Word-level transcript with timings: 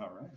All 0.00 0.10
right. 0.20 0.30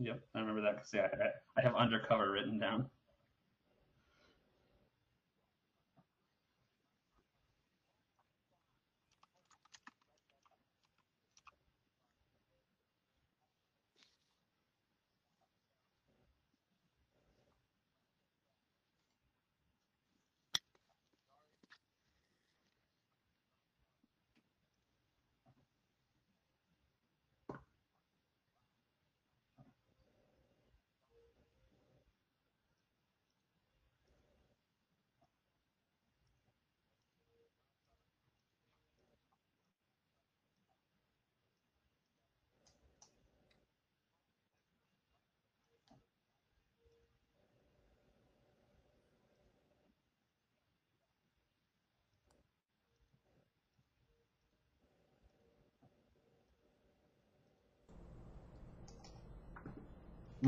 Yep, 0.00 0.20
I 0.34 0.40
remember 0.40 0.62
that 0.62 0.76
because 0.76 0.90
yeah, 0.94 1.08
I, 1.12 1.60
I 1.60 1.62
have 1.62 1.74
undercover 1.74 2.30
written 2.30 2.58
down. 2.58 2.86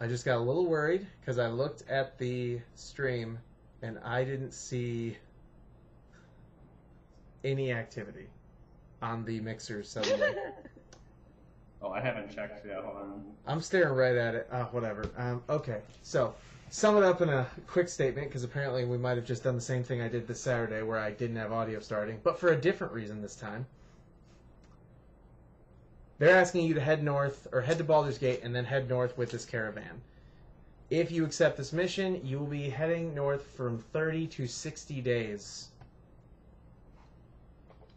I 0.00 0.06
just 0.06 0.24
got 0.24 0.36
a 0.36 0.40
little 0.40 0.66
worried 0.66 1.06
because 1.20 1.38
I 1.38 1.48
looked 1.48 1.88
at 1.88 2.18
the 2.18 2.60
stream 2.74 3.38
and 3.82 3.98
I 4.04 4.24
didn't 4.24 4.52
see 4.52 5.16
any 7.44 7.72
activity 7.72 8.26
on 9.02 9.24
the 9.24 9.40
mixer 9.40 9.82
suddenly. 9.82 10.34
oh, 11.82 11.90
I 11.90 12.00
haven't 12.00 12.34
checked 12.34 12.66
yet. 12.66 12.82
Hold 12.82 12.96
on. 12.96 13.24
I'm 13.46 13.60
staring 13.60 13.94
right 13.94 14.16
at 14.16 14.34
it. 14.34 14.48
Uh, 14.50 14.64
whatever. 14.66 15.04
Um, 15.16 15.42
okay, 15.48 15.80
so 16.02 16.34
sum 16.70 16.96
it 16.96 17.02
up 17.02 17.20
in 17.20 17.28
a 17.28 17.46
quick 17.66 17.88
statement 17.88 18.28
because 18.28 18.44
apparently 18.44 18.84
we 18.84 18.98
might 18.98 19.16
have 19.16 19.26
just 19.26 19.44
done 19.44 19.54
the 19.54 19.60
same 19.60 19.82
thing 19.82 20.00
I 20.00 20.08
did 20.08 20.26
this 20.26 20.40
Saturday 20.40 20.82
where 20.82 20.98
I 20.98 21.10
didn't 21.10 21.36
have 21.36 21.52
audio 21.52 21.80
starting, 21.80 22.20
but 22.22 22.38
for 22.38 22.52
a 22.52 22.56
different 22.56 22.92
reason 22.92 23.22
this 23.22 23.36
time. 23.36 23.66
They're 26.20 26.36
asking 26.36 26.66
you 26.66 26.74
to 26.74 26.80
head 26.82 27.02
north 27.02 27.48
or 27.50 27.62
head 27.62 27.78
to 27.78 27.84
Baldur's 27.84 28.18
Gate 28.18 28.40
and 28.42 28.54
then 28.54 28.66
head 28.66 28.90
north 28.90 29.16
with 29.16 29.30
this 29.30 29.46
caravan. 29.46 30.02
If 30.90 31.10
you 31.10 31.24
accept 31.24 31.56
this 31.56 31.72
mission, 31.72 32.20
you 32.22 32.38
will 32.38 32.46
be 32.46 32.68
heading 32.68 33.14
north 33.14 33.46
from 33.56 33.78
30 33.78 34.26
to 34.26 34.46
60 34.46 35.00
days. 35.00 35.68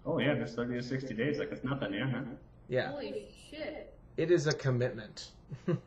Oh 0.05 0.19
yeah, 0.19 0.35
just 0.35 0.55
thirty 0.55 0.75
to 0.75 0.83
sixty 0.83 1.13
days. 1.13 1.39
Like 1.39 1.51
it's 1.51 1.63
nothing, 1.63 1.93
yeah. 1.93 2.09
Huh? 2.09 2.21
Yeah, 2.67 2.91
Holy 2.91 3.25
shit. 3.49 3.93
it 4.17 4.31
is 4.31 4.47
a 4.47 4.53
commitment. 4.53 5.31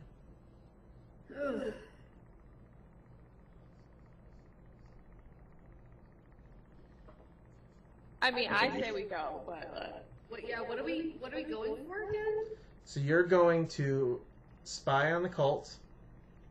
I 8.23 8.31
mean, 8.31 8.49
I 8.49 8.81
say 8.81 8.91
we 8.91 9.03
go, 9.03 9.41
but 9.45 9.71
uh, 9.75 9.99
What, 10.29 10.47
yeah, 10.47 10.59
what 10.61 10.77
are 10.79 10.83
we 10.83 11.15
what 11.19 11.33
are 11.33 11.37
we 11.37 11.43
going 11.43 11.75
for 11.87 12.09
again? 12.09 12.45
so 12.85 12.99
you're 13.01 13.23
going 13.23 13.67
to 13.67 14.21
spy 14.63 15.11
on 15.11 15.23
the 15.23 15.29
cult 15.29 15.75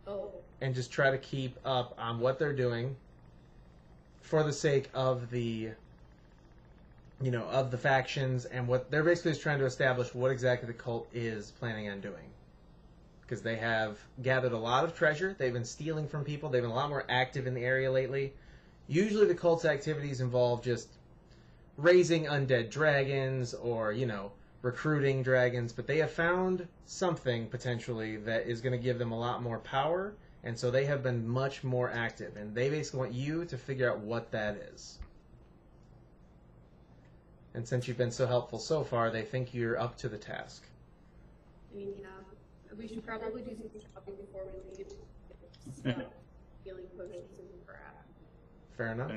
Oh. 0.06 0.30
and 0.60 0.74
just 0.74 0.92
try 0.92 1.10
to 1.10 1.18
keep 1.18 1.56
up 1.64 1.94
on 1.98 2.20
what 2.20 2.38
they're 2.38 2.52
doing 2.52 2.94
for 4.20 4.42
the 4.44 4.52
sake 4.52 4.88
of 4.94 5.30
the 5.30 5.70
you 7.20 7.30
know 7.30 7.44
of 7.44 7.70
the 7.70 7.78
factions 7.78 8.44
and 8.44 8.68
what 8.68 8.90
they're 8.90 9.02
basically 9.02 9.32
just 9.32 9.42
trying 9.42 9.58
to 9.58 9.64
establish 9.64 10.14
what 10.14 10.30
exactly 10.30 10.66
the 10.66 10.72
cult 10.74 11.08
is 11.12 11.50
planning 11.52 11.88
on 11.88 12.00
doing 12.00 12.24
because 13.22 13.42
they 13.42 13.56
have 13.56 13.98
gathered 14.22 14.52
a 14.52 14.58
lot 14.58 14.84
of 14.84 14.94
treasure 14.94 15.34
they've 15.38 15.52
been 15.54 15.64
stealing 15.64 16.06
from 16.06 16.22
people 16.24 16.48
they've 16.50 16.62
been 16.62 16.70
a 16.70 16.74
lot 16.74 16.88
more 16.88 17.04
active 17.08 17.46
in 17.46 17.54
the 17.54 17.64
area 17.64 17.90
lately 17.90 18.32
usually 18.86 19.26
the 19.26 19.34
cult's 19.34 19.64
activities 19.64 20.20
involve 20.20 20.62
just 20.62 20.88
raising 21.76 22.24
undead 22.24 22.70
dragons 22.70 23.54
or 23.54 23.92
you 23.92 24.06
know 24.06 24.32
recruiting 24.62 25.22
dragons, 25.22 25.72
but 25.72 25.86
they 25.86 25.98
have 25.98 26.10
found 26.10 26.66
something 26.86 27.46
potentially 27.46 28.16
that 28.16 28.46
is 28.46 28.60
going 28.60 28.72
to 28.72 28.82
give 28.82 28.98
them 28.98 29.12
a 29.12 29.18
lot 29.18 29.42
more 29.42 29.58
power, 29.60 30.14
and 30.42 30.58
so 30.58 30.70
they 30.70 30.84
have 30.84 31.02
been 31.02 31.26
much 31.26 31.62
more 31.62 31.90
active. 31.90 32.36
And 32.36 32.54
they 32.54 32.68
basically 32.68 33.00
want 33.00 33.12
you 33.12 33.44
to 33.44 33.56
figure 33.56 33.90
out 33.90 34.00
what 34.00 34.32
that 34.32 34.56
is. 34.74 34.98
And 37.54 37.66
since 37.66 37.88
you've 37.88 37.96
been 37.96 38.10
so 38.10 38.26
helpful 38.26 38.58
so 38.58 38.82
far, 38.82 39.10
they 39.10 39.22
think 39.22 39.54
you're 39.54 39.78
up 39.80 39.96
to 39.98 40.08
the 40.08 40.18
task. 40.18 40.64
I 41.72 41.78
mean, 41.78 41.92
yeah. 41.98 42.08
We 42.76 42.86
should 42.88 43.06
probably 43.06 43.40
do 43.40 43.56
some 43.56 43.70
shopping 43.80 44.14
before 44.16 44.42
we 44.52 44.76
leave. 44.76 44.86
Stuff, 45.72 45.94
healing 46.64 46.84
potions 46.98 47.30
and 47.38 47.66
crap. 47.66 48.04
Fair 48.76 48.92
enough. 48.92 49.10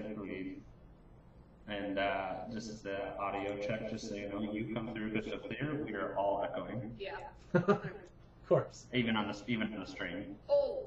Agreed. 1.69 1.87
And 1.87 1.99
uh, 1.99 2.31
just 2.51 2.69
as 2.69 2.81
the 2.81 3.17
audio 3.17 3.57
check, 3.57 3.89
just 3.89 4.09
so 4.09 4.15
you 4.15 4.29
know, 4.29 4.41
you 4.41 4.73
come 4.73 4.93
through 4.93 5.11
crystal 5.11 5.37
clear. 5.39 5.81
We 5.85 5.93
are 5.93 6.15
all 6.17 6.43
echoing, 6.43 6.95
Yeah. 6.99 7.11
of 7.53 7.81
course. 8.47 8.87
even 8.93 9.15
on 9.15 9.27
the 9.27 9.41
even 9.47 9.73
on 9.73 9.79
the 9.81 9.85
stream. 9.85 10.35
Oh. 10.49 10.83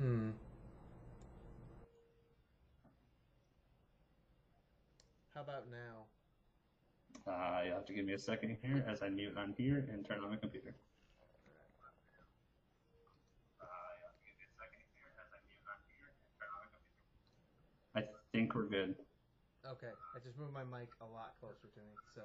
Hmm. 0.00 0.30
How 5.34 5.42
about 5.42 5.64
now? 5.70 6.06
Uh, 7.32 7.62
you'll 7.64 7.74
have 7.76 7.86
to 7.86 7.92
give 7.92 8.04
me 8.04 8.14
a 8.14 8.18
second 8.18 8.56
here 8.62 8.84
as 8.88 9.02
I 9.02 9.08
mute 9.08 9.34
on 9.36 9.54
here 9.56 9.86
and 9.92 10.04
turn 10.04 10.20
on 10.24 10.30
the 10.30 10.36
computer. 10.36 10.74
I 17.94 18.02
think 18.32 18.54
we're 18.54 18.64
good. 18.64 18.96
Okay, 19.64 19.92
I 20.16 20.18
just 20.18 20.38
moved 20.38 20.52
my 20.52 20.64
mic 20.64 20.88
a 21.00 21.06
lot 21.06 21.34
closer 21.38 21.68
to 21.68 21.80
me, 21.80 21.92
so 22.14 22.22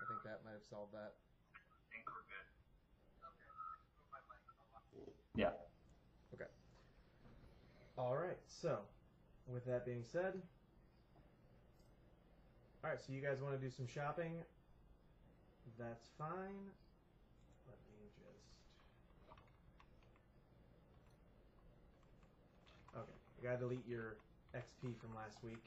I 0.00 0.04
think 0.08 0.24
that 0.24 0.40
might 0.44 0.54
have 0.54 0.64
solved 0.68 0.92
that. 0.92 1.14
I 1.14 1.94
think 1.94 2.04
we're 2.08 2.26
good. 2.26 2.46
Okay. 5.06 5.12
Yeah. 5.36 5.52
Okay. 6.34 6.50
All 7.96 8.16
right. 8.16 8.38
So, 8.46 8.80
with 9.46 9.64
that 9.66 9.86
being 9.86 10.02
said, 10.02 10.42
all 12.82 12.90
right. 12.90 13.00
So 13.00 13.12
you 13.12 13.20
guys 13.20 13.40
want 13.40 13.54
to 13.54 13.60
do 13.60 13.70
some 13.70 13.86
shopping? 13.86 14.42
That's 15.78 16.08
fine. 16.18 16.72
Let 17.68 17.78
me 17.86 18.08
just. 18.18 18.50
Okay, 22.96 23.12
I 23.38 23.42
gotta 23.44 23.58
delete 23.58 23.86
your 23.86 24.16
XP 24.54 24.98
from 25.00 25.14
last 25.14 25.42
week. 25.42 25.62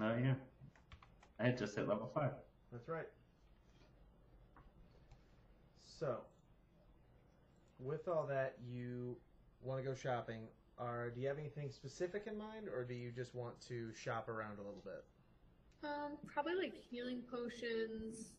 Oh 0.00 0.14
yeah. 0.22 0.34
I 1.38 1.44
had 1.44 1.58
just 1.58 1.76
hit 1.76 1.88
level 1.88 2.10
five. 2.14 2.32
That's 2.72 2.88
right. 2.88 3.06
So, 5.98 6.18
with 7.78 8.08
all 8.08 8.26
that, 8.26 8.56
you 8.68 9.16
want 9.62 9.82
to 9.82 9.88
go 9.88 9.94
shopping. 9.94 10.42
Are 10.78 11.10
do 11.10 11.20
you 11.20 11.28
have 11.28 11.38
anything 11.38 11.70
specific 11.70 12.24
in 12.26 12.36
mind, 12.36 12.68
or 12.68 12.84
do 12.84 12.94
you 12.94 13.10
just 13.10 13.34
want 13.34 13.58
to 13.68 13.92
shop 13.94 14.28
around 14.28 14.58
a 14.58 14.62
little 14.62 14.82
bit? 14.84 15.04
Um, 15.84 16.18
probably 16.26 16.54
like 16.54 16.74
healing 16.74 17.22
potions. 17.30 18.32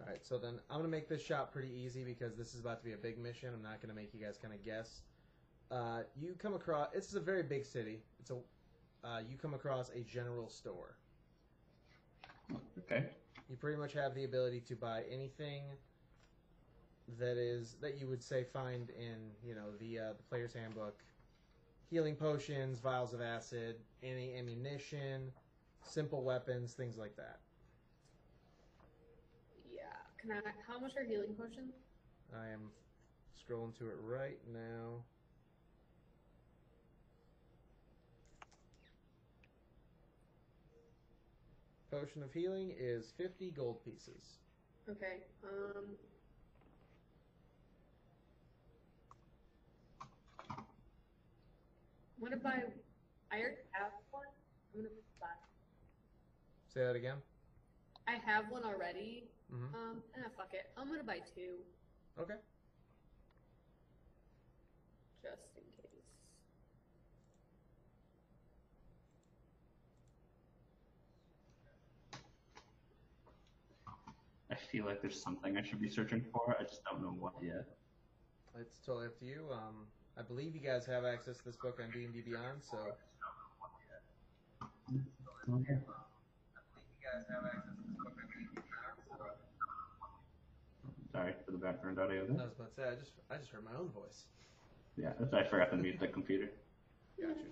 All 0.00 0.06
right, 0.06 0.24
so 0.24 0.38
then 0.38 0.60
I'm 0.70 0.78
gonna 0.78 0.88
make 0.88 1.08
this 1.08 1.22
shop 1.22 1.52
pretty 1.52 1.72
easy 1.72 2.04
because 2.04 2.36
this 2.36 2.54
is 2.54 2.60
about 2.60 2.78
to 2.78 2.84
be 2.84 2.92
a 2.92 2.96
big 2.96 3.18
mission. 3.18 3.50
I'm 3.54 3.62
not 3.62 3.80
gonna 3.80 3.94
make 3.94 4.14
you 4.14 4.20
guys 4.20 4.38
kind 4.40 4.54
of 4.54 4.62
guess. 4.62 5.02
Uh, 5.70 6.00
you 6.18 6.34
come 6.38 6.54
across. 6.54 6.90
This 6.92 7.08
is 7.08 7.14
a 7.14 7.20
very 7.20 7.42
big 7.42 7.64
city. 7.64 8.00
It's 8.20 8.30
a. 8.30 8.36
Uh, 9.04 9.20
you 9.28 9.36
come 9.36 9.54
across 9.54 9.90
a 9.90 10.00
general 10.00 10.48
store. 10.48 10.96
Okay. 12.78 13.04
You 13.48 13.56
pretty 13.56 13.78
much 13.78 13.92
have 13.92 14.14
the 14.14 14.24
ability 14.24 14.60
to 14.60 14.76
buy 14.76 15.02
anything 15.10 15.64
that 17.18 17.38
is 17.38 17.76
that 17.80 17.98
you 17.98 18.06
would 18.06 18.22
say 18.22 18.44
find 18.44 18.90
in 18.90 19.30
you 19.42 19.54
know 19.54 19.72
the 19.78 19.98
uh, 19.98 20.12
the 20.16 20.22
player's 20.28 20.52
handbook. 20.52 21.02
Healing 21.90 22.16
potions, 22.16 22.80
vials 22.80 23.14
of 23.14 23.22
acid, 23.22 23.76
any 24.02 24.36
ammunition, 24.36 25.32
simple 25.82 26.22
weapons, 26.22 26.74
things 26.74 26.98
like 26.98 27.16
that. 27.16 27.38
Yeah. 29.72 29.82
Can 30.20 30.32
I? 30.32 30.40
How 30.66 30.78
much 30.78 30.96
are 30.96 31.04
healing 31.04 31.34
potions? 31.38 31.72
I 32.34 32.48
am 32.48 32.70
scrolling 33.38 33.74
to 33.78 33.88
it 33.88 33.96
right 34.02 34.38
now. 34.52 35.02
Potion 41.90 42.22
of 42.22 42.32
healing 42.32 42.72
is 42.78 43.12
50 43.16 43.50
gold 43.52 43.82
pieces. 43.84 44.22
Okay. 44.88 45.22
Um. 45.42 45.96
I'm 52.18 52.24
gonna 52.24 52.36
buy. 52.36 52.62
I 53.30 53.38
already 53.40 53.56
have 53.72 53.92
one. 54.10 54.26
I'm 54.74 54.82
gonna 54.82 54.94
buy. 55.20 55.26
Say 56.74 56.80
that 56.80 56.96
again. 56.96 57.18
I 58.06 58.16
have 58.24 58.50
one 58.50 58.64
already. 58.64 59.24
Mm-hmm. 59.52 59.74
Um. 59.74 60.02
Eh, 60.16 60.28
fuck 60.36 60.52
it. 60.52 60.66
I'm 60.76 60.88
gonna 60.88 61.04
buy 61.04 61.20
two, 61.34 61.64
Okay. 62.20 62.34
just 65.22 65.42
in 65.56 65.62
case. 65.82 66.04
I 74.50 74.54
feel 74.70 74.84
like 74.84 75.00
there's 75.00 75.20
something 75.20 75.56
I 75.56 75.62
should 75.62 75.80
be 75.80 75.88
searching 75.88 76.24
for. 76.32 76.56
I 76.58 76.62
just 76.62 76.82
don't 76.84 77.02
know 77.02 77.14
what 77.18 77.32
yet. 77.42 77.64
It's 78.60 78.78
totally 78.84 79.06
up 79.06 79.18
to 79.20 79.24
you. 79.24 79.46
Um, 79.52 79.86
I 80.18 80.22
believe 80.22 80.54
you 80.54 80.60
guys 80.60 80.84
have 80.86 81.04
access 81.04 81.38
to 81.38 81.44
this 81.44 81.56
book 81.56 81.80
on 81.82 81.90
D&D 81.90 82.20
Beyond, 82.22 82.60
so 82.62 82.78
Sorry 91.12 91.32
for 91.44 91.52
the 91.52 91.58
background 91.58 91.98
audio 91.98 92.20
I 92.20 92.24
was 92.24 92.52
about 92.54 92.68
to 92.68 92.74
say 92.74 92.82
I 92.88 92.94
just 92.94 93.12
I 93.30 93.36
just 93.36 93.50
heard 93.50 93.64
my 93.64 93.78
own 93.78 93.88
voice. 93.88 94.24
Yeah, 94.96 95.12
that's 95.18 95.32
I 95.32 95.44
forgot 95.44 95.70
to 95.70 95.76
mute 95.76 95.98
the 96.00 96.08
computer. 96.08 96.50
Got 97.20 97.28
you. 97.28 97.50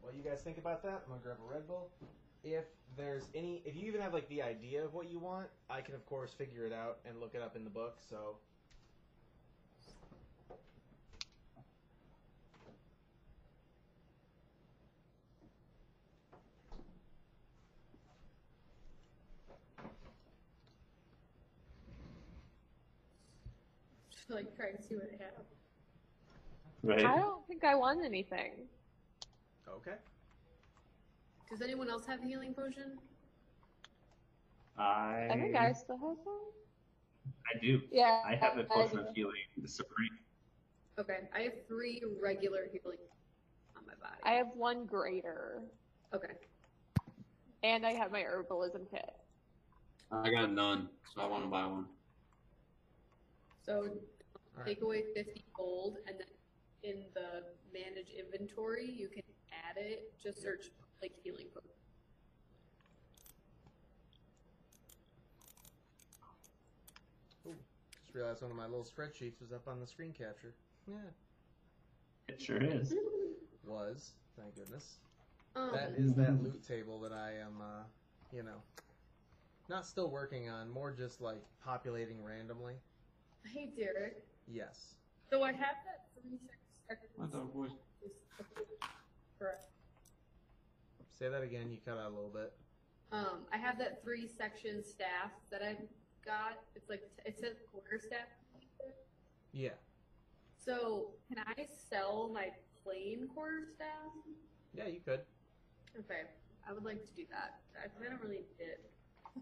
While 0.00 0.14
you 0.14 0.22
guys 0.22 0.40
think 0.42 0.58
about 0.58 0.82
that, 0.82 1.02
I'm 1.04 1.10
gonna 1.10 1.22
grab 1.22 1.36
a 1.46 1.52
Red 1.52 1.68
Bull. 1.68 1.88
If 2.42 2.64
there's 2.96 3.24
any, 3.34 3.62
if 3.64 3.76
you 3.76 3.86
even 3.86 4.00
have 4.00 4.14
like 4.14 4.28
the 4.28 4.42
idea 4.42 4.84
of 4.84 4.94
what 4.94 5.10
you 5.10 5.18
want, 5.18 5.48
I 5.68 5.80
can 5.80 5.94
of 5.94 6.04
course 6.06 6.32
figure 6.32 6.64
it 6.64 6.72
out 6.72 6.98
and 7.06 7.20
look 7.20 7.34
it 7.34 7.42
up 7.42 7.56
in 7.56 7.64
the 7.64 7.70
book. 7.70 7.98
So 8.08 8.36
to 24.30 24.36
like 24.36 24.56
try 24.56 24.66
and 24.68 24.78
see 24.82 24.94
what 24.94 25.10
I 25.12 25.22
have. 25.24 25.44
Right? 26.82 27.04
I 27.04 27.18
don't 27.18 27.46
think 27.46 27.64
I 27.64 27.74
won 27.74 28.04
anything. 28.04 28.52
Okay. 29.68 29.96
Does 31.50 31.62
anyone 31.62 31.90
else 31.90 32.06
have 32.06 32.22
healing 32.22 32.54
potion? 32.54 32.96
I. 34.78 35.28
I 35.30 35.34
think 35.34 35.56
I 35.56 35.72
still 35.72 35.98
have 35.98 36.16
some. 36.22 36.38
I 37.52 37.58
do. 37.60 37.80
Yeah. 37.90 38.22
I 38.24 38.36
have 38.36 38.56
a 38.56 38.64
potion 38.64 39.00
of 39.00 39.06
healing, 39.14 39.34
the 39.58 39.68
supreme. 39.68 40.16
Okay, 40.98 41.28
I 41.34 41.40
have 41.40 41.52
three 41.66 42.02
regular 42.22 42.66
healing 42.70 42.98
on 43.76 43.82
my 43.86 43.94
body. 43.94 44.20
I 44.22 44.32
have 44.32 44.48
one 44.54 44.84
greater, 44.86 45.62
Okay. 46.14 46.34
and 47.62 47.86
I 47.86 47.92
have 47.92 48.12
my 48.12 48.22
herbalism 48.22 48.90
kit. 48.90 49.10
I 50.12 50.30
got 50.30 50.52
none, 50.52 50.88
so 51.14 51.20
I 51.22 51.26
want 51.26 51.44
to 51.44 51.48
buy 51.48 51.66
one. 51.66 51.86
So 53.64 53.88
All 54.58 54.64
take 54.64 54.82
away 54.82 55.04
50 55.14 55.44
gold, 55.54 55.96
and 56.06 56.16
then 56.18 56.26
in 56.82 57.04
the 57.14 57.42
manage 57.72 58.10
inventory, 58.10 58.90
you 58.90 59.08
can 59.08 59.22
add 59.52 59.76
it. 59.82 60.12
Just 60.22 60.42
search 60.42 60.66
like 61.02 61.12
healing 61.22 61.46
potion. 61.54 61.70
Just 68.02 68.14
realized 68.14 68.42
one 68.42 68.50
of 68.50 68.56
my 68.56 68.64
little 68.66 68.84
spreadsheets 68.84 69.40
was 69.40 69.52
up 69.52 69.68
on 69.68 69.80
the 69.80 69.86
screen 69.86 70.12
capture. 70.12 70.54
Yeah. 70.86 70.96
It 72.28 72.40
sure 72.40 72.62
is. 72.62 72.94
Was. 73.64 74.12
Thank 74.38 74.56
goodness. 74.56 74.96
Um, 75.54 75.70
That 75.72 75.92
is 75.96 76.14
that 76.14 76.42
loot 76.42 76.66
table 76.66 77.00
that 77.00 77.12
I 77.12 77.32
am, 77.44 77.60
uh, 77.60 77.82
you 78.32 78.42
know, 78.42 78.62
not 79.68 79.84
still 79.86 80.10
working 80.10 80.48
on, 80.48 80.70
more 80.70 80.92
just 80.92 81.20
like 81.20 81.42
populating 81.64 82.22
randomly. 82.24 82.74
hey, 83.52 83.70
Derek. 83.76 84.24
Yes. 84.48 84.94
So 85.30 85.42
I 85.42 85.52
have 85.52 85.76
that 85.84 86.06
three 86.20 86.38
seconds. 86.88 87.12
What 87.16 87.30
the 87.30 87.38
boy? 87.38 87.68
Correct. 89.38 89.64
Say 91.20 91.28
that 91.28 91.42
again. 91.42 91.70
You 91.70 91.76
cut 91.84 91.98
out 91.98 92.10
a 92.10 92.14
little 92.14 92.30
bit. 92.32 92.50
Um, 93.12 93.44
I 93.52 93.58
have 93.58 93.78
that 93.78 94.02
three 94.02 94.26
section 94.26 94.82
staff 94.82 95.32
that 95.50 95.60
I've 95.62 95.82
got. 96.24 96.60
It's 96.74 96.88
like 96.88 97.02
it 97.26 97.38
says 97.38 97.56
quarter 97.70 98.00
staff. 98.00 98.26
Yeah. 99.52 99.76
So 100.56 101.08
can 101.28 101.44
I 101.46 101.66
sell 101.90 102.30
my 102.32 102.48
plain 102.82 103.28
quarter 103.34 103.66
staff? 103.74 104.12
Yeah, 104.72 104.86
you 104.86 105.00
could. 105.04 105.20
Okay, 105.98 106.22
I 106.66 106.72
would 106.72 106.84
like 106.84 107.04
to 107.04 107.12
do 107.14 107.24
that. 107.30 107.60
I 107.76 107.84
I 107.84 108.08
don't 108.08 108.22
really 108.22 108.38
need 108.38 108.60
it. 108.60 108.90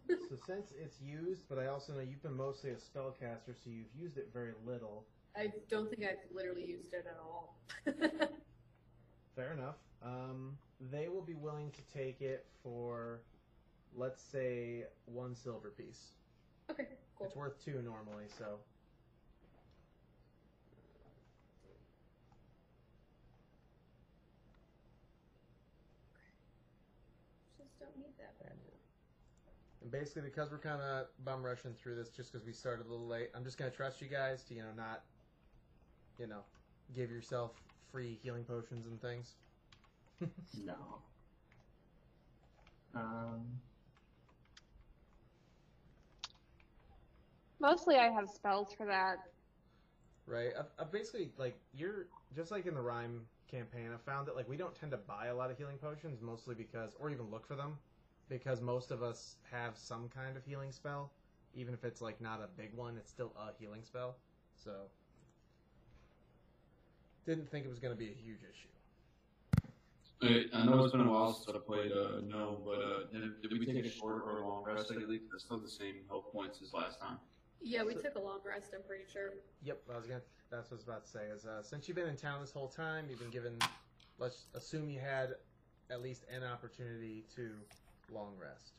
So 0.29 0.37
since 0.47 0.73
it's 0.79 1.01
used, 1.01 1.49
but 1.49 1.59
I 1.59 1.69
also 1.69 1.93
know 1.95 2.01
you've 2.01 2.23
been 2.23 2.37
mostly 2.37 2.71
a 2.71 2.75
spellcaster, 2.75 3.55
so 3.55 3.71
you've 3.71 3.95
used 3.99 4.19
it 4.19 4.29
very 4.35 4.53
little. 4.67 5.07
I 5.37 5.53
don't 5.71 5.89
think 5.89 6.03
I've 6.03 6.19
literally 6.35 6.67
used 6.67 6.93
it 6.93 7.07
at 7.09 7.19
all. 7.23 7.57
Fair 9.37 9.53
enough. 9.55 9.77
Um, 10.03 10.57
they 10.93 11.09
will 11.09 11.23
be 11.23 11.35
willing 11.35 11.71
to 11.73 11.83
take 11.93 12.21
it 12.21 12.47
for, 12.63 13.21
let's 13.97 14.23
say, 14.23 14.85
one 15.07 15.35
silver 15.35 15.71
piece. 15.71 16.13
okay, 16.71 16.87
cool. 17.17 17.27
It's 17.27 17.37
worth 17.37 17.63
two 17.65 17.83
normally, 17.83 18.27
so. 18.39 18.59
Just 27.59 27.79
don't 27.81 27.97
need 27.97 28.15
that. 28.19 28.39
bad. 28.39 28.53
And 29.83 29.91
basically, 29.91 30.23
because 30.23 30.51
we're 30.51 30.59
kind 30.59 30.81
of 30.81 31.07
bum 31.25 31.45
rushing 31.45 31.75
through 31.75 31.97
this, 31.97 32.11
just 32.11 32.33
because 32.33 32.47
we 32.47 32.53
started 32.53 32.87
a 32.87 32.91
little 32.91 33.07
late, 33.07 33.31
I'm 33.35 33.45
just 33.45 33.59
gonna 33.59 33.71
trust 33.71 34.01
you 34.01 34.09
guys 34.09 34.43
to, 34.45 34.55
you 34.55 34.63
know, 34.63 34.73
not, 34.77 35.03
you 36.19 36.27
know, 36.27 36.43
give 36.95 37.11
yourself 37.11 37.53
free 37.91 38.19
healing 38.23 38.45
potions 38.45 38.87
and 38.87 39.01
things. 39.01 39.35
No. 40.65 40.75
Um. 42.95 43.61
Mostly, 47.61 47.97
I 47.97 48.11
have 48.11 48.29
spells 48.29 48.73
for 48.77 48.87
that. 48.87 49.17
Right. 50.27 50.51
I've, 50.59 50.67
I've 50.79 50.93
basically 50.93 51.31
like 51.39 51.59
you're 51.75 52.07
just 52.35 52.51
like 52.51 52.67
in 52.67 52.75
the 52.75 52.81
Rime 52.81 53.23
campaign. 53.51 53.91
I 53.93 54.11
found 54.11 54.27
that 54.29 54.37
like 54.37 54.49
we 54.49 54.57
don't 54.57 54.75
tend 54.75 54.93
to 54.93 54.99
buy 54.99 55.27
a 55.27 55.35
lot 55.35 55.51
of 55.51 55.59
healing 55.59 55.79
potions, 55.79 56.21
mostly 56.21 56.55
because, 56.55 56.95
or 57.01 57.11
even 57.11 57.31
look 57.31 57.47
for 57.47 57.55
them, 57.57 57.79
because 58.29 58.61
most 58.61 58.91
of 58.91 59.03
us 59.03 59.37
have 59.51 59.77
some 59.77 60.09
kind 60.09 60.37
of 60.37 60.45
healing 60.45 60.73
spell, 60.73 61.11
even 61.55 61.75
if 61.75 61.85
it's 61.85 62.01
like 62.01 62.21
not 62.21 62.41
a 62.41 62.49
big 62.61 62.75
one. 62.75 62.97
It's 62.97 63.11
still 63.11 63.33
a 63.37 63.51
healing 63.59 63.83
spell. 63.85 64.17
So 64.55 64.73
didn't 67.27 67.51
think 67.51 67.67
it 67.67 67.69
was 67.69 67.79
going 67.79 67.93
to 67.93 67.99
be 67.99 68.11
a 68.11 68.15
huge 68.15 68.41
issue. 68.41 68.78
Hey, 70.21 70.47
I 70.53 70.65
know 70.65 70.83
it's 70.83 70.93
been 70.93 71.03
a 71.07 71.11
while 71.11 71.33
since 71.33 71.57
I 71.57 71.61
played 71.61 71.93
uh, 71.93 72.21
No, 72.27 72.61
but 72.65 72.81
uh, 72.83 72.99
did, 73.13 73.41
did 73.41 73.53
we 73.53 73.65
take 73.65 73.85
a 73.85 73.89
short 73.91 74.23
or 74.27 74.39
a 74.39 74.49
long 74.49 74.65
rest 74.65 74.91
lately? 74.91 75.19
'Cause 75.21 75.29
it's 75.35 75.45
still 75.45 75.59
the 75.59 75.69
same 75.69 76.05
health 76.09 76.33
points 76.33 76.61
as 76.61 76.73
last 76.73 76.99
time. 77.01 77.19
Yeah, 77.61 77.85
we 77.85 77.95
So- 77.95 78.03
took 78.03 78.17
a 78.17 78.21
long 78.21 78.41
rest. 78.45 78.73
I'm 78.75 78.83
pretty 78.83 79.05
sure. 79.13 79.35
Yep, 79.63 79.83
I 79.93 79.97
was 79.97 80.07
gonna. 80.07 80.23
That's 80.51 80.71
what 80.71 80.77
I 80.77 80.79
was 80.79 80.85
about 80.85 81.05
to 81.05 81.11
say. 81.11 81.27
Is 81.27 81.45
uh, 81.47 81.63
since 81.63 81.87
you've 81.87 81.97
been 81.97 82.09
in 82.09 82.17
town 82.17 82.41
this 82.41 82.51
whole 82.51 82.69
time, 82.69 83.07
you've 83.09 83.19
been 83.21 83.31
given. 83.31 83.59
Let's 84.19 84.47
assume 84.55 84.89
you 84.91 84.99
had 84.99 85.37
at 85.91 86.03
least 86.03 86.25
an 86.29 86.43
opportunity 86.43 87.25
to 87.37 87.55
long 88.11 88.37
rest. 88.41 88.73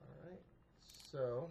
All 0.00 0.30
right. 0.30 0.40
So. 1.16 1.50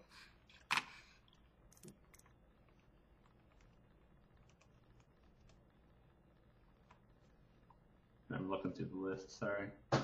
I'm 8.31 8.47
looking 8.47 8.73
through 8.73 8.89
the 8.93 8.95
list, 8.95 9.39
sorry. 9.39 9.69
No, 9.91 9.99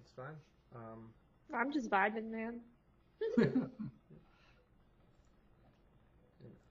it's 0.00 0.12
fine. 0.14 0.26
Um, 0.76 1.08
I'm 1.52 1.72
just 1.72 1.90
vibing, 1.90 2.30
man. 2.30 2.60
and 3.36 3.68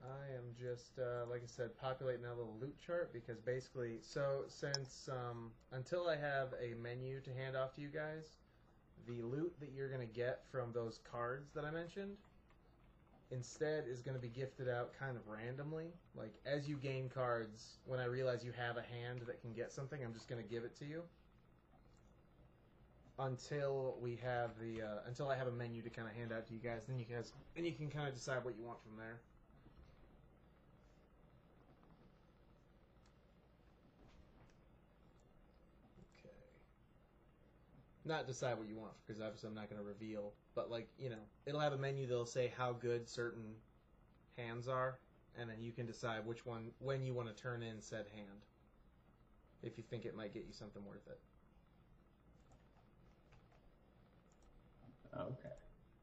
I 0.02 0.34
am 0.34 0.46
just, 0.58 0.98
uh, 0.98 1.26
like 1.30 1.42
I 1.44 1.48
said, 1.48 1.78
populating 1.78 2.22
that 2.22 2.38
little 2.38 2.56
loot 2.62 2.78
chart 2.80 3.12
because 3.12 3.42
basically, 3.42 3.98
so 4.00 4.44
since 4.48 5.10
um, 5.12 5.52
until 5.74 6.08
I 6.08 6.16
have 6.16 6.54
a 6.64 6.74
menu 6.82 7.20
to 7.20 7.34
hand 7.34 7.58
off 7.58 7.76
to 7.76 7.82
you 7.82 7.90
guys, 7.90 8.38
the 9.06 9.22
loot 9.24 9.54
that 9.60 9.74
you're 9.76 9.90
going 9.90 10.08
to 10.08 10.14
get 10.14 10.44
from 10.50 10.72
those 10.72 11.02
cards 11.12 11.52
that 11.54 11.66
I 11.66 11.72
mentioned 11.72 12.16
instead 13.32 13.86
is 13.88 14.02
going 14.02 14.16
to 14.16 14.22
be 14.22 14.30
gifted 14.30 14.68
out 14.70 14.92
kind 14.98 15.16
of 15.16 15.28
randomly. 15.28 15.94
Like, 16.16 16.34
as 16.46 16.68
you 16.68 16.78
gain 16.78 17.10
cards, 17.10 17.78
when 17.86 18.00
I 18.00 18.06
realize 18.06 18.44
you 18.44 18.52
have 18.54 18.78
a 18.78 18.82
hand 18.82 19.22
that 19.28 19.42
can 19.42 19.54
get 19.54 19.72
something, 19.72 20.04
I'm 20.04 20.14
just 20.14 20.28
going 20.28 20.42
to 20.42 20.50
give 20.50 20.64
it 20.64 20.76
to 20.78 20.86
you. 20.86 21.04
Until 23.20 23.98
we 24.02 24.16
have 24.24 24.52
the 24.60 24.82
uh, 24.82 25.00
until 25.06 25.30
I 25.30 25.36
have 25.36 25.48
a 25.48 25.52
menu 25.52 25.82
to 25.82 25.90
kind 25.90 26.08
of 26.08 26.16
hand 26.16 26.32
out 26.32 26.48
to 26.48 26.54
you 26.54 26.60
guys, 26.60 26.86
then 26.88 26.98
you 26.98 27.06
guys 27.06 27.34
then 27.54 27.66
you 27.66 27.74
can 27.74 27.90
kind 27.90 28.08
of 28.08 28.16
decide 28.16 28.46
what 28.46 28.56
you 28.58 28.64
want 28.64 28.82
from 28.82 28.96
there. 28.98 29.20
Okay. 36.20 36.34
Not 38.10 38.26
decide 38.26 38.58
what 38.58 38.68
you 38.68 38.76
want 38.76 38.94
because 39.06 39.22
obviously 39.22 39.50
I'm 39.50 39.54
not 39.56 39.70
going 39.70 39.80
to 39.80 39.88
reveal, 39.88 40.34
but 40.56 40.72
like 40.72 40.90
you 40.98 41.12
know, 41.12 41.22
it'll 41.46 41.60
have 41.60 41.74
a 41.74 41.78
menu 41.78 42.08
that'll 42.08 42.26
say 42.26 42.52
how 42.58 42.74
good 42.74 43.08
certain 43.08 43.54
hands 44.36 44.68
are, 44.68 44.98
and 45.40 45.48
then 45.48 45.58
you 45.62 45.72
can 45.72 45.86
decide 45.86 46.26
which 46.26 46.44
one 46.44 46.72
when 46.80 47.04
you 47.04 47.14
want 47.14 47.28
to 47.28 47.40
turn 47.40 47.62
in 47.62 47.80
said 47.80 48.08
hand. 48.16 48.40
If 49.62 49.78
you 49.78 49.84
think 49.92 50.06
it 50.06 50.16
might 50.16 50.34
get 50.34 50.46
you 50.48 50.54
something 50.54 50.84
worth 50.84 51.06
it. 51.06 51.20
okay. 55.16 55.54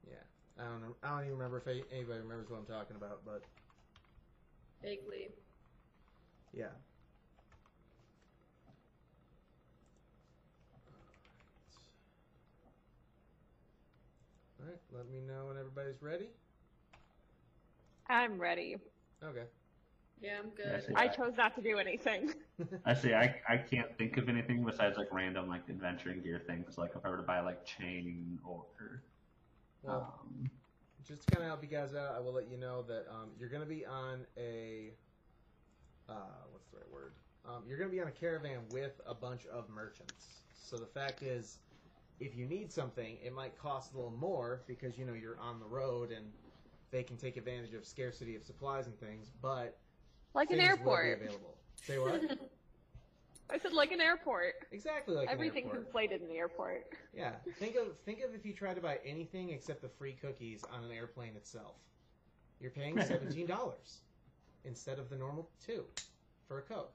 Yeah, 0.08 0.62
I 0.62 0.68
don't 0.68 0.82
know. 0.82 0.94
I 1.02 1.08
don't 1.08 1.22
even 1.22 1.32
remember 1.32 1.58
if 1.58 1.66
anybody 1.66 2.20
remembers 2.20 2.48
what 2.48 2.60
I'm 2.60 2.66
talking 2.66 2.94
about, 2.94 3.22
but 3.26 3.42
Vaguely. 4.80 5.30
yeah. 6.54 6.66
All 14.66 14.73
right, 14.73 14.80
let 14.90 15.08
me 15.08 15.20
know 15.20 15.46
when 15.46 15.56
everybody's 15.56 16.02
ready. 16.02 16.28
I'm 18.08 18.37
ready. 18.37 18.76
Okay. 19.23 19.44
Yeah, 20.20 20.40
I'm 20.40 20.50
Yeah, 20.58 20.73
good. 20.73 20.87
see, 20.87 20.94
I 20.96 21.06
chose 21.06 21.35
not 21.37 21.54
to 21.54 21.62
do 21.62 21.78
anything. 21.78 22.35
I 22.85 22.94
see. 22.94 23.14
I, 23.14 23.40
I 23.49 23.58
can't 23.58 23.96
think 23.96 24.16
of 24.16 24.28
anything 24.28 24.64
besides 24.64 24.96
like 24.96 25.12
random 25.12 25.49
like 25.49 25.68
adventuring 25.68 26.20
gear 26.23 26.42
things. 26.44 26.78
Like 26.78 26.92
if 26.96 27.04
I 27.04 27.11
were 27.11 27.18
to 27.18 27.23
buy 27.23 27.40
like 27.40 27.64
chain 27.64 28.40
or 28.44 28.64
well, 29.82 30.18
um, 30.20 30.50
just 31.06 31.28
to 31.28 31.35
kind 31.35 31.44
of 31.44 31.49
help 31.49 31.62
you 31.62 31.68
guys 31.68 31.94
out, 31.94 32.16
I 32.16 32.18
will 32.18 32.32
let 32.32 32.50
you 32.50 32.56
know 32.56 32.82
that 32.82 33.06
um, 33.08 33.30
you're 33.38 33.50
going 33.50 33.62
to 33.62 33.68
be 33.68 33.87
on 33.87 34.26
a 34.37 34.90
uh, 36.08 36.12
what's 36.50 36.66
the 36.70 36.78
right 36.78 36.90
word? 36.90 37.12
Um, 37.44 37.62
you're 37.68 37.78
going 37.78 37.90
to 37.90 37.94
be 37.94 38.00
on 38.00 38.08
a 38.08 38.12
caravan 38.12 38.62
with 38.73 39.00
a 39.06 39.14
bunch 39.14 39.46
of 39.46 39.68
merchants. 39.68 40.40
So 40.54 40.76
the 40.76 40.87
fact 40.87 41.23
is, 41.23 41.58
if 42.20 42.35
you 42.37 42.46
need 42.46 42.73
something, 42.73 43.16
it 43.25 43.32
might 43.35 43.58
cost 43.58 43.92
a 43.92 43.96
little 43.96 44.11
more 44.12 44.62
because 44.66 44.96
you 44.99 45.04
know 45.04 45.12
you're 45.12 45.38
on 45.38 45.58
the 45.61 45.66
road 45.66 46.11
and 46.12 46.26
they 46.90 47.02
can 47.02 47.16
take 47.16 47.37
advantage 47.37 47.75
of 47.75 47.85
scarcity 47.85 48.37
of 48.37 48.44
supplies 48.44 48.87
and 48.87 48.99
things. 48.99 49.30
But 49.42 49.76
Like 50.35 50.50
an 50.50 50.58
things 50.58 50.70
will 50.70 50.76
be 50.76 50.80
airport. 51.08 51.20
available. 51.23 51.54
Say 51.82 51.99
what? 51.99 52.38
I 53.50 53.58
said 53.58 53.73
like 53.73 53.92
an 53.92 54.00
airport. 54.00 54.54
exactly 54.73 55.14
like 55.14 55.28
Everything's 55.28 55.66
an 55.66 55.70
airport. 55.76 55.87
inflated 55.87 56.23
in 56.23 56.28
the 56.28 56.35
airport. 56.37 56.87
Yeah, 57.14 57.32
think 57.61 57.76
of 57.76 57.96
think 58.04 58.20
of 58.23 58.35
if 58.35 58.44
you 58.44 58.52
try 58.52 58.75
to 58.75 58.80
buy 58.80 58.99
anything 59.04 59.50
except 59.50 59.82
the 59.82 59.88
free 59.88 60.16
cookies 60.20 60.64
on 60.73 60.82
an 60.85 60.90
airplane 60.90 61.37
itself. 61.37 61.76
You're 62.61 62.73
paying 62.73 63.00
seventeen 63.02 63.46
dollars 63.46 63.99
instead 64.64 64.99
of 64.99 65.08
the 65.11 65.16
normal 65.16 65.49
two 65.64 65.85
for 66.49 66.58
a 66.58 66.62
coke. 66.62 66.92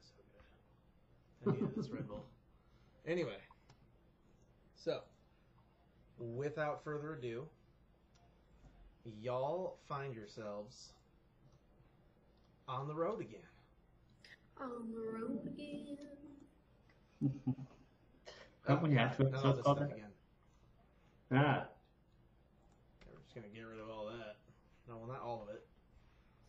so 0.00 0.16
good. 0.32 0.42
I 1.46 1.50
needed 1.52 1.74
this 1.76 1.88
Red 1.90 2.08
Bull. 2.08 2.24
Anyway, 3.06 3.36
so 4.76 5.00
without 6.18 6.82
further 6.84 7.14
ado, 7.14 7.44
y'all 9.22 9.78
find 9.88 10.14
yourselves 10.14 10.92
on 12.66 12.86
the 12.88 12.94
road 12.94 13.20
again. 13.20 13.40
On 14.60 14.92
the 14.92 15.00
road 15.00 15.46
again. 15.46 15.96
Don't 18.66 18.82
we 18.82 18.94
have 18.94 19.16
to 19.16 19.24
Not 19.24 19.44
all 19.44 19.52
this 19.52 19.60
stuff 19.62 19.78
that? 19.78 19.92
again. 19.92 20.10
Ah, 21.32 21.66
We're 23.10 23.20
just 23.22 23.34
gonna 23.34 23.46
get 23.48 23.62
rid 23.62 23.78
of 23.80 23.88
all 23.88 24.06
that. 24.06 24.36
No, 24.88 24.96
well, 24.98 25.06
not 25.08 25.22
all 25.22 25.42
of 25.48 25.54
it. 25.54 25.64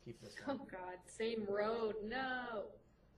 Keep 0.04 0.22
this 0.22 0.36
Oh 0.48 0.54
one. 0.56 0.68
god, 0.72 0.98
same 1.06 1.46
road. 1.48 1.96
No. 2.04 2.64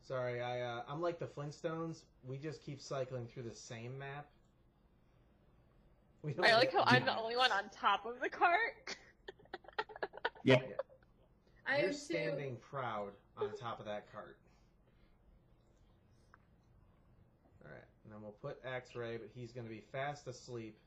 Sorry, 0.02 0.42
I 0.42 0.62
uh, 0.62 0.82
I'm 0.90 1.02
like 1.02 1.20
the 1.20 1.28
Flintstones. 1.28 2.04
We 2.24 2.38
just 2.38 2.64
keep 2.64 2.82
cycling 2.82 3.28
through 3.28 3.44
the 3.44 3.56
same 3.56 3.98
map. 3.98 4.28
We 6.24 6.34
don't 6.34 6.46
I 6.46 6.56
like 6.56 6.74
how 6.74 6.84
I'm 6.86 7.06
the 7.06 7.18
only 7.18 7.36
one 7.36 7.52
on 7.52 7.64
top 7.72 8.06
of 8.06 8.20
the 8.22 8.30
cart. 8.30 8.96
yeah. 10.44 10.58
I 11.66 11.78
You're 11.78 11.88
am 11.88 11.92
too. 11.92 11.98
standing 11.98 12.58
proud 12.58 13.12
on 13.38 13.50
top 13.60 13.80
of 13.80 13.86
that 13.86 14.12
cart. 14.12 14.38
All 17.64 17.72
right, 17.72 17.84
and 18.04 18.14
then 18.14 18.22
we'll 18.22 18.36
put 18.42 18.60
X-ray, 18.66 19.18
but 19.18 19.30
he's 19.34 19.52
gonna 19.52 19.70
be 19.70 19.84
fast 19.92 20.28
asleep. 20.28 20.78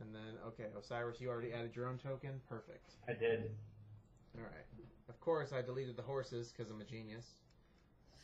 And 0.00 0.14
then, 0.14 0.38
okay, 0.46 0.66
Osiris, 0.78 1.20
you 1.20 1.28
already 1.28 1.52
added 1.52 1.74
your 1.74 1.88
own 1.88 1.98
token. 1.98 2.40
Perfect. 2.48 2.94
I 3.08 3.14
did. 3.14 3.50
All 4.36 4.44
right. 4.44 4.64
Of 5.08 5.20
course, 5.20 5.52
I 5.52 5.62
deleted 5.62 5.96
the 5.96 6.02
horses 6.02 6.52
because 6.52 6.70
I'm 6.70 6.80
a 6.80 6.84
genius. 6.84 7.26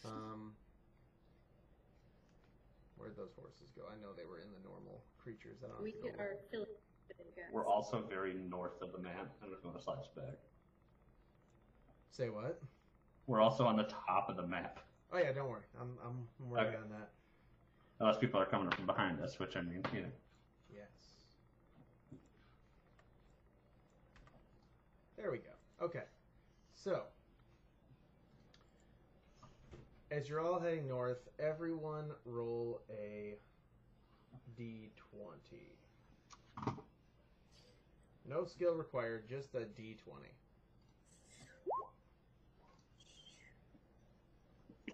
Um, 0.05 0.53
where'd 2.97 3.17
those 3.17 3.33
horses 3.41 3.73
go? 3.75 3.83
I 3.89 3.97
know 4.03 4.13
they 4.17 4.27
were 4.27 4.39
in 4.39 4.53
the 4.53 4.69
normal 4.69 5.03
creatures. 5.23 5.59
I 5.65 5.69
don't 5.69 5.83
We 5.83 5.93
have 5.93 6.01
to 6.01 6.07
get 6.09 6.17
go 6.19 6.23
our 6.23 6.31
look. 6.31 6.51
Philip 6.51 6.69
guys. 7.37 7.45
We're 7.53 7.67
also 7.67 8.05
very 8.09 8.35
north 8.35 8.81
of 8.83 8.93
the 8.93 8.99
map. 8.99 9.31
I 9.41 9.45
don't 9.47 9.51
know 9.53 9.57
if 9.57 9.65
you 9.65 9.71
want 9.71 9.79
to 9.79 9.85
slash 9.85 10.05
back. 10.15 10.37
Say 12.13 12.29
what? 12.29 12.61
We're 13.27 13.41
also 13.41 13.65
on 13.65 13.77
the 13.77 13.85
top 13.85 14.29
of 14.29 14.37
the 14.37 14.47
map. 14.47 14.81
Oh 15.13 15.19
yeah, 15.19 15.33
don't 15.33 15.49
worry. 15.49 15.63
I'm 15.81 15.97
I'm 16.05 16.27
I'm 16.41 16.51
working 16.51 16.67
Okay. 16.69 16.77
on 16.77 16.91
that. 16.91 17.11
Unless 18.01 18.19
people 18.19 18.41
are 18.41 18.47
coming 18.47 18.71
from 18.73 18.87
behind 18.87 19.21
us, 19.21 19.39
which 19.39 19.57
I 19.57 19.63
mean, 19.63 19.83
you 19.95 20.03
know. 20.03 20.09
Yes. 20.75 20.89
There 25.17 25.31
we 25.31 25.39
go. 25.39 25.85
Okay. 25.85 26.03
So, 26.85 27.01
as 30.11 30.29
you're 30.29 30.41
all 30.41 30.61
heading 30.61 30.87
north, 30.87 31.31
everyone 31.39 32.11
roll 32.27 32.83
a 32.91 33.37
d20. 34.61 34.83
No 38.29 38.45
skill 38.45 38.75
required, 38.75 39.27
just 39.31 39.55
a 39.55 39.61
d20. 39.61 39.97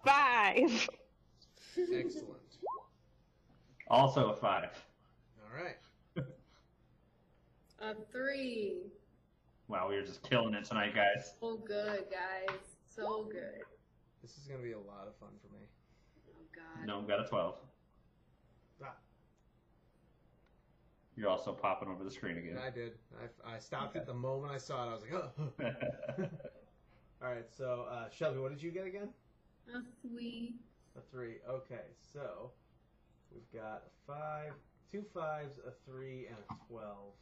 Five. 0.05 0.89
Excellent. 1.77 2.39
Also 3.89 4.29
a 4.29 4.35
five. 4.37 4.81
All 5.43 5.61
right. 5.61 6.25
A 7.81 7.95
three. 8.13 8.77
Wow, 9.71 9.87
we 9.87 9.95
are 9.95 10.05
just 10.05 10.21
killing 10.29 10.53
it 10.53 10.65
tonight, 10.65 10.93
guys. 10.93 11.33
So 11.39 11.55
good, 11.65 12.03
guys. 12.11 12.57
So 12.93 13.29
good. 13.31 13.63
This 14.21 14.37
is 14.37 14.45
going 14.45 14.59
to 14.59 14.67
be 14.67 14.73
a 14.73 14.77
lot 14.77 15.07
of 15.07 15.15
fun 15.15 15.29
for 15.41 15.47
me. 15.53 15.61
Oh 16.27 16.43
god. 16.53 16.85
No, 16.85 16.99
we 16.99 17.07
got 17.07 17.25
a 17.25 17.29
12. 17.29 17.55
Ah. 18.83 18.87
You're 21.15 21.29
also 21.29 21.53
popping 21.53 21.87
over 21.87 22.03
the 22.03 22.11
screen 22.11 22.37
again. 22.37 22.57
I 22.61 22.69
did. 22.69 22.95
I, 23.47 23.55
I 23.55 23.59
stopped 23.59 23.95
at 23.95 24.05
the 24.05 24.13
moment 24.13 24.51
I 24.51 24.57
saw 24.57 24.87
it. 24.87 24.89
I 24.89 24.93
was 24.93 25.03
like, 25.03 25.13
oh. 25.13 26.23
All 27.23 27.31
right, 27.31 27.45
so 27.57 27.85
uh, 27.89 28.09
Shelby, 28.09 28.39
what 28.39 28.51
did 28.51 28.61
you 28.61 28.71
get 28.71 28.85
again? 28.85 29.07
A 29.73 29.79
three. 30.05 30.55
A 30.97 31.01
three. 31.13 31.35
Okay, 31.49 31.85
so 32.11 32.51
we've 33.33 33.49
got 33.53 33.83
a 33.87 34.05
five, 34.05 34.51
two 34.91 35.05
fives, 35.13 35.59
a 35.65 35.71
three, 35.89 36.27
and 36.27 36.35
a 36.49 36.55
twelve. 36.67 37.13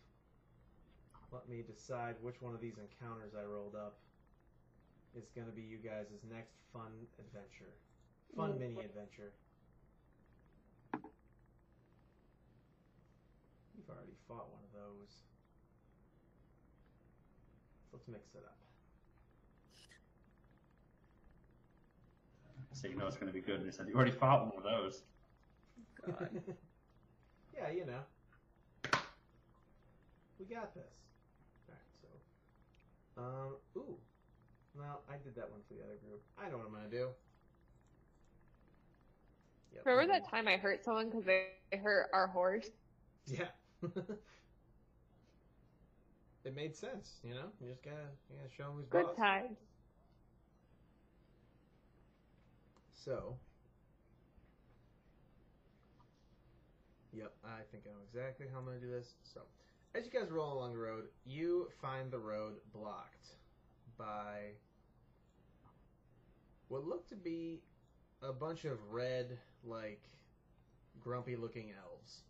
Let 1.32 1.48
me 1.48 1.62
decide 1.62 2.16
which 2.22 2.42
one 2.42 2.54
of 2.56 2.62
these 2.62 2.78
encounters 2.78 3.34
I 3.38 3.44
rolled 3.44 3.76
up 3.76 3.98
is 5.16 5.30
going 5.36 5.48
to 5.48 5.54
be 5.54 5.62
you 5.62 5.78
guys' 5.78 6.24
next 6.30 6.58
fun 6.74 6.92
adventure, 7.20 7.74
fun 8.36 8.54
Mm. 8.54 8.60
mini 8.60 8.80
adventure. 8.80 9.32
You've 13.78 13.90
already 13.90 14.16
fought 14.28 14.50
one 14.52 14.64
of 14.64 14.72
those. 14.74 15.24
Let's 17.94 18.08
mix 18.08 18.36
it 18.36 18.44
up. 18.46 18.56
so 22.72 22.88
you 22.88 22.96
know 22.96 23.08
it's 23.08 23.18
going 23.18 23.28
to 23.28 23.34
be 23.34 23.42
good. 23.42 23.58
And 23.58 23.66
he 23.66 23.72
said, 23.72 23.88
You 23.88 23.96
already 23.96 24.12
fought 24.12 24.46
one 24.46 24.58
of 24.58 24.64
those. 24.64 25.04
God. 26.06 26.30
yeah, 27.54 27.70
you 27.72 27.86
know. 27.86 28.00
We 30.40 30.46
got 30.46 30.74
this. 30.74 30.94
Alright, 31.70 31.88
so. 32.02 33.22
Um, 33.22 33.56
ooh. 33.78 33.98
Well, 34.76 35.02
I 35.10 35.18
did 35.24 35.36
that 35.36 35.50
one 35.50 35.62
for 35.68 35.74
the 35.74 35.84
other 35.84 35.98
group. 36.08 36.22
I 36.38 36.50
know 36.50 36.58
what 36.58 36.68
I'm 36.68 36.74
gonna 36.74 36.90
do. 36.90 37.10
Yep. 39.74 39.86
Remember 39.86 40.14
that 40.14 40.30
time 40.30 40.48
I 40.48 40.58
hurt 40.58 40.84
someone 40.84 41.10
because 41.10 41.26
they 41.26 41.48
hurt 41.78 42.10
our 42.14 42.28
horse? 42.28 42.70
Yeah. 43.26 43.50
it 46.44 46.56
made 46.56 46.76
sense, 46.76 47.20
you 47.24 47.34
know? 47.34 47.52
You 47.62 47.70
just 47.70 47.84
gotta, 47.84 48.10
you 48.30 48.38
gotta 48.38 48.50
show 48.56 48.64
them 48.64 48.74
who's 48.78 48.88
Good 48.90 49.06
boss. 49.06 49.16
times. 49.16 49.58
So. 52.94 53.38
Yep, 57.14 57.34
I 57.44 57.62
think 57.72 57.84
I 57.88 57.90
know 57.90 58.04
exactly 58.06 58.46
how 58.52 58.60
I'm 58.60 58.66
going 58.66 58.80
to 58.80 58.86
do 58.86 58.92
this. 58.92 59.16
So, 59.24 59.42
as 59.96 60.06
you 60.06 60.12
guys 60.12 60.30
roll 60.30 60.54
along 60.54 60.74
the 60.74 60.80
road, 60.80 61.06
you 61.26 61.70
find 61.82 62.12
the 62.12 62.20
road 62.20 62.54
blocked 62.74 63.28
by 63.98 64.52
what 66.68 66.86
looked 66.86 67.10
to 67.10 67.16
be 67.16 67.62
a 68.22 68.32
bunch 68.32 68.66
of 68.66 68.78
red, 68.92 69.38
like, 69.64 70.02
grumpy 71.00 71.36
looking 71.36 71.72
elves. 71.84 72.22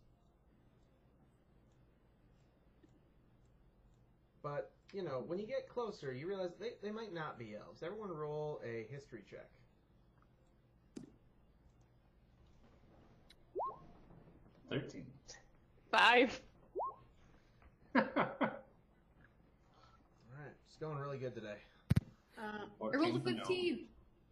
But, 4.42 4.70
you 4.94 5.02
know, 5.02 5.22
when 5.26 5.38
you 5.38 5.46
get 5.46 5.68
closer, 5.68 6.14
you 6.14 6.26
realize 6.26 6.52
they, 6.58 6.70
they 6.82 6.90
might 6.90 7.12
not 7.12 7.38
be 7.38 7.54
elves. 7.54 7.82
Everyone 7.82 8.10
roll 8.10 8.60
a 8.64 8.86
history 8.90 9.22
check. 9.28 9.48
Thirteen. 14.70 15.04
Five. 15.90 16.40
All 17.94 18.02
right, 18.02 18.50
it's 20.66 20.76
going 20.78 20.98
really 20.98 21.18
good 21.18 21.34
today. 21.34 21.56
Uh, 22.38 22.66
I 22.80 22.96
rolled 22.96 23.16
a 23.16 23.20
15. 23.20 23.86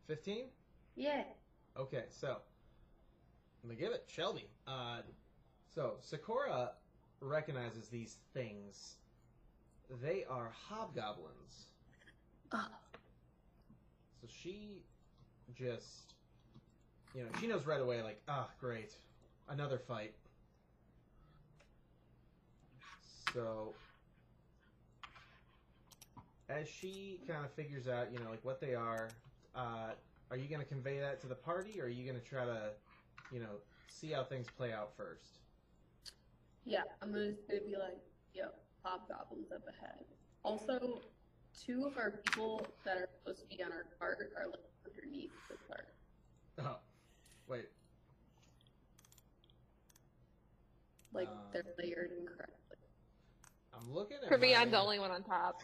15? 0.07 0.44
Yeah. 0.97 1.25
Okay, 1.77 2.05
so 2.11 2.38
I'm 3.62 3.71
gonna 3.71 3.81
give 3.81 3.92
it 3.92 4.05
Shelby. 4.07 4.49
Uh, 4.66 4.99
so 5.75 5.94
Sakura 6.01 6.73
recognizes 7.21 7.88
these 7.88 8.16
things. 8.33 8.97
They 10.03 10.25
are 10.29 10.51
hobgoblins. 10.68 11.66
Oh. 12.53 12.68
So 14.21 14.29
she 14.29 14.83
just, 15.55 16.14
you 17.14 17.23
know, 17.23 17.29
she 17.40 17.47
knows 17.47 17.66
right 17.66 17.81
away, 17.81 18.03
like, 18.03 18.21
ah, 18.29 18.49
great, 18.61 18.92
another 19.49 19.79
fight. 19.79 20.14
So 23.33 23.75
as 26.49 26.69
she 26.69 27.21
kind 27.27 27.45
of 27.45 27.53
figures 27.53 27.88
out, 27.88 28.12
you 28.12 28.19
know, 28.19 28.31
like 28.31 28.45
what 28.45 28.61
they 28.61 28.75
are, 28.75 29.09
uh, 29.55 29.95
are 30.31 30.37
you 30.37 30.49
going 30.49 30.61
to 30.61 30.67
convey 30.67 30.99
that 31.01 31.21
to 31.21 31.27
the 31.27 31.35
party, 31.35 31.81
or 31.81 31.85
are 31.85 31.88
you 31.88 32.05
going 32.05 32.19
to 32.21 32.27
try 32.27 32.45
to, 32.45 32.73
you 33.31 33.41
know, 33.41 33.61
see 33.88 34.11
how 34.11 34.25
things 34.25 34.47
play 34.49 34.73
out 34.73 34.97
first? 34.97 35.41
Yeah, 36.64 36.83
I'm 37.01 37.12
gonna, 37.12 37.33
gonna 37.49 37.61
be 37.61 37.77
like, 37.77 37.99
yo, 38.35 38.51
hobgoblins 38.83 39.51
up 39.53 39.67
ahead. 39.69 40.05
Also, 40.43 41.03
two 41.53 41.87
of 41.87 41.97
our 41.97 42.11
people 42.11 42.67
that 42.85 42.99
are 42.99 43.09
supposed 43.19 43.41
to 43.41 43.57
be 43.57 43.62
on 43.62 43.73
our 43.73 43.85
cart 43.99 44.33
are 44.37 44.47
like 44.47 44.61
underneath 44.87 45.33
the 45.49 45.57
cart. 45.67 45.88
Oh, 46.59 46.79
wait. 47.47 47.67
Like 51.12 51.29
Um. 51.29 51.51
they're 51.53 51.75
layered 51.79 52.12
incorrectly. 52.12 52.58
I'm 53.79 53.93
looking 53.95 54.19
at. 54.23 54.29
For 54.29 54.38
me, 54.38 54.55
I'm 54.55 54.71
the 54.71 54.79
only 54.81 54.99
one 54.99 55.11
on 55.11 55.23
top. 55.23 55.62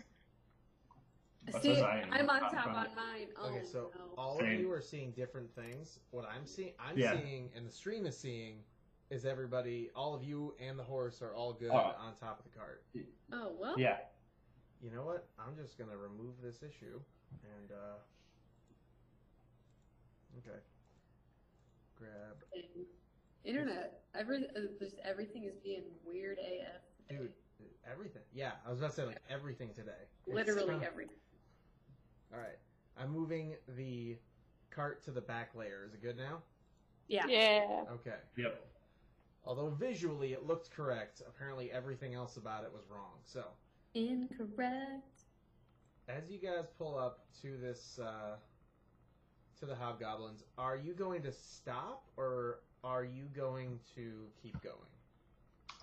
What 1.51 1.63
See, 1.63 1.77
I 1.81 2.01
am 2.19 2.31
on 2.31 2.41
top 2.41 2.53
top 2.53 2.67
on 2.69 2.75
mine. 2.97 3.29
Oh 3.39 3.49
Okay, 3.49 3.65
so 3.65 3.91
no. 3.99 4.15
all 4.17 4.41
of 4.41 4.47
you 4.49 4.71
are 4.73 4.81
seeing 4.81 5.11
different 5.13 5.55
things. 5.55 5.99
What 6.11 6.25
I'm 6.27 6.47
seeing, 6.47 6.73
I'm 6.79 6.97
Yeah. 6.97 7.21
seeing, 7.21 7.51
and 7.55 7.67
the 7.67 7.71
stream 7.71 8.07
is 8.07 8.17
seeing, 8.17 8.63
is 9.11 9.27
everybody, 9.27 9.91
all 9.95 10.15
of 10.15 10.25
you 10.25 10.55
and 10.59 10.79
the 10.79 10.83
horse 10.83 11.21
are 11.21 11.35
all 11.35 11.53
good 11.53 11.71
Oh. 11.71 11.77
on 11.99 12.15
top 12.17 12.39
of 12.39 12.51
the 12.51 12.59
cart. 12.59 12.83
Oh 13.33 13.53
well. 13.61 13.75
Yeah. 13.79 13.99
You 14.83 14.91
know 14.91 15.05
what? 15.05 15.29
I'm 15.39 15.55
just 15.57 15.77
gonna 15.79 15.97
remove 15.97 16.41
this 16.43 16.63
issue, 16.63 16.99
and 17.43 17.73
uh, 17.73 17.99
okay, 20.39 20.59
grab, 21.97 22.37
Internet. 23.45 24.03
Every 24.15 24.47
uh, 24.57 24.61
just 24.79 24.97
everything 25.05 25.45
is 25.45 25.57
being 25.63 25.85
weird 26.07 26.39
AF. 26.39 26.83
dude, 27.09 27.33
everything. 27.91 28.23
Yeah, 28.33 28.53
I 28.67 28.71
was 28.71 28.79
about 28.81 28.91
to 28.91 28.97
say 28.97 29.05
like 29.05 29.23
everything 29.29 29.73
today. 29.75 29.93
Literally 30.27 30.71
kinda- 30.73 30.87
everything. 30.87 31.17
All 32.33 32.39
right, 32.39 32.59
I'm 32.97 33.11
moving 33.11 33.57
the 33.77 34.19
cart 34.71 35.03
to 35.05 35.11
the 35.11 35.21
back 35.21 35.55
layer. 35.55 35.85
Is 35.85 35.95
it 35.95 36.03
good 36.03 36.17
now? 36.17 36.43
Yeah. 37.09 37.27
Yeah. 37.27 37.85
Okay. 37.93 38.17
Yep. 38.37 38.67
Although 39.45 39.69
visually 39.71 40.33
it 40.33 40.47
looked 40.47 40.71
correct, 40.71 41.21
apparently 41.29 41.71
everything 41.71 42.15
else 42.15 42.37
about 42.39 42.65
it 42.65 42.73
was 42.73 42.89
wrong. 42.89 43.19
So, 43.25 43.45
Incorrect. 43.93 45.21
as 46.09 46.31
you 46.31 46.39
guys 46.39 46.65
pull 46.79 46.99
up 46.99 47.27
to 47.43 47.59
this, 47.59 47.99
uh, 47.99 48.37
to 49.61 49.67
the 49.67 49.75
hobgoblins, 49.75 50.45
are 50.57 50.77
you 50.77 50.95
going 50.95 51.23
to 51.23 51.33
stop 51.33 52.07
or 52.17 52.61
are 52.83 53.05
you 53.05 53.25
going 53.37 53.79
to 53.95 54.27
keep 54.43 54.61
going? 54.63 54.94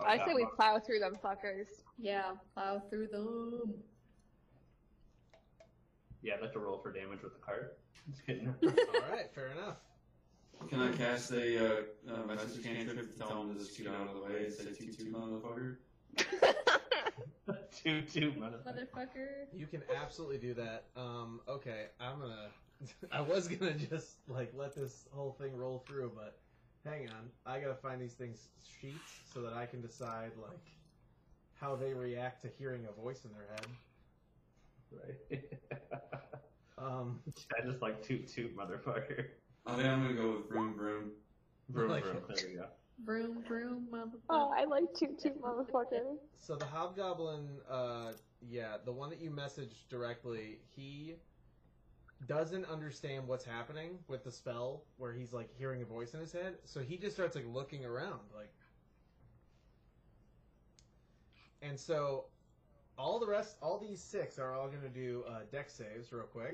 I 0.06 0.18
say 0.18 0.34
we 0.34 0.46
plow 0.56 0.78
through 0.78 1.00
them 1.00 1.16
fuckers. 1.22 1.66
Yeah. 1.98 2.32
Plow 2.54 2.82
through 2.90 3.08
them. 3.08 3.74
Yeah, 6.22 6.34
I'd 6.34 6.42
like 6.42 6.52
to 6.52 6.60
roll 6.60 6.78
for 6.78 6.92
damage 6.92 7.22
with 7.22 7.32
the 7.34 7.40
card. 7.40 7.70
Just 8.10 8.26
kidding. 8.26 8.48
All 8.64 9.10
right, 9.10 9.32
fair 9.34 9.48
enough. 9.48 9.76
Can 10.68 10.80
I 10.80 10.92
cast 10.92 11.32
a 11.32 11.58
uh, 11.58 11.82
uh, 12.08 12.26
message 12.26 12.62
cantrip 12.62 13.12
to 13.12 13.18
tell 13.18 13.42
him 13.42 13.54
to 13.54 13.58
just 13.58 13.76
get 13.76 13.88
out 13.88 14.08
of 14.08 14.14
the 14.14 14.22
way 14.22 14.44
and 14.44 14.54
say 14.54 14.64
toot 14.66 14.96
toot 14.96 15.12
motherfucker? 15.12 15.76
two, 17.82 18.02
two, 18.02 18.32
motherfucker. 18.32 18.86
Motherfucker. 18.94 19.28
You 19.52 19.66
can 19.66 19.82
absolutely 19.94 20.38
do 20.38 20.54
that. 20.54 20.84
Um, 20.96 21.40
okay, 21.48 21.86
I'm 22.00 22.20
gonna. 22.20 22.48
I 23.10 23.20
was 23.20 23.48
gonna 23.48 23.74
just 23.74 24.18
like 24.28 24.52
let 24.56 24.74
this 24.74 25.06
whole 25.12 25.32
thing 25.32 25.56
roll 25.56 25.84
through, 25.86 26.12
but 26.14 26.38
hang 26.84 27.08
on, 27.08 27.30
I 27.46 27.58
gotta 27.60 27.74
find 27.74 28.00
these 28.00 28.14
things 28.14 28.48
sheets 28.80 29.20
so 29.32 29.40
that 29.42 29.52
I 29.52 29.66
can 29.66 29.80
decide 29.80 30.32
like 30.40 30.70
how 31.54 31.76
they 31.76 31.92
react 31.94 32.42
to 32.42 32.48
hearing 32.58 32.86
a 32.88 33.00
voice 33.00 33.24
in 33.24 33.30
their 33.32 33.46
head. 33.54 33.66
Right. 35.30 35.42
Um, 36.78 37.20
I 37.56 37.64
just 37.64 37.80
like 37.80 38.02
toot, 38.02 38.26
toot, 38.26 38.56
motherfucker. 38.56 39.26
I 39.66 39.76
think 39.76 39.86
I'm 39.86 40.02
gonna 40.02 40.14
go 40.14 40.32
with 40.32 40.48
broom 40.48 40.74
broom. 40.76 41.12
Vroom, 41.68 41.90
Like- 41.90 42.02
vroom. 42.04 42.24
There 42.34 42.48
we 42.48 42.54
go. 42.56 42.66
Vroom 43.04 43.44
vroom 43.46 43.86
motherfucker. 43.92 44.20
oh, 44.30 44.52
I 44.56 44.64
like 44.64 44.92
toot 44.98 45.16
toot 45.20 45.40
motherfucker. 45.40 46.16
so 46.38 46.56
the 46.56 46.64
hobgoblin, 46.64 47.48
uh, 47.70 48.12
yeah, 48.40 48.78
the 48.84 48.90
one 48.90 49.10
that 49.10 49.20
you 49.20 49.30
messaged 49.30 49.88
directly, 49.90 50.58
he 50.74 51.14
doesn't 52.26 52.64
understand 52.66 53.26
what's 53.26 53.44
happening 53.44 53.98
with 54.08 54.24
the 54.24 54.30
spell 54.30 54.84
where 54.96 55.12
he's 55.12 55.32
like 55.32 55.48
hearing 55.56 55.82
a 55.82 55.84
voice 55.84 56.14
in 56.14 56.20
his 56.20 56.32
head, 56.32 56.54
so 56.64 56.80
he 56.80 56.96
just 56.96 57.14
starts 57.16 57.34
like 57.34 57.46
looking 57.46 57.84
around, 57.84 58.20
like. 58.34 58.52
And 61.62 61.78
so, 61.78 62.24
all 62.98 63.20
the 63.20 63.26
rest, 63.26 63.56
all 63.62 63.78
these 63.78 64.02
six 64.02 64.38
are 64.38 64.54
all 64.54 64.66
going 64.68 64.82
to 64.82 64.88
do 64.88 65.24
uh, 65.28 65.40
Dex 65.50 65.72
saves 65.72 66.12
real 66.12 66.24
quick. 66.24 66.52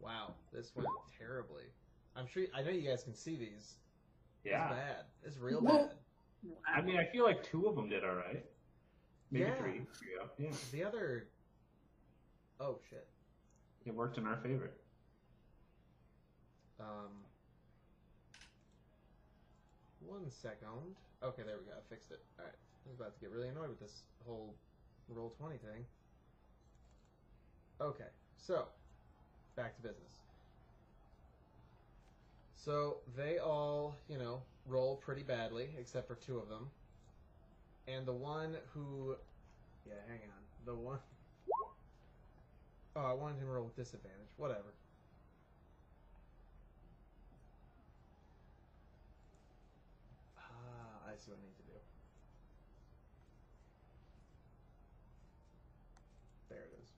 Wow, 0.00 0.34
this 0.52 0.72
went 0.74 0.88
terribly. 1.18 1.64
I'm 2.16 2.26
sure. 2.26 2.44
I 2.54 2.62
know 2.62 2.70
you 2.70 2.88
guys 2.88 3.02
can 3.02 3.14
see 3.14 3.36
these. 3.36 3.76
It's 4.44 4.52
Yeah. 4.52 4.68
bad. 4.68 5.04
It's 5.24 5.38
real 5.38 5.60
bad. 5.60 5.92
I 6.66 6.80
mean, 6.82 6.98
I 6.98 7.04
feel 7.12 7.24
like 7.24 7.42
two 7.44 7.66
of 7.66 7.76
them 7.76 7.88
did 7.88 8.04
all 8.04 8.14
right. 8.14 8.44
Maybe 9.30 9.44
Yeah. 9.46 9.54
three. 9.54 9.86
Yeah. 10.12 10.26
Yeah. 10.38 10.56
The 10.72 10.84
other. 10.84 11.28
Oh 12.60 12.78
shit. 12.90 13.06
It 13.84 13.94
worked 13.94 14.18
in 14.18 14.26
our 14.26 14.36
favor. 14.36 14.70
Um. 16.80 17.10
One 20.06 20.30
second. 20.30 20.68
Okay, 21.22 21.42
there 21.46 21.56
we 21.58 21.64
go. 21.64 21.72
I 21.76 21.82
fixed 21.88 22.10
it. 22.10 22.20
All 22.38 22.44
right. 22.44 22.54
I 22.54 22.88
was 22.88 22.98
about 22.98 23.14
to 23.14 23.20
get 23.20 23.30
really 23.30 23.48
annoyed 23.48 23.68
with 23.68 23.80
this 23.80 24.02
whole 24.26 24.54
Roll20 25.14 25.60
thing. 25.60 25.84
Okay, 27.80 28.10
so 28.36 28.66
back 29.56 29.76
to 29.76 29.82
business. 29.82 30.12
So 32.54 32.98
they 33.16 33.38
all, 33.38 33.96
you 34.08 34.18
know, 34.18 34.42
roll 34.66 34.96
pretty 34.96 35.22
badly, 35.22 35.70
except 35.78 36.06
for 36.06 36.14
two 36.14 36.38
of 36.38 36.48
them. 36.48 36.70
And 37.88 38.06
the 38.06 38.12
one 38.12 38.56
who, 38.72 39.16
yeah, 39.86 39.94
hang 40.06 40.20
on, 40.22 40.64
the 40.64 40.74
one. 40.74 40.98
Oh, 42.94 43.00
I 43.00 43.12
wanted 43.14 43.38
him 43.40 43.46
to 43.46 43.52
roll 43.52 43.64
with 43.64 43.76
disadvantage. 43.76 44.28
Whatever. 44.36 44.74
Ah, 50.38 51.08
I 51.08 51.16
see 51.16 51.30
what 51.30 51.38
I 51.38 51.46
need 51.46 51.56
to 51.56 51.62
do. 51.62 51.78
There 56.50 56.58
it 56.58 56.78
is. 56.82 56.90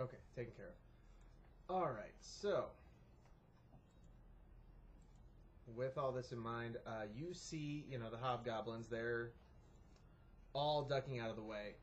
Okay, 0.00 0.16
taken 0.34 0.54
care 0.56 0.68
of. 0.68 1.74
Alright, 1.74 2.14
so. 2.22 2.64
With 5.66 5.96
all 5.98 6.12
this 6.12 6.32
in 6.32 6.38
mind, 6.38 6.76
uh, 6.86 7.04
you 7.14 7.32
see, 7.32 7.84
you 7.88 7.98
know, 7.98 8.10
the 8.10 8.16
hobgoblins, 8.16 8.88
they're 8.88 9.30
all 10.52 10.82
ducking 10.82 11.18
out 11.18 11.30
of 11.30 11.36
the 11.36 11.42
way. 11.42 11.74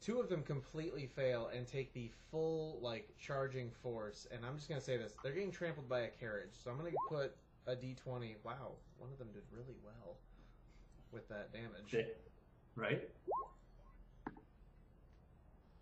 Two 0.00 0.20
of 0.20 0.28
them 0.28 0.42
completely 0.42 1.06
fail 1.06 1.50
and 1.54 1.66
take 1.66 1.92
the 1.94 2.10
full, 2.30 2.78
like, 2.80 3.08
charging 3.18 3.70
force. 3.82 4.26
And 4.30 4.44
I'm 4.44 4.56
just 4.56 4.68
going 4.68 4.80
to 4.80 4.84
say 4.84 4.96
this 4.96 5.14
they're 5.22 5.32
getting 5.32 5.50
trampled 5.50 5.88
by 5.88 6.00
a 6.00 6.08
carriage. 6.08 6.52
So 6.62 6.70
I'm 6.70 6.78
going 6.78 6.92
to 6.92 6.96
put 7.08 7.36
a 7.66 7.74
d20. 7.74 8.36
Wow, 8.44 8.72
one 8.98 9.10
of 9.10 9.18
them 9.18 9.28
did 9.32 9.42
really 9.50 9.76
well 9.82 10.16
with 11.10 11.28
that 11.28 11.52
damage. 11.52 12.06
Right? 12.76 13.08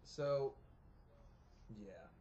So, 0.05 0.53
yeah. 1.71 2.12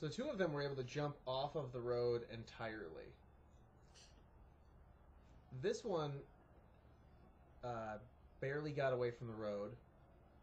So 0.00 0.08
two 0.08 0.28
of 0.30 0.38
them 0.38 0.52
were 0.52 0.62
able 0.62 0.76
to 0.76 0.82
jump 0.82 1.16
off 1.26 1.56
of 1.56 1.72
the 1.72 1.80
road 1.80 2.22
entirely. 2.32 3.12
This 5.60 5.84
one 5.84 6.12
uh, 7.62 7.98
barely 8.40 8.72
got 8.72 8.94
away 8.94 9.10
from 9.10 9.26
the 9.26 9.34
road, 9.34 9.72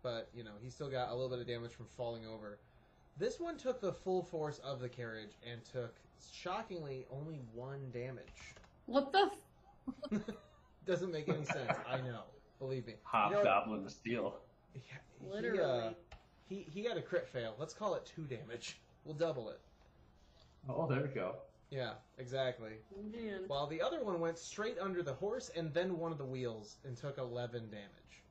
but 0.03 0.29
you 0.35 0.43
know 0.43 0.51
he 0.61 0.69
still 0.69 0.89
got 0.89 1.09
a 1.09 1.13
little 1.13 1.29
bit 1.29 1.39
of 1.39 1.47
damage 1.47 1.71
from 1.71 1.87
falling 1.87 2.25
over. 2.27 2.59
This 3.17 3.39
one 3.39 3.57
took 3.57 3.81
the 3.81 3.91
full 3.91 4.21
force 4.21 4.59
of 4.59 4.79
the 4.79 4.89
carriage 4.89 5.31
and 5.49 5.61
took 5.65 5.95
shockingly 6.31 7.07
only 7.09 7.41
one 7.53 7.89
damage. 7.91 8.55
What 8.85 9.11
the? 9.11 9.31
F- 10.13 10.21
Doesn't 10.85 11.11
make 11.11 11.27
any 11.29 11.45
sense. 11.45 11.71
I 11.89 11.97
know. 11.97 12.21
Believe 12.59 12.85
me. 12.85 12.93
You 12.93 13.31
know, 13.31 13.37
Hobgoblin 13.37 13.85
of 13.85 13.91
steel. 13.91 14.35
Yeah, 14.75 14.81
he, 15.19 15.27
Literally. 15.27 15.59
uh, 15.87 15.89
he 16.47 16.67
he 16.69 16.83
got 16.83 16.97
a 16.97 17.01
crit 17.01 17.27
fail. 17.27 17.55
Let's 17.57 17.73
call 17.73 17.95
it 17.95 18.05
two 18.05 18.23
damage. 18.23 18.77
We'll 19.07 19.15
double 19.17 19.49
it. 19.49 19.61
Oh, 20.69 20.87
there 20.87 21.01
we 21.03 21.09
go. 21.09 21.37
Yeah, 21.71 21.93
exactly. 22.17 22.81
Man. 22.95 23.45
While 23.47 23.67
the 23.67 23.81
other 23.81 24.03
one 24.03 24.19
went 24.19 24.37
straight 24.37 24.77
under 24.79 25.03
the 25.03 25.13
horse 25.13 25.49
and 25.55 25.73
then 25.73 25.97
one 25.97 26.11
of 26.11 26.17
the 26.19 26.25
wheels 26.25 26.77
and 26.85 26.97
took 26.97 27.17
eleven 27.17 27.69
damage. 27.71 28.23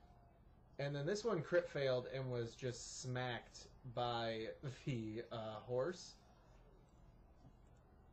And 0.80 0.96
then 0.96 1.06
this 1.06 1.24
one 1.24 1.42
crit 1.42 1.70
failed 1.70 2.08
and 2.14 2.32
was 2.32 2.56
just 2.56 3.02
smacked 3.02 3.68
by 3.94 4.48
the 4.86 5.24
uh, 5.32 5.60
horse. 5.62 6.16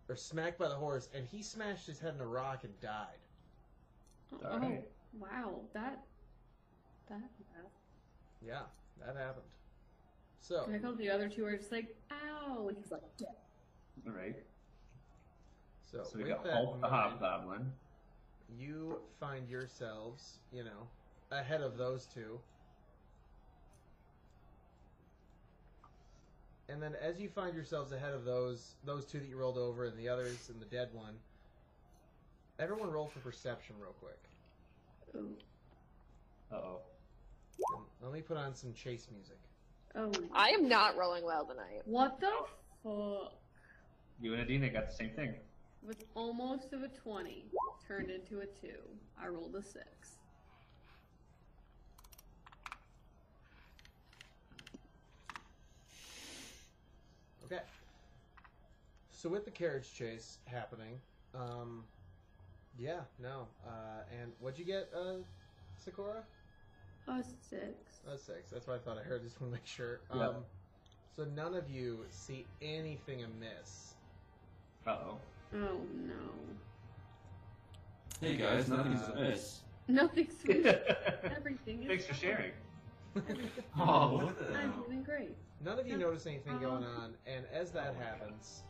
or 0.08 0.16
smacked 0.16 0.58
by 0.58 0.68
the 0.68 0.76
horse, 0.76 1.08
and 1.14 1.26
he 1.26 1.42
smashed 1.42 1.86
his 1.86 1.98
head 2.00 2.14
in 2.14 2.20
a 2.20 2.26
rock 2.26 2.64
and 2.64 2.78
died. 2.80 3.18
Oh, 4.44 4.48
Alright. 4.48 4.88
wow, 5.12 5.62
that 5.72 6.04
that. 7.08 7.22
Yeah, 8.40 8.62
that 8.98 9.16
happened. 9.16 9.46
So, 10.40 10.64
And 10.64 10.74
I 10.74 10.78
felt 10.78 10.98
the 10.98 11.10
other 11.10 11.28
two 11.28 11.44
are 11.44 11.56
just 11.56 11.70
like, 11.70 11.94
ow, 12.10 12.66
and 12.68 12.76
he's 12.76 12.90
like, 12.90 13.02
dead. 13.16 13.28
All 14.06 14.12
right. 14.12 14.36
so, 15.92 16.02
So 16.02 16.16
we 16.16 16.24
with 16.24 16.32
got 16.32 16.44
that 16.44 16.54
Hulk 16.54 16.80
the 16.80 16.88
Hobgoblin. 16.88 17.72
you 18.58 18.96
find 19.20 19.48
yourselves, 19.48 20.38
you 20.52 20.64
know, 20.64 20.88
ahead 21.30 21.60
of 21.60 21.76
those 21.76 22.06
two. 22.06 22.40
And 26.68 26.82
then 26.82 26.94
as 27.02 27.20
you 27.20 27.28
find 27.28 27.54
yourselves 27.54 27.92
ahead 27.92 28.14
of 28.14 28.24
those 28.24 28.76
those 28.84 29.04
two 29.04 29.18
that 29.18 29.28
you 29.28 29.36
rolled 29.36 29.58
over 29.58 29.84
and 29.86 29.98
the 29.98 30.08
others 30.08 30.48
and 30.50 30.60
the 30.60 30.66
dead 30.66 30.88
one, 30.92 31.14
everyone 32.58 32.90
roll 32.90 33.08
for 33.08 33.18
perception 33.20 33.74
real 33.80 33.92
quick. 34.00 34.18
Oh, 35.14 36.56
Uh 36.56 36.60
oh. 36.60 36.80
Let 38.02 38.12
me 38.12 38.22
put 38.22 38.36
on 38.36 38.54
some 38.54 38.72
chase 38.72 39.08
music. 39.12 39.36
Oh. 39.96 40.12
I 40.32 40.50
am 40.50 40.68
not 40.68 40.96
rolling 40.96 41.24
well 41.24 41.44
tonight. 41.44 41.82
What 41.84 42.20
the 42.20 42.30
fuck? 42.82 43.34
You 44.20 44.34
and 44.34 44.42
Adina 44.42 44.68
got 44.68 44.88
the 44.88 44.94
same 44.94 45.10
thing. 45.10 45.34
With 45.82 46.04
almost 46.14 46.72
of 46.72 46.82
a 46.82 46.88
20, 46.88 47.46
turned 47.86 48.10
into 48.10 48.40
a 48.40 48.46
2. 48.46 48.68
I 49.20 49.28
rolled 49.28 49.54
a 49.56 49.62
6. 49.62 49.84
Okay. 57.46 57.62
So 59.12 59.28
with 59.28 59.44
the 59.44 59.50
carriage 59.50 59.92
chase 59.94 60.38
happening, 60.44 61.00
um, 61.34 61.84
yeah, 62.78 63.00
no. 63.20 63.46
Uh, 63.66 64.02
and 64.20 64.32
what'd 64.38 64.58
you 64.58 64.64
get, 64.64 64.88
uh, 64.94 65.14
Sakura? 65.84 66.22
A 67.10 67.22
6. 67.22 67.62
A 68.12 68.16
six. 68.18 68.50
That's 68.50 68.66
what 68.66 68.76
I 68.76 68.78
thought 68.78 68.96
I 68.98 69.02
heard. 69.02 69.22
Just 69.24 69.40
want 69.40 69.52
to 69.52 69.58
make 69.58 69.66
sure. 69.66 70.00
Yeah. 70.14 70.28
Um, 70.28 70.34
so 71.16 71.24
none 71.34 71.54
of 71.54 71.68
you 71.68 72.04
see 72.10 72.46
anything 72.62 73.24
amiss. 73.24 73.94
Uh 74.86 74.90
oh. 74.90 75.18
Oh 75.54 75.80
no. 76.06 76.14
Hey 78.20 78.36
guys, 78.36 78.68
nothing's 78.68 79.00
Uh, 79.02 79.12
amiss. 79.16 79.60
Nothing 79.88 80.28
sweet. 80.30 80.64
Everything 81.36 81.82
is 81.82 81.88
Thanks 81.88 82.06
for 82.06 82.14
sharing. 82.14 82.52
Oh, 83.76 84.18
what 84.18 84.36
I'm 84.56 84.72
doing 84.86 85.02
great. 85.02 85.36
None 85.64 85.80
of 85.80 85.86
you 85.86 85.94
Yeah. 85.94 85.98
notice 85.98 86.26
anything 86.26 86.60
going 86.60 86.84
Uh-huh. 86.84 87.02
on, 87.02 87.14
and 87.26 87.44
as 87.52 87.72
that 87.72 87.94
Oh 87.96 87.98
my 87.98 88.04
happens, 88.04 88.62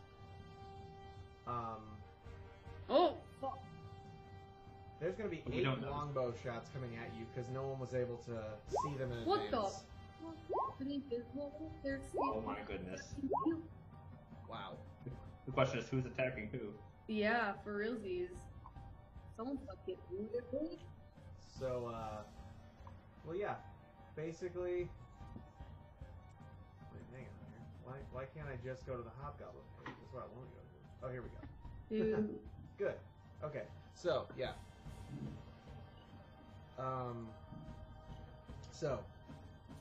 um, 1.47 1.81
Oh, 2.89 3.07
fuck. 3.09 3.17
There's 5.01 5.15
going 5.15 5.29
to 5.29 5.35
be 5.35 5.41
We 5.49 5.57
eight 5.59 5.63
don't 5.63 5.81
longbow 5.89 6.33
shots 6.43 6.69
coming 6.73 6.91
at 6.95 7.09
you 7.17 7.25
because 7.33 7.49
no 7.49 7.63
one 7.63 7.79
was 7.79 7.95
able 7.95 8.17
to 8.29 8.37
see 8.83 8.95
them 8.97 9.11
in 9.11 9.25
What 9.25 9.49
the- 9.49 9.57
advance. 9.57 9.83
The 10.79 11.99
Oh 12.19 12.43
my 12.45 12.57
goodness. 12.67 13.01
Wow. 14.47 14.77
The 15.45 15.51
question 15.51 15.79
is 15.79 15.89
who's 15.89 16.05
attacking 16.05 16.49
who? 16.51 16.59
Yeah, 17.07 17.53
for 17.63 17.79
realsies. 17.79 18.29
Someone 19.35 19.57
fucking 19.67 19.97
wounded 20.11 20.43
me. 20.53 20.77
So, 21.59 21.91
uh, 21.93 22.21
well, 23.25 23.35
yeah, 23.35 23.55
basically. 24.15 24.87
Wait, 26.93 27.03
hang 27.11 27.25
on 27.25 27.49
here. 27.49 27.63
Why, 27.83 27.95
why 28.11 28.25
can't 28.35 28.47
I 28.47 28.57
just 28.63 28.85
go 28.85 28.95
to 28.95 29.03
the 29.03 29.11
Hobgoblin 29.21 29.63
page? 29.83 29.95
That's 29.99 30.13
what 30.13 30.23
I 30.23 30.37
want 30.37 30.49
to 30.49 30.55
go 30.55 30.61
to. 30.61 31.07
Oh, 31.07 31.11
here 31.11 31.23
we 31.23 31.29
go. 31.29 32.15
Dude. 32.21 32.39
Good. 32.77 32.95
Okay. 33.43 33.63
So, 33.95 34.27
yeah. 34.37 34.51
Um. 36.79 37.27
So, 38.71 38.99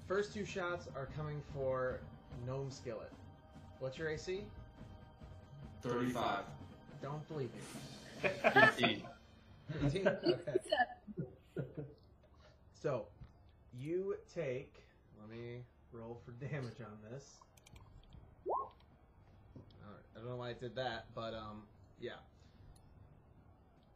first 0.06 0.34
two 0.34 0.44
shots 0.44 0.88
are 0.94 1.08
coming 1.16 1.40
for 1.54 2.00
Gnome 2.46 2.70
Skillet. 2.70 3.12
What's 3.78 3.96
your 3.96 4.08
AC? 4.08 4.44
35. 5.82 6.40
Don't 7.02 7.26
believe 7.28 7.50
me. 7.54 8.28
15. 8.52 9.02
15? 9.80 10.08
Okay. 10.20 10.42
So, 12.82 13.06
you 13.78 14.16
take. 14.34 14.74
Let 15.20 15.30
me 15.30 15.62
roll 15.92 16.18
for 16.24 16.32
damage 16.32 16.80
on 16.80 16.96
this. 17.12 17.24
Alright, 18.48 20.04
I 20.16 20.18
don't 20.18 20.28
know 20.30 20.36
why 20.36 20.50
I 20.50 20.52
did 20.54 20.74
that, 20.76 21.06
but 21.14 21.34
um, 21.34 21.62
yeah. 22.00 22.12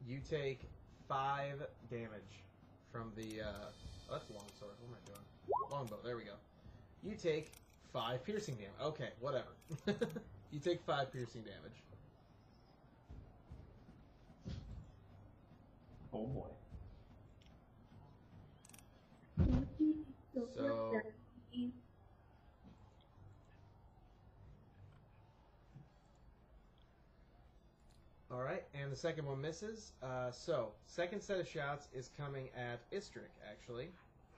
You 0.06 0.20
take 0.28 0.60
five 1.08 1.62
damage 1.90 2.42
from 2.92 3.12
the. 3.16 3.42
Uh, 3.42 3.46
oh, 4.08 4.12
that's 4.12 4.30
longsword. 4.30 4.72
What 4.80 4.88
am 4.88 4.94
I 4.94 5.06
doing? 5.06 5.24
Longbow. 5.70 5.98
There 6.04 6.16
we 6.16 6.24
go. 6.24 6.34
You 7.02 7.14
take 7.16 7.52
five 7.92 8.24
piercing 8.24 8.56
damage. 8.56 8.72
Okay, 8.82 9.10
whatever. 9.20 9.48
you 10.50 10.60
take 10.60 10.82
five 10.86 11.12
piercing 11.12 11.42
damage. 11.42 11.78
Oh 16.12 16.26
boy. 16.26 16.48
So- 20.54 21.00
All 28.30 28.40
right, 28.42 28.64
and 28.74 28.83
the 28.94 29.00
second 29.00 29.26
one 29.26 29.40
misses. 29.40 29.90
Uh, 30.00 30.30
so, 30.30 30.68
second 30.86 31.20
set 31.20 31.40
of 31.40 31.48
shots 31.48 31.88
is 31.92 32.10
coming 32.16 32.48
at 32.56 32.78
Istrick, 32.92 33.32
actually, 33.50 33.88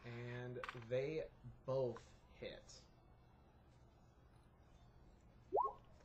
and 0.06 0.58
they 0.88 1.20
both 1.66 1.98
hit 2.40 2.72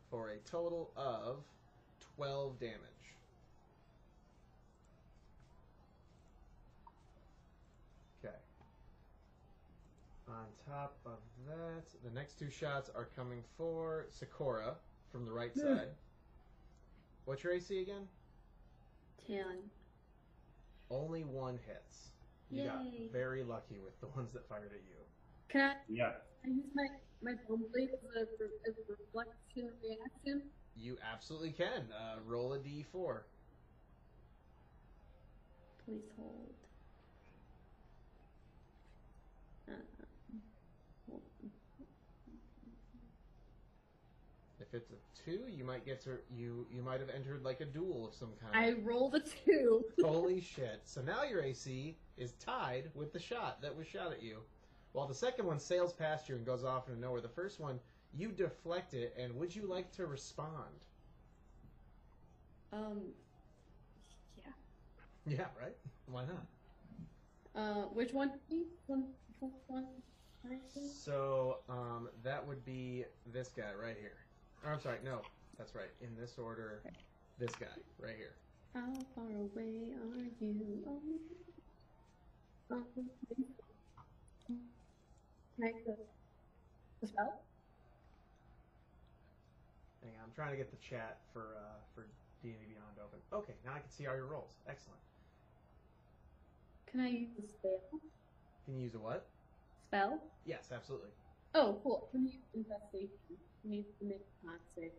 for 0.09 0.31
a 0.31 0.37
total 0.39 0.91
of 0.97 1.37
12 2.17 2.59
damage. 2.59 2.75
Okay. 8.21 8.35
On 10.27 10.43
top 10.67 10.97
of 11.05 11.19
that, 11.47 11.85
the 12.03 12.13
next 12.13 12.37
two 12.37 12.49
shots 12.49 12.91
are 12.93 13.07
coming 13.15 13.43
for 13.57 14.07
Sakura 14.09 14.75
from 15.09 15.25
the 15.25 15.31
right 15.31 15.55
side. 15.55 15.87
What's 17.23 17.45
your 17.45 17.53
AC 17.53 17.79
again? 17.79 18.09
Ten. 19.27 19.69
Only 20.89 21.23
one 21.23 21.59
hits. 21.67 22.09
You 22.49 22.65
got 22.65 22.83
Yay. 22.83 23.07
very 23.13 23.43
lucky 23.43 23.79
with 23.79 23.99
the 24.01 24.07
ones 24.15 24.33
that 24.33 24.47
fired 24.49 24.71
at 24.73 24.81
you. 24.89 24.97
Can 25.49 25.61
I, 25.61 25.73
Yeah. 25.87 26.11
I 26.43 26.47
use 26.47 26.65
my 26.73 26.87
my 27.23 27.33
bone 27.47 27.63
blade 27.71 27.89
as 27.93 28.27
a, 28.39 28.45
as 28.67 28.75
a 28.77 28.91
reflection 28.91 29.69
reaction? 29.83 30.41
You 30.75 30.97
absolutely 31.13 31.51
can. 31.51 31.91
Uh, 31.93 32.15
roll 32.25 32.53
a 32.53 32.59
d4. 32.59 33.19
Please 35.85 36.01
hold. 36.17 36.53
Uh, 39.69 39.73
hold. 41.09 41.21
If 44.59 44.73
it's 44.73 44.91
a 44.91 45.10
two, 45.23 45.41
you 45.49 45.63
might 45.63 45.85
get 45.85 46.01
to 46.03 46.17
you. 46.29 46.65
You 46.71 46.81
might 46.81 46.99
have 46.99 47.09
entered 47.09 47.43
like 47.43 47.61
a 47.61 47.65
duel 47.65 48.07
of 48.07 48.13
some 48.13 48.29
kind. 48.41 48.53
I 48.53 48.79
rolled 48.81 49.15
a 49.15 49.19
two. 49.19 49.83
Holy 50.01 50.41
shit! 50.41 50.81
So 50.85 51.01
now 51.01 51.23
your 51.23 51.41
AC 51.41 51.97
is 52.17 52.33
tied 52.33 52.89
with 52.93 53.13
the 53.13 53.19
shot 53.19 53.61
that 53.61 53.75
was 53.75 53.87
shot 53.87 54.11
at 54.11 54.21
you, 54.21 54.37
while 54.93 55.07
the 55.07 55.13
second 55.13 55.45
one 55.45 55.59
sails 55.59 55.93
past 55.93 56.29
you 56.29 56.35
and 56.35 56.45
goes 56.45 56.63
off 56.63 56.87
into 56.87 56.99
nowhere. 56.99 57.21
The 57.21 57.29
first 57.29 57.59
one 57.59 57.79
you 58.17 58.29
deflect 58.29 58.93
it, 58.93 59.15
and 59.17 59.35
would 59.35 59.55
you 59.55 59.65
like 59.65 59.91
to 59.93 60.05
respond? 60.05 60.85
Um. 62.73 63.01
Yeah. 64.37 64.51
Yeah, 65.25 65.45
right. 65.59 65.75
Why 66.07 66.25
not? 66.25 66.45
Uh, 67.53 67.83
which 67.93 68.13
one? 68.13 68.31
One, 68.87 69.05
one, 69.39 69.51
one. 69.67 69.85
So 71.03 71.59
um, 71.69 72.09
that 72.23 72.45
would 72.45 72.65
be 72.65 73.05
this 73.31 73.49
guy 73.49 73.71
right 73.79 73.97
here. 73.99 74.17
I'm 74.65 74.79
sorry, 74.79 74.99
no, 75.03 75.21
that's 75.57 75.73
right. 75.75 75.89
In 76.01 76.15
this 76.15 76.37
order, 76.37 76.81
this 77.39 77.51
guy 77.55 77.67
right 77.99 78.15
here. 78.15 78.35
How 78.73 78.93
far 79.15 79.25
away 79.25 79.91
are 79.97 80.29
you? 80.39 80.83
Oh, 82.71 82.75
um, 82.75 82.81
Can 84.47 85.63
I 85.63 85.71
go? 85.85 85.97
The 87.01 87.07
spell? 87.07 87.41
Hang 90.03 90.13
on, 90.13 90.23
I'm 90.25 90.33
trying 90.35 90.51
to 90.51 90.57
get 90.57 90.71
the 90.71 90.77
chat 90.77 91.17
for 91.33 91.57
uh, 91.57 91.81
for 91.93 92.05
D&D 92.43 92.55
Beyond 92.69 92.97
open. 93.03 93.19
Okay, 93.33 93.53
now 93.65 93.71
I 93.75 93.79
can 93.79 93.89
see 93.89 94.07
all 94.07 94.15
your 94.15 94.25
rolls. 94.25 94.53
Excellent. 94.69 94.99
Can 96.89 97.01
I 97.01 97.09
use 97.09 97.29
the 97.35 97.47
spell? 97.47 97.79
Can 98.65 98.75
you 98.75 98.83
use 98.83 98.95
a 98.95 98.99
what? 98.99 99.27
Spell? 99.87 100.21
Yes, 100.45 100.69
absolutely. 100.73 101.09
Oh, 101.55 101.79
cool. 101.83 102.07
Can 102.11 102.25
you 102.25 102.31
use 102.31 102.41
investigation? 102.53 103.37
Can 103.61 103.73
you 103.73 103.85
make 104.01 104.21
a 104.43 104.45
con 104.47 104.55
save? 104.75 104.91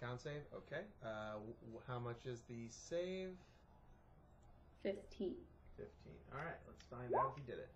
Con 0.00 0.18
save. 0.18 0.42
Okay. 0.54 0.82
Uh, 1.04 1.32
w- 1.34 1.80
how 1.86 1.98
much 1.98 2.26
is 2.26 2.40
the 2.48 2.68
save? 2.70 3.32
Fifteen. 4.82 5.34
Fifteen. 5.76 6.14
All 6.32 6.38
right. 6.44 6.56
Let's 6.66 6.82
find 6.90 7.12
out 7.14 7.34
if 7.36 7.44
he 7.44 7.50
did 7.50 7.58
it. 7.60 7.70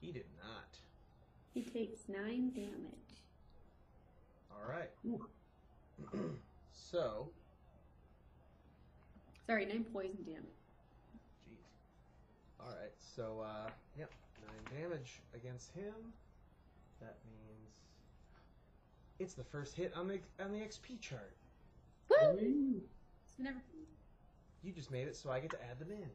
He 0.00 0.12
did 0.12 0.26
not. 0.42 0.76
He 1.54 1.62
takes 1.62 2.08
nine 2.08 2.50
damage. 2.54 3.22
All 4.50 4.68
right. 4.68 4.90
so, 6.72 7.30
Sorry, 9.46 9.64
nine 9.64 9.84
poison 9.92 10.18
damage. 10.26 10.44
jeez. 11.48 11.56
All 12.60 12.66
right. 12.80 12.92
So, 12.98 13.40
uh, 13.44 13.70
yep, 13.98 14.10
nine 14.46 14.80
damage 14.82 15.20
against 15.34 15.72
him. 15.72 15.94
That 17.00 17.16
means 17.26 17.67
it's 19.18 19.34
the 19.34 19.44
first 19.44 19.74
hit 19.74 19.92
on 19.96 20.06
the 20.06 20.18
on 20.42 20.52
the 20.52 20.58
XP 20.58 21.00
chart. 21.00 21.34
Woo! 22.10 22.80
It's 23.24 23.38
never. 23.38 23.58
You 24.62 24.72
just 24.72 24.90
made 24.90 25.06
it, 25.06 25.16
so 25.16 25.30
I 25.30 25.40
get 25.40 25.50
to 25.50 25.62
add 25.62 25.78
them 25.78 25.90
in. 25.90 26.08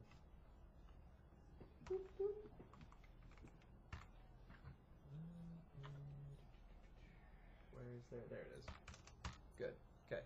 Where 7.71 7.85
is 7.95 8.03
there? 8.11 8.19
There 8.29 8.39
it 8.39 8.59
is. 8.59 8.65
Good. 9.57 9.73
Okay. 10.11 10.21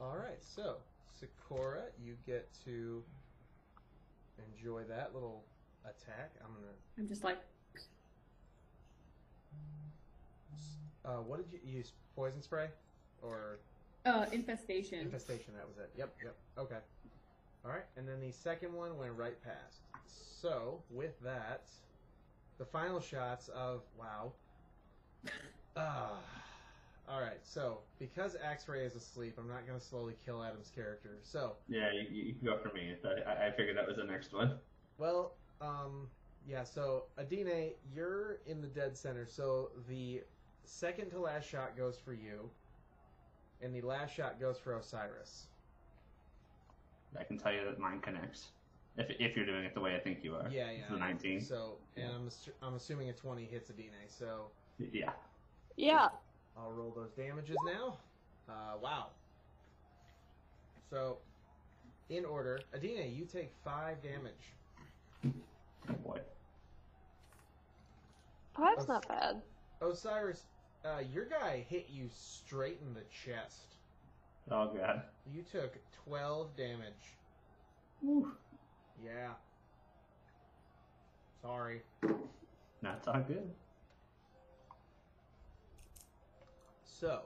All 0.00 0.16
right. 0.16 0.38
So, 0.40 0.76
Sakura, 1.18 1.82
you 2.02 2.16
get 2.26 2.48
to 2.64 3.02
enjoy 4.54 4.82
that 4.84 5.14
little 5.14 5.44
attack. 5.84 6.32
I'm 6.44 6.52
gonna. 6.54 6.74
I'm 6.98 7.08
just 7.08 7.24
like, 7.24 7.38
Uh, 11.04 11.18
what 11.18 11.38
did 11.50 11.60
you 11.64 11.78
use? 11.78 11.92
Poison 12.16 12.42
spray, 12.42 12.68
or 13.22 13.58
uh, 14.04 14.26
infestation. 14.32 15.00
Infestation, 15.00 15.54
that 15.56 15.66
was 15.66 15.78
it. 15.78 15.90
Yep, 15.96 16.14
yep. 16.22 16.36
Okay. 16.58 16.78
All 17.64 17.70
right, 17.70 17.84
and 17.96 18.08
then 18.08 18.20
the 18.20 18.30
second 18.32 18.72
one 18.72 18.96
went 18.98 19.12
right 19.12 19.36
past. 19.42 19.80
So, 20.06 20.82
with 20.90 21.18
that, 21.22 21.68
the 22.58 22.64
final 22.64 23.00
shots 23.00 23.48
of 23.48 23.82
wow. 23.98 24.32
Ah. 25.76 26.18
all 27.08 27.20
right. 27.20 27.38
So, 27.44 27.78
because 27.98 28.36
X-Ray 28.42 28.84
is 28.84 28.96
asleep, 28.96 29.36
I'm 29.38 29.46
not 29.48 29.66
going 29.66 29.78
to 29.78 29.84
slowly 29.84 30.14
kill 30.24 30.42
Adam's 30.42 30.70
character. 30.74 31.18
So, 31.22 31.52
Yeah, 31.68 31.90
you, 31.92 32.08
you 32.10 32.34
can 32.34 32.44
go 32.44 32.58
for 32.58 32.74
me. 32.74 32.94
I, 33.26 33.46
I 33.46 33.50
figured 33.52 33.76
that 33.76 33.86
was 33.86 33.96
the 33.96 34.04
next 34.04 34.32
one. 34.32 34.54
well, 34.98 35.34
um, 35.60 36.08
yeah. 36.48 36.64
So, 36.64 37.04
Adine, 37.18 37.70
you're 37.94 38.38
in 38.46 38.60
the 38.60 38.66
dead 38.66 38.96
center. 38.96 39.26
So 39.28 39.70
the 39.88 40.22
second 40.70 41.10
to 41.10 41.18
last 41.20 41.48
shot 41.48 41.76
goes 41.76 41.98
for 41.98 42.12
you, 42.12 42.48
and 43.62 43.74
the 43.74 43.82
last 43.82 44.14
shot 44.14 44.40
goes 44.40 44.58
for 44.58 44.76
Osiris. 44.76 45.46
I 47.18 47.24
can 47.24 47.38
tell 47.38 47.52
you 47.52 47.64
that 47.64 47.78
mine 47.78 48.00
connects. 48.00 48.48
If, 48.96 49.08
if 49.18 49.36
you're 49.36 49.46
doing 49.46 49.64
it 49.64 49.74
the 49.74 49.80
way 49.80 49.94
I 49.96 50.00
think 50.00 50.22
you 50.22 50.34
are. 50.34 50.48
Yeah, 50.50 50.68
It's 50.68 50.80
yeah. 50.88 50.94
the 50.94 50.98
19. 50.98 51.40
So, 51.40 51.78
and 51.96 52.06
I'm 52.12 52.28
assu- 52.28 52.52
I'm 52.62 52.74
assuming 52.74 53.08
a 53.08 53.12
20 53.12 53.44
hits 53.44 53.70
Adina. 53.70 53.90
So 54.08 54.46
Yeah. 54.78 55.10
Yeah. 55.76 56.08
I'll 56.56 56.72
roll 56.72 56.92
those 56.94 57.10
damages 57.12 57.56
now. 57.66 57.98
Uh, 58.48 58.76
wow. 58.80 59.06
So, 60.88 61.18
in 62.08 62.24
order, 62.24 62.60
Adina, 62.74 63.04
you 63.04 63.24
take 63.24 63.52
five 63.64 64.02
damage. 64.02 65.32
Oh 65.88 65.94
boy. 66.04 66.20
Five's 68.56 68.88
not 68.88 69.06
bad. 69.08 69.40
Osiris, 69.80 70.44
uh, 70.84 71.00
your 71.12 71.26
guy 71.26 71.64
hit 71.68 71.86
you 71.90 72.08
straight 72.14 72.78
in 72.86 72.94
the 72.94 73.04
chest. 73.24 73.74
Oh 74.50 74.72
god. 74.76 75.02
You 75.32 75.42
took 75.42 75.76
12 76.06 76.56
damage. 76.56 77.16
Whew. 78.00 78.32
Yeah. 79.04 79.32
Sorry. 81.42 81.82
No, 82.02 82.92
it's 82.96 83.08
all 83.08 83.20
good. 83.26 83.50
So, 86.84 87.22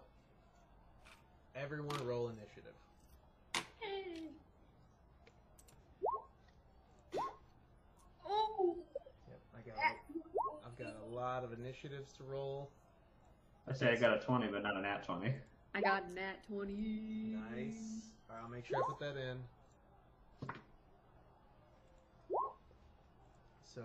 everyone 1.57 1.97
roll 2.05 2.29
initiative. 2.29 2.75
Hey. 3.81 4.29
Oh. 8.27 8.77
Yep, 9.29 9.41
I 9.57 9.69
got. 9.69 9.77
A, 9.77 10.67
I've 10.67 10.79
got 10.79 10.97
a 11.09 11.15
lot 11.15 11.45
of 11.45 11.53
initiatives 11.53 12.13
to 12.15 12.25
roll. 12.25 12.71
I 13.69 13.73
say 13.73 13.91
I 13.91 13.97
got 13.97 14.17
a 14.17 14.21
20, 14.21 14.49
but 14.49 14.63
not 14.63 14.77
a 14.77 14.81
nat 14.81 15.05
20. 15.05 15.35
I 15.75 15.81
got 15.81 16.13
nat 16.13 16.45
twenty. 16.47 17.37
Nice. 17.53 18.13
All 18.31 18.37
right, 18.37 18.43
I'll 18.45 18.49
make 18.49 18.65
sure 18.65 18.77
I 18.79 18.83
put 18.87 19.01
that 19.01 19.17
in. 19.17 19.39
So, 23.65 23.83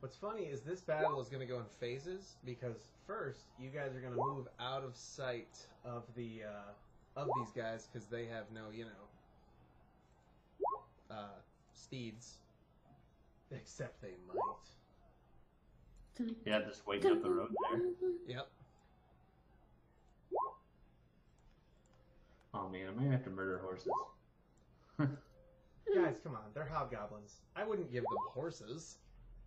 what's 0.00 0.16
funny 0.16 0.42
is 0.42 0.60
this 0.60 0.82
battle 0.82 1.18
is 1.22 1.30
going 1.30 1.40
to 1.40 1.46
go 1.46 1.58
in 1.60 1.64
phases 1.80 2.36
because 2.44 2.88
first 3.06 3.46
you 3.58 3.70
guys 3.70 3.96
are 3.96 4.00
going 4.00 4.12
to 4.12 4.20
move 4.20 4.48
out 4.60 4.84
of 4.84 4.94
sight 4.94 5.66
of 5.82 6.02
the 6.14 6.42
uh, 6.46 7.20
of 7.20 7.28
these 7.38 7.52
guys 7.52 7.88
because 7.90 8.06
they 8.08 8.26
have 8.26 8.44
no, 8.52 8.64
you 8.70 8.84
know, 8.84 9.06
uh, 11.10 11.38
steeds. 11.72 12.34
Except 13.50 14.02
they 14.02 14.16
might. 14.28 14.36
Yeah, 16.44 16.60
just 16.66 16.86
waiting 16.86 17.12
up 17.12 17.22
the 17.22 17.30
road 17.30 17.54
there. 17.70 17.80
Yep. 18.26 18.48
Oh 22.56 22.68
man, 22.68 22.88
I 22.88 23.02
may 23.02 23.10
have 23.10 23.22
to 23.24 23.30
murder 23.30 23.58
horses. 23.58 23.90
Guys, 24.98 26.16
come 26.22 26.34
on, 26.34 26.42
they're 26.54 26.64
hobgoblins. 26.64 27.40
I 27.54 27.64
wouldn't 27.64 27.92
give 27.92 28.02
them 28.04 28.18
horses. 28.32 28.96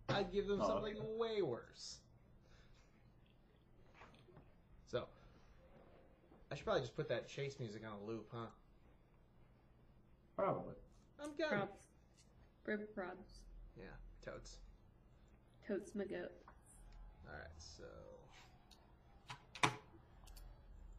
I'd 0.08 0.32
give 0.32 0.46
them 0.46 0.60
Oh, 0.62 0.66
something 0.68 0.96
okay. 0.96 1.06
way 1.16 1.42
worse. 1.42 1.98
So, 4.86 5.04
I 6.50 6.54
should 6.54 6.64
probably 6.64 6.82
just 6.82 6.96
put 6.96 7.08
that 7.08 7.28
chase 7.28 7.56
music 7.60 7.82
on 7.84 7.92
a 8.02 8.04
loop, 8.10 8.28
huh? 8.32 8.46
Probably. 10.36 10.74
I'm 11.22 11.30
good. 11.36 11.48
Props. 11.48 11.86
Rib 12.64 12.80
props. 12.94 13.40
Yeah, 13.76 13.84
totes. 14.24 14.56
Totes 15.66 15.94
my 15.94 16.04
goat. 16.04 16.32
Alright, 17.26 17.48
so. 17.58 17.84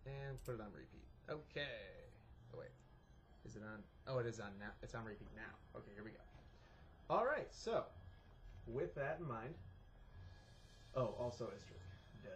And 0.06 0.44
put 0.46 0.56
it 0.56 0.62
on 0.62 0.68
repeat. 0.74 1.08
Okay. 1.30 2.01
Oh, 2.54 2.60
wait. 2.60 2.72
Is 3.46 3.56
it 3.56 3.64
on? 3.64 3.80
Oh, 4.08 4.20
it 4.20 4.26
is 4.26 4.40
on 4.40 4.52
now. 4.60 4.72
It's 4.84 4.96
on 4.96 5.06
repeat 5.06 5.30
now. 5.36 5.52
Okay, 5.76 5.92
here 5.96 6.04
we 6.04 6.12
go. 6.12 6.24
Alright, 7.10 7.48
so. 7.52 7.84
With 8.68 8.96
that 8.96 9.18
in 9.20 9.28
mind. 9.28 9.54
Oh, 10.96 11.16
also 11.20 11.46
Istrid. 11.46 11.82
Duh. 12.24 12.30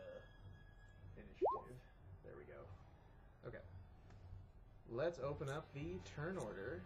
Initiative. 1.18 1.80
There 2.24 2.34
we 2.38 2.46
go. 2.46 2.60
Okay. 3.48 3.64
Let's 4.92 5.20
open 5.20 5.50
up 5.50 5.68
the 5.74 6.00
turn 6.16 6.38
order. 6.38 6.82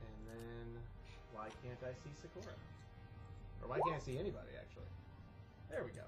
And 0.00 0.18
then. 0.28 0.82
Why 1.32 1.48
can't 1.62 1.80
I 1.84 1.92
see 1.92 2.12
Sakura? 2.20 2.54
Or 3.62 3.68
why 3.68 3.78
can't 3.84 3.96
I 3.96 4.04
see 4.04 4.18
anybody, 4.18 4.56
actually? 4.58 4.88
There 5.70 5.84
we 5.84 5.92
go. 5.92 6.06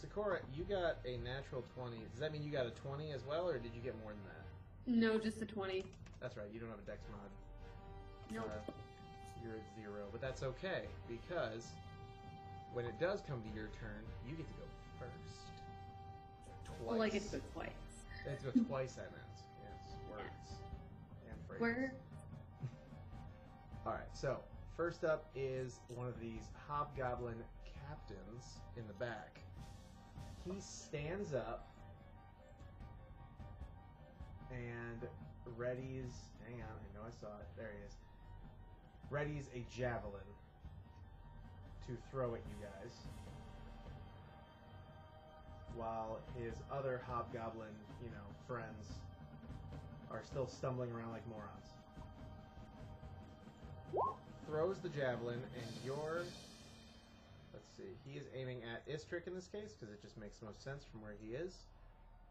Sakura, 0.00 0.40
you 0.54 0.64
got 0.64 0.98
a 1.04 1.16
natural 1.18 1.64
20. 1.74 1.96
Does 2.12 2.20
that 2.20 2.32
mean 2.32 2.42
you 2.42 2.52
got 2.52 2.66
a 2.66 2.70
20 2.70 3.12
as 3.12 3.24
well, 3.24 3.48
or 3.48 3.58
did 3.58 3.74
you 3.74 3.80
get 3.82 3.98
more 4.02 4.12
than 4.12 4.22
that? 4.28 4.46
No, 4.86 5.18
just 5.18 5.42
a 5.42 5.46
twenty. 5.46 5.84
That's 6.20 6.36
right, 6.36 6.46
you 6.52 6.60
don't 6.60 6.70
have 6.70 6.78
a 6.78 6.90
dex 6.90 7.00
mod. 7.10 7.30
Nope. 8.32 8.50
Uh, 8.68 8.72
you're 9.42 9.54
at 9.54 9.66
zero, 9.80 10.06
but 10.12 10.20
that's 10.20 10.42
okay, 10.42 10.82
because 11.08 11.66
when 12.72 12.84
it 12.84 12.98
does 13.00 13.22
come 13.28 13.42
to 13.42 13.48
your 13.54 13.68
turn, 13.80 14.02
you 14.26 14.36
get 14.36 14.46
to 14.46 14.52
go 14.54 14.66
first. 14.98 15.12
Twice. 16.64 16.90
well, 16.90 17.02
I 17.02 17.08
get 17.08 17.24
to 17.30 17.36
go 17.36 17.42
twice. 17.52 17.70
It's 18.26 18.42
go 18.42 18.50
twice, 18.64 18.92
that 18.94 19.10
meant. 19.12 19.24
Yes, 19.62 19.96
words. 20.10 20.50
And 21.30 21.38
phrases. 21.46 21.60
Where? 21.60 21.92
Alright, 23.86 24.08
so 24.12 24.38
first 24.76 25.04
up 25.04 25.30
is 25.36 25.80
one 25.94 26.08
of 26.08 26.20
these 26.20 26.50
hobgoblin 26.68 27.36
captains 27.88 28.58
in 28.76 28.86
the 28.88 28.94
back. 28.94 29.40
He 30.44 30.60
stands 30.60 31.34
up 31.34 31.68
and 34.50 35.08
readies. 35.58 36.12
Hang 36.44 36.62
on, 36.62 36.76
I 36.76 36.88
know 36.94 37.04
I 37.06 37.12
saw 37.20 37.34
it. 37.40 37.48
There 37.56 37.70
he 37.76 37.84
is. 37.86 37.94
Readies 39.10 39.46
a 39.54 39.64
javelin 39.74 40.20
to 41.86 41.96
throw 42.10 42.34
at 42.34 42.40
you 42.40 42.66
guys. 42.66 42.92
While 45.76 46.20
his 46.42 46.54
other 46.72 47.02
hobgoblin, 47.06 47.74
you 48.02 48.10
know, 48.10 48.26
friends 48.46 48.86
are 50.10 50.22
still 50.24 50.46
stumbling 50.46 50.90
around 50.92 51.12
like 51.12 51.26
morons 51.28 51.66
throws 54.46 54.78
the 54.78 54.88
javelin, 54.88 55.40
and 55.56 55.84
your 55.84 56.22
let's 57.52 57.68
see, 57.76 57.96
he 58.06 58.18
is 58.18 58.24
aiming 58.34 58.62
at 58.62 58.86
Istrick 58.88 59.26
in 59.26 59.34
this 59.34 59.48
case 59.48 59.74
because 59.78 59.92
it 59.92 60.00
just 60.00 60.16
makes 60.18 60.40
most 60.42 60.62
sense 60.62 60.84
from 60.90 61.02
where 61.02 61.14
he 61.20 61.34
is. 61.34 61.52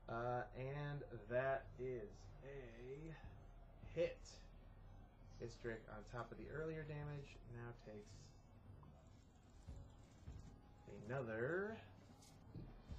Uh, 0.08 0.43
and 0.58 1.01
that 1.30 1.66
is 1.80 2.10
a 2.43 3.14
hit. 3.99 4.18
Drake 5.62 5.78
on 5.91 5.97
top 6.12 6.32
of 6.32 6.39
the 6.39 6.45
earlier 6.51 6.84
damage. 6.84 7.38
Now 7.53 7.70
takes 7.86 8.10
another 11.08 11.78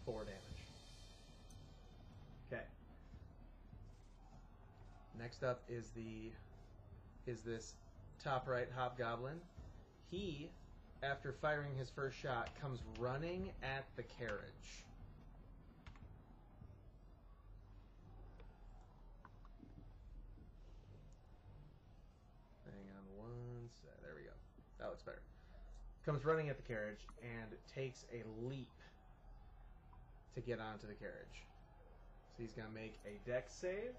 four 0.04 0.24
damage. 0.24 0.40
Okay. 2.52 2.62
Next 5.18 5.42
up 5.42 5.62
is 5.68 5.90
the 5.96 6.30
is 7.26 7.40
this 7.42 7.74
top 8.22 8.46
right 8.46 8.68
hobgoblin. 8.76 9.40
He, 10.10 10.50
after 11.02 11.32
firing 11.32 11.74
his 11.76 11.90
first 11.90 12.16
shot, 12.16 12.50
comes 12.60 12.80
running 12.98 13.50
at 13.62 13.84
the 13.96 14.04
carriage. 14.04 14.84
Hang 22.64 22.86
on 22.96 23.18
one 23.18 23.68
sec. 23.82 24.00
There 24.02 24.12
we 24.14 24.22
go. 24.22 24.30
That 24.78 24.85
looks 24.96 25.04
better. 25.04 25.22
Comes 26.06 26.24
running 26.24 26.48
at 26.48 26.56
the 26.56 26.62
carriage 26.62 27.00
and 27.22 27.50
takes 27.74 28.06
a 28.12 28.22
leap 28.46 28.70
to 30.34 30.40
get 30.40 30.58
onto 30.60 30.86
the 30.86 30.94
carriage. 30.94 31.44
So 32.36 32.42
he's 32.42 32.52
going 32.52 32.68
to 32.68 32.74
make 32.74 32.94
a 33.04 33.28
dex 33.28 33.52
save. 33.52 33.92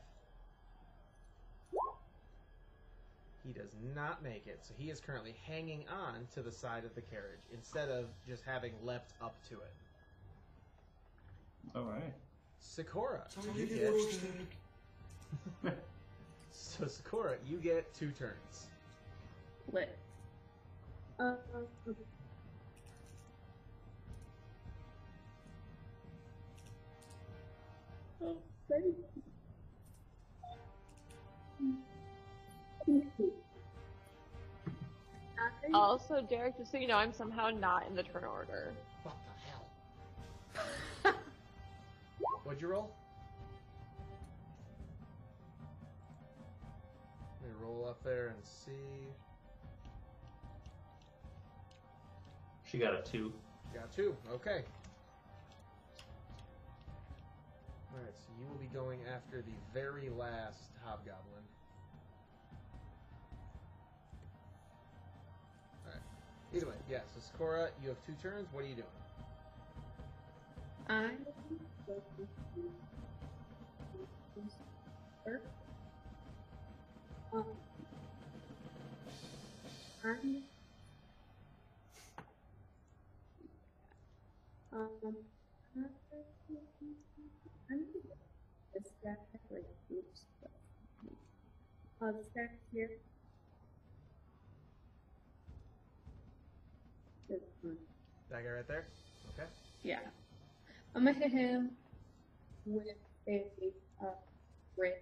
He 3.46 3.54
does 3.54 3.76
not 3.96 4.24
make 4.24 4.48
it, 4.48 4.60
so 4.62 4.74
he 4.78 4.90
is 4.90 5.00
currently 5.00 5.36
hanging 5.46 5.86
on 5.90 6.28
to 6.34 6.42
the 6.42 6.52
side 6.52 6.84
of 6.84 6.96
the 6.96 7.02
carriage 7.02 7.44
instead 7.54 7.90
of 7.90 8.06
just 8.28 8.44
having 8.44 8.74
leapt 8.84 9.14
up 9.22 9.36
to 9.50 9.56
it. 9.56 9.74
All 11.76 11.84
right. 11.84 12.14
Sakura, 12.60 13.24
you 13.56 13.66
get. 15.64 15.74
so 16.52 16.88
Sakura, 16.88 17.38
you 17.48 17.58
get 17.58 17.94
two 17.94 18.12
turns. 18.12 18.68
Lit. 19.72 19.98
Uh, 21.20 21.34
oh, 28.22 28.38
Also, 35.74 36.22
Derek, 36.22 36.58
just 36.58 36.72
so 36.72 36.78
you 36.78 36.88
know, 36.88 36.96
I'm 36.96 37.12
somehow 37.12 37.50
not 37.50 37.88
in 37.88 37.96
the 37.96 38.04
turn 38.04 38.24
order. 38.24 38.74
What 39.02 39.16
the 39.26 41.12
hell? 41.12 41.16
What'd 42.44 42.62
you 42.62 42.68
roll? 42.68 42.92
Let 47.42 47.50
me 47.50 47.56
roll 47.60 47.88
up 47.90 48.04
there 48.04 48.28
and 48.28 48.44
see. 48.44 48.72
She 52.70 52.78
got 52.78 52.94
a 52.94 53.02
two. 53.02 53.32
Got 53.74 53.92
two. 53.96 54.16
Okay. 54.30 54.64
Alright, 57.94 58.14
so 58.14 58.28
you 58.38 58.46
will 58.48 58.60
be 58.60 58.68
going 58.74 59.00
after 59.16 59.42
the 59.42 59.54
very 59.74 60.10
last 60.10 60.60
hobgoblin. 60.84 61.44
Alright. 65.86 66.02
Either 66.54 66.68
way, 66.68 66.76
yeah, 66.90 67.00
so 67.14 67.22
Sakura, 67.22 67.70
you 67.82 67.90
have 67.90 68.06
two 68.06 68.16
turns. 68.22 68.48
What 68.52 68.66
are 68.66 68.68
you 68.68 68.76
doing? 68.76 68.88
I'm 70.90 71.18
going 71.88 72.02
to 72.18 72.28
first. 75.26 75.44
Um, 77.34 77.44
I'm 80.04 80.46
um, 84.74 85.16
I'm 87.70 87.80
gonna 87.80 88.16
distract 88.74 89.22
like 89.52 89.66
oops. 89.92 90.22
I'll 92.38 92.48
here. 92.72 92.90
That 97.30 98.44
guy 98.44 98.50
right 98.50 98.68
there? 98.68 98.86
Okay. 99.34 99.48
Yeah. 99.84 100.00
I'm 100.96 101.06
gonna 101.06 101.18
hit 101.18 101.32
him 101.32 101.72
with 102.66 102.84
a 103.28 103.46
uh, 104.02 104.10
ray 104.78 104.94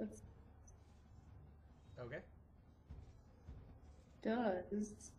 of 0.00 0.08
Okay. 2.00 2.20
does 4.22 5.10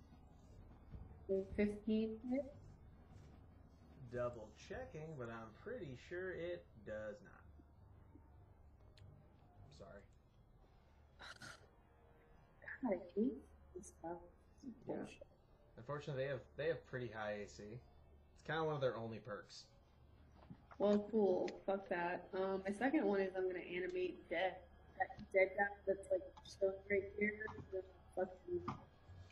a 1.29 1.43
15 1.55 2.17
hit. 2.31 2.53
Double 4.11 4.49
checking, 4.67 5.15
but 5.17 5.29
I'm 5.29 5.53
pretty 5.63 5.97
sure 6.09 6.31
it 6.33 6.65
does 6.85 7.15
not. 7.23 7.41
Sorry. 9.79 10.01
God, 12.81 12.93
I 12.93 13.19
hate 13.19 13.33
this 13.75 13.87
stuff. 13.99 14.17
This 14.63 14.73
is 14.73 14.87
Yeah. 14.87 15.15
Unfortunately, 15.77 16.23
they 16.23 16.29
have 16.29 16.41
they 16.57 16.67
have 16.67 16.85
pretty 16.87 17.07
high 17.07 17.33
AC. 17.43 17.63
It's 17.63 18.47
kind 18.47 18.59
of 18.59 18.65
one 18.65 18.75
of 18.75 18.81
their 18.81 18.97
only 18.97 19.19
perks. 19.19 19.63
Well, 20.77 21.05
cool. 21.11 21.49
Fuck 21.65 21.87
that. 21.89 22.27
Um, 22.33 22.63
my 22.67 22.73
second 22.73 23.05
one 23.05 23.19
is 23.21 23.31
I'm 23.35 23.47
gonna 23.47 23.59
animate 23.59 24.27
dead. 24.29 24.55
That 24.99 25.17
dead 25.33 25.51
guy 25.57 25.65
that's 25.87 26.07
like 26.11 26.21
still 26.43 26.73
right 26.89 27.03
here. 27.19 27.33
the 27.71 27.81
Fucking 28.15 28.61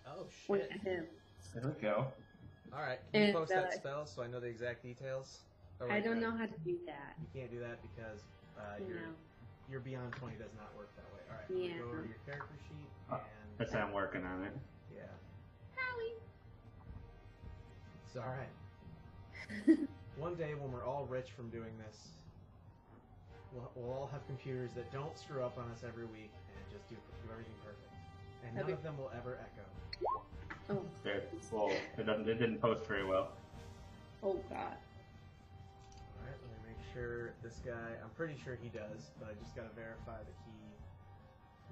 Oh 0.08 0.26
point 0.48 0.64
shit! 0.64 0.72
at 0.72 0.82
him. 0.82 1.06
There 1.54 1.64
we 1.64 1.82
go. 1.82 2.08
All 2.74 2.82
right, 2.82 3.00
can 3.12 3.22
you 3.22 3.28
And, 3.30 3.36
post 3.36 3.50
that 3.50 3.66
uh, 3.66 3.72
spell 3.72 4.06
so 4.06 4.22
I 4.22 4.28
know 4.28 4.40
the 4.40 4.48
exact 4.48 4.84
details? 4.84 5.40
Oh, 5.82 5.90
I 5.90 6.00
don't 6.00 6.14
right. 6.14 6.22
know 6.22 6.32
how 6.32 6.46
to 6.46 6.60
do 6.64 6.78
that. 6.86 7.16
You 7.20 7.28
can't 7.42 7.52
do 7.52 7.60
that 7.60 7.80
because 7.82 8.22
uh, 8.58 8.78
your 8.88 9.10
your 9.70 9.82
Beyond20 9.82 10.38
does 10.38 10.54
not 10.58 10.70
work 10.78 10.90
that 10.96 11.06
way. 11.14 11.22
All 11.30 11.38
right, 11.38 11.50
Yeah. 11.50 11.78
go 11.82 11.86
over 11.90 12.02
to 12.04 12.08
your 12.08 12.18
character 12.26 12.56
sheet 12.70 12.90
Uh, 13.12 13.18
and 13.60 13.68
That's 13.68 13.76
I'm 13.76 13.94
working 13.94 14.24
on 14.26 14.44
it. 14.44 14.54
yeah, 14.96 15.02
Howie. 15.76 16.14
it's 18.08 18.16
all 18.16 18.24
right. 18.24 19.78
One 20.18 20.36
day 20.36 20.54
when 20.54 20.72
we're 20.72 20.86
all 20.86 21.06
rich 21.10 21.28
from 21.36 21.50
doing 21.50 21.72
this, 21.86 21.98
we'll, 23.54 23.72
we'll 23.76 23.94
all 23.94 24.10
have 24.12 24.26
computers 24.28 24.72
that 24.76 24.92
don't 24.92 25.18
screw 25.18 25.44
up 25.44 25.58
on 25.58 25.66
us 25.72 25.84
every 25.88 26.06
week 26.06 26.32
and 26.56 26.64
just 26.72 26.88
do, 26.90 26.96
do 26.96 27.32
everything 27.32 27.54
perfect. 27.64 27.94
And 28.46 28.56
none 28.56 28.64
That'd 28.64 28.78
of 28.78 28.84
them 28.84 28.98
will 28.98 29.12
ever 29.18 29.38
echo. 29.42 29.66
Oh, 30.72 30.86
There. 31.04 31.24
Well, 31.52 31.72
it, 31.98 32.06
doesn't, 32.06 32.28
it 32.30 32.36
didn't 32.36 32.62
post 32.62 32.86
very 32.88 33.06
well. 33.06 33.30
oh 34.24 34.40
God. 34.50 34.78
Alright, 36.20 36.38
let 36.40 36.50
me 36.52 36.60
make 36.72 36.80
sure 36.94 37.32
this 37.44 37.60
guy, 37.66 37.98
I'm 38.04 38.12
pretty 38.16 38.36
sure 38.44 38.58
he 38.62 38.70
does, 38.70 39.12
but 39.20 39.30
I 39.30 39.34
just 39.44 39.56
gotta 39.56 39.74
verify 39.76 40.20
that 40.20 40.36
he 40.46 40.49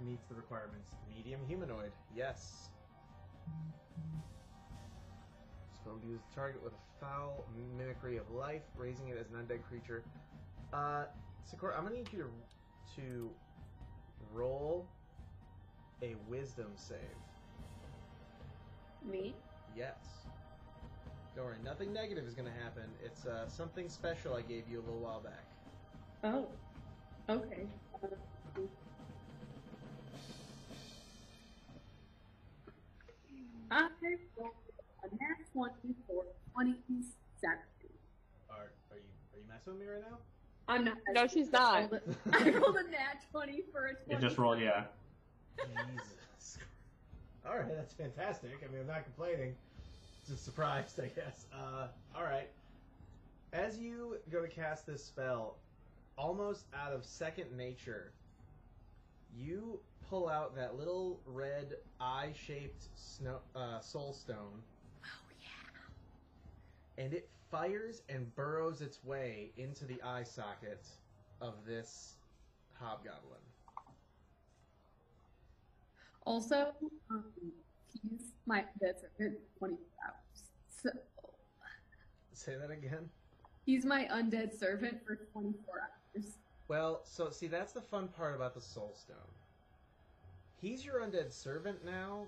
meets 0.05 0.25
the 0.27 0.35
requirements. 0.35 0.95
Medium 1.15 1.39
humanoid, 1.47 1.91
yes. 2.15 2.69
Spell 5.73 5.99
use 6.07 6.19
the 6.29 6.35
target 6.35 6.63
with 6.63 6.73
a 6.73 6.99
foul 6.99 7.45
mimicry 7.77 8.17
of 8.17 8.29
life, 8.31 8.61
raising 8.75 9.09
it 9.09 9.17
as 9.19 9.27
an 9.29 9.35
undead 9.35 9.63
creature. 9.63 10.03
Uh, 10.73 11.05
Sakura, 11.49 11.75
I'm 11.77 11.83
gonna 11.83 11.95
need 11.95 12.09
you 12.11 12.25
to, 12.95 13.01
to 13.01 13.31
roll 14.33 14.85
a 16.01 16.15
wisdom 16.27 16.67
save. 16.75 16.97
Me? 19.09 19.33
Yes. 19.75 19.95
Don't 21.35 21.45
worry, 21.45 21.57
nothing 21.63 21.93
negative 21.93 22.25
is 22.25 22.33
gonna 22.33 22.49
happen. 22.63 22.83
It's 23.03 23.25
uh, 23.25 23.47
something 23.47 23.89
special 23.89 24.33
I 24.33 24.41
gave 24.41 24.63
you 24.69 24.79
a 24.79 24.83
little 24.83 24.99
while 24.99 25.21
back. 25.21 25.45
Oh. 26.23 26.47
Okay. 27.29 27.67
I 33.71 33.89
rolled 34.37 34.51
a 35.03 35.07
nat 35.15 35.45
20 35.53 35.73
for 36.07 36.25
27. 36.53 37.57
Are 38.49 38.55
are 38.55 38.61
you 38.95 39.01
are 39.33 39.37
you 39.39 39.43
messing 39.49 39.73
with 39.73 39.81
me 39.81 39.87
right 39.87 40.01
now? 40.09 40.17
I'm 40.69 40.85
not. 40.85 40.97
No, 41.13 41.27
she's 41.27 41.47
I 41.53 41.81
not. 41.81 41.91
rolled 41.91 42.01
a- 42.33 42.37
I 42.37 42.49
rolled 42.51 42.75
a 42.77 42.83
nat 42.91 43.25
20 43.31 43.63
for 43.71 43.87
a 43.87 43.93
20. 43.95 44.15
It 44.15 44.21
just 44.21 44.37
rolled, 44.37 44.59
yeah. 44.59 44.85
Jesus. 45.59 46.57
All 47.47 47.55
right, 47.57 47.67
that's 47.75 47.93
fantastic. 47.93 48.51
I 48.67 48.71
mean, 48.71 48.81
I'm 48.81 48.87
not 48.87 49.03
complaining. 49.05 49.55
Just 50.27 50.43
surprised, 50.43 50.99
I 50.99 51.07
guess. 51.07 51.45
Uh, 51.53 51.87
all 52.15 52.23
right. 52.23 52.49
As 53.53 53.79
you 53.79 54.17
go 54.29 54.41
to 54.41 54.47
cast 54.49 54.85
this 54.85 55.03
spell, 55.03 55.55
almost 56.17 56.65
out 56.75 56.91
of 56.91 57.05
second 57.05 57.55
nature, 57.55 58.11
you 59.33 59.79
pull 60.09 60.29
out 60.29 60.55
that 60.55 60.77
little 60.77 61.19
red 61.25 61.75
eye-shaped 61.99 62.85
snow, 62.95 63.39
uh, 63.55 63.79
soul 63.79 64.13
stone. 64.13 64.61
Oh, 65.03 65.07
yeah. 66.97 67.03
and 67.03 67.13
it 67.13 67.29
fires 67.51 68.01
and 68.09 68.33
burrows 68.35 68.81
its 68.81 69.03
way 69.03 69.51
into 69.57 69.85
the 69.85 70.01
eye 70.03 70.23
socket 70.23 70.85
of 71.41 71.53
this 71.65 72.15
hobgoblin. 72.73 73.39
Also, 76.25 76.73
um, 77.09 77.23
he's 78.01 78.33
my 78.45 78.59
undead 78.81 78.99
servant 78.99 79.39
for 79.57 79.59
24 79.59 79.77
hours. 80.05 80.43
So 80.83 80.89
Say 82.33 82.55
that 82.57 82.69
again. 82.69 83.09
he's 83.65 83.85
my 83.85 84.05
undead 84.11 84.57
servant 84.57 84.99
for 85.05 85.15
24 85.33 85.81
hours. 85.81 86.37
Well, 86.67 87.01
so 87.05 87.29
see, 87.29 87.47
that's 87.47 87.71
the 87.71 87.81
fun 87.81 88.09
part 88.09 88.35
about 88.35 88.53
the 88.53 88.61
Soul 88.61 88.93
Stone. 88.93 89.15
He's 90.61 90.83
your 90.85 91.01
undead 91.01 91.31
servant 91.31 91.83
now, 91.85 92.25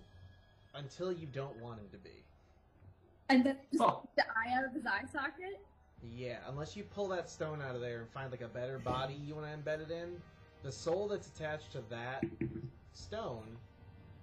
until 0.76 1.12
you 1.12 1.28
don't 1.34 1.56
want 1.60 1.80
him 1.80 1.88
to 1.92 1.98
be. 1.98 2.24
And 3.30 3.44
then 3.44 3.58
just 3.72 3.84
Oh. 3.84 4.08
the 4.16 4.24
eye 4.28 4.54
out 4.58 4.66
of 4.66 4.74
his 4.74 4.86
eye 4.86 5.04
socket. 5.12 5.60
Yeah, 6.04 6.40
unless 6.48 6.76
you 6.78 6.84
pull 6.84 7.08
that 7.10 7.30
stone 7.30 7.62
out 7.62 7.76
of 7.76 7.82
there 7.82 8.00
and 8.02 8.10
find 8.10 8.32
like 8.32 8.42
a 8.42 8.48
better 8.48 8.80
body 8.80 9.16
you 9.16 9.36
want 9.36 9.48
to 9.48 9.58
embed 9.58 9.82
it 9.82 9.92
in, 9.92 10.22
the 10.64 10.72
soul 10.72 11.08
that's 11.08 11.28
attached 11.28 11.72
to 11.74 11.82
that 11.90 12.24
stone 12.94 13.58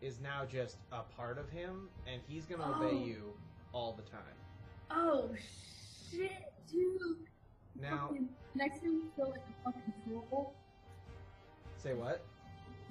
is 0.01 0.21
now 0.21 0.45
just 0.45 0.77
a 0.93 1.03
part 1.03 1.39
of 1.39 1.49
him, 1.51 1.89
and 2.07 2.21
he's 2.29 2.47
gonna 2.47 2.65
Oh. 2.65 2.83
obey 2.85 2.97
you 2.97 3.37
all 3.73 3.93
the 3.93 4.03
time. 4.03 4.21
Oh 4.91 5.35
shit, 6.11 6.53
dude! 6.69 7.27
Now, 7.75 8.09
Fucking- 8.09 8.35
next 8.55 8.81
time 8.81 9.03
we 9.03 9.09
feel 9.17 9.31
like 9.31 9.41
a 9.41 9.65
fucking 9.65 9.93
troll. 10.05 10.55
say 11.77 11.95
what? 11.95 12.25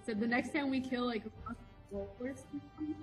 So 0.06 0.14
the 0.14 0.28
next 0.28 0.54
time 0.54 0.70
we 0.70 0.82
kill 0.82 1.06
like 1.06 1.24
a 1.26 1.96
or 1.96 2.08
something. 2.36 2.96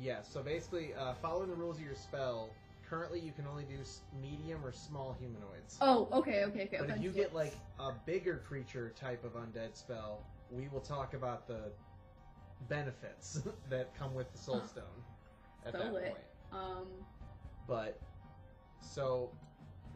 Yeah, 0.00 0.22
so 0.22 0.42
basically, 0.42 0.94
uh, 0.94 1.14
following 1.14 1.48
the 1.48 1.56
rules 1.56 1.78
of 1.78 1.84
your 1.84 1.96
spell, 1.96 2.50
currently 2.88 3.18
you 3.18 3.32
can 3.32 3.46
only 3.46 3.64
do 3.64 3.78
medium 4.22 4.64
or 4.64 4.70
small 4.70 5.16
humanoids. 5.18 5.78
Oh, 5.80 6.08
okay, 6.12 6.44
okay, 6.44 6.68
okay. 6.72 6.78
But 6.78 6.90
if 6.90 7.02
you 7.02 7.10
get 7.10 7.34
like 7.34 7.54
a 7.80 7.92
bigger 8.06 8.40
creature 8.46 8.92
type 8.94 9.24
of 9.24 9.32
undead 9.32 9.76
spell, 9.76 10.22
we 10.52 10.68
will 10.68 10.80
talk 10.80 11.14
about 11.14 11.48
the 11.48 11.72
benefits 12.68 13.42
that 13.70 13.92
come 13.98 14.14
with 14.14 14.30
the 14.32 14.38
soul 14.38 14.62
stone 14.66 14.84
at 15.66 15.72
So 15.72 15.78
that 15.78 15.92
lit. 15.92 16.02
point. 16.04 16.24
um, 16.52 16.86
But 17.66 17.98
so 18.80 19.30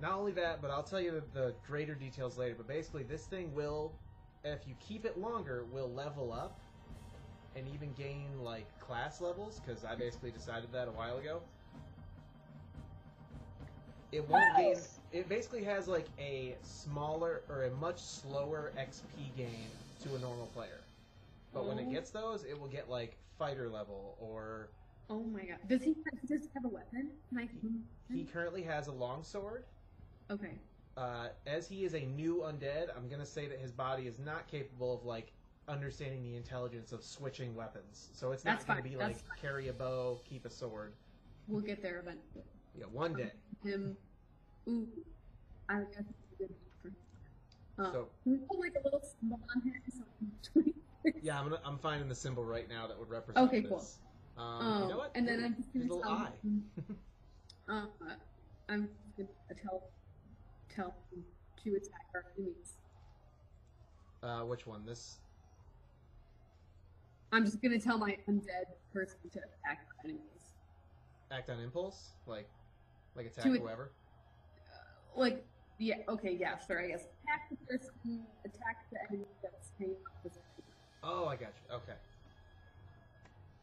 not 0.01 0.13
only 0.15 0.33
that, 0.33 0.61
but 0.61 0.71
I'll 0.71 0.83
tell 0.83 1.01
you 1.01 1.23
the, 1.33 1.41
the 1.41 1.55
greater 1.67 1.95
details 1.95 2.39
later. 2.39 2.55
But 2.57 2.67
basically, 2.67 3.05
this 3.05 3.27
thing 3.27 3.55
will, 3.55 3.93
if 4.45 4.67
you 4.67 4.75
keep 4.81 5.05
it 5.05 5.19
longer, 5.19 5.61
it 5.61 5.69
will 5.69 5.93
level 5.93 6.33
up 6.33 6.59
and 7.55 7.67
even 7.69 7.93
gain 7.95 8.39
like 8.43 8.67
class 8.81 9.21
levels. 9.21 9.61
Because 9.61 9.85
I 9.85 9.95
basically 9.95 10.31
decided 10.31 10.73
that 10.73 10.89
a 10.89 10.93
while 10.93 11.19
ago. 11.19 11.43
It 14.11 14.29
won't 14.29 14.55
Nice. 14.57 14.99
gain. 15.13 15.21
It 15.23 15.29
basically 15.29 15.65
has 15.65 15.89
like 15.89 16.07
a 16.19 16.57
smaller 16.63 17.43
or 17.49 17.65
a 17.65 17.71
much 17.71 18.01
slower 18.01 18.73
XP 18.79 19.35
gain 19.37 19.69
to 20.03 20.15
a 20.17 20.19
normal 20.19 20.47
player. 20.49 20.81
But 21.55 21.67
when 21.67 21.79
it 21.79 21.87
Oh. 21.89 21.93
gets 21.93 22.11
those, 22.11 22.45
it 22.45 22.59
will 22.59 22.69
get 22.69 22.89
like 22.89 23.17
fighter 23.39 23.69
level 23.69 24.17
or 24.21 24.69
oh 25.11 25.23
my 25.25 25.45
god, 25.45 25.59
does 25.69 25.83
he 25.83 25.95
does 26.29 26.43
he 26.43 26.49
have 26.55 26.65
a 26.65 26.69
weapon? 26.69 27.11
Can 27.29 27.39
I? 27.39 27.49
he 28.15 28.25
currently 28.25 28.63
has 28.63 28.89
a 28.89 28.93
long 28.93 29.23
sword. 29.23 29.65
Okay. 30.31 30.59
Uh, 30.97 31.29
as 31.47 31.69
he 31.69 31.85
is 31.85 31.95
a 31.95 32.01
new 32.01 32.43
undead, 32.47 32.89
I'm 32.97 33.09
gonna 33.09 33.27
say 33.27 33.47
that 33.49 33.59
his 33.59 33.73
body 33.73 34.07
is 34.07 34.19
not 34.19 34.47
capable 34.49 34.95
of 34.95 35.05
like 35.05 35.33
understanding 35.69 36.23
the 36.23 36.37
intelligence 36.37 36.93
of 36.93 37.03
switching 37.05 37.55
weapons. 37.55 38.11
So 38.13 38.33
it's 38.33 38.45
not 38.45 38.53
That's 38.55 38.65
gonna 38.65 38.83
fine, 38.83 38.91
be 38.91 38.97
like 38.97 39.17
carry 39.41 39.69
a 39.69 39.73
bow, 39.73 40.21
keep 40.25 40.45
a 40.45 40.51
sword. 40.51 40.93
We'll 41.49 41.63
get 41.63 41.83
there 41.83 41.99
eventually. 42.01 42.45
Yeah, 42.75 42.87
one 42.87 43.15
day. 43.15 43.33
Him. 43.65 43.97
Ooh. 44.69 44.89
I 45.69 45.81
guess 45.81 46.01
it's 46.01 46.33
a 46.35 46.37
good 46.39 46.51
name 46.51 46.59
for 46.83 46.89
him. 46.89 46.97
Uh, 47.79 47.93
So 47.93 48.09
can 48.23 48.33
we 48.33 48.39
put 48.39 48.61
like 48.61 48.75
a 48.81 48.85
little 48.85 49.01
symbol 49.21 49.41
on 49.55 49.63
him 49.63 49.75
so 49.89 50.63
yeah, 51.23 51.39
I'm 51.39 51.45
gonna, 51.49 51.61
I'm 51.65 51.79
finding 51.79 52.09
the 52.09 52.15
symbol 52.15 52.45
right 52.45 52.69
now 52.69 52.87
that 52.87 52.99
would 52.99 53.09
represent 53.11 53.47
Okay, 53.49 53.63
cool. 53.63 53.85
Um, 54.37 54.45
Um, 54.45 54.83
you 54.83 54.89
know 54.91 54.99
what? 54.99 55.11
and 55.15 55.27
then 55.27 55.43
I'm 55.45 55.55
just 55.57 55.73
gonna 55.73 55.85
little 55.87 56.03
tell 56.03 56.11
eye. 56.13 56.29
him, 56.43 56.65
uh, 57.69 57.87
I'm 58.69 58.89
gonna 59.17 59.29
tell 59.63 59.91
tell 60.75 60.95
him 61.11 61.23
to 61.65 61.71
attack 61.77 62.07
our 62.15 62.25
enemies. 62.37 62.75
uh, 64.23 64.41
which 64.45 64.67
one? 64.67 64.85
This. 64.87 65.17
I'm 67.33 67.45
just 67.45 67.63
gonna 67.63 67.79
tell 67.81 67.99
my 67.99 68.17
undead 68.29 68.67
person 68.93 69.17
to 69.33 69.39
attack 69.39 69.87
our 69.89 70.05
enemies. 70.05 70.23
Act 71.31 71.51
on 71.51 71.61
impulse, 71.61 72.11
like, 72.27 72.49
like 73.17 73.27
attack 73.27 73.45
To 73.45 73.53
whoever. 73.53 73.91
Like, 75.17 75.45
yeah, 75.79 75.97
okay, 76.09 76.33
yeah, 76.39 76.59
sure, 76.67 76.81
I 76.81 76.89
guess. 76.89 77.07
Attack 77.25 77.51
the 77.51 77.57
person, 77.67 78.27
attack 78.45 78.91
the 78.91 78.99
enemy 79.09 79.27
that's 79.43 79.71
hanging 79.79 79.97
his 80.23 80.33
Oh, 81.03 81.27
I 81.27 81.37
got 81.37 81.51
you. 81.69 81.77
Okay. 81.77 81.95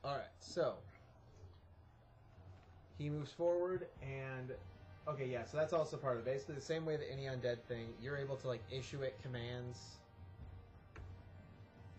All 0.03 0.15
right. 0.15 0.27
So 0.39 0.75
he 2.97 3.09
moves 3.09 3.31
forward, 3.31 3.87
and 4.01 4.51
okay, 5.09 5.25
yeah. 5.25 5.45
So 5.45 5.57
that's 5.57 5.73
also 5.73 5.97
part 5.97 6.17
of 6.17 6.27
it. 6.27 6.33
Basically, 6.33 6.55
the 6.55 6.61
same 6.61 6.85
way 6.85 6.97
that 6.97 7.11
any 7.11 7.23
undead 7.23 7.61
thing, 7.67 7.87
you're 8.01 8.17
able 8.17 8.35
to 8.37 8.47
like 8.47 8.61
issue 8.71 9.01
it 9.01 9.19
commands. 9.21 9.77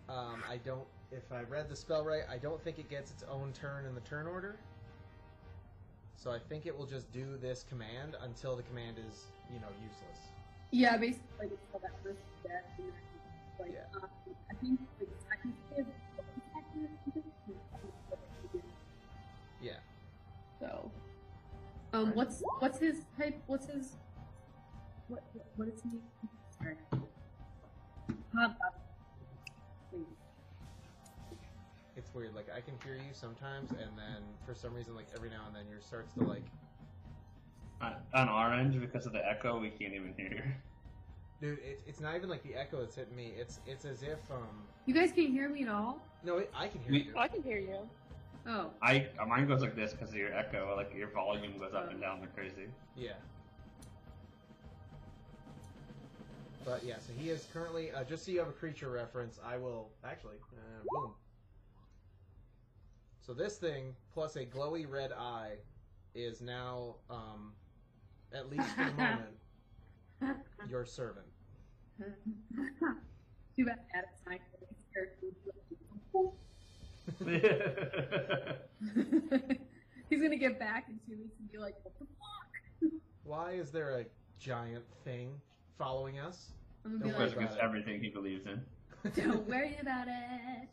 Um, 0.09 0.43
I 0.49 0.57
don't. 0.59 0.87
If 1.13 1.33
I 1.33 1.43
read 1.43 1.69
the 1.69 1.77
spell 1.77 2.05
right, 2.05 2.23
I 2.31 2.39
don't 2.39 2.63
think 2.63 2.79
it 2.79 2.89
gets 2.89 3.11
its 3.11 3.25
own 3.31 3.53
turn 3.53 3.85
in 3.87 3.95
the 3.95 4.01
turn 4.01 4.27
order. 4.27 4.57
So 6.17 6.31
I 6.31 6.39
think 6.39 6.67
it 6.67 6.77
will 6.77 6.87
just 6.87 7.11
do 7.13 7.37
this 7.41 7.65
command 7.69 8.17
until 8.23 8.55
the 8.55 8.63
command 8.63 8.99
is, 8.99 9.25
you 9.53 9.59
know, 9.59 9.69
useless. 9.83 10.19
Yeah, 10.71 10.97
basically, 10.99 11.25
like, 11.41 11.51
that. 11.73 11.91
And 12.07 12.17
then, 12.45 12.93
like, 13.59 13.73
Yeah. 13.73 13.87
um, 13.97 14.11
I 14.51 14.55
think, 14.55 14.79
like, 15.01 15.09
technically, 15.09 15.09
it's 15.15 15.25
technically, 15.25 15.95
um, 21.93 22.13
what's 22.15 22.43
what's 22.59 22.79
his 22.79 23.03
type? 23.19 23.41
What's 23.47 23.67
his 23.67 23.97
what 25.09 25.23
what 25.57 25.69
is 25.69 25.83
he? 25.83 25.99
Sorry. 26.59 26.77
It's 31.97 32.15
weird. 32.15 32.35
Like 32.35 32.49
I 32.55 32.61
can 32.61 32.75
hear 32.85 32.95
you 32.95 33.13
sometimes, 33.13 33.71
and 33.73 33.91
then 33.97 34.23
for 34.47 34.55
some 34.55 34.75
reason, 34.75 34.95
like 34.95 35.07
every 35.15 35.29
now 35.29 35.43
and 35.47 35.55
then, 35.55 35.65
yours 35.71 35.85
starts 35.85 36.15
to 36.15 36.25
like. 36.25 36.45
On 37.83 37.95
on 38.15 38.29
our 38.29 38.55
end, 38.55 38.79
because 38.81 39.07
of 39.07 39.13
the 39.13 39.27
echo, 39.27 39.59
we 39.59 39.71
can't 39.71 39.95
even 39.95 40.15
hear 40.17 40.29
you. 40.31 40.43
Dude, 41.41 41.59
it, 41.61 41.81
it's 41.87 42.01
not 42.01 42.15
even 42.17 42.29
like 42.29 42.43
the 42.43 42.55
echo 42.55 42.81
that's 42.81 42.95
hitting 42.97 43.17
me. 43.17 43.33
It's 43.39 43.61
it's 43.67 43.85
as 43.85 44.03
if 44.03 44.19
um. 44.31 44.47
You 44.87 44.95
guys 44.95 45.11
can't 45.13 45.31
hear 45.31 45.49
me 45.49 45.63
at 45.63 45.69
all. 45.69 45.99
No, 46.25 46.39
it, 46.39 46.51
I 46.55 46.69
can 46.69 46.81
hear 46.83 46.93
We- 46.93 47.03
you. 47.05 47.15
I 47.17 47.29
can 47.29 47.43
hear 47.43 47.59
you. 47.59 47.79
Oh, 48.47 48.71
I 48.83 49.07
mine 49.29 49.47
goes 49.47 49.61
like 49.61 49.77
this 49.77 49.93
because 49.93 50.11
of 50.11 50.17
your 50.17 50.33
echo. 50.35 50.75
Like 50.77 50.95
your 50.95 51.09
volume 51.09 51.59
goes 51.59 51.75
up 51.75 51.91
and 51.91 52.01
down 52.01 52.21
like 52.21 52.35
crazy. 52.35 52.69
Yeah. 52.97 53.13
But 56.65 56.85
yeah, 56.85 56.97
so 56.99 57.13
he 57.19 57.31
is 57.31 57.47
currently 57.53 57.91
uh, 57.91 58.05
just 58.05 58.25
so 58.25 58.33
you 58.33 58.39
have 58.39 58.49
a 58.49 58.53
creature 58.53 58.91
reference. 58.91 59.39
I 59.45 59.57
will 59.57 59.91
actually 60.05 60.37
uh, 60.53 60.83
boom. 60.89 61.15
So 63.21 63.35
this 63.35 63.59
thing 63.59 63.95
plus 64.13 64.37
a 64.37 64.45
glowy 64.45 64.91
red 64.91 65.13
eye 65.13 65.57
is 66.15 66.41
now 66.41 66.97
um, 67.09 67.53
at 68.33 68.51
least 68.51 68.69
for 68.71 68.85
the 68.85 68.93
moment 68.93 69.37
your 70.69 70.85
servant. 70.85 71.27
too 72.01 73.65
bad 73.65 73.79
Adam's 73.95 74.21
not 74.27 74.39
gonna 74.39 74.67
be 74.69 74.77
scared 74.91 75.11
to 75.21 75.60
He's 80.09 80.23
gonna 80.23 80.37
get 80.37 80.59
back 80.59 80.87
in 80.89 80.99
two 81.07 81.21
weeks 81.23 81.37
and 81.39 81.51
be 81.53 81.59
like, 81.59 81.75
"What 81.83 81.99
the 81.99 82.07
fuck?" 82.07 82.93
Why 83.25 83.53
is 83.53 83.71
there 83.71 83.99
a 84.01 84.05
giant 84.39 84.85
thing 85.05 85.41
following 85.79 86.19
us? 86.19 86.53
I'm 86.85 86.93
gonna 86.99 87.05
Don't 87.05 87.13
be 87.13 87.19
worry 87.19 87.27
like, 87.29 87.33
about 87.37 87.43
against 87.45 87.59
it. 87.59 87.65
everything 87.65 88.01
he 88.03 88.09
believes 88.09 88.47
in. 88.47 88.63
"Don't 89.23 89.47
worry 89.49 89.77
about 89.81 90.09
it." 90.09 90.69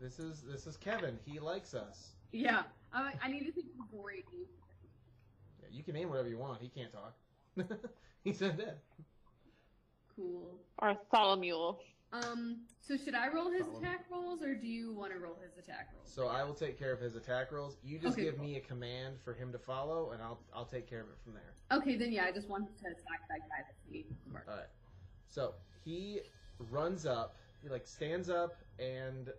This 0.00 0.18
is 0.18 0.42
this 0.42 0.66
is 0.66 0.76
Kevin. 0.76 1.18
He 1.24 1.38
likes 1.40 1.74
us. 1.74 2.10
Yeah, 2.32 2.62
I, 2.92 3.12
I 3.22 3.28
need 3.28 3.44
to 3.46 3.52
think 3.52 3.66
of 3.78 3.86
a 3.86 4.02
great 4.02 4.24
name. 4.32 4.46
Yeah, 5.62 5.68
you 5.72 5.82
can 5.82 5.94
name 5.94 6.10
whatever 6.10 6.28
you 6.28 6.38
want. 6.38 6.60
He 6.60 6.68
can't 6.68 6.92
talk. 6.92 7.14
He's 8.24 8.40
undead. 8.40 8.74
Cool. 10.14 10.60
Or 10.78 10.96
Tholomule. 11.12 11.78
Um, 12.12 12.62
so 12.80 12.96
should 12.96 13.14
I 13.14 13.28
roll 13.28 13.50
his 13.50 13.66
attack 13.68 14.06
rolls, 14.10 14.42
or 14.42 14.54
do 14.54 14.66
you 14.66 14.92
want 14.92 15.12
to 15.12 15.18
roll 15.18 15.38
his 15.42 15.62
attack 15.62 15.90
rolls? 15.94 16.12
So 16.12 16.26
I 16.26 16.42
will 16.42 16.54
take 16.54 16.76
care 16.78 16.92
of 16.92 17.00
his 17.00 17.14
attack 17.14 17.52
rolls. 17.52 17.76
You 17.84 17.98
just 17.98 18.14
Okay, 18.14 18.24
give 18.24 18.36
cool. 18.36 18.46
me 18.46 18.56
a 18.56 18.60
command 18.60 19.16
for 19.24 19.32
him 19.32 19.52
to 19.52 19.58
follow, 19.58 20.10
and 20.10 20.20
I'll 20.20 20.40
I'll 20.52 20.64
take 20.64 20.88
care 20.88 21.00
of 21.00 21.06
it 21.06 21.16
from 21.22 21.34
there. 21.34 21.78
Okay, 21.78 21.96
then 21.96 22.10
yeah, 22.10 22.24
I 22.24 22.32
just 22.32 22.48
wanted 22.48 22.76
to 22.78 22.86
attack 22.86 23.28
that 23.28 23.40
guy 23.48 23.62
that's 23.64 23.90
me. 23.90 24.06
All 24.34 24.40
right. 24.56 24.66
So 25.28 25.54
he 25.84 26.22
runs 26.70 27.06
up. 27.06 27.36
He 27.62 27.68
like 27.68 27.86
stands 27.86 28.28
up, 28.28 28.56
and 28.80 29.30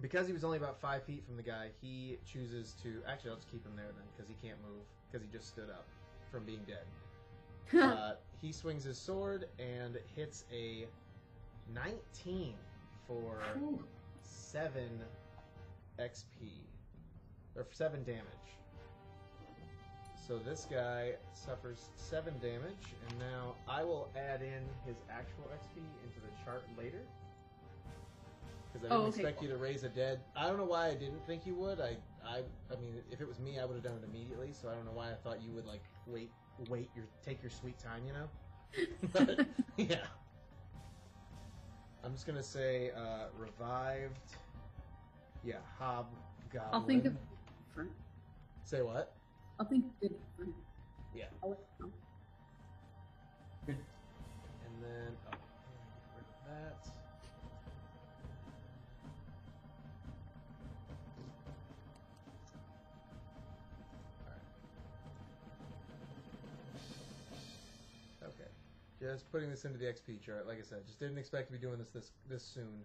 because 0.00 0.28
he 0.28 0.32
was 0.32 0.44
only 0.44 0.58
about 0.58 0.80
five 0.80 1.02
feet 1.02 1.24
from 1.26 1.36
the 1.36 1.42
guy, 1.42 1.70
he 1.80 2.18
chooses 2.24 2.74
to. 2.84 3.02
Actually, 3.08 3.30
I'll 3.30 3.36
just 3.36 3.50
keep 3.50 3.66
him 3.66 3.74
there 3.74 3.86
then, 3.86 4.04
because 4.14 4.28
he 4.28 4.36
can't 4.46 4.60
move 4.62 4.84
because 5.10 5.26
he 5.26 5.32
just 5.36 5.48
stood 5.48 5.70
up 5.70 5.86
from 6.30 6.44
being 6.44 6.60
dead. 6.66 6.86
uh, 7.82 8.14
he 8.40 8.52
swings 8.52 8.84
his 8.84 8.96
sword 8.96 9.46
and 9.58 9.98
hits 10.14 10.44
a 10.52 10.86
19 11.74 12.54
for 13.06 13.38
7 14.22 14.82
XP. 15.98 16.24
Or 17.56 17.66
7 17.70 18.04
damage. 18.04 18.22
So 20.26 20.38
this 20.38 20.66
guy 20.70 21.12
suffers 21.34 21.90
7 21.96 22.34
damage, 22.40 22.94
and 23.08 23.18
now 23.18 23.54
I 23.68 23.84
will 23.84 24.08
add 24.16 24.42
in 24.42 24.62
his 24.84 24.96
actual 25.08 25.44
XP 25.54 25.78
into 26.04 26.20
the 26.20 26.44
chart 26.44 26.64
later. 26.76 27.00
Because 28.72 28.84
I 28.84 28.88
didn't 28.88 28.92
Oh, 28.92 29.06
okay, 29.06 29.20
expect 29.20 29.42
you 29.42 29.48
to 29.48 29.56
raise 29.56 29.84
a 29.84 29.88
dead. 29.88 30.20
I 30.36 30.48
don't 30.48 30.58
know 30.58 30.64
why 30.64 30.88
I 30.88 30.94
didn't 30.94 31.24
think 31.26 31.46
you 31.46 31.54
would. 31.54 31.80
I, 31.80 31.96
I, 32.26 32.38
I 32.70 32.76
mean, 32.80 33.00
if 33.10 33.20
it 33.20 33.28
was 33.28 33.38
me, 33.38 33.58
I 33.60 33.64
would 33.64 33.74
have 33.74 33.84
done 33.84 33.94
it 34.02 34.04
immediately. 34.04 34.52
So 34.52 34.68
I 34.68 34.74
don't 34.74 34.84
know 34.84 34.92
why 34.92 35.10
I 35.12 35.14
thought 35.14 35.40
you 35.42 35.52
would 35.52 35.64
like 35.64 35.84
wait, 36.06 36.30
wait 36.68 36.90
your, 36.94 37.06
take 37.24 37.40
your 37.42 37.50
sweet 37.50 37.78
time, 37.78 38.02
you 38.06 38.12
know. 38.12 38.28
But, 39.12 39.46
yeah. 39.76 40.04
I'm 42.06 42.12
just 42.12 42.24
gonna 42.24 42.40
say 42.40 42.92
uh, 42.96 43.24
revived. 43.36 44.36
Yeah, 45.42 45.56
hobgoblin. 45.76 46.70
I'll 46.72 46.86
think 46.86 47.04
of. 47.04 47.16
Say 48.62 48.80
what? 48.80 49.12
I'll 49.58 49.66
think 49.66 49.86
of 49.86 50.00
different. 50.00 50.54
Yeah. 51.12 51.24
I'll 51.42 51.50
let 51.50 51.58
you 51.80 51.86
know. 51.86 51.92
And 53.66 54.84
then 54.84 55.16
oh, 55.26 55.30
get 55.32 55.40
rid 56.14 56.26
of 56.28 56.84
that. 56.84 56.95
Just 69.12 69.30
putting 69.30 69.50
this 69.50 69.64
into 69.64 69.78
the 69.78 69.84
XP 69.84 70.20
chart. 70.20 70.48
Like 70.48 70.58
I 70.58 70.62
said, 70.62 70.84
just 70.84 70.98
didn't 70.98 71.18
expect 71.18 71.46
to 71.46 71.52
be 71.52 71.58
doing 71.58 71.78
this 71.78 71.90
this 71.90 72.10
this 72.28 72.42
soon. 72.42 72.84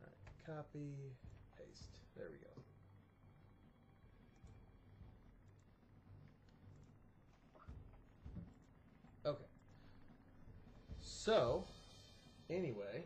Alright, 0.00 0.16
copy, 0.46 0.94
paste. 1.56 1.90
There 2.16 2.28
we 2.30 2.38
go. 2.38 2.46
Okay. 9.30 9.44
So, 11.00 11.64
anyway, 12.48 13.02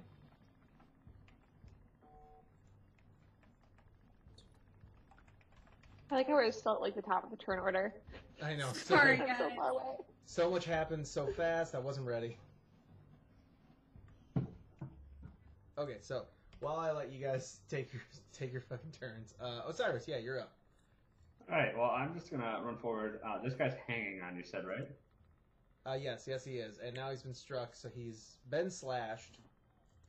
I 6.12 6.16
like 6.16 6.28
how 6.28 6.34
we're 6.34 6.52
still 6.52 6.74
at 6.74 6.80
like 6.82 6.94
the 6.94 7.00
top 7.00 7.24
of 7.24 7.30
the 7.30 7.38
turn 7.38 7.58
order. 7.58 7.94
I 8.42 8.54
know. 8.54 8.68
So, 8.74 8.80
Sorry. 8.96 9.18
I'm 9.18 9.36
so 9.38 9.48
guys. 9.48 9.56
far 9.56 9.70
away. 9.70 9.82
so 10.26 10.50
much 10.50 10.66
happened 10.66 11.06
so 11.06 11.26
fast. 11.26 11.74
I 11.74 11.78
wasn't 11.78 12.06
ready. 12.06 12.36
Okay, 15.78 15.96
so 16.02 16.24
while 16.60 16.76
I 16.76 16.92
let 16.92 17.10
you 17.10 17.24
guys 17.24 17.60
take 17.70 17.90
your 17.94 18.02
take 18.32 18.52
your 18.52 18.60
fucking 18.60 18.90
turns, 18.90 19.32
uh, 19.40 19.62
Osiris, 19.66 20.06
yeah, 20.06 20.18
you're 20.18 20.38
up. 20.38 20.52
All 21.50 21.56
right. 21.56 21.74
Well, 21.76 21.90
I'm 21.90 22.14
just 22.14 22.30
gonna 22.30 22.60
run 22.62 22.76
forward. 22.76 23.20
Uh, 23.26 23.42
this 23.42 23.54
guy's 23.54 23.74
hanging 23.86 24.20
on. 24.20 24.36
You 24.36 24.42
said 24.42 24.66
right? 24.66 24.86
Uh, 25.86 25.94
yes, 25.94 26.26
yes, 26.28 26.44
he 26.44 26.58
is, 26.58 26.78
and 26.78 26.94
now 26.94 27.10
he's 27.10 27.22
been 27.22 27.34
struck, 27.34 27.74
so 27.74 27.88
he's 27.88 28.36
been 28.50 28.70
slashed 28.70 29.38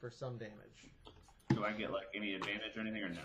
for 0.01 0.12
some 0.12 0.38
damage. 0.38 0.91
Do 1.49 1.64
I 1.64 1.72
get 1.72 1.91
like 1.91 2.08
any 2.14 2.34
advantage 2.34 2.76
or 2.76 2.82
anything 2.82 3.04
or 3.04 3.10
no? 3.10 3.22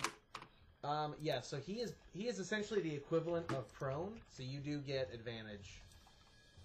Um, 0.84 1.14
yeah, 1.20 1.40
so 1.40 1.56
he 1.58 1.74
is 1.80 1.94
he 2.12 2.28
is 2.28 2.38
essentially 2.38 2.80
the 2.80 2.94
equivalent 2.94 3.50
of 3.52 3.72
prone, 3.72 4.20
so 4.30 4.42
you 4.44 4.60
do 4.60 4.78
get 4.78 5.10
advantage. 5.12 5.80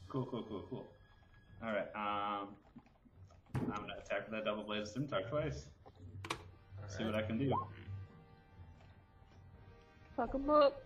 Cool, 0.08 0.26
cool, 0.28 0.44
cool, 0.48 0.66
cool. 0.70 0.86
All 1.64 1.70
right. 1.74 1.88
Um, 1.96 2.50
I'm 3.56 3.82
gonna 3.82 3.96
attack 4.06 4.26
with 4.26 4.32
that 4.32 4.46
double 4.46 4.64
bladed 4.64 4.88
scimitar 4.88 5.22
twice. 5.24 5.66
All 6.32 6.38
See 6.88 7.04
right. 7.04 7.14
what 7.14 7.24
I 7.24 7.26
can 7.26 7.40
do. 7.40 7.52
Fuck 10.16 10.36
'em 10.36 10.50
up. 10.50 10.82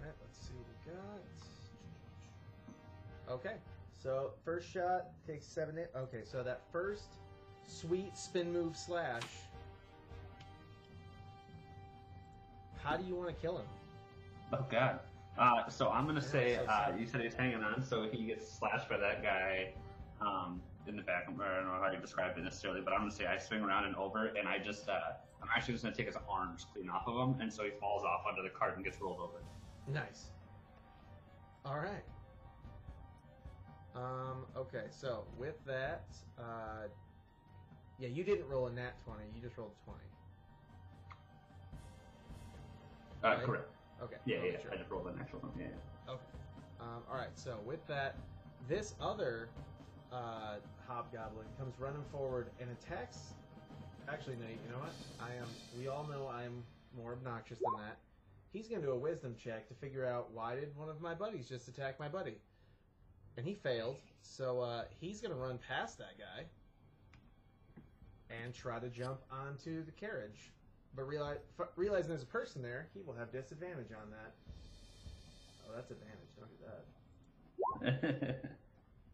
Alright, 0.00 0.14
let's 0.22 0.38
see 0.38 0.54
what 0.54 0.66
we 0.86 0.92
got. 3.28 3.34
Okay, 3.34 3.56
so 4.02 4.32
first 4.44 4.68
shot 4.70 5.08
takes 5.26 5.46
seven. 5.46 5.76
da- 5.76 6.00
Okay, 6.00 6.22
so 6.24 6.42
that 6.42 6.62
first 6.72 7.16
sweet 7.70 8.16
spin 8.16 8.52
move 8.52 8.76
slash. 8.76 9.22
How 12.82 12.96
do 12.96 13.04
you 13.04 13.14
want 13.14 13.28
to 13.28 13.34
kill 13.34 13.58
him? 13.58 13.66
Oh 14.52 14.64
God. 14.70 15.00
Uh, 15.38 15.68
so 15.68 15.88
I'm 15.90 16.06
gonna 16.06 16.20
Yeah, 16.20 16.26
say 16.26 16.58
so 16.64 16.70
uh, 16.70 16.92
you 16.98 17.06
said 17.06 17.20
he's 17.20 17.34
hanging 17.34 17.62
on, 17.62 17.82
so 17.82 18.08
he 18.10 18.24
gets 18.24 18.50
slashed 18.50 18.88
by 18.88 18.96
that 18.98 19.22
guy 19.22 19.72
um, 20.20 20.60
in 20.86 20.96
the 20.96 21.02
back. 21.02 21.24
I 21.28 21.30
don't 21.32 21.38
know 21.38 21.78
how 21.80 21.90
you 21.92 21.98
describe 21.98 22.36
it 22.36 22.42
necessarily, 22.42 22.80
but 22.80 22.92
I'm 22.92 23.00
gonna 23.00 23.10
say 23.10 23.26
I 23.26 23.38
swing 23.38 23.60
around 23.62 23.84
and 23.84 23.94
over, 23.96 24.26
and 24.26 24.48
I 24.48 24.58
just 24.58 24.88
uh, 24.88 24.98
I'm 25.42 25.48
actually 25.54 25.74
just 25.74 25.84
gonna 25.84 25.94
take 25.94 26.06
his 26.06 26.16
arms 26.28 26.66
clean 26.72 26.90
off 26.90 27.06
of 27.06 27.16
him, 27.16 27.40
and 27.40 27.52
so 27.52 27.62
he 27.62 27.70
falls 27.80 28.02
off 28.02 28.22
onto 28.28 28.42
the 28.42 28.50
cart 28.50 28.74
and 28.76 28.84
gets 28.84 29.00
rolled 29.00 29.20
over. 29.20 29.40
Nice. 29.86 30.26
Alright. 31.64 32.04
Um, 33.94 34.46
okay, 34.56 34.84
so 34.90 35.24
with 35.38 35.56
that, 35.66 36.04
uh, 36.38 36.88
yeah, 38.00 38.08
you 38.08 38.24
didn't 38.24 38.48
roll 38.48 38.66
a 38.66 38.72
nat 38.72 38.94
20, 39.04 39.24
you 39.36 39.42
just 39.42 39.58
rolled 39.58 39.72
a 39.82 39.84
20. 39.84 40.00
Uh, 43.22 43.28
Right. 43.36 43.44
Correct. 43.44 43.68
Okay. 44.02 44.16
Yeah, 44.24 44.38
yeah. 44.42 44.58
sure. 44.62 44.72
I 44.72 44.76
just 44.76 44.90
rolled 44.90 45.06
an 45.08 45.18
actual 45.20 45.40
one. 45.40 45.52
Yeah. 45.58 45.66
yeah. 45.66 46.12
Okay. 46.14 46.22
Um, 46.80 47.02
all 47.10 47.16
right. 47.16 47.28
So 47.34 47.58
with 47.66 47.86
that, 47.86 48.16
this 48.66 48.94
other 48.98 49.50
uh, 50.10 50.56
hobgoblin 50.88 51.46
comes 51.58 51.78
running 51.78 52.04
forward 52.10 52.48
and 52.58 52.70
attacks. 52.70 53.34
Actually, 54.08 54.36
no. 54.36 54.46
You 54.46 54.72
know 54.72 54.78
what? 54.78 54.94
I 55.20 55.34
am. 55.34 55.48
We 55.76 55.88
all 55.88 56.08
know 56.10 56.26
I 56.26 56.44
am 56.44 56.64
more 56.96 57.12
obnoxious 57.12 57.58
than 57.58 57.84
that. 57.84 57.98
He's 58.54 58.68
going 58.68 58.80
to 58.80 58.86
do 58.86 58.92
a 58.94 58.98
wisdom 58.98 59.36
check 59.38 59.68
to 59.68 59.74
figure 59.74 60.06
out 60.06 60.30
why 60.32 60.54
did 60.54 60.74
one 60.74 60.88
of 60.88 61.02
my 61.02 61.12
buddies 61.12 61.46
just 61.46 61.68
attack 61.68 62.00
my 62.00 62.08
buddy, 62.08 62.38
and 63.36 63.46
he 63.46 63.54
failed. 63.54 63.96
So 64.22 64.60
uh, 64.60 64.84
he's 64.98 65.20
going 65.20 65.32
to 65.32 65.38
run 65.38 65.58
past 65.68 65.98
that 65.98 66.18
guy 66.18 66.46
and 68.30 68.54
try 68.54 68.78
to 68.78 68.88
jump 68.88 69.20
onto 69.30 69.84
the 69.84 69.92
carriage. 69.92 70.52
But 70.94 71.06
realize, 71.06 71.38
f- 71.58 71.68
realizing 71.76 72.08
there's 72.08 72.22
a 72.22 72.26
person 72.26 72.62
there, 72.62 72.88
he 72.94 73.02
will 73.02 73.14
have 73.14 73.30
disadvantage 73.32 73.92
on 73.92 74.10
that. 74.10 74.34
Oh, 75.66 75.72
that's 75.74 75.90
advantage. 75.90 76.28
Don't 76.38 76.50
do 76.50 76.64
that. 78.26 78.44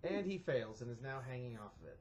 And 0.08 0.24
he 0.24 0.38
fails 0.38 0.82
and 0.82 0.90
is 0.90 1.02
now 1.02 1.20
hanging 1.28 1.56
off 1.56 1.72
of 1.80 1.88
it. 1.88 1.98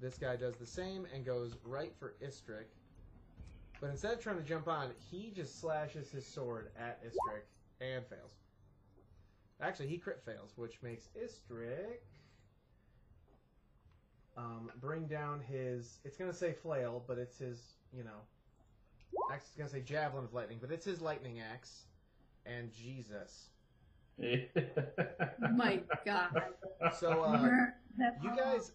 This 0.00 0.18
guy 0.18 0.34
does 0.36 0.56
the 0.56 0.66
same 0.66 1.06
and 1.14 1.24
goes 1.24 1.56
right 1.64 1.92
for 1.98 2.14
Istrick. 2.20 2.66
But 3.80 3.90
instead 3.90 4.14
of 4.14 4.20
trying 4.20 4.38
to 4.38 4.42
jump 4.42 4.68
on, 4.68 4.90
he 5.10 5.32
just 5.34 5.60
slashes 5.60 6.10
his 6.10 6.26
sword 6.26 6.70
at 6.78 7.00
Istrick 7.04 7.44
and 7.80 8.04
fails. 8.06 8.32
Actually, 9.60 9.88
he 9.88 9.98
crit 9.98 10.20
fails, 10.24 10.52
which 10.56 10.78
makes 10.82 11.08
Istrick 11.16 12.00
um, 14.36 14.70
bring 14.80 15.06
down 15.06 15.40
his. 15.40 15.98
It's 16.04 16.16
going 16.16 16.30
to 16.30 16.36
say 16.36 16.52
flail, 16.52 17.02
but 17.06 17.18
it's 17.18 17.38
his, 17.38 17.74
you 17.92 18.04
know. 18.04 18.20
Axe 19.30 19.50
is 19.50 19.56
going 19.56 19.68
to 19.68 19.74
say 19.74 19.82
javelin 19.82 20.24
of 20.24 20.32
lightning, 20.32 20.58
but 20.60 20.70
it's 20.72 20.84
his 20.84 21.00
lightning 21.00 21.40
axe. 21.40 21.84
And 22.46 22.72
Jesus. 22.72 23.50
My 25.54 25.80
God. 26.04 26.42
So, 26.98 27.22
uh, 27.22 27.48
You 28.22 28.36
guys, 28.36 28.72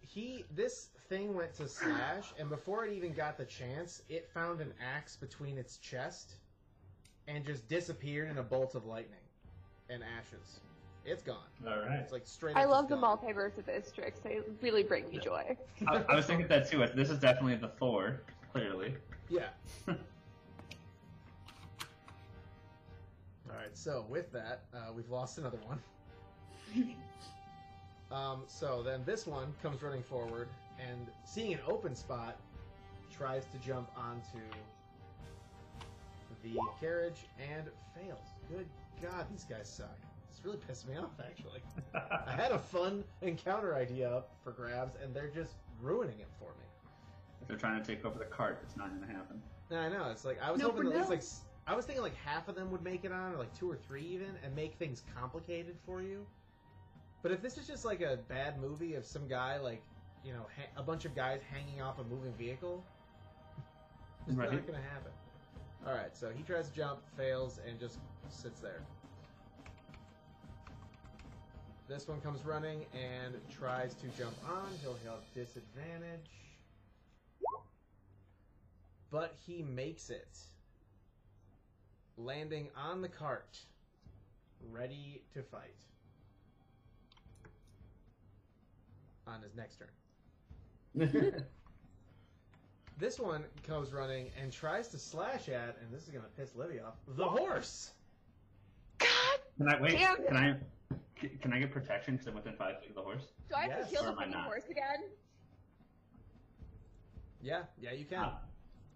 he 0.00 0.44
this 0.54 0.88
thing 1.08 1.34
went 1.34 1.54
to 1.54 1.68
slash, 1.68 2.32
and 2.38 2.48
before 2.48 2.84
it 2.84 2.92
even 2.92 3.12
got 3.12 3.36
the 3.38 3.44
chance, 3.44 4.02
it 4.08 4.28
found 4.32 4.60
an 4.60 4.72
axe 4.80 5.16
between 5.16 5.58
its 5.58 5.78
chest, 5.78 6.34
and 7.26 7.44
just 7.44 7.68
disappeared 7.68 8.30
in 8.30 8.38
a 8.38 8.42
bolt 8.42 8.74
of 8.74 8.84
lightning 8.84 9.18
and 9.88 10.02
ashes. 10.02 10.60
It's 11.06 11.22
gone. 11.22 11.36
All 11.66 11.80
right. 11.80 11.98
It's 12.00 12.12
like 12.12 12.26
straight. 12.26 12.56
I 12.56 12.64
love 12.64 12.88
the 12.88 12.96
gone. 12.96 13.18
multiverse 13.18 13.58
of 13.58 13.66
Istrix. 13.66 14.22
They 14.22 14.40
really 14.62 14.82
bring 14.82 15.08
me 15.10 15.18
joy. 15.18 15.56
I, 15.86 16.04
I 16.08 16.14
was 16.14 16.24
thinking 16.24 16.48
that 16.48 16.70
too. 16.70 16.86
This 16.94 17.10
is 17.10 17.18
definitely 17.18 17.56
the 17.56 17.68
Thor, 17.68 18.22
clearly. 18.52 18.94
Yeah. 19.28 19.48
All 19.88 19.94
right. 23.48 23.74
So 23.74 24.06
with 24.08 24.32
that, 24.32 24.62
uh, 24.74 24.92
we've 24.96 25.10
lost 25.10 25.36
another 25.38 25.58
one. 25.66 25.78
um, 28.10 28.42
so 28.46 28.82
then 28.82 29.02
this 29.04 29.26
one 29.26 29.52
comes 29.62 29.82
running 29.82 30.02
forward 30.02 30.48
and 30.80 31.06
seeing 31.24 31.52
an 31.52 31.60
open 31.68 31.94
spot, 31.94 32.38
tries 33.14 33.44
to 33.46 33.58
jump 33.58 33.90
onto 33.96 34.38
the 36.42 36.58
carriage 36.80 37.26
and 37.38 37.64
fails. 37.94 38.28
Good 38.50 38.66
God, 39.02 39.26
these 39.30 39.44
guys 39.44 39.68
suck. 39.68 39.98
This 40.44 40.52
really 40.52 40.64
pissed 40.68 40.88
me 40.88 40.96
off, 40.96 41.12
actually. 41.26 41.60
I 42.28 42.32
had 42.32 42.52
a 42.52 42.58
fun 42.58 43.02
encounter 43.22 43.74
idea 43.74 44.10
up 44.10 44.30
for 44.42 44.52
grabs, 44.52 44.94
and 45.02 45.14
they're 45.14 45.28
just 45.30 45.54
ruining 45.80 46.18
it 46.20 46.28
for 46.38 46.50
me. 46.58 46.66
If 47.40 47.48
they're 47.48 47.56
trying 47.56 47.82
to 47.82 47.86
take 47.86 48.04
over 48.04 48.18
the 48.18 48.26
cart, 48.26 48.58
it's 48.62 48.76
not 48.76 48.90
going 48.90 49.00
to 49.00 49.06
happen. 49.06 49.40
No, 49.70 49.78
I 49.78 49.88
know. 49.88 50.10
It's 50.10 50.24
like 50.24 50.38
I 50.42 50.50
was 50.50 50.60
No, 50.60 50.70
hoping 50.70 50.88
at 50.88 50.96
least 50.96 51.08
like 51.08 51.18
s- 51.20 51.40
I 51.66 51.74
was 51.74 51.86
thinking 51.86 52.02
like 52.02 52.16
half 52.16 52.48
of 52.48 52.54
them 52.56 52.70
would 52.72 52.82
make 52.82 53.04
it 53.04 53.12
on, 53.12 53.32
or 53.32 53.38
like 53.38 53.54
two 53.58 53.70
or 53.70 53.76
three 53.76 54.02
even, 54.02 54.28
and 54.44 54.54
make 54.54 54.74
things 54.74 55.02
complicated 55.18 55.76
for 55.86 56.02
you. 56.02 56.26
But 57.22 57.32
if 57.32 57.40
this 57.40 57.56
is 57.56 57.66
just 57.66 57.86
like 57.86 58.02
a 58.02 58.18
bad 58.28 58.60
movie 58.60 58.94
of 58.96 59.06
some 59.06 59.26
guy 59.26 59.58
like 59.58 59.82
you 60.24 60.34
know 60.34 60.46
ha- 60.56 60.70
a 60.76 60.82
bunch 60.82 61.06
of 61.06 61.14
guys 61.14 61.40
hanging 61.50 61.80
off 61.80 61.98
a 61.98 62.04
moving 62.04 62.34
vehicle, 62.34 62.84
it's 64.26 64.36
Right. 64.36 64.52
not 64.52 64.66
going 64.66 64.78
to 64.78 64.88
happen. 64.88 65.12
All 65.86 65.94
right, 65.94 66.14
so 66.16 66.30
he 66.34 66.42
tries 66.42 66.68
to 66.68 66.74
jump, 66.74 67.00
fails, 67.16 67.60
and 67.66 67.78
just 67.80 67.98
sits 68.28 68.60
there. 68.60 68.82
This 71.88 72.08
one 72.08 72.20
comes 72.20 72.44
running 72.44 72.86
and 72.94 73.34
tries 73.58 73.94
to 73.94 74.06
jump 74.18 74.34
on. 74.48 74.70
He'll 74.82 74.98
have 75.04 75.20
disadvantage. 75.34 76.30
But 79.10 79.34
he 79.46 79.62
makes 79.62 80.10
it. 80.10 80.38
Landing 82.16 82.68
on 82.76 83.02
the 83.02 83.08
cart. 83.08 83.58
Ready 84.70 85.22
to 85.34 85.42
fight. 85.42 85.76
On 89.26 89.42
his 89.42 89.54
next 89.54 89.78
turn. 89.78 91.44
This 92.96 93.18
one 93.18 93.44
comes 93.66 93.92
running 93.92 94.30
and 94.40 94.52
tries 94.52 94.88
to 94.88 94.98
slash 94.98 95.48
at, 95.48 95.76
and 95.82 95.92
this 95.92 96.04
is 96.04 96.10
going 96.10 96.22
to 96.24 96.30
piss 96.40 96.54
Livy 96.54 96.78
off, 96.78 96.94
the 97.16 97.24
horse! 97.24 97.90
God, 98.98 99.08
Can 99.58 99.68
I 99.68 99.80
wait? 99.80 99.92
Damn. 99.92 100.16
Can 100.24 100.36
I? 100.36 100.56
Can 101.40 101.52
I 101.52 101.58
get 101.58 101.70
protection 101.70 102.14
because 102.14 102.26
I'm 102.28 102.34
within 102.34 102.54
five 102.56 102.80
feet 102.80 102.90
of 102.90 102.96
the 102.96 103.02
horse? 103.02 103.32
do 103.48 103.54
I 103.54 103.62
have 103.62 103.70
Yes, 103.70 103.90
to 103.90 103.96
kill 103.96 104.02
or 104.02 104.06
the 104.06 104.12
am 104.12 104.18
I 104.18 104.22
fucking 104.22 104.32
not? 104.32 104.44
horse 104.44 104.64
again? 104.70 105.04
Yeah, 107.40 107.62
yeah, 107.80 107.92
you 107.92 108.04
can. 108.04 108.18
Ah. 108.20 108.38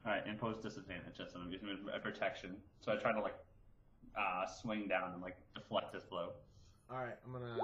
all 0.06 0.12
right, 0.12 0.26
impose 0.26 0.58
disadvantage. 0.62 1.16
That's 1.18 1.34
what 1.34 1.42
I'm 1.42 1.50
using 1.52 1.68
a 1.94 1.98
protection. 1.98 2.56
So 2.80 2.92
I 2.92 2.96
try 2.96 3.12
to 3.12 3.20
like 3.20 3.36
uh, 4.18 4.46
swing 4.46 4.88
down 4.88 5.12
and 5.12 5.22
like 5.22 5.36
deflect 5.54 5.94
his 5.94 6.04
blow. 6.04 6.30
Alright, 6.90 7.16
I'm 7.24 7.32
gonna. 7.32 7.56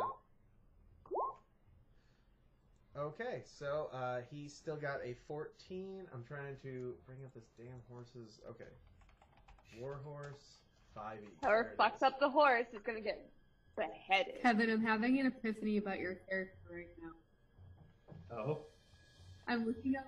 Okay, 2.96 3.42
so 3.44 3.88
uh, 3.92 4.20
he's 4.30 4.54
still 4.54 4.76
got 4.76 4.98
a 5.04 5.16
14. 5.26 6.06
I'm 6.14 6.22
trying 6.22 6.56
to 6.62 6.94
bring 7.06 7.24
up 7.24 7.34
this 7.34 7.48
damn 7.58 7.80
horse's. 7.90 8.38
Okay. 8.48 8.70
War 9.80 10.00
horse, 10.04 10.60
5e. 10.96 11.16
Whoever 11.42 11.74
fucks 11.76 12.04
up 12.04 12.20
the 12.20 12.28
horse 12.30 12.66
is 12.72 12.82
gonna 12.82 13.00
get 13.00 13.28
beheaded. 13.76 14.40
Kevin, 14.42 14.70
I'm 14.70 14.84
having 14.84 15.20
an 15.20 15.26
epiphany 15.26 15.76
about 15.78 15.98
your 15.98 16.14
character 16.28 16.56
right 16.70 16.88
now. 17.02 18.36
Oh. 18.36 18.58
I'm 19.46 19.66
looking 19.66 19.96
up 19.96 20.06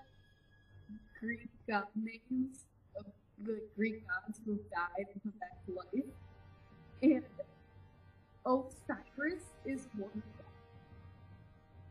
Greek 1.21 1.49
god 1.69 1.85
names 1.95 2.65
of 2.99 3.05
the 3.45 3.61
Greek 3.77 4.03
gods 4.09 4.41
who 4.45 4.53
have 4.53 4.71
died 4.71 5.07
and 5.13 5.23
come 5.23 5.33
back 5.41 5.65
to 5.67 5.73
life. 5.75 6.05
And 7.03 7.23
Osiris 8.47 9.43
is 9.67 9.87
one 9.97 10.11
of 10.15 10.23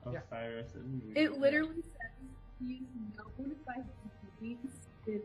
them. 0.06 0.14
Yeah. 0.14 0.20
Osiris. 0.32 0.74
and- 0.76 1.18
It 1.18 1.38
literally 1.40 1.82
says 1.82 2.12
he 2.66 2.76
is 2.76 3.18
known 3.18 3.56
by 3.68 3.76
his 3.76 3.84
deeds 4.42 4.88
in 5.08 5.22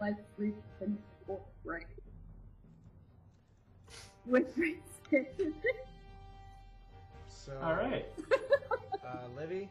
like 0.00 0.16
Greek 0.36 0.54
and 0.80 0.98
or 1.28 1.40
right. 1.64 1.86
Which 4.26 4.48
makes 4.56 4.78
it 4.78 4.93
So, 7.28 7.52
All 7.62 7.74
right. 7.74 8.06
uh, 9.06 9.16
Livy, 9.36 9.68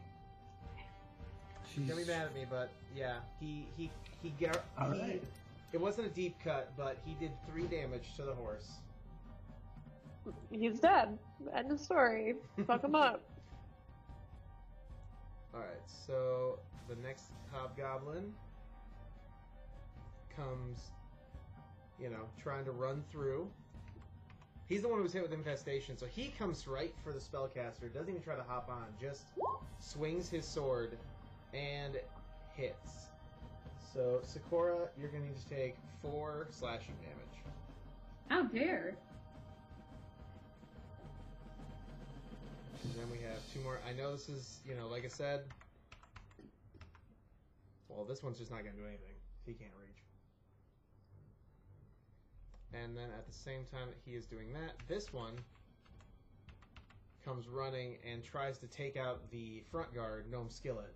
She's, 1.74 1.88
don't 1.88 1.98
be 1.98 2.06
mad 2.06 2.28
at 2.28 2.36
me, 2.36 2.46
but 2.48 2.70
yeah, 2.96 3.16
he 3.39 3.66
he 3.76 3.89
he, 4.22 4.30
gar- 4.39 4.62
All 4.78 4.91
he 4.91 5.02
right. 5.02 5.24
It 5.72 5.82
wasn't 5.82 6.06
a 6.06 6.10
deep 6.12 6.36
cut, 6.44 6.72
but 6.78 6.98
he 7.04 7.16
did 7.16 7.32
three 7.50 7.64
damage 7.64 8.16
to 8.18 8.24
the 8.24 8.34
horse. 8.34 8.70
He's 10.52 10.80
dead. 10.80 11.18
End 11.56 11.72
of 11.72 11.80
story. 11.80 12.36
Fuck 12.68 12.84
him 12.84 12.94
up. 12.94 13.22
Alright, 15.56 15.82
so 16.08 16.60
the 16.88 16.96
next 16.98 17.26
hobgoblin 17.52 18.34
comes, 20.36 20.91
you 22.00 22.10
know, 22.10 22.28
trying 22.41 22.66
to 22.66 22.72
run 22.72 23.04
through. 23.12 23.50
He's 24.70 24.82
the 24.82 24.88
one 24.88 24.97
who 24.97 25.03
was 25.03 25.14
hit 25.14 25.22
with 25.22 25.34
infestation, 25.34 25.97
so 25.97 26.05
he 26.05 26.34
comes 26.39 26.68
right 26.68 26.93
for 27.03 27.11
the 27.11 27.20
spellcaster, 27.20 27.93
doesn't 27.93 28.09
even 28.09 28.22
try 28.22 28.36
to 28.36 28.43
hop 28.43 28.70
on, 28.70 28.86
just 28.99 29.24
swings 29.80 30.30
his 30.30 30.45
sword 30.45 30.97
and 31.53 31.99
hits. 32.55 33.07
So, 33.93 34.22
Sakura, 34.24 34.89
you're 34.99 35.09
going 35.09 35.24
to 35.24 35.30
need 35.30 35.38
to 35.38 35.49
take 35.49 35.76
four 36.01 36.47
slashing 36.49 36.95
damage. 37.01 37.43
How 38.30 38.43
dare! 38.43 38.95
And 42.84 42.93
then 42.95 43.11
we 43.11 43.18
have 43.24 43.39
two 43.53 43.59
more. 43.59 43.80
I 43.88 43.93
know 43.93 44.11
this 44.14 44.30
is, 44.30 44.59
you 44.68 44.76
know, 44.76 44.88
like 44.88 45.05
I 45.05 45.09
said. 45.09 45.41
Well, 47.88 48.05
this 48.05 48.24
one's 48.24 48.39
just 48.39 48.49
not 48.49 48.64
going 48.64 48.76
to 48.76 48.82
do 48.82 48.88
anything. 48.88 49.14
He 49.45 49.53
can't 49.53 49.72
reach. 49.80 50.03
And 52.74 52.97
then 52.97 53.09
at 53.17 53.28
the 53.28 53.34
same 53.34 53.65
time 53.71 53.88
that 53.88 53.97
he 54.03 54.15
is 54.15 54.26
doing 54.26 54.51
that, 54.53 54.74
this 54.88 55.13
one 55.13 55.34
comes 57.24 57.47
running 57.47 57.97
and 58.09 58.24
tries 58.24 58.57
to 58.59 58.67
take 58.67 58.97
out 58.97 59.30
the 59.32 59.63
front 59.71 59.93
guard, 59.93 60.30
Gnome 60.30 60.49
Skillet. 60.49 60.93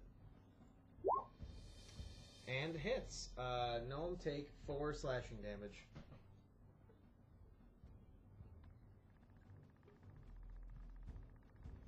And 2.47 2.75
hits. 2.75 3.29
Uh, 3.37 3.79
Gnome 3.87 4.17
take 4.23 4.49
four 4.65 4.93
slashing 4.93 5.37
damage. 5.37 5.85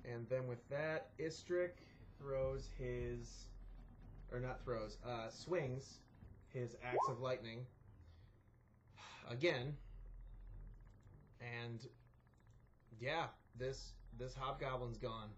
And 0.04 0.28
then 0.28 0.46
with 0.46 0.66
that, 0.68 1.08
Istrick 1.18 1.70
throws 2.18 2.68
his, 2.78 3.46
or 4.32 4.40
not 4.40 4.62
throws, 4.64 4.98
uh, 5.06 5.30
swings 5.30 5.98
his 6.52 6.76
axe 6.84 7.08
of 7.08 7.20
lightning 7.20 7.64
again. 9.30 9.74
And 11.40 11.80
yeah, 13.00 13.26
this 13.58 13.92
this 14.18 14.34
hobgoblin's 14.34 14.98
gone. 14.98 15.28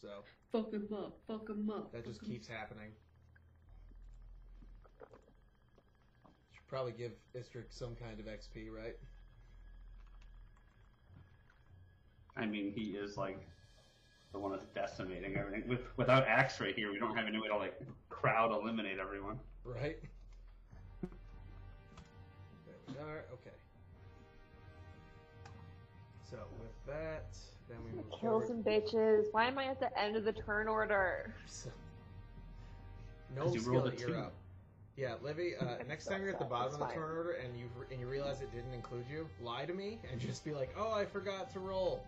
So 0.00 0.08
Fuck 0.50 0.72
him 0.72 0.88
up, 0.92 1.16
fuck 1.28 1.48
him 1.48 1.70
up. 1.70 1.92
that 1.92 2.04
just 2.04 2.18
fuck 2.20 2.28
'em 2.28 2.32
keeps 2.34 2.48
happening. 2.48 2.90
Should 6.52 6.66
probably 6.66 6.92
give 6.92 7.12
Istrick 7.36 7.66
some 7.70 7.94
kind 7.94 8.18
of 8.18 8.26
XP, 8.26 8.68
right? 8.74 8.96
I 12.36 12.46
mean, 12.46 12.72
he 12.72 12.92
is 12.96 13.16
like 13.16 13.38
the 14.32 14.38
one 14.38 14.52
that's 14.52 14.64
decimating 14.74 15.36
everything. 15.36 15.68
With, 15.68 15.80
without 15.96 16.26
Axe 16.26 16.60
right 16.60 16.74
here, 16.74 16.90
we 16.90 16.98
don't 16.98 17.16
have 17.16 17.26
any 17.26 17.38
way 17.38 17.48
to 17.48 17.56
like 17.56 17.78
crowd 18.08 18.50
eliminate 18.52 18.98
everyone. 18.98 19.38
Right? 19.64 19.98
There 23.00 23.06
we 23.08 23.12
are. 23.14 23.24
Okay. 23.32 23.56
So 26.30 26.36
with 26.60 26.86
that, 26.86 27.34
then 27.68 27.78
we 27.84 27.92
move 27.96 28.10
Kill 28.10 28.40
forward. 28.40 28.46
some 28.46 28.62
bitches. 28.62 29.24
Why 29.32 29.46
am 29.46 29.58
I 29.58 29.64
at 29.66 29.80
the 29.80 29.98
end 29.98 30.16
of 30.16 30.24
the 30.24 30.32
turn 30.32 30.68
order? 30.68 31.34
no 33.34 33.52
you 33.52 33.60
rolled 33.62 33.88
a 33.88 33.96
skill, 33.96 34.10
you're 34.10 34.18
up. 34.18 34.34
Yeah, 34.96 35.14
Livy. 35.22 35.54
Uh, 35.58 35.82
next 35.88 36.06
time 36.06 36.20
you're 36.20 36.32
at 36.32 36.38
the 36.38 36.44
bottom 36.44 36.74
of 36.74 36.88
the 36.88 36.94
turn 36.94 37.16
order 37.16 37.38
and 37.42 37.58
you 37.58 37.70
and 37.90 37.98
you 37.98 38.06
realize 38.06 38.42
it 38.42 38.52
didn't 38.54 38.74
include 38.74 39.04
you, 39.10 39.26
lie 39.42 39.64
to 39.64 39.72
me 39.72 39.98
and 40.12 40.20
just 40.26 40.44
be 40.44 40.52
like, 40.52 40.74
"Oh, 40.78 40.92
I 40.92 41.06
forgot 41.06 41.50
to 41.54 41.58
roll." 41.58 42.04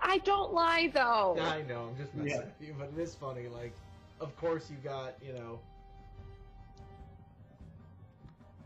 I 0.00 0.18
don't 0.18 0.52
lie 0.52 0.90
though. 0.92 1.38
I 1.40 1.62
know, 1.62 1.88
I'm 1.90 1.96
just 1.96 2.14
messing 2.14 2.32
Yeah. 2.32 2.38
with 2.44 2.68
you, 2.68 2.74
but 2.78 2.90
it 2.94 3.00
is 3.00 3.14
funny. 3.14 3.48
Like, 3.48 3.72
of 4.20 4.36
course 4.36 4.70
you 4.70 4.76
got, 4.84 5.14
you 5.24 5.32
know, 5.32 5.52
of 5.52 5.58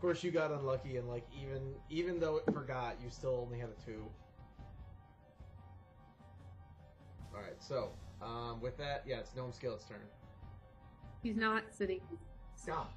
course 0.03 0.21
you 0.21 0.31
got 0.31 0.51
unlucky, 0.51 0.97
and 0.97 1.07
like 1.07 1.25
even 1.41 1.61
even 1.89 2.19
though 2.19 2.35
it 2.35 2.43
forgot, 2.53 2.97
you 3.01 3.09
still 3.09 3.39
only 3.41 3.57
had 3.57 3.69
a 3.69 3.85
two. 3.85 4.03
All 7.33 7.41
right, 7.41 7.55
so 7.57 7.91
um, 8.21 8.59
with 8.61 8.77
that, 8.77 9.03
yeah, 9.07 9.19
it's 9.19 9.33
Gnome 9.33 9.53
Skillet's 9.53 9.85
turn. 9.85 10.01
He's 11.23 11.37
not 11.37 11.63
sitting. 11.71 12.01
Stop. 12.53 12.93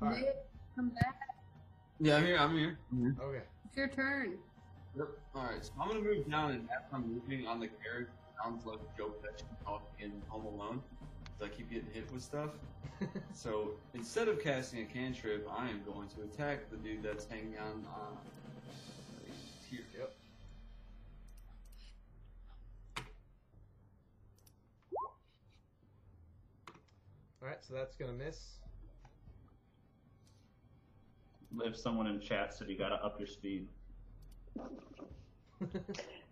All 0.00 0.08
right. 0.08 0.22
Nick, 0.22 0.36
come 0.74 0.88
back. 0.88 1.20
Yeah, 2.00 2.16
I'm 2.16 2.24
here. 2.24 2.38
I'm 2.38 2.56
here. 2.56 2.78
I'm 2.90 3.00
here. 3.00 3.16
Okay. 3.22 3.44
It's 3.66 3.76
your 3.76 3.88
turn. 3.88 4.38
Yep. 4.96 5.08
All 5.34 5.44
right, 5.44 5.62
so 5.62 5.70
I'm 5.78 5.88
gonna 5.88 6.00
move 6.00 6.30
down, 6.30 6.52
and 6.52 6.62
as 6.70 6.88
I'm 6.94 7.12
moving 7.12 7.46
on 7.46 7.60
the 7.60 7.68
carriage, 7.68 8.08
sounds 8.42 8.64
like 8.64 8.80
Joe 8.96 9.12
Pesci 9.22 9.44
talking 9.62 9.86
in 10.00 10.12
Home 10.28 10.46
Alone. 10.46 10.82
'Cause 11.42 11.50
I 11.50 11.56
keep 11.56 11.70
getting 11.70 11.90
hit 11.92 12.10
with 12.12 12.22
stuff. 12.22 12.50
So 13.34 13.72
instead 13.94 14.28
of 14.28 14.40
casting 14.40 14.82
a 14.82 14.84
cantrip, 14.84 15.48
I 15.50 15.68
am 15.68 15.82
going 15.84 16.08
to 16.10 16.22
attack 16.22 16.70
the 16.70 16.76
dude 16.76 17.02
that's 17.02 17.24
hanging 17.24 17.58
on 17.58 17.84
uh, 17.86 18.16
here. 19.68 19.80
Yep. 19.98 20.12
Alright, 27.42 27.64
so 27.64 27.74
that's 27.74 27.96
gonna 27.96 28.12
miss. 28.12 28.58
If 31.64 31.76
someone 31.76 32.06
in 32.06 32.20
chat 32.20 32.54
said 32.54 32.68
you 32.68 32.78
gotta 32.78 33.04
up 33.04 33.18
your 33.18 33.26
speed. 33.26 33.66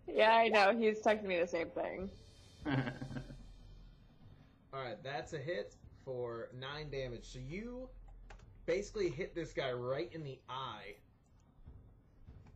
Yeah, 0.06 0.32
I 0.32 0.48
know. 0.48 0.76
He's 0.76 1.00
texting 1.00 1.24
me 1.26 1.38
the 1.38 1.46
same 1.46 1.70
thing. 1.70 2.10
All 4.72 4.80
right, 4.80 5.02
that's 5.02 5.32
a 5.32 5.38
hit 5.38 5.74
for 6.04 6.48
nine 6.58 6.90
damage. 6.90 7.24
So 7.24 7.40
you 7.40 7.88
basically 8.66 9.10
hit 9.10 9.34
this 9.34 9.52
guy 9.52 9.72
right 9.72 10.10
in 10.12 10.22
the 10.22 10.38
eye, 10.48 10.94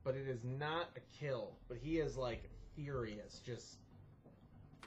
but 0.04 0.14
it 0.14 0.28
is 0.28 0.44
not 0.44 0.90
a 0.96 1.00
kill. 1.18 1.56
But 1.68 1.78
he 1.78 1.98
is 1.98 2.16
like 2.16 2.48
furious, 2.76 3.40
just 3.44 3.78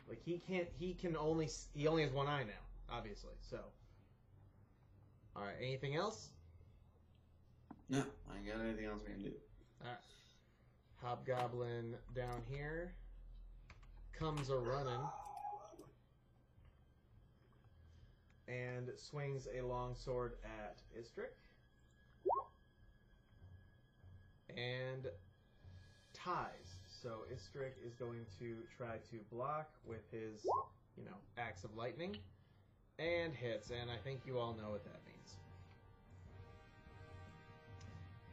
like 0.08 0.22
he 0.24 0.42
can't. 0.48 0.68
He 0.80 0.94
can 0.94 1.18
only. 1.18 1.50
He 1.74 1.88
only 1.88 2.04
has 2.04 2.12
one 2.12 2.28
eye 2.28 2.44
now, 2.44 2.96
obviously. 2.96 3.34
So, 3.42 3.60
all 5.36 5.44
right. 5.44 5.56
Anything 5.62 5.96
else? 5.96 6.30
No, 7.90 8.00
I 8.00 8.38
ain't 8.38 8.48
got 8.48 8.64
anything 8.64 8.86
else 8.86 9.02
we 9.06 9.14
can 9.14 9.24
do. 9.24 9.32
All 9.82 9.90
right. 9.90 9.98
Hobgoblin 11.02 11.96
down 12.16 12.42
here 12.50 12.94
comes 14.18 14.50
a 14.50 14.58
running 14.58 15.00
and 18.48 18.90
swings 18.98 19.48
a 19.58 19.62
long 19.62 19.96
sword 19.96 20.34
at 20.44 20.78
Istrick 20.98 21.36
and 24.56 25.08
ties. 26.14 26.78
So 27.02 27.26
Istrick 27.32 27.74
is 27.86 27.94
going 27.94 28.26
to 28.40 28.56
try 28.76 28.98
to 29.12 29.18
block 29.32 29.70
with 29.86 30.10
his, 30.12 30.46
you 30.98 31.06
know, 31.06 31.18
axe 31.38 31.64
of 31.64 31.76
lightning 31.76 32.18
and 33.00 33.34
hits, 33.34 33.70
and 33.70 33.92
I 33.92 33.98
think 34.04 34.22
you 34.26 34.40
all 34.40 34.56
know 34.56 34.72
what 34.72 34.84
that 34.84 35.00
means. 35.06 35.36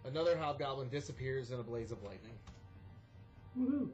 Another 0.06 0.36
hobgoblin 0.36 0.88
disappears 0.88 1.50
in 1.50 1.60
a 1.60 1.62
blaze 1.62 1.90
of 1.92 2.02
lightning. 2.02 2.34
Woohoo! 3.58 3.88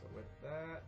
So 0.00 0.06
with 0.14 0.42
that, 0.42 0.82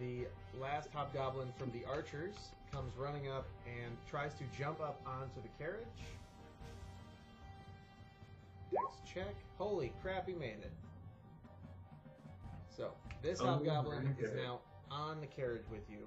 The 0.00 0.26
last 0.60 0.90
hobgoblin 0.92 1.48
from 1.58 1.70
the 1.72 1.84
archers 1.90 2.34
comes 2.72 2.92
running 2.96 3.28
up 3.30 3.46
and 3.66 3.96
tries 4.08 4.34
to 4.34 4.44
jump 4.58 4.80
up 4.80 5.00
onto 5.06 5.40
the 5.42 5.48
carriage. 5.58 5.86
Dex 8.70 8.84
check. 9.12 9.34
Holy 9.58 9.92
crap, 10.02 10.28
he 10.28 10.34
made 10.34 10.58
it. 10.60 10.72
So 12.68 12.90
this 13.22 13.40
Oh, 13.40 13.46
hobgoblin 13.46 14.16
is 14.18 14.34
now 14.34 14.60
on 14.90 15.20
the 15.20 15.26
carriage 15.26 15.64
with 15.70 15.88
you. 15.88 16.06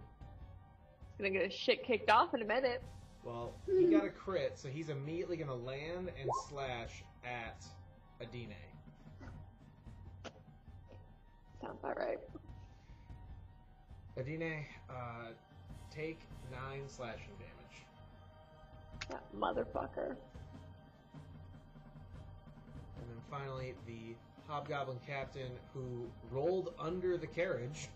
He's 1.17 1.25
gonna 1.25 1.31
get 1.31 1.51
his 1.51 1.53
shit 1.53 1.83
kicked 1.83 2.11
off 2.11 2.33
in 2.33 2.41
a 2.41 2.45
minute. 2.45 2.83
Well, 3.23 3.53
he 3.65 3.85
got 3.85 4.05
a 4.05 4.09
crit, 4.09 4.57
so 4.57 4.69
he's 4.69 4.89
immediately 4.89 5.35
going 5.35 5.49
to 5.49 5.53
land 5.53 6.09
and 6.19 6.29
slash 6.47 7.03
at 7.25 7.65
Adine. 8.21 8.55
Sounds 11.61 11.77
about 11.83 11.97
right. 11.97 12.17
Adine, 14.19 14.65
uh, 14.89 15.29
take 15.89 16.19
nine 16.51 16.83
slashing 16.87 17.31
damage. 17.39 17.85
That 19.09 19.23
motherfucker. 19.33 20.17
And 22.97 23.07
then 23.07 23.21
finally, 23.31 23.75
the 23.87 24.15
Hobgoblin 24.47 24.99
captain 25.07 25.51
who 25.73 26.05
rolled 26.31 26.73
under 26.77 27.17
the 27.17 27.27
carriage. 27.27 27.87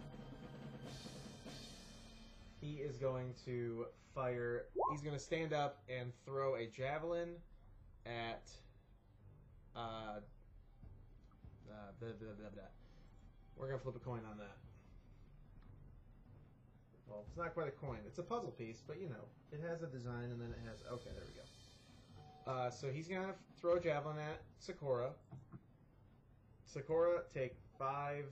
He 2.61 2.76
is 2.76 2.95
going 2.95 3.34
to 3.43 3.88
fire. 4.15 4.67
He's 4.91 5.01
going 5.01 5.15
to 5.15 5.21
stand 5.21 5.51
up 5.51 5.80
and 5.89 6.13
throw 6.26 6.55
a 6.55 6.67
javelin 6.67 7.32
at. 8.05 8.49
Uh, 9.76 10.19
uh, 11.69 11.91
blah, 11.99 12.09
blah, 12.19 12.30
blah, 12.39 12.49
blah. 12.53 12.63
We're 13.57 13.67
going 13.67 13.80
to 13.80 13.84
flip 13.84 13.95
a 13.95 13.99
coin 13.99 14.21
on 14.30 14.38
that. 14.38 14.55
Well, 17.14 17.24
it's 17.28 17.38
not 17.38 17.53
quite 17.53 17.68
a 17.68 17.72
coin. 17.72 17.99
It's 18.07 18.18
a 18.18 18.24
puzzle 18.24 18.49
piece, 18.49 18.82
but 18.86 18.99
you 18.99 19.07
know, 19.07 19.26
it 19.51 19.61
has 19.70 19.84
a 19.84 19.88
design 19.88 20.32
and 20.32 20.41
then 20.41 20.49
it 20.49 20.57
has. 20.68 20.80
Okay, 20.91 21.11
there 21.14 21.24
we 21.28 21.36
go. 21.36 22.51
Uh, 22.51 22.72
so 22.72 22.89
he's 22.89 23.07
going 23.07 23.22
to 23.22 23.34
throw 23.61 23.76
a 23.76 23.80
javelin 23.80 24.18
at 24.18 24.41
Sakura. 24.57 25.11
Sakura, 26.66 27.22
take 27.32 27.55
five 27.78 28.26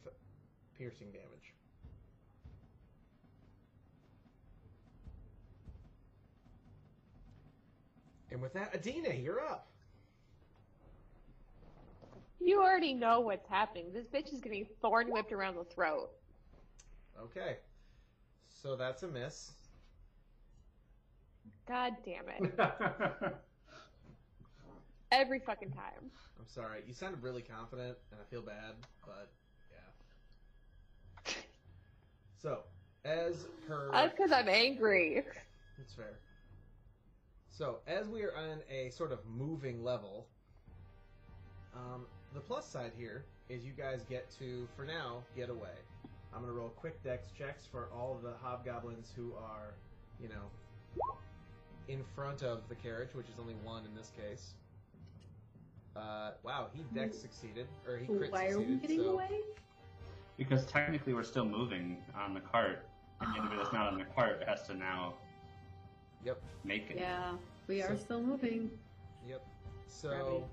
piercing 0.75 1.11
damage. 1.11 1.53
And 8.31 8.41
with 8.41 8.53
that, 8.53 8.73
Adina, 8.73 9.13
you're 9.13 9.41
up. 9.41 9.67
You 12.39 12.61
already 12.61 12.95
know 12.95 13.19
what's 13.19 13.47
happening. 13.47 13.93
This 13.93 14.07
bitch 14.07 14.33
is 14.33 14.41
getting 14.41 14.65
thorn 14.81 15.11
whipped 15.11 15.31
around 15.31 15.55
the 15.55 15.65
throat. 15.65 16.09
Okay. 17.21 17.57
So 18.61 18.75
that's 18.75 19.01
a 19.01 19.07
miss. 19.07 19.53
God 21.67 21.93
damn 22.05 22.29
it. 22.29 22.53
Every 25.11 25.39
fucking 25.39 25.71
time. 25.71 26.11
I'm 26.39 26.47
sorry. 26.47 26.83
You 26.87 26.93
sounded 26.93 27.23
really 27.23 27.41
confident, 27.41 27.97
and 28.11 28.21
I 28.21 28.29
feel 28.29 28.41
bad, 28.41 28.75
but 29.05 29.31
yeah. 31.25 31.33
So, 32.37 32.59
as 33.03 33.47
her. 33.67 33.89
That's 33.91 34.15
because 34.15 34.31
I'm 34.31 34.49
angry. 34.49 35.23
That's 35.77 35.93
fair. 35.93 36.19
So, 37.49 37.79
as 37.87 38.07
we 38.07 38.23
are 38.23 38.35
on 38.35 38.59
a 38.69 38.89
sort 38.89 39.11
of 39.11 39.19
moving 39.25 39.83
level, 39.83 40.27
um, 41.75 42.05
the 42.33 42.39
plus 42.39 42.67
side 42.67 42.91
here 42.97 43.25
is 43.49 43.63
you 43.63 43.73
guys 43.73 44.03
get 44.09 44.29
to, 44.39 44.67
for 44.75 44.85
now, 44.85 45.23
get 45.35 45.49
away. 45.49 45.77
I'm 46.33 46.41
going 46.41 46.53
to 46.53 46.57
roll 46.57 46.69
quick 46.69 47.01
dex 47.03 47.27
checks 47.37 47.65
for 47.69 47.89
all 47.93 48.15
of 48.15 48.21
the 48.23 48.33
hobgoblins 48.41 49.11
who 49.15 49.33
are, 49.35 49.73
you 50.21 50.29
know, 50.29 51.11
in 51.87 52.03
front 52.15 52.41
of 52.41 52.61
the 52.69 52.75
carriage, 52.75 53.09
which 53.13 53.27
is 53.27 53.35
only 53.39 53.55
one 53.63 53.83
in 53.85 53.93
this 53.95 54.11
case. 54.17 54.53
Uh, 55.95 56.31
wow, 56.43 56.67
he 56.73 56.83
dex 56.97 57.17
succeeded, 57.17 57.67
or 57.85 57.97
he 57.97 58.05
crit 58.07 58.31
Why 58.31 58.45
are 58.47 58.59
we 58.59 58.63
succeeded. 58.65 58.81
getting 58.81 58.99
so 59.03 59.09
away? 59.11 59.41
because 60.37 60.65
technically 60.65 61.13
we're 61.13 61.21
still 61.23 61.45
moving 61.45 61.97
on 62.15 62.33
the 62.33 62.39
cart, 62.39 62.87
and 63.19 63.29
anybody 63.35 63.57
that's 63.57 63.73
not 63.73 63.91
on 63.91 63.99
the 63.99 64.05
cart 64.15 64.41
has 64.47 64.63
to 64.67 64.73
now 64.73 65.13
Yep, 66.23 66.41
make 66.63 66.89
it. 66.89 66.97
Yeah, 66.97 67.33
we 67.67 67.81
are 67.83 67.89
So- 67.97 68.03
still 68.03 68.21
moving. 68.23 68.71
yep. 69.27 69.45
So, 69.87 70.09
Grabby. 70.09 70.43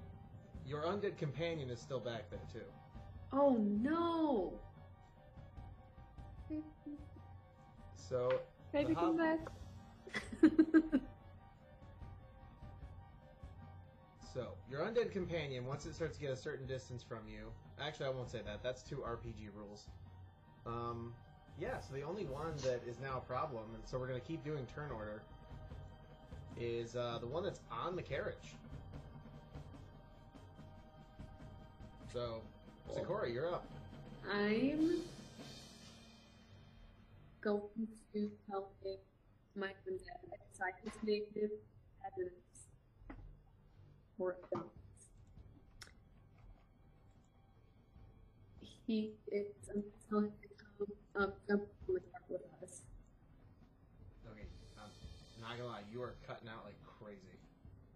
your 0.69 0.83
undead 0.83 1.17
companion 1.17 1.71
is 1.71 1.81
still 1.81 2.01
back 2.01 2.29
there 2.31 2.41
too. 2.53 2.65
Oh 3.33 3.57
no! 3.59 4.53
So, 7.97 8.41
Baby, 8.73 8.95
come 8.95 9.17
back. 9.17 9.39
So, 14.39 14.51
your 14.71 14.83
undead 14.83 15.11
companion, 15.11 15.67
once 15.67 15.85
it 15.85 15.95
starts 15.95 16.17
to 16.17 16.23
get 16.23 16.31
a 16.31 16.37
certain 16.37 16.65
distance 16.67 17.03
from 17.03 17.21
you, 17.27 17.51
actually, 17.81 18.07
I 18.07 18.11
won't 18.11 18.31
say 18.31 18.41
that. 18.45 18.63
That's 18.63 18.83
two 18.83 18.97
RPG 18.97 19.49
rules. 19.53 19.87
Um, 20.65 21.13
yeah, 21.59 21.81
so 21.81 21.93
the 21.95 22.03
only 22.03 22.25
one 22.25 22.53
that 22.59 22.81
is 22.87 23.01
now 23.01 23.17
a 23.17 23.21
problem, 23.21 23.65
and 23.75 23.83
so 23.85 23.99
we're 23.99 24.07
going 24.07 24.21
to 24.21 24.27
keep 24.27 24.45
doing 24.45 24.65
turn 24.73 24.91
order, 24.93 25.23
is 26.61 26.95
uh, 26.95 27.19
the 27.21 27.27
one 27.27 27.43
that's 27.43 27.61
on 27.73 27.97
the 27.97 28.03
carriage. 28.03 28.55
So, 32.13 32.43
Sakura, 32.95 33.29
you're 33.31 33.53
up. 33.53 33.67
I'm 34.31 34.99
going 37.49 37.89
to 38.13 38.31
tell 38.51 38.69
him 38.85 38.99
my 39.57 39.71
science 40.53 40.97
negative 41.03 41.51
evidence 42.07 42.69
for 44.17 44.37
them. 44.53 44.65
He 48.87 49.13
is 49.33 49.47
I'm 49.75 49.83
telling 50.09 50.27
him 50.27 50.33
to 50.43 50.65
come 50.65 51.23
um, 51.23 51.33
jump 51.49 51.63
on 51.89 51.95
the 51.95 52.01
cart 52.01 52.25
with 52.29 52.41
us. 52.63 52.83
Okay, 54.31 54.47
I'm 54.79 55.41
not 55.41 55.57
gonna 55.57 55.69
lie, 55.69 55.81
you 55.91 56.03
are 56.03 56.15
cutting 56.27 56.49
out 56.49 56.65
like 56.65 56.77
crazy. 57.01 57.39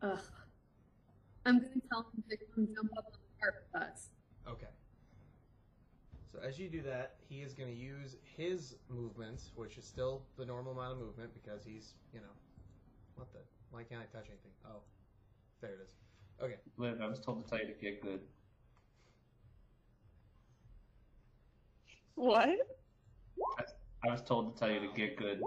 Ugh. 0.02 0.18
I'm 1.44 1.58
gonna 1.58 1.70
tell 1.90 2.06
him 2.14 2.24
to 2.30 2.36
come 2.54 2.68
jump 2.74 2.90
up 2.96 3.04
on 3.06 3.12
the 3.12 3.40
cart 3.40 3.66
with 3.72 3.82
us. 3.82 4.08
Okay. 6.34 6.42
So 6.42 6.48
as 6.48 6.58
you 6.58 6.68
do 6.68 6.82
that, 6.82 7.14
he 7.28 7.40
is 7.40 7.54
going 7.54 7.68
to 7.68 7.74
use 7.74 8.16
his 8.36 8.76
movement, 8.88 9.42
which 9.54 9.76
is 9.78 9.84
still 9.84 10.22
the 10.36 10.44
normal 10.44 10.72
amount 10.72 10.92
of 10.92 10.98
movement 10.98 11.30
because 11.34 11.64
he's, 11.64 11.94
you 12.12 12.20
know, 12.20 12.34
what 13.16 13.32
the? 13.32 13.40
Why 13.70 13.82
can't 13.84 14.00
I 14.02 14.16
touch 14.16 14.26
anything? 14.28 14.52
Oh, 14.66 14.82
there 15.60 15.70
it 15.70 15.80
is. 15.84 15.94
Okay. 16.42 16.56
Liv, 16.76 17.00
I 17.00 17.06
was 17.06 17.20
told 17.20 17.44
to 17.44 17.50
tell 17.50 17.58
you 17.58 17.66
to 17.72 17.80
get 17.80 18.02
good. 18.02 18.20
What? 22.14 22.50
I 24.04 24.10
was 24.10 24.22
told 24.22 24.54
to 24.54 24.58
tell 24.58 24.70
you 24.70 24.80
to 24.80 24.88
get 24.96 25.16
good. 25.16 25.40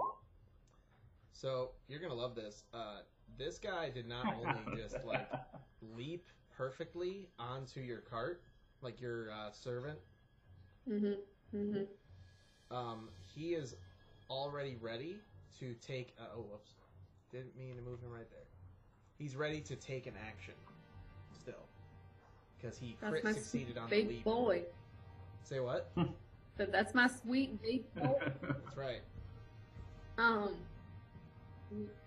So 1.32 1.70
you're 1.88 2.00
gonna 2.00 2.14
love 2.14 2.34
this. 2.34 2.64
Uh, 2.72 3.00
this 3.38 3.58
guy 3.58 3.90
did 3.90 4.08
not 4.08 4.26
only 4.26 4.76
just 4.76 4.96
like 5.04 5.30
leap 5.96 6.26
perfectly 6.56 7.28
onto 7.38 7.80
your 7.80 8.00
cart, 8.00 8.42
like 8.80 9.00
your 9.00 9.30
uh, 9.30 9.52
servant. 9.52 9.98
Mhm. 10.88 11.16
Mhm. 11.54 11.86
Um, 12.70 13.08
he 13.34 13.54
is 13.54 13.76
already 14.30 14.76
ready 14.80 15.18
to 15.60 15.74
take. 15.74 16.14
Uh, 16.18 16.24
oh, 16.36 16.40
whoops! 16.42 16.74
Didn't 17.30 17.56
mean 17.56 17.76
to 17.76 17.82
move 17.82 18.00
him 18.00 18.10
right 18.12 18.28
there. 18.30 18.46
He's 19.18 19.36
ready 19.36 19.60
to 19.62 19.76
take 19.76 20.06
an 20.06 20.14
action. 20.28 20.54
Still, 21.40 21.66
because 22.56 22.76
he 22.78 22.96
That's 23.00 23.10
crit 23.10 23.24
my 23.24 23.32
succeeded 23.32 23.78
on 23.78 23.88
the 23.90 23.96
big 23.96 24.08
leap. 24.08 24.24
boy. 24.24 24.64
Say 25.42 25.60
what? 25.60 25.90
But 26.58 26.72
that's 26.72 26.94
my 26.94 27.06
sweet 27.06 27.60
big 27.62 27.82
boy. 27.94 28.14
That's 28.40 28.76
right. 28.78 29.02
Um, 30.16 30.56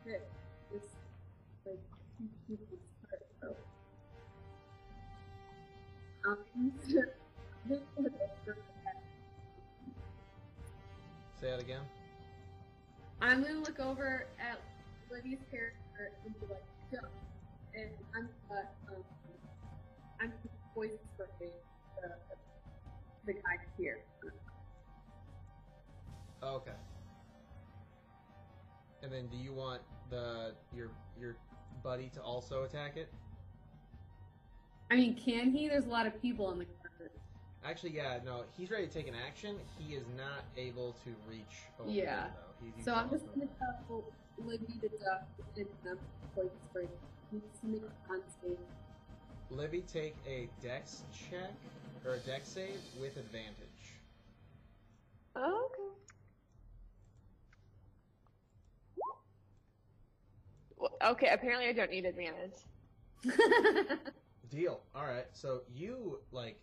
this, 0.03 0.21
this, 0.71 0.81
like, 1.67 1.77
two 2.17 2.27
people's 2.47 2.79
part, 3.07 3.21
so. 3.39 3.55
Um, 6.27 6.37
Say 11.41 11.51
that 11.51 11.61
again. 11.61 11.81
I'm 13.21 13.41
gonna 13.41 13.59
look 13.59 13.79
over 13.79 14.25
at 14.39 14.59
Libby's 15.09 15.39
character 15.49 16.11
and 16.25 16.39
be 16.39 16.47
like, 16.47 16.63
jump. 16.91 17.07
And 17.73 17.89
I'm, 18.15 18.29
uh, 18.51 18.93
um, 18.93 19.03
I'm 20.19 20.33
poison 20.73 20.97
spraying 21.15 21.53
the, 22.01 22.09
the 23.25 23.33
guy 23.33 23.57
here. 23.77 23.99
Oh, 26.41 26.55
okay. 26.55 26.71
And 29.01 29.11
then, 29.11 29.27
do 29.27 29.37
you 29.37 29.53
want 29.53 29.81
the 30.09 30.53
your 30.75 30.91
your 31.17 31.37
buddy 31.83 32.09
to 32.15 32.21
also 32.21 32.63
attack 32.63 32.97
it? 32.97 33.09
I 34.91 34.95
mean, 34.95 35.15
can 35.15 35.51
he? 35.51 35.69
There's 35.69 35.85
a 35.85 35.89
lot 35.89 36.05
of 36.05 36.21
people 36.21 36.51
in 36.51 36.59
the. 36.59 36.65
Actually, 37.65 37.91
yeah, 37.91 38.19
no, 38.25 38.43
he's 38.57 38.71
ready 38.71 38.87
to 38.87 38.93
take 38.93 39.07
an 39.07 39.15
action. 39.27 39.57
He 39.77 39.93
is 39.95 40.05
not 40.15 40.45
able 40.57 40.95
to 41.03 41.15
reach. 41.29 41.63
Over 41.79 41.89
Yeah. 41.89 42.05
there, 42.05 42.33
though. 42.35 42.65
He- 42.65 42.71
he's 42.75 42.85
So 42.85 42.93
I'm 42.93 43.09
just 43.09 43.25
gonna 43.27 43.47
tell 43.57 44.03
Libby 44.37 44.73
to 44.81 44.89
duck 44.89 45.23
and 45.57 45.67
um, 45.89 45.99
poison 46.33 46.51
spray. 46.69 46.87
He 47.31 47.37
needs 47.37 47.59
to 47.59 47.65
make 47.67 47.81
a. 47.83 47.89
Libby 49.51 49.81
take 49.81 50.15
a 50.27 50.47
dex 50.61 51.03
check 51.11 51.51
or 52.05 52.13
a 52.13 52.19
dex 52.19 52.47
save 52.47 52.79
with 52.99 53.17
advantage. 53.17 53.95
Oh, 55.35 55.69
okay. 55.71 55.95
Well, 60.77 60.97
okay, 61.11 61.29
apparently 61.29 61.67
I 61.67 61.73
don't 61.73 61.91
need 61.91 62.05
advantage. 62.05 62.59
Deal. 64.49 64.81
All 64.95 65.05
right. 65.05 65.25
So 65.33 65.61
you 65.73 66.19
like 66.31 66.61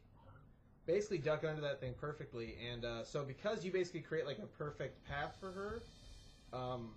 basically 0.87 1.19
duck 1.19 1.45
under 1.45 1.61
that 1.61 1.81
thing 1.81 1.95
perfectly, 1.99 2.57
and 2.73 2.85
uh, 2.85 3.05
so 3.05 3.25
because 3.25 3.65
you 3.65 3.73
basically 3.73 4.01
create 4.01 4.27
like 4.27 4.39
a 4.39 4.47
perfect 4.47 5.05
path 5.07 5.37
for 5.41 5.53
her, 5.53 5.83
um, 6.53 6.91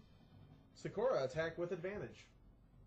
Sakura 0.75 1.23
attack 1.23 1.57
with 1.57 1.71
advantage. 1.71 2.25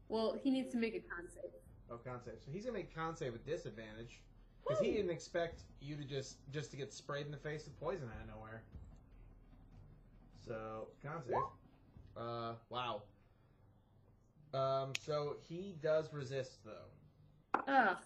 well, 0.09 0.37
he 0.43 0.51
needs 0.51 0.71
to 0.73 0.79
make 0.79 0.95
a 0.95 1.01
con 1.01 1.29
save. 1.29 1.51
Oh, 1.91 1.99
con 1.99 2.21
save. 2.25 2.35
So 2.45 2.51
he's 2.53 2.65
gonna 2.65 2.79
make 2.79 2.95
con 2.95 3.17
save 3.17 3.33
with 3.33 3.45
disadvantage 3.45 4.23
because 4.67 4.81
he 4.83 4.93
didn't 4.93 5.11
expect 5.11 5.63
you 5.81 5.97
to 5.97 6.05
just 6.05 6.37
just 6.53 6.71
to 6.71 6.77
get 6.77 6.93
sprayed 6.93 7.27
in 7.27 7.33
the 7.33 7.39
face 7.39 7.65
with 7.65 7.79
poison 7.81 8.09
out 8.15 8.23
of 8.23 8.35
nowhere. 8.35 8.63
So 10.47 10.89
con 11.03 11.23
save. 11.27 11.37
Uh, 12.17 12.53
wow. 12.71 13.03
Um, 14.55 14.93
so 15.01 15.37
he 15.49 15.75
does 15.83 16.13
resist 16.13 16.59
though. 16.65 17.61
Ugh. 17.69 17.97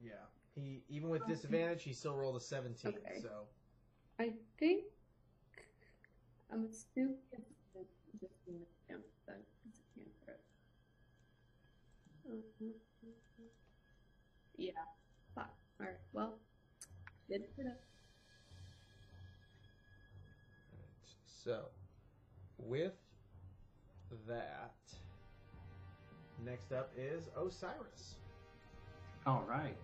Yeah. 0.00 0.12
He 0.54 0.82
even 0.88 1.08
with 1.08 1.26
disadvantage, 1.26 1.82
he 1.82 1.92
still 1.92 2.16
rolled 2.16 2.36
a 2.36 2.40
seventeen. 2.40 2.94
Okay. 3.06 3.20
So 3.20 3.46
I 4.18 4.32
think 4.58 4.84
I'm 6.52 6.66
assuming 6.70 7.16
it's 7.74 8.20
just 8.20 8.34
gonna 8.46 8.58
count 8.88 9.02
that 9.26 9.40
as 9.68 9.74
a 9.78 9.98
cantrip. 9.98 10.40
Mhm. 12.28 12.72
Yeah. 14.56 14.72
Fuck. 15.34 15.54
Alright, 15.80 15.96
well. 16.12 16.38
Good 17.28 17.44
for 17.56 17.62
that. 17.62 17.80
Alright, 20.72 20.88
So, 21.26 21.66
with 22.58 22.92
that, 24.26 24.74
next 26.44 26.72
up 26.72 26.90
is 26.96 27.28
Osiris. 27.36 28.16
All 29.26 29.44
right. 29.48 29.76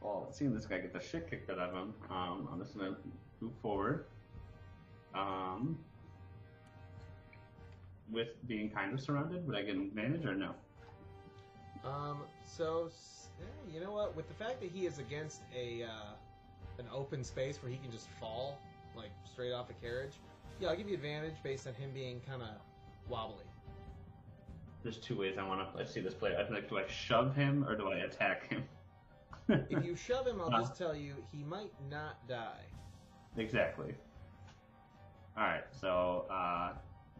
Well, 0.00 0.28
seeing 0.30 0.54
this 0.54 0.66
guy 0.66 0.78
get 0.78 0.92
the 0.92 1.00
shit 1.00 1.28
kicked 1.30 1.50
out 1.50 1.58
of 1.58 1.74
him, 1.74 1.94
um, 2.10 2.48
I'm 2.52 2.60
just 2.60 2.76
gonna 2.76 2.96
move 3.40 3.52
forward. 3.62 4.06
Um, 5.14 5.78
with 8.10 8.28
being 8.46 8.70
kind 8.70 8.92
of 8.92 9.00
surrounded, 9.00 9.46
would 9.46 9.56
I 9.56 9.62
get 9.62 9.74
an 9.74 9.82
advantage 9.82 10.24
or 10.24 10.34
no? 10.34 10.54
Um, 11.84 12.22
so 12.44 12.90
eh, 13.40 13.44
you 13.72 13.80
know 13.80 13.92
what? 13.92 14.16
With 14.16 14.28
the 14.28 14.34
fact 14.34 14.60
that 14.60 14.70
he 14.70 14.86
is 14.86 14.98
against 14.98 15.42
a 15.54 15.84
uh, 15.84 16.14
an 16.78 16.86
open 16.92 17.24
space 17.24 17.62
where 17.62 17.70
he 17.70 17.78
can 17.78 17.90
just 17.90 18.08
fall 18.20 18.58
like 18.96 19.10
straight 19.24 19.52
off 19.52 19.70
a 19.70 19.74
carriage, 19.74 20.14
yeah, 20.60 20.68
I'll 20.68 20.76
give 20.76 20.88
you 20.88 20.94
advantage 20.94 21.34
based 21.42 21.66
on 21.66 21.74
him 21.74 21.90
being 21.92 22.20
kind 22.20 22.42
of 22.42 22.48
wobbly. 23.08 23.44
There's 24.82 24.98
two 24.98 25.18
ways 25.18 25.36
I 25.38 25.46
want 25.46 25.60
to 25.60 25.76
let's 25.76 25.92
see 25.92 26.00
this 26.00 26.14
play. 26.14 26.34
I 26.36 26.48
like, 26.52 26.68
do 26.68 26.78
I 26.78 26.86
shove 26.86 27.34
him 27.34 27.64
or 27.68 27.76
do 27.76 27.88
I 27.88 27.98
attack 27.98 28.48
him? 28.48 28.64
If 29.48 29.84
you 29.84 29.94
shove 29.96 30.26
him, 30.26 30.40
I'll 30.40 30.52
Uh. 30.54 30.60
just 30.60 30.76
tell 30.76 30.94
you 30.94 31.14
he 31.32 31.42
might 31.44 31.72
not 31.90 32.26
die. 32.28 32.64
exactly. 33.36 33.94
All 35.36 35.44
right, 35.44 35.64
so 35.70 36.26
uh, 36.30 36.72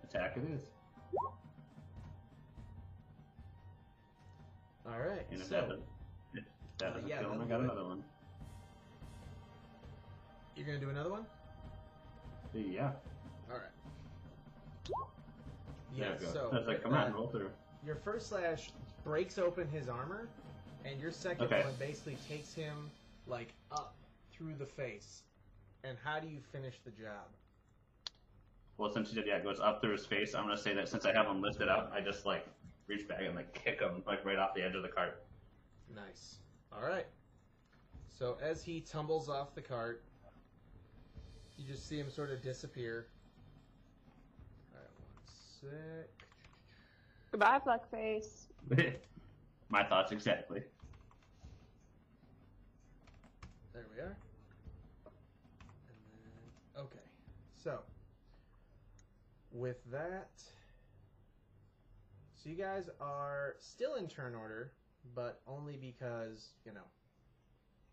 attack 0.03 0.37
it 0.39 0.45
is. 0.51 0.63
All 4.87 4.99
right. 4.99 5.27
And 5.31 5.41
if 5.41 5.49
so 5.49 5.55
that 5.55 5.79
if 6.35 6.45
that 6.79 6.97
Uh, 6.97 7.01
yeah, 7.07 7.21
kill 7.21 7.33
him, 7.33 7.43
I 7.43 7.45
got 7.47 7.61
another 7.61 7.85
one. 7.85 8.05
you're 10.55 10.67
gonna 10.67 10.79
do 10.79 10.89
another 10.91 11.11
one. 11.11 11.27
Yeah. 12.55 12.93
All 13.51 13.59
right. 13.59 14.95
Yeah. 15.93 16.15
go. 16.19 16.27
So 16.33 16.51
I 16.53 16.57
was 16.59 16.67
like, 16.67 16.83
come 16.83 16.95
on, 16.95 17.13
roll 17.13 17.29
through. 17.29 17.51
Your 17.85 17.97
first 17.97 18.29
slash 18.29 18.71
breaks 19.05 19.37
open 19.39 19.69
his 19.69 19.89
armor, 19.89 20.29
and 20.87 21.01
your 21.01 21.11
second 21.11 21.47
Okay. 21.47 21.65
one 21.65 21.75
basically 21.79 22.17
takes 22.29 22.55
him 22.55 22.91
like 23.27 23.53
up 23.73 23.95
through 24.33 24.55
the 24.55 24.67
face. 24.67 25.23
And 25.85 25.99
how 26.03 26.19
do 26.21 26.29
you 26.29 26.41
finish 26.53 26.75
the 26.85 26.91
job? 26.91 27.27
Well, 28.79 28.93
since 28.93 29.09
he 29.11 29.15
did, 29.15 29.27
yeah, 29.27 29.37
it 29.37 29.45
goes 29.45 29.61
up 29.61 29.81
through 29.81 29.93
his 29.93 30.07
face. 30.07 30.35
I'm 30.35 30.45
gonna 30.45 30.57
say 30.57 30.75
that 30.75 30.89
since 30.89 31.05
I 31.07 31.13
have 31.13 31.27
him 31.27 31.41
lifted 31.41 31.69
up, 31.69 31.91
I 31.95 32.01
just 32.01 32.27
like 32.27 32.47
reach 32.87 33.09
back 33.09 33.21
and 33.23 33.35
like 33.35 33.53
kick 33.55 33.81
him 33.81 34.03
like 34.07 34.25
right 34.25 34.39
off 34.39 34.55
the 34.55 34.63
edge 34.63 34.75
of 34.75 34.83
the 34.83 34.89
cart. 34.89 35.25
Nice. 35.95 36.37
All 36.73 36.83
right. 36.87 37.07
So 38.09 38.37
as 38.43 38.63
he 38.63 38.81
tumbles 38.81 39.29
off 39.29 39.55
the 39.55 39.63
cart, 39.63 40.03
you 41.57 41.67
just 41.67 41.89
see 41.89 41.99
him 41.99 42.11
sort 42.11 42.31
of 42.31 42.43
disappear. 42.43 43.07
All 44.75 44.81
right, 44.81 44.91
one 45.71 45.81
sec. 46.07 46.09
Goodbye, 47.31 47.61
Fuckface. 47.61 48.47
My 49.69 49.83
thoughts 49.85 50.13
exactly. 50.13 50.63
There 53.77 53.85
we 53.95 54.01
are. 54.01 54.17
And 55.91 55.99
then, 56.25 56.83
okay. 56.83 57.05
So, 57.63 57.81
with 59.53 59.77
that, 59.93 60.31
so 62.35 62.49
you 62.49 62.55
guys 62.57 62.89
are 63.03 63.57
still 63.59 63.97
in 63.97 64.09
turn 64.09 64.35
order, 64.35 64.73
but 65.15 65.43
only 65.47 65.77
because, 65.77 66.55
you 66.65 66.73
know, 66.73 66.87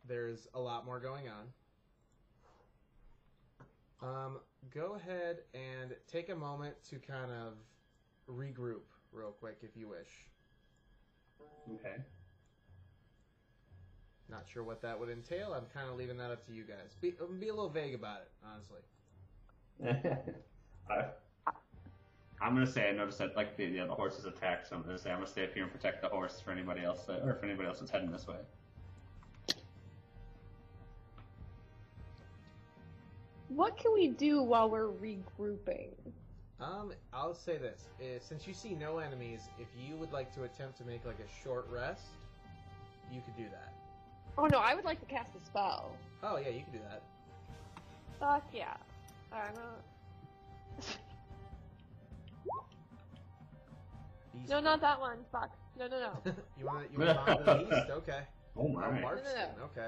there's 0.07 0.47
a 0.53 0.59
lot 0.61 0.85
more 0.85 1.01
going 1.01 1.25
on. 1.27 1.47
Um, 4.01 4.39
go 4.73 4.95
ahead 4.95 5.39
and 5.53 5.93
take 6.07 6.29
a 6.29 6.35
moment 6.35 6.75
to 6.91 6.95
kind 6.97 7.29
of 7.29 7.55
regroup 8.33 8.83
real 9.11 9.31
quick 9.31 9.57
if 9.63 9.75
you 9.75 9.89
wish. 9.89 10.29
Okay. 11.73 11.97
Not 14.29 14.45
sure 14.51 14.63
what 14.63 14.81
that 14.81 14.99
would 14.99 15.09
entail. 15.09 15.53
I'm 15.53 15.65
kind 15.73 15.89
of 15.89 15.97
leaving 15.97 16.17
that 16.17 16.31
up 16.31 16.45
to 16.47 16.53
you 16.53 16.63
guys. 16.63 16.95
Be, 17.01 17.13
be 17.39 17.49
a 17.49 17.53
little 17.53 17.69
vague 17.69 17.93
about 17.93 18.21
it, 18.21 18.31
honestly. 18.43 18.79
I, 20.89 21.05
I'm 22.41 22.53
gonna 22.53 22.67
say 22.67 22.89
I 22.89 22.91
noticed 22.91 23.19
that 23.19 23.35
like 23.35 23.55
the 23.57 23.65
yeah, 23.65 23.85
the 23.85 23.93
horse 23.93 24.19
is 24.19 24.25
attacked, 24.25 24.67
so 24.67 24.75
I'm 24.75 24.83
gonna 24.83 24.97
say 24.97 25.11
I'm 25.11 25.17
gonna 25.17 25.27
stay 25.27 25.45
up 25.45 25.53
here 25.53 25.63
and 25.63 25.71
protect 25.71 26.01
the 26.01 26.09
horse 26.09 26.41
for 26.41 26.51
anybody 26.51 26.83
else 26.83 27.03
that, 27.05 27.21
or 27.23 27.35
for 27.35 27.45
anybody 27.45 27.67
else 27.67 27.79
that's 27.79 27.91
heading 27.91 28.11
this 28.11 28.27
way. 28.27 28.35
What 33.47 33.77
can 33.77 33.93
we 33.93 34.07
do 34.09 34.41
while 34.41 34.69
we're 34.69 34.87
regrouping? 34.89 35.91
Um, 36.59 36.93
I'll 37.13 37.35
say 37.35 37.57
this: 37.57 37.87
eh, 38.01 38.19
since 38.19 38.47
you 38.47 38.53
see 38.53 38.73
no 38.73 38.97
enemies, 38.97 39.41
if 39.59 39.67
you 39.77 39.95
would 39.97 40.11
like 40.11 40.33
to 40.35 40.43
attempt 40.43 40.77
to 40.79 40.85
make 40.85 41.05
like 41.05 41.19
a 41.19 41.43
short 41.43 41.67
rest, 41.69 42.07
you 43.11 43.21
could 43.21 43.37
do 43.37 43.45
that. 43.51 43.73
Oh 44.37 44.45
no, 44.47 44.57
I 44.57 44.73
would 44.75 44.85
like 44.85 44.99
to 44.99 45.05
cast 45.05 45.31
a 45.35 45.45
spell. 45.45 45.95
Oh 46.23 46.37
yeah, 46.37 46.49
you 46.49 46.63
can 46.63 46.73
do 46.73 46.79
that. 46.89 47.03
Fuck 48.19 48.45
yeah. 48.53 48.73
I'm 49.31 49.55
a... 49.55 50.81
Beast 54.33 54.49
No, 54.49 54.59
not 54.59 54.81
that 54.81 54.99
one. 54.99 55.17
Fuck. 55.31 55.51
No, 55.77 55.87
no, 55.87 55.99
no. 55.99 56.31
you 56.57 56.65
want 56.65 56.87
you 56.91 56.99
want 56.99 57.25
to 57.27 57.35
to 57.35 57.43
the 57.43 57.55
beast? 57.65 57.91
Okay. 57.91 58.19
Oh 58.55 58.67
my! 58.67 59.01
bark 59.01 59.23
No, 59.25 59.31
no, 59.31 59.47
no. 59.57 59.63
Okay. 59.75 59.87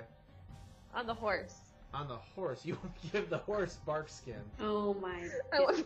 On 0.95 1.05
the 1.05 1.13
horse. 1.13 1.53
On 1.93 2.07
the 2.07 2.15
horse, 2.15 2.65
you 2.65 2.73
want 2.73 2.99
to 3.03 3.07
give 3.09 3.29
the 3.29 3.37
horse 3.37 3.77
barkskin. 3.85 4.41
Oh 4.59 4.95
my 4.95 5.29
I 5.53 5.59
want- 5.59 5.85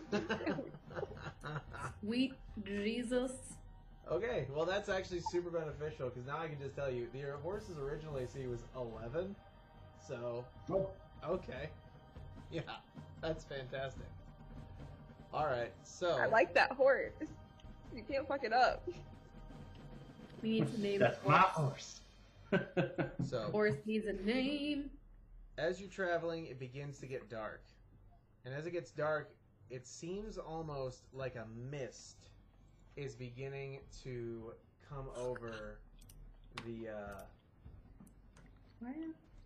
sweet 2.02 2.32
Jesus. 2.64 3.32
Okay, 4.10 4.46
well 4.54 4.64
that's 4.64 4.88
actually 4.88 5.20
super 5.20 5.50
beneficial 5.50 6.08
because 6.08 6.26
now 6.26 6.38
I 6.38 6.48
can 6.48 6.58
just 6.58 6.74
tell 6.74 6.90
you 6.90 7.08
the 7.12 7.22
horse's 7.42 7.78
original 7.78 8.18
AC 8.18 8.46
was 8.46 8.60
11, 8.76 9.34
so 10.06 10.44
Oh. 10.70 10.90
okay, 11.24 11.70
yeah, 12.50 12.62
that's 13.20 13.44
fantastic. 13.44 14.06
All 15.32 15.46
right, 15.46 15.72
so 15.84 16.18
I 16.20 16.26
like 16.26 16.54
that 16.54 16.72
horse. 16.72 17.12
You 17.94 18.02
can't 18.02 18.26
fuck 18.26 18.44
it 18.44 18.52
up. 18.52 18.88
We 20.42 20.48
need 20.50 20.72
to 20.74 20.80
name 20.80 21.00
That's 21.00 21.18
the 21.18 21.28
my 21.28 21.38
horse. 21.38 22.00
horse. 22.50 22.62
so 23.28 23.42
Horse 23.52 23.76
needs 23.84 24.06
a 24.06 24.12
name. 24.14 24.90
as 25.58 25.80
you're 25.80 25.90
traveling, 25.90 26.46
it 26.46 26.58
begins 26.58 26.98
to 27.00 27.06
get 27.06 27.28
dark. 27.28 27.62
And 28.44 28.54
as 28.54 28.66
it 28.66 28.70
gets 28.72 28.90
dark, 28.90 29.30
it 29.70 29.86
seems 29.86 30.38
almost 30.38 31.02
like 31.12 31.36
a 31.36 31.46
mist 31.70 32.29
is 33.00 33.14
beginning 33.14 33.78
to 34.04 34.52
come 34.88 35.06
over 35.16 35.78
the 36.66 36.88
uh, 36.90 37.22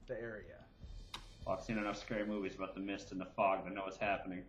the 0.07 0.20
area. 0.20 0.57
well, 1.46 1.57
I've 1.57 1.64
seen 1.64 1.78
enough 1.78 2.00
scary 2.00 2.26
movies 2.26 2.55
about 2.57 2.74
the 2.74 2.80
mist 2.80 3.12
and 3.12 3.20
the 3.20 3.26
fog 3.36 3.64
to 3.66 3.72
know 3.72 3.82
what's 3.82 3.96
happening. 3.96 4.42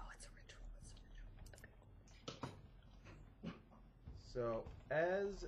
Oh, 0.00 0.04
it's 0.14 0.26
a 0.26 0.30
ritual. 0.36 0.62
It's 0.80 0.92
a 3.44 3.50
ritual. 3.52 3.58
So 4.32 4.64
as 4.90 5.44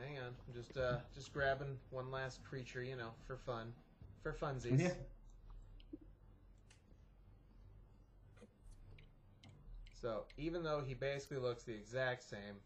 hang 0.00 0.18
on, 0.18 0.26
I'm 0.26 0.54
just 0.54 0.76
uh 0.76 0.98
just 1.14 1.32
grabbing 1.32 1.76
one 1.90 2.10
last 2.10 2.44
creature, 2.44 2.84
you 2.84 2.94
know, 2.96 3.10
for 3.26 3.36
fun, 3.36 3.72
for 4.22 4.32
funsies. 4.32 4.80
Yeah. 4.80 4.90
So 10.02 10.24
even 10.36 10.64
though 10.64 10.82
he 10.84 10.94
basically 10.94 11.36
looks 11.38 11.62
the 11.62 11.74
exact 11.74 12.24
same, 12.24 12.56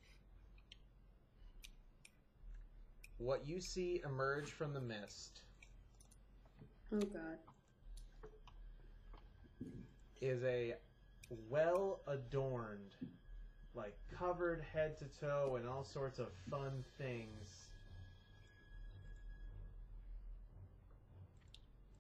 what 3.19 3.47
you 3.47 3.61
see 3.61 4.01
emerge 4.07 4.51
from 4.53 4.73
the 4.73 4.81
mist 4.81 5.43
Oh 6.93 6.99
god. 7.01 7.39
is 10.23 10.43
a 10.45 10.75
well 11.51 12.01
adorned, 12.07 12.95
like 13.75 13.95
covered 14.19 14.65
head 14.73 14.99
to 15.01 15.05
toe 15.21 15.59
in 15.61 15.69
all 15.69 15.85
sorts 15.85 16.19
of 16.19 16.29
fun 16.51 16.83
things. 16.97 17.69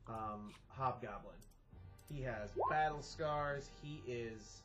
Um, 0.08 0.54
Hobgoblin. 0.68 1.36
He 2.08 2.22
has 2.22 2.50
battle 2.70 3.02
scars. 3.02 3.68
He 3.82 4.02
is 4.06 4.62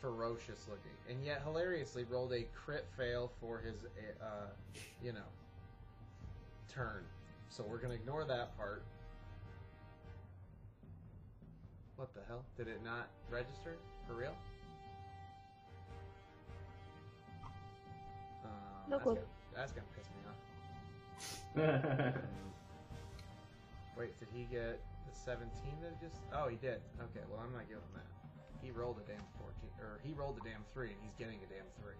ferocious 0.00 0.66
looking, 0.68 0.92
and 1.08 1.24
yet 1.24 1.42
hilariously 1.44 2.04
rolled 2.04 2.32
a 2.32 2.44
crit 2.54 2.86
fail 2.96 3.30
for 3.40 3.58
his, 3.58 3.74
uh, 4.22 4.46
you 5.02 5.12
know, 5.12 5.28
turn. 6.72 7.04
So 7.48 7.64
we're 7.68 7.78
gonna 7.78 7.94
ignore 7.94 8.24
that 8.24 8.56
part. 8.56 8.82
What 11.96 12.14
the 12.14 12.20
hell? 12.28 12.44
Did 12.56 12.68
it 12.68 12.80
not 12.84 13.08
register? 13.30 13.76
For 14.06 14.14
real? 14.14 14.34
Um, 18.44 18.50
No 18.88 18.96
that's 18.96 19.02
clue. 19.02 19.14
Gonna, 19.16 19.26
that's 19.54 19.72
gonna 19.72 19.86
piss 19.96 20.06
me 20.06 20.22
off. 20.30 22.14
Wait, 23.98 24.18
did 24.18 24.28
he 24.32 24.44
get 24.44 24.80
the 25.06 25.14
17 25.24 25.50
that 25.82 25.88
it 25.88 26.00
just? 26.00 26.16
Oh, 26.32 26.48
he 26.48 26.56
did. 26.56 26.80
Okay, 27.00 27.20
well 27.30 27.40
I'm 27.44 27.52
not 27.52 27.68
giving 27.68 27.82
him 27.82 27.94
that. 27.96 28.19
He 28.62 28.70
rolled 28.70 28.98
a 28.98 29.06
damn 29.10 29.24
14, 29.38 29.70
or 29.80 30.00
he 30.02 30.12
rolled 30.12 30.38
a 30.38 30.44
damn 30.48 30.62
three, 30.72 30.90
and 30.90 30.98
he's 31.02 31.14
getting 31.18 31.38
a 31.38 31.46
damn 31.46 31.66
three. 31.80 31.96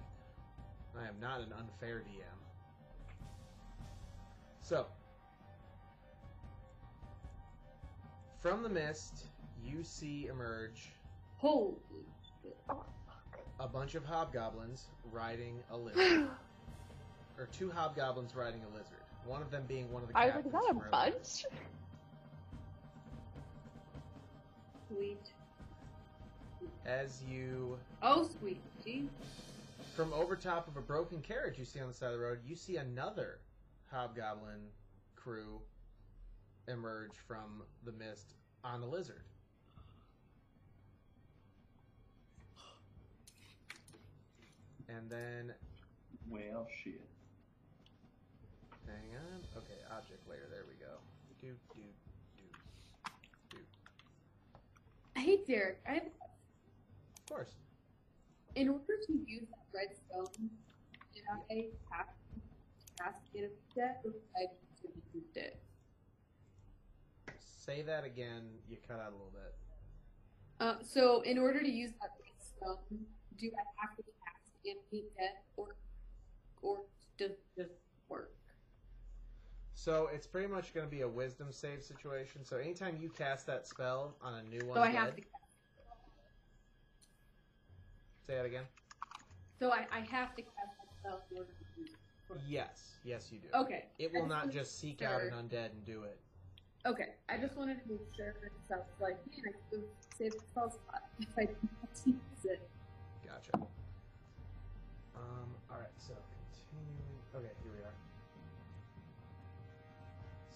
I 0.98 1.06
am 1.06 1.18
not 1.20 1.40
an 1.40 1.52
unfair 1.58 1.98
DM. 2.00 2.40
So, 4.62 4.86
from 8.40 8.62
the 8.62 8.68
mist, 8.68 9.26
you 9.64 9.82
see 9.82 10.26
emerge 10.26 10.90
Holy. 11.38 11.76
a 13.58 13.66
bunch 13.66 13.94
of 13.94 14.04
hobgoblins 14.04 14.86
riding 15.10 15.62
a 15.70 15.76
lizard, 15.76 16.28
or 17.38 17.46
two 17.46 17.70
hobgoblins 17.70 18.34
riding 18.34 18.62
a 18.64 18.68
lizard. 18.76 19.00
One 19.24 19.42
of 19.42 19.50
them 19.50 19.64
being 19.66 19.90
one 19.92 20.02
of 20.02 20.08
the 20.08 20.16
I 20.16 20.26
was 20.26 20.34
like, 20.36 20.46
is 20.46 20.52
that 20.52 20.70
a 20.70 20.90
bunch? 20.90 21.44
Sweet. 24.88 25.32
As 26.86 27.22
you 27.28 27.78
Oh, 28.02 28.28
sweet. 28.38 28.60
Gee. 28.84 29.08
From 29.94 30.12
over 30.12 30.36
top 30.36 30.68
of 30.68 30.76
a 30.76 30.80
broken 30.80 31.20
carriage 31.20 31.58
you 31.58 31.64
see 31.64 31.80
on 31.80 31.88
the 31.88 31.94
side 31.94 32.06
of 32.06 32.12
the 32.12 32.18
road, 32.18 32.38
you 32.46 32.56
see 32.56 32.76
another 32.76 33.40
hobgoblin 33.90 34.60
crew 35.16 35.60
emerge 36.68 37.12
from 37.26 37.62
the 37.84 37.92
mist 37.92 38.34
on 38.64 38.80
the 38.80 38.86
lizard. 38.86 39.22
And 44.88 45.08
then, 45.08 45.52
well, 46.28 46.66
shit. 46.82 47.00
hang 48.86 49.16
on. 49.16 49.40
Okay, 49.56 49.78
object 49.96 50.28
layer. 50.28 50.48
There 50.50 50.64
we 50.66 50.74
go. 50.74 50.98
Do 51.40 51.48
do 51.74 51.80
do. 52.34 52.42
do 53.50 53.58
Hey, 55.14 55.38
Derek. 55.46 55.78
I 55.88 55.92
have, 55.92 56.02
Of 56.02 56.19
course. 57.30 57.54
in 58.56 58.68
order 58.68 58.98
to 59.06 59.12
use 59.26 59.46
that 59.50 59.64
red 59.72 59.96
stone, 59.96 60.50
did 61.14 61.22
I 61.30 61.68
have 61.94 62.06
to 62.06 62.40
cast 62.98 63.20
it 63.32 63.52
instead, 63.52 63.96
or 64.04 64.10
I 64.36 64.46
just 64.82 64.82
to 64.82 64.88
use 65.14 65.36
it? 65.36 65.60
Say 67.38 67.82
that 67.82 68.04
again. 68.04 68.50
You 68.68 68.76
cut 68.86 68.98
out 68.98 69.12
a 69.12 69.16
little 69.16 69.32
bit. 69.32 69.54
Uh, 70.58 70.74
so, 70.82 71.20
in 71.22 71.38
order 71.38 71.60
to 71.60 71.70
use 71.70 71.92
that 72.00 72.10
red 72.20 72.44
stone, 72.44 73.06
do 73.38 73.50
I 73.56 73.64
have 73.80 73.96
to 73.96 74.02
cast 74.02 74.50
it 74.64 74.76
instead, 74.90 75.36
or 75.56 75.76
or 76.62 76.80
does 77.16 77.30
it 77.30 77.40
just 77.56 77.72
work? 78.08 78.32
So 79.74 80.10
it's 80.12 80.26
pretty 80.26 80.48
much 80.48 80.74
going 80.74 80.86
to 80.86 80.90
be 80.90 81.02
a 81.02 81.08
wisdom 81.08 81.52
save 81.52 81.82
situation. 81.82 82.44
So 82.44 82.58
anytime 82.58 82.98
you 83.00 83.08
cast 83.08 83.46
that 83.46 83.66
spell 83.66 84.14
on 84.20 84.34
a 84.34 84.42
new 84.42 84.66
one, 84.66 84.76
So 84.76 84.82
I 84.82 84.90
have 84.90 85.16
to. 85.16 85.22
Say 88.26 88.36
that 88.36 88.46
again. 88.46 88.64
So 89.58 89.70
I, 89.70 89.86
I 89.92 90.00
have 90.00 90.34
to 90.36 90.42
cast 90.42 90.72
that 90.78 90.88
spell 91.00 91.22
in 91.30 91.38
order 91.38 91.50
to 91.76 91.82
it. 91.82 92.40
Yes, 92.48 92.92
yes, 93.04 93.28
you 93.32 93.38
do. 93.38 93.48
Okay. 93.58 93.86
It 93.98 94.12
will 94.12 94.26
not 94.26 94.50
just 94.50 94.78
seek 94.78 95.00
make 95.00 95.10
out 95.10 95.20
an 95.22 95.30
undead 95.30 95.72
and 95.72 95.84
do 95.84 96.04
it. 96.04 96.18
Okay, 96.86 97.08
I 97.28 97.36
just 97.36 97.56
wanted 97.56 97.82
to 97.82 97.90
make 97.90 98.00
sure 98.16 98.34
because 98.40 98.70
I 98.72 98.76
was 98.76 98.86
like, 99.00 99.18
man, 99.26 99.52
I 99.52 99.70
could 99.70 99.84
saved 100.16 100.34
the 100.36 100.40
spell 100.50 100.70
slot 100.70 101.02
if 101.20 101.28
I 101.36 101.42
didn't 101.42 101.70
have 101.80 102.04
to 102.04 102.10
use 102.10 102.44
it. 102.44 102.70
Gotcha. 103.26 103.66
Um. 105.14 105.54
All 105.70 105.78
right. 105.78 105.88
So 105.98 106.14
continuing. 106.72 107.20
Okay. 107.36 107.54
Here 107.62 107.72
we 107.76 107.84
are. 107.84 107.94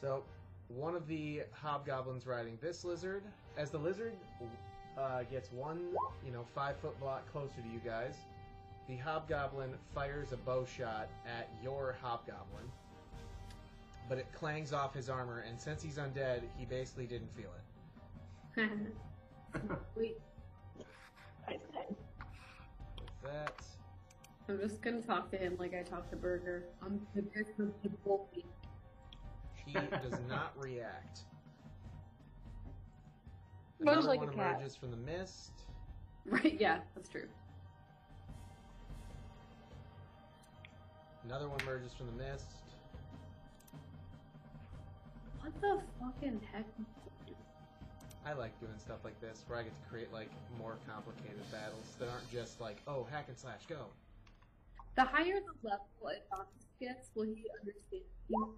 So 0.01 0.25
one 0.69 0.95
of 0.95 1.07
the 1.07 1.43
hobgoblins 1.53 2.27
riding 2.27 2.59
this 2.61 2.85
lizard, 2.85 3.25
as 3.59 3.71
the 3.71 3.79
lizard 3.79 4.15
uh, 4.99 5.23
gets 5.25 5.53
one, 5.53 5.81
you 6.25 6.33
know, 6.33 6.45
five 6.55 6.77
foot 6.79 6.99
block 7.01 7.31
closer 7.31 7.61
to 7.61 7.69
you 7.69 7.81
guys, 7.85 8.15
the 8.89 8.97
hobgoblin 8.97 9.71
fires 9.95 10.33
a 10.33 10.37
bow 10.37 10.65
shot 10.65 11.09
at 11.27 11.49
your 11.63 11.97
hobgoblin. 12.01 12.65
But 14.09 14.19
it 14.19 14.27
clangs 14.33 14.73
off 14.73 14.95
his 14.95 15.09
armor, 15.09 15.45
and 15.49 15.59
since 15.59 15.83
he's 15.83 15.97
undead, 15.97 16.43
he 16.59 16.67
basically 16.67 17.07
didn't 17.07 17.31
feel 17.35 17.51
it. 18.57 18.71
Wait, 19.97 20.17
I 21.49 21.53
said. 21.73 21.97
With 23.01 23.33
that, 23.33 23.63
I'm 24.49 24.61
just 24.61 24.83
gonna 24.83 25.01
talk 25.01 25.31
to 25.31 25.39
him 25.39 25.57
like 25.59 25.75
I 25.75 25.83
talk 25.83 26.11
to 26.11 26.17
Burger. 26.17 26.65
I'm 26.83 27.01
prepared 27.15 27.47
for 27.57 27.65
to 27.65 27.89
bully. 28.05 28.45
he 29.67 29.73
does 29.73 30.21
not 30.29 30.53
react. 30.59 31.21
Much 33.81 33.93
Another 33.95 34.09
like 34.09 34.21
one 34.21 34.29
a 34.29 34.33
cat. 34.33 34.57
emerges 34.57 34.77
from 34.77 34.91
the 34.91 34.97
mist. 34.97 35.53
Right? 36.27 36.57
Yeah, 36.59 36.79
that's 36.95 37.09
true. 37.11 37.27
Another 41.25 41.49
one 41.49 41.61
emerges 41.61 41.93
from 41.93 42.07
the 42.07 42.25
mist. 42.25 42.47
What 45.41 45.53
the 45.61 45.81
fucking 46.01 46.41
heck? 46.53 46.65
I 48.27 48.33
like 48.33 48.59
doing 48.59 48.73
stuff 48.79 49.01
like 49.05 49.21
this 49.21 49.45
where 49.49 49.59
I 49.59 49.65
get 49.65 49.73
to 49.83 49.89
create 49.91 50.11
like 50.13 50.31
more 50.59 50.77
complicated 50.89 51.45
battles 51.53 51.85
that 51.99 52.09
aren't 52.09 52.31
just 52.33 52.61
like, 52.61 52.79
oh, 52.89 53.07
hack 53.11 53.27
and 53.29 53.37
slash, 53.39 53.67
go. 53.69 53.85
The 54.97 55.05
higher 55.05 55.41
the 55.41 55.69
level 55.69 55.87
Adonis 56.05 56.65
gets, 56.81 57.11
will 57.15 57.25
he 57.25 57.45
understand 57.61 58.05
more? 58.31 58.49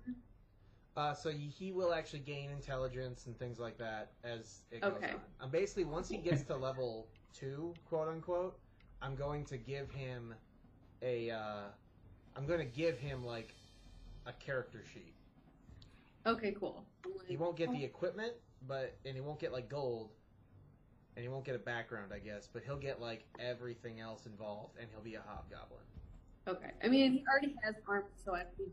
Uh, 0.97 1.13
so 1.13 1.31
he 1.31 1.73
will 1.73 1.93
actually 1.93 2.21
gain 2.21 2.51
intelligence 2.51 3.27
and 3.27 3.39
things 3.39 3.59
like 3.59 3.77
that 3.77 4.13
as 4.25 4.61
it 4.71 4.81
goes 4.81 4.93
Okay. 4.95 5.11
on. 5.11 5.21
Um, 5.41 5.51
basically, 5.51 5.85
once 5.85 6.09
he 6.09 6.17
gets 6.17 6.43
to 6.45 6.57
level 6.57 7.07
two, 7.35 7.75
quote 7.85 8.09
unquote, 8.09 8.59
I'm 9.03 9.15
going 9.15 9.45
to 9.47 9.59
give 9.59 9.91
him 9.91 10.35
a. 11.03 11.31
Uh, 11.31 11.65
I'm 12.35 12.47
going 12.47 12.61
to 12.61 12.65
give 12.65 12.99
him 12.99 13.25
like 13.25 13.55
a 14.27 14.33
character 14.33 14.85
sheet. 14.93 15.15
Okay, 16.27 16.53
cool. 16.59 16.85
He 17.29 17.37
won't 17.37 17.57
get 17.57 17.71
the 17.73 17.85
equipment, 17.85 18.33
but 18.67 18.97
and 19.05 19.15
he 19.15 19.21
won't 19.21 19.39
get 19.39 19.53
like 19.53 19.69
gold, 19.69 20.13
and 21.15 21.23
he 21.23 21.29
won't 21.29 21.45
get 21.45 21.55
a 21.55 21.59
background, 21.59 22.11
I 22.15 22.21
guess. 22.21 22.49
But 22.51 22.63
he'll 22.65 22.79
get 22.79 23.03
like 23.03 23.27
everything 23.39 24.01
else 24.01 24.25
involved, 24.25 24.79
and 24.81 24.89
he'll 24.91 25.05
be 25.05 25.17
a 25.17 25.23
hobgoblin. 25.27 25.83
Okay. 26.49 26.73
I 26.83 26.89
mean, 26.89 27.13
he 27.13 27.25
already 27.31 27.55
has 27.63 27.75
armor, 27.87 28.07
so 28.25 28.35
I 28.35 28.45
think. 28.57 28.71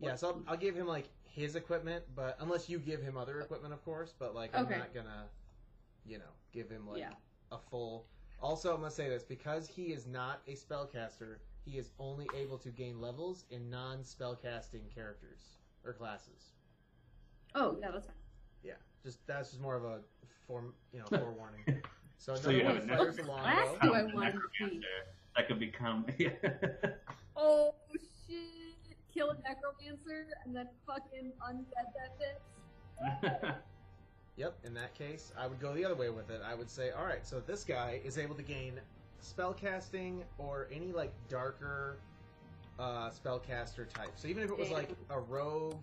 Yeah, 0.00 0.14
so 0.14 0.28
I'll, 0.28 0.42
I'll 0.48 0.56
give 0.56 0.74
him 0.76 0.86
like 0.86 1.08
his 1.34 1.56
equipment, 1.56 2.04
but 2.14 2.36
unless 2.40 2.68
you 2.68 2.78
give 2.78 3.02
him 3.02 3.16
other 3.16 3.40
equipment, 3.40 3.72
of 3.72 3.84
course. 3.84 4.14
But 4.18 4.34
like, 4.34 4.50
I'm 4.54 4.64
Okay. 4.66 4.78
not 4.78 4.92
gonna, 4.94 5.24
you 6.04 6.18
know, 6.18 6.30
give 6.52 6.68
him 6.70 6.88
like 6.88 7.00
Yeah. 7.00 7.12
a 7.52 7.58
full. 7.58 8.06
Also, 8.40 8.72
I'm 8.74 8.80
gonna 8.80 8.90
say 8.90 9.08
this 9.08 9.24
because 9.24 9.66
he 9.66 9.92
is 9.92 10.06
not 10.06 10.40
a 10.46 10.52
spellcaster. 10.54 11.38
He 11.64 11.76
is 11.78 11.90
only 11.98 12.26
able 12.34 12.56
to 12.58 12.70
gain 12.70 13.00
levels 13.00 13.44
in 13.50 13.68
non-spellcasting 13.68 14.92
characters 14.94 15.58
or 15.84 15.92
classes. 15.92 16.52
Oh, 17.54 17.76
yeah, 17.80 17.90
that's 17.90 18.06
fine. 18.06 18.14
Yeah, 18.62 18.74
just 19.02 19.24
that's 19.26 19.50
just 19.50 19.60
more 19.60 19.76
of 19.76 19.84
a 19.84 20.00
form, 20.46 20.74
you 20.92 21.00
know, 21.00 21.06
forewarning. 21.18 21.82
So 22.18 22.34
So 22.34 22.50
another 22.50 22.56
you 22.56 22.64
have 22.64 22.76
a 22.76 22.80
fires 22.88 23.16
necro- 23.16 23.24
Class 23.26 23.76
do 23.82 23.92
I 23.94 24.02
want 24.02 24.10
to 24.10 24.12
be? 24.12 24.18
necromancer 24.24 24.86
That 25.36 25.46
could 25.48 25.58
become. 25.60 26.06
Oh 27.40 27.66
shit! 27.66 27.67
Kill 29.18 29.30
a 29.30 29.34
necromancer 29.34 30.28
and 30.44 30.54
then 30.54 30.68
fucking 30.86 31.32
undead 31.44 31.88
that 31.96 33.42
bitch. 33.42 33.54
Yep, 34.36 34.56
in 34.64 34.72
that 34.74 34.94
case, 34.94 35.32
I 35.36 35.48
would 35.48 35.58
go 35.58 35.74
the 35.74 35.84
other 35.84 35.96
way 35.96 36.10
with 36.10 36.30
it. 36.30 36.40
I 36.48 36.54
would 36.54 36.70
say, 36.70 36.90
all 36.92 37.04
right, 37.04 37.26
so 37.26 37.40
this 37.40 37.64
guy 37.64 38.00
is 38.04 38.18
able 38.18 38.36
to 38.36 38.42
gain 38.44 38.74
spellcasting 39.20 40.22
or 40.38 40.68
any 40.72 40.92
like 40.92 41.12
darker 41.28 41.98
uh, 42.78 43.10
spellcaster 43.10 43.88
type. 43.92 44.12
So 44.14 44.28
even 44.28 44.44
if 44.44 44.50
it 44.50 44.56
was 44.56 44.70
like 44.70 44.90
a 45.10 45.18
rogue 45.18 45.82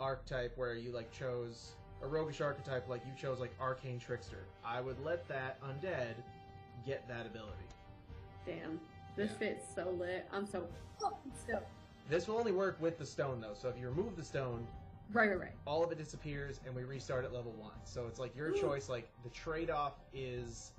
archetype 0.00 0.58
where 0.58 0.74
you 0.74 0.90
like 0.90 1.12
chose 1.12 1.76
a 2.02 2.08
roguish 2.08 2.40
archetype, 2.40 2.88
like 2.88 3.02
you 3.06 3.12
chose 3.16 3.38
like 3.38 3.52
arcane 3.60 4.00
trickster, 4.00 4.44
I 4.64 4.80
would 4.80 4.98
let 5.04 5.28
that 5.28 5.60
undead 5.62 6.14
get 6.84 7.06
that 7.06 7.26
ability. 7.26 7.52
Damn, 8.44 8.80
this 9.14 9.30
Yeah. 9.30 9.38
fit's 9.38 9.66
so 9.72 9.90
lit. 9.90 10.26
I'm 10.32 10.46
so 10.48 10.66
fucking 11.00 11.30
stoked. 11.46 11.70
This 12.08 12.28
will 12.28 12.36
only 12.38 12.52
work 12.52 12.76
with 12.80 12.98
the 12.98 13.06
stone 13.06 13.40
though. 13.40 13.54
So 13.54 13.68
if 13.68 13.78
you 13.78 13.88
remove 13.88 14.16
the 14.16 14.24
stone, 14.24 14.66
Right, 15.12 15.28
right, 15.30 15.38
right. 15.38 15.52
all 15.66 15.84
of 15.84 15.92
it 15.92 15.98
disappears 15.98 16.60
and 16.66 16.74
we 16.74 16.84
restart 16.84 17.24
at 17.24 17.32
level 17.32 17.52
one. 17.52 17.74
So 17.84 18.06
it's 18.06 18.18
like 18.18 18.34
your 18.36 18.50
choice. 18.50 18.88
Like 18.88 19.08
the 19.22 19.30
trade 19.30 19.70
off 19.70 19.94
is, 20.12 20.72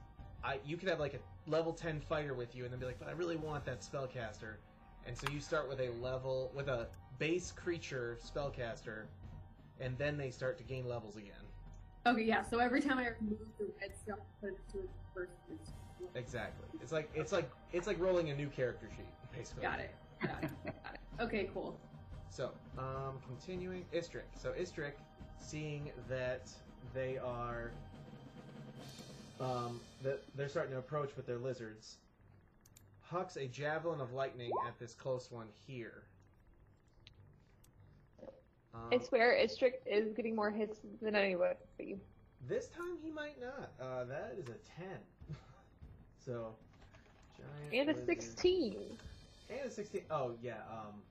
I 0.44 0.60
you 0.66 0.78
could 0.78 0.90
have 0.90 1.00
like 1.00 1.14
a 1.14 1.50
level 1.50 1.74
ten 1.74 2.00
fighter 2.02 2.34
with 2.34 2.56
you 2.56 2.64
and 2.64 2.72
then 2.74 2.80
be 2.80 2.86
like, 2.86 3.00
but 3.00 3.08
I 3.08 3.12
really 3.12 3.38
want 3.38 3.66
that 3.66 3.82
spellcaster, 3.82 4.56
and 5.06 5.18
so 5.18 5.28
you 5.32 5.40
start 5.40 5.70
with 5.70 5.80
a 5.80 5.90
level 6.02 6.52
with 6.56 6.68
a 6.68 6.88
base 7.20 7.52
creature 7.52 8.18
spellcaster, 8.26 9.04
and 9.80 9.98
then 9.98 10.18
they 10.18 10.32
start 10.32 10.58
to 10.58 10.64
gain 10.64 10.88
levels 10.88 11.16
again. 11.18 11.32
Okay, 12.08 12.24
yeah. 12.24 12.44
So 12.44 12.60
every 12.60 12.82
time 12.82 12.98
I 13.00 13.10
remove 13.22 13.40
the 13.58 13.66
red 13.82 13.92
stuff, 14.04 14.20
put 14.42 14.50
it 14.50 14.60
to 14.74 14.78
the 14.80 14.88
first. 15.14 15.32
Exactly. 16.16 16.68
It's 16.82 16.92
like 16.92 17.10
it's 17.16 17.32
like 17.32 17.50
it's 17.74 17.88
like 17.88 18.00
rolling 18.00 18.30
a 18.32 18.36
new 18.36 18.48
character 18.48 18.90
sheet 18.96 19.06
basically. 19.36 19.64
Got 19.64 19.80
it. 19.80 19.92
Got 20.22 20.44
it. 20.44 20.50
Got 20.66 20.94
it. 20.94 21.00
Okay, 21.20 21.50
cool. 21.54 21.80
So, 22.30 22.52
um, 22.78 23.20
continuing, 23.26 23.86
Istrick. 23.94 24.26
So 24.36 24.52
Istrick, 24.52 24.94
seeing 25.40 25.92
that 26.10 26.50
they 26.94 27.18
are, 27.18 27.72
um, 29.40 29.80
that 30.04 30.22
they're 30.36 30.50
starting 30.50 30.74
to 30.74 30.80
approach 30.80 31.16
with 31.16 31.26
their 31.26 31.38
lizards, 31.38 31.98
hucks 33.02 33.38
a 33.38 33.48
javelin 33.48 34.02
of 34.02 34.12
lightning 34.12 34.52
at 34.68 34.78
this 34.80 34.94
close 34.94 35.32
one 35.32 35.48
here. 35.66 36.04
Um, 38.74 38.90
I 38.92 38.98
swear, 38.98 39.38
Istrick 39.42 39.76
is 39.86 40.12
getting 40.14 40.36
more 40.36 40.52
hits 40.52 40.80
than 41.02 41.16
anybody. 41.16 41.56
this 42.50 42.68
time 42.68 42.98
he 43.02 43.10
might 43.10 43.40
not. 43.40 43.72
Uh, 43.80 44.04
that 44.04 44.36
is 44.38 44.50
a 44.50 44.58
ten. 44.78 44.98
so, 46.26 46.54
giant 47.38 47.74
And 47.74 47.90
a 47.90 47.94
lizard. 47.94 48.22
16. 48.22 48.98
And 49.50 49.60
a 49.66 49.72
16. 49.72 50.02
Oh, 50.10 50.34
yeah. 50.42 50.54
Um, 50.72 51.02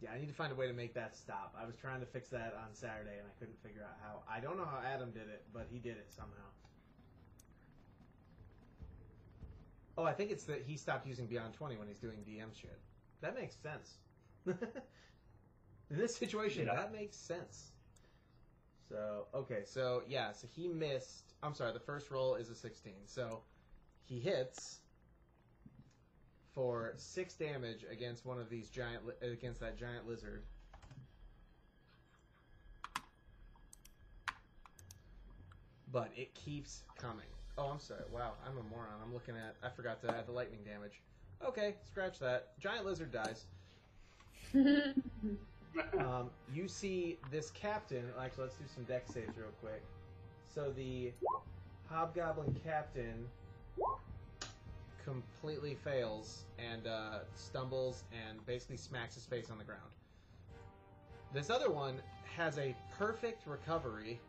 yeah, 0.00 0.10
I 0.14 0.18
need 0.18 0.28
to 0.28 0.34
find 0.34 0.52
a 0.52 0.54
way 0.54 0.66
to 0.66 0.72
make 0.72 0.94
that 0.94 1.16
stop. 1.16 1.54
I 1.60 1.64
was 1.66 1.74
trying 1.76 2.00
to 2.00 2.06
fix 2.06 2.28
that 2.28 2.54
on 2.56 2.74
Saturday 2.74 3.18
and 3.18 3.26
I 3.26 3.38
couldn't 3.38 3.60
figure 3.62 3.82
out 3.82 3.96
how. 4.02 4.22
I 4.30 4.40
don't 4.40 4.56
know 4.56 4.66
how 4.66 4.80
Adam 4.86 5.10
did 5.10 5.28
it, 5.28 5.44
but 5.52 5.66
he 5.70 5.78
did 5.78 5.96
it 5.96 6.12
somehow. 6.12 6.48
Oh, 9.96 10.04
I 10.04 10.12
think 10.12 10.30
it's 10.30 10.44
that 10.44 10.62
he 10.66 10.76
stopped 10.76 11.06
using 11.06 11.26
Beyond20 11.28 11.78
when 11.78 11.86
he's 11.88 12.00
doing 12.00 12.18
DM 12.28 12.54
shit. 12.58 12.78
That 13.20 13.34
makes 13.36 13.56
sense. 13.56 13.94
In 14.46 15.96
this 15.96 16.16
situation, 16.16 16.66
Yeah. 16.66 16.74
that 16.74 16.92
makes 16.92 17.16
sense. 17.16 17.70
So, 18.88 19.26
okay, 19.34 19.62
so 19.64 20.02
yeah, 20.08 20.32
so 20.32 20.46
he 20.54 20.68
missed. 20.68 21.32
I'm 21.42 21.54
sorry, 21.54 21.72
the 21.72 21.80
first 21.80 22.10
roll 22.10 22.34
is 22.34 22.50
a 22.50 22.54
16. 22.54 22.92
So 23.06 23.42
he 24.04 24.20
hits 24.20 24.80
for 26.54 26.92
six 26.96 27.34
damage 27.34 27.84
against 27.90 28.24
one 28.24 28.38
of 28.38 28.48
these 28.48 28.68
giant 28.68 29.06
li- 29.06 29.28
against 29.28 29.60
that 29.60 29.78
giant 29.78 30.08
lizard. 30.08 30.42
But 35.92 36.10
it 36.16 36.34
keeps 36.34 36.82
coming. 36.98 37.26
Oh, 37.56 37.66
I'm 37.66 37.78
sorry. 37.78 38.02
Wow, 38.12 38.32
I'm 38.46 38.58
a 38.58 38.62
moron. 38.62 38.88
I'm 39.02 39.12
looking 39.12 39.34
at. 39.36 39.54
I 39.62 39.70
forgot 39.70 40.00
to 40.02 40.10
add 40.10 40.26
the 40.26 40.32
lightning 40.32 40.60
damage. 40.64 41.00
Okay, 41.44 41.74
scratch 41.86 42.18
that. 42.18 42.58
Giant 42.58 42.84
lizard 42.84 43.12
dies. 43.12 43.44
Um, 45.98 46.30
you 46.52 46.68
see 46.68 47.18
this 47.30 47.50
captain. 47.50 48.04
Actually, 48.20 48.44
let's 48.44 48.56
do 48.56 48.64
some 48.72 48.84
Dex 48.84 49.12
saves 49.12 49.36
real 49.36 49.48
quick. 49.60 49.82
So 50.54 50.72
the 50.76 51.12
hobgoblin 51.88 52.54
captain 52.64 53.26
completely 55.04 55.74
fails 55.74 56.44
and 56.58 56.86
uh, 56.86 57.20
stumbles 57.34 58.04
and 58.12 58.44
basically 58.46 58.76
smacks 58.76 59.14
his 59.14 59.24
face 59.24 59.50
on 59.50 59.58
the 59.58 59.64
ground. 59.64 59.80
This 61.32 61.50
other 61.50 61.70
one 61.70 61.96
has 62.36 62.58
a 62.58 62.74
perfect 62.98 63.46
recovery 63.46 64.20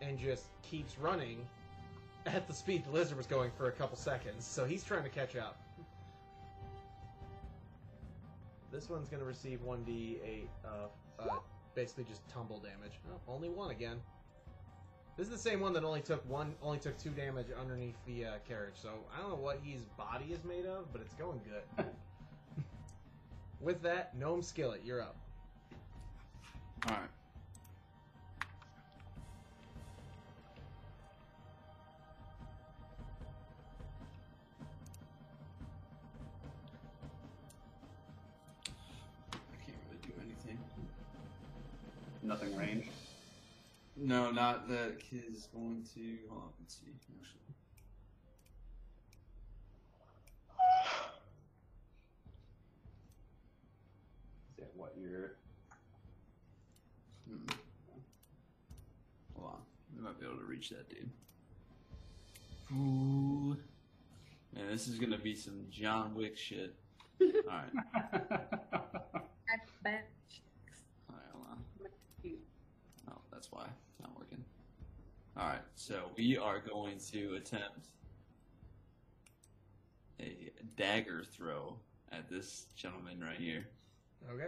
and 0.00 0.18
just 0.18 0.44
keeps 0.62 0.98
running 0.98 1.46
at 2.26 2.46
the 2.46 2.52
speed 2.52 2.84
the 2.84 2.90
lizard 2.90 3.16
was 3.16 3.26
going 3.26 3.50
for 3.56 3.68
a 3.68 3.72
couple 3.72 3.96
seconds. 3.96 4.44
So 4.44 4.64
he's 4.64 4.82
trying 4.82 5.04
to 5.04 5.08
catch 5.08 5.36
up. 5.36 5.60
This 8.72 8.90
one's 8.90 9.08
going 9.08 9.20
to 9.20 9.26
receive 9.26 9.60
1d8 9.64 10.48
of 10.64 10.90
uh, 11.18 11.36
basically 11.74 12.04
just 12.04 12.26
tumble 12.28 12.58
damage. 12.58 12.98
Oh, 13.10 13.32
only 13.32 13.48
one 13.48 13.70
again. 13.70 13.98
This 15.16 15.28
is 15.28 15.32
the 15.32 15.38
same 15.38 15.60
one 15.60 15.72
that 15.72 15.82
only 15.82 16.02
took 16.02 16.28
one, 16.28 16.54
only 16.62 16.78
took 16.78 16.98
two 16.98 17.10
damage 17.10 17.46
underneath 17.58 17.96
the 18.06 18.26
uh, 18.26 18.30
carriage. 18.46 18.74
So 18.74 18.90
I 19.14 19.20
don't 19.20 19.30
know 19.30 19.36
what 19.36 19.60
his 19.64 19.82
body 19.96 20.26
is 20.26 20.44
made 20.44 20.66
of, 20.66 20.92
but 20.92 21.00
it's 21.00 21.14
going 21.14 21.40
good. 21.48 21.86
With 23.60 23.80
that, 23.82 24.16
gnome 24.16 24.42
skillet, 24.42 24.82
you're 24.84 25.00
up. 25.00 25.16
Alright. 26.84 27.00
I 27.02 27.25
No, 44.06 44.30
not 44.30 44.68
that 44.68 45.00
kid 45.00 45.24
is 45.32 45.48
going 45.52 45.84
to. 45.94 46.00
Hold 46.30 46.42
on, 46.42 46.48
let's 46.60 46.76
see. 46.76 46.86
Actually. 46.86 47.40
Is 54.52 54.58
that 54.58 54.70
what 54.76 54.94
you're? 54.96 55.32
Hmm. 57.28 57.52
Hold 59.34 59.54
on. 59.54 59.60
I 59.98 60.02
might 60.02 60.20
be 60.20 60.26
able 60.26 60.38
to 60.38 60.44
reach 60.44 60.70
that 60.70 60.88
dude. 60.88 61.10
Ooh. 62.76 63.56
Man, 64.54 64.68
this 64.70 64.86
is 64.86 65.00
gonna 65.00 65.18
be 65.18 65.34
some 65.34 65.66
John 65.68 66.14
Wick 66.14 66.36
shit. 66.36 66.76
Alright. 67.20 67.72
That's 68.12 69.72
bad. 69.82 70.04
Alright, 71.10 71.26
hold 71.32 71.46
on. 71.50 71.58
Oh, 73.10 73.18
that's 73.32 73.50
why. 73.50 73.66
Not 74.00 74.18
working. 74.18 74.44
Alright, 75.38 75.60
so 75.74 76.10
we 76.16 76.38
are 76.38 76.60
going 76.60 76.98
to 77.12 77.34
attempt 77.34 77.88
a 80.18 80.50
dagger 80.76 81.24
throw 81.24 81.76
at 82.10 82.30
this 82.30 82.66
gentleman 82.74 83.20
right 83.20 83.36
here. 83.36 83.66
Okay. 84.32 84.46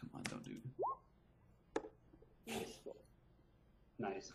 Come 0.00 0.10
on, 0.14 0.22
don't 0.30 0.44
do. 0.44 0.56
nice. 3.98 4.32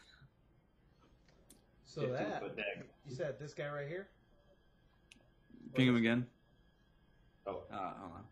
So 1.87 2.01
15 2.01 2.17
that 2.17 2.43
you 3.09 3.15
said 3.15 3.39
this 3.39 3.53
guy 3.55 3.67
right 3.69 3.87
here. 3.87 4.07
Ping 5.73 5.87
him 5.87 5.95
again. 5.95 6.27
Oh, 7.47 7.63
Uh, 7.71 7.93
hold 7.97 8.11
on. 8.13 8.23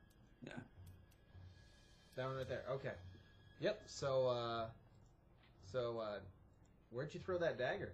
Yeah. 0.45 0.53
That 2.15 2.25
one 2.27 2.35
right 2.35 2.47
there. 2.47 2.65
Okay. 2.69 2.91
Yep. 3.63 3.81
So, 3.85 4.27
uh, 4.27 4.65
so, 5.71 5.97
uh, 5.97 6.19
where'd 6.91 7.13
you 7.13 7.21
throw 7.21 7.37
that 7.37 7.57
dagger? 7.57 7.93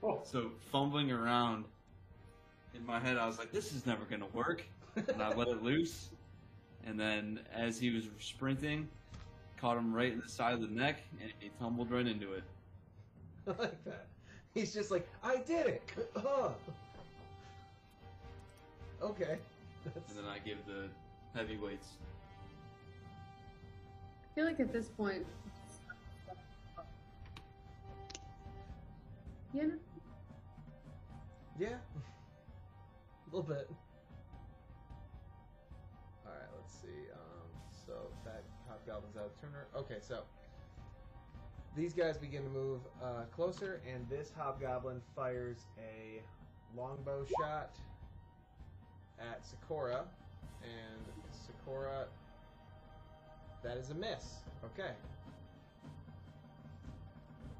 oh. 0.00 0.22
So 0.24 0.52
fumbling 0.70 1.10
around 1.10 1.64
in 2.76 2.86
my 2.86 3.00
head, 3.00 3.16
I 3.16 3.26
was 3.26 3.36
like, 3.36 3.50
"This 3.50 3.72
is 3.72 3.84
never 3.84 4.04
gonna 4.04 4.28
work," 4.32 4.62
and 4.94 5.20
I 5.20 5.34
let 5.34 5.48
it 5.48 5.60
loose. 5.60 6.10
And 6.86 7.00
then, 7.00 7.40
as 7.52 7.76
he 7.76 7.90
was 7.90 8.04
sprinting, 8.20 8.88
caught 9.56 9.76
him 9.76 9.92
right 9.92 10.12
in 10.12 10.20
the 10.20 10.28
side 10.28 10.54
of 10.54 10.60
the 10.60 10.68
neck, 10.68 11.02
and 11.20 11.32
he 11.40 11.50
tumbled 11.58 11.90
right 11.90 12.06
into 12.06 12.32
it. 12.34 12.44
I 13.48 13.50
like 13.60 13.84
that. 13.86 14.06
He's 14.54 14.72
just 14.72 14.92
like, 14.92 15.08
I 15.20 15.38
did 15.38 15.66
it. 15.66 15.82
Huh. 16.16 16.50
Okay. 19.02 19.36
That's, 19.84 20.08
And 20.08 20.18
then 20.18 20.24
I 20.24 20.38
give 20.38 20.56
the 20.66 20.88
heavyweights. 21.38 21.88
I 24.34 24.40
feel 24.40 24.46
like 24.46 24.58
at 24.58 24.72
this 24.72 24.88
point, 24.88 25.24
you 29.52 29.62
know, 29.68 29.74
yeah. 31.56 31.68
A 33.32 33.36
little 33.36 33.42
bit. 33.48 33.70
All 36.26 36.32
right. 36.32 36.48
Let's 36.56 36.74
see. 36.74 36.88
Um, 37.12 37.48
so 37.86 37.92
that 38.24 38.42
hobgoblin's 38.68 39.16
out 39.16 39.26
of 39.26 39.40
Turner. 39.40 39.68
Okay. 39.76 39.98
So 40.00 40.22
these 41.76 41.92
guys 41.92 42.18
begin 42.18 42.42
to 42.42 42.50
move 42.50 42.80
uh, 43.00 43.26
closer, 43.32 43.82
and 43.88 44.04
this 44.08 44.32
hobgoblin 44.36 45.00
fires 45.14 45.66
a 45.78 46.22
longbow 46.76 47.24
shot 47.40 47.76
at 49.20 49.46
Sakura, 49.46 50.06
and 50.64 51.04
Sakura. 51.30 52.06
That 53.64 53.78
is 53.78 53.90
a 53.90 53.94
miss. 53.94 54.34
Okay. 54.64 54.90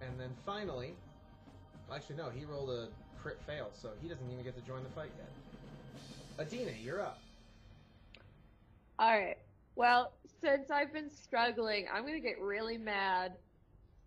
And 0.02 0.20
then 0.20 0.30
finally, 0.44 0.94
actually 1.92 2.16
no, 2.16 2.28
he 2.28 2.44
rolled 2.44 2.70
a 2.70 2.88
crit 3.20 3.40
fail, 3.46 3.70
so 3.72 3.90
he 4.02 4.08
doesn't 4.08 4.30
even 4.30 4.44
get 4.44 4.54
to 4.54 4.62
join 4.62 4.82
the 4.82 4.90
fight 4.90 5.10
yet. 5.16 6.46
Adina, 6.46 6.72
you're 6.82 7.00
up. 7.00 7.18
Alright. 9.00 9.38
Well, 9.76 10.12
since 10.40 10.70
I've 10.70 10.92
been 10.92 11.10
struggling, 11.10 11.86
I'm 11.92 12.04
gonna 12.04 12.20
get 12.20 12.38
really 12.40 12.76
mad. 12.76 13.32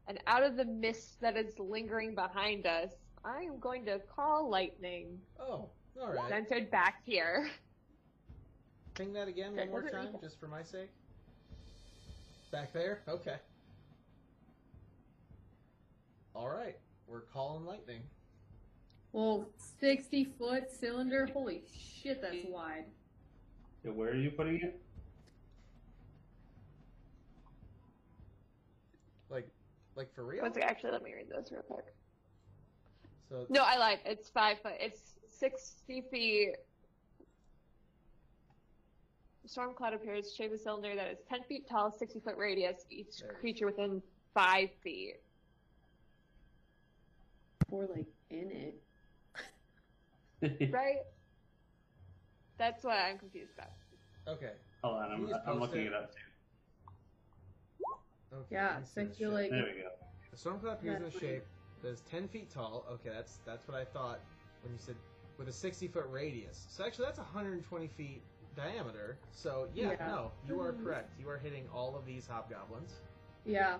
And 0.07 0.19
out 0.27 0.43
of 0.43 0.55
the 0.55 0.65
mist 0.65 1.19
that 1.21 1.35
is 1.35 1.59
lingering 1.59 2.15
behind 2.15 2.65
us, 2.65 2.91
I 3.25 3.41
am 3.41 3.59
going 3.59 3.85
to 3.85 3.99
call 4.15 4.49
lightning 4.49 5.19
Oh, 5.39 5.69
all 5.99 6.13
right. 6.13 6.29
centered 6.29 6.69
back 6.71 7.01
here. 7.03 7.49
Sing 8.97 9.11
that 9.13 9.27
again 9.27 9.55
one 9.55 9.69
more 9.69 9.89
time, 9.89 10.15
just 10.21 10.39
for 10.39 10.47
my 10.47 10.63
sake. 10.63 10.89
Back 12.51 12.71
there? 12.71 13.01
Okay. 13.07 13.35
All 16.33 16.49
right. 16.49 16.77
We're 17.07 17.21
calling 17.21 17.65
lightning. 17.65 18.01
well, 19.11 19.47
sixty 19.79 20.23
foot 20.23 20.71
cylinder. 20.71 21.27
Holy 21.33 21.63
shit, 21.73 22.21
that's 22.21 22.35
mm-hmm. 22.35 22.51
wide. 22.51 22.85
So 23.83 23.91
where 23.91 24.11
are 24.11 24.15
you 24.15 24.31
putting 24.31 24.55
it? 24.55 24.79
Like, 29.29 29.49
like 29.95 30.13
for 30.13 30.23
real? 30.25 30.41
One 30.41 30.53
second, 30.53 30.69
actually, 30.69 30.91
let 30.91 31.03
me 31.03 31.13
read 31.13 31.27
this 31.29 31.51
real 31.51 31.61
quick. 31.61 31.85
So 33.29 33.45
No, 33.49 33.63
I 33.63 33.77
lied. 33.77 33.99
It's 34.05 34.29
five 34.29 34.59
foot. 34.61 34.73
It's 34.79 35.13
60 35.39 36.01
feet. 36.11 36.55
Storm 39.47 39.73
cloud 39.73 39.93
appears, 39.93 40.33
shape 40.33 40.51
a 40.53 40.57
cylinder 40.57 40.93
that 40.95 41.07
is 41.07 41.19
10 41.29 41.43
feet 41.43 41.67
tall, 41.69 41.89
60 41.91 42.19
foot 42.19 42.35
radius, 42.37 42.85
each 42.89 43.19
There. 43.21 43.33
creature 43.39 43.65
within 43.65 44.01
5 44.33 44.69
feet. 44.83 45.15
Or 47.71 47.87
like 47.95 48.07
in 48.29 48.51
it. 48.51 48.81
Right? 50.71 50.97
That's 52.59 52.83
what 52.83 52.97
I'm 52.97 53.17
confused 53.17 53.53
about. 53.57 53.71
okay. 54.27 54.51
Hold 54.83 54.97
on, 54.97 55.11
I'm, 55.11 55.33
I'm 55.47 55.59
looking 55.59 55.81
it. 55.81 55.87
it 55.87 55.93
up 55.93 56.11
too. 56.11 56.19
Okay. 58.33 58.45
Yeah, 58.51 58.67
let 58.73 58.79
me 58.81 58.85
see 58.85 58.93
so 58.93 59.01
I 59.01 59.05
feel 59.05 59.31
like 59.31 59.49
There 59.49 59.63
we 59.63 59.81
go. 59.81 59.89
The 60.31 60.37
storm 60.37 60.59
cloud 60.59 60.73
appears 60.73 60.97
in 60.97 61.01
a 61.03 61.05
That's 61.05 61.19
shape 61.19 61.43
that 61.81 61.89
is 61.89 62.01
10 62.11 62.27
feet 62.27 62.51
tall. 62.51 62.85
Okay, 62.91 63.09
that's 63.13 63.39
that's 63.45 63.67
what 63.67 63.77
I 63.77 63.85
thought 63.85 64.19
when 64.63 64.73
you 64.73 64.79
said 64.79 64.95
with 65.37 65.47
a 65.47 65.51
60 65.51 65.87
foot 65.87 66.05
radius. 66.11 66.67
So 66.69 66.85
actually, 66.85 67.05
that's 67.05 67.19
120 67.19 67.87
feet 67.87 68.21
diameter. 68.57 69.17
So 69.31 69.69
yeah, 69.73 69.91
Yeah. 69.91 70.07
no, 70.07 70.31
you 70.47 70.59
are 70.59 70.73
Mhm. 70.73 70.83
correct. 70.83 71.17
You 71.19 71.29
are 71.29 71.37
hitting 71.37 71.69
all 71.73 71.95
of 71.95 72.05
these 72.05 72.27
hobgoblins. 72.27 72.99
yeah. 73.45 73.79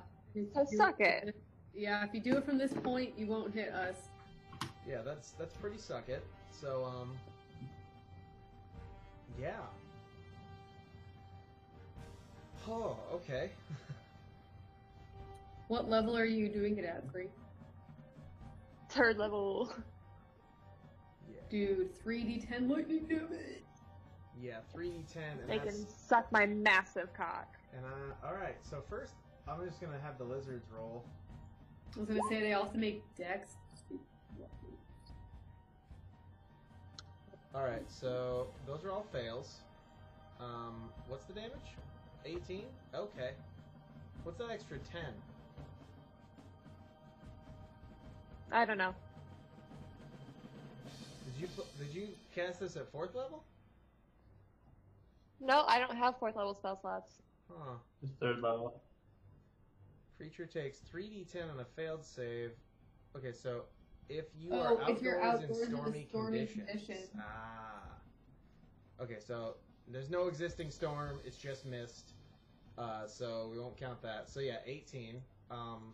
So 0.53 0.63
suck 0.65 0.99
it. 1.01 1.35
Yeah, 1.73 2.05
if 2.05 2.13
you 2.13 2.21
do 2.21 2.37
it 2.37 2.45
from 2.45 2.57
this 2.59 2.71
point, 2.73 3.17
you 3.17 3.25
won't 3.27 3.53
hit 3.53 3.73
us. 3.73 4.09
Yeah, 4.87 5.01
that's 5.01 5.31
that's 5.31 5.53
pretty 5.55 5.77
suck 5.79 6.07
it. 6.09 6.23
So 6.51 6.85
um, 6.85 7.17
yeah. 9.39 9.65
Oh, 12.67 12.97
okay. 13.13 13.51
What 15.69 15.89
level 15.89 16.15
are 16.17 16.23
you 16.25 16.47
doing 16.47 16.77
it 16.77 16.85
at, 16.85 17.11
Three? 17.11 17.27
Third 18.89 19.17
level. 19.17 19.69
Yeah, 21.29 21.41
Dude, 21.49 21.93
3d10 22.01 22.69
lightning 22.69 23.05
damage. 23.05 23.63
Yeah, 24.41 24.57
three 24.73 24.89
d 24.89 25.03
ten, 25.11 25.39
and 25.41 25.49
They 25.49 25.57
that's 25.59 25.77
can 25.77 25.87
suck 25.87 26.31
my 26.31 26.45
massive 26.45 27.13
cock. 27.13 27.47
and 27.75 27.85
uh, 27.85 28.27
all 28.27 28.35
right. 28.35 28.55
So 28.69 28.83
first, 28.89 29.13
I'm 29.47 29.65
just 29.65 29.79
gonna 29.81 29.99
have 29.99 30.17
the 30.17 30.23
lizards 30.23 30.65
roll. 30.75 31.03
I 31.95 31.99
was 31.99 32.09
gonna 32.09 32.21
say 32.29 32.41
they 32.41 32.53
also 32.53 32.77
make 32.77 33.03
decks. 33.15 33.53
All 37.55 37.63
right, 37.63 37.89
so 37.89 38.47
those 38.67 38.83
are 38.83 38.91
all 38.91 39.05
fails. 39.11 39.55
Um, 40.39 40.89
what's 41.07 41.25
the 41.25 41.33
damage? 41.33 41.53
18. 42.23 42.63
Okay. 42.93 43.31
What's 44.23 44.37
that 44.37 44.51
extra 44.51 44.77
10? 44.91 45.01
I 48.51 48.65
don't 48.65 48.77
know. 48.77 48.93
Did 51.25 51.41
you 51.41 51.47
did 51.79 51.93
you 51.95 52.07
cast 52.35 52.59
this 52.59 52.75
at 52.75 52.91
fourth 52.91 53.15
level? 53.15 53.43
No, 55.39 55.63
I 55.67 55.79
don't 55.79 55.95
have 55.95 56.17
fourth 56.17 56.35
level 56.35 56.53
spell 56.53 56.79
slots. 56.79 57.21
Huh. 57.49 57.75
It's 58.01 58.11
third 58.13 58.41
level. 58.41 58.81
Creature 60.17 60.47
takes 60.47 60.79
3d10 60.79 61.51
on 61.51 61.59
a 61.59 61.65
failed 61.65 62.03
save. 62.03 62.51
Okay, 63.15 63.31
so 63.31 63.63
if 64.09 64.25
you 64.39 64.49
Oh, 64.53 64.59
are 64.59 64.71
outdoors, 64.81 64.97
if 64.97 65.01
you're 65.03 65.21
outdoors 65.21 65.43
in 65.59 65.65
in 65.65 65.75
stormy, 65.75 66.07
stormy 66.09 66.37
conditions. 66.47 66.69
conditions. 66.69 67.09
Ah. 67.19 67.83
Okay, 68.99 69.17
so 69.19 69.55
there's 69.87 70.09
no 70.09 70.27
existing 70.27 70.71
storm. 70.71 71.19
It's 71.23 71.37
just 71.37 71.65
mist. 71.65 72.13
Uh, 72.77 73.07
so 73.07 73.49
we 73.51 73.59
won't 73.59 73.77
count 73.77 74.01
that. 74.01 74.29
So 74.29 74.39
yeah, 74.39 74.57
18. 74.65 75.21
Um, 75.51 75.93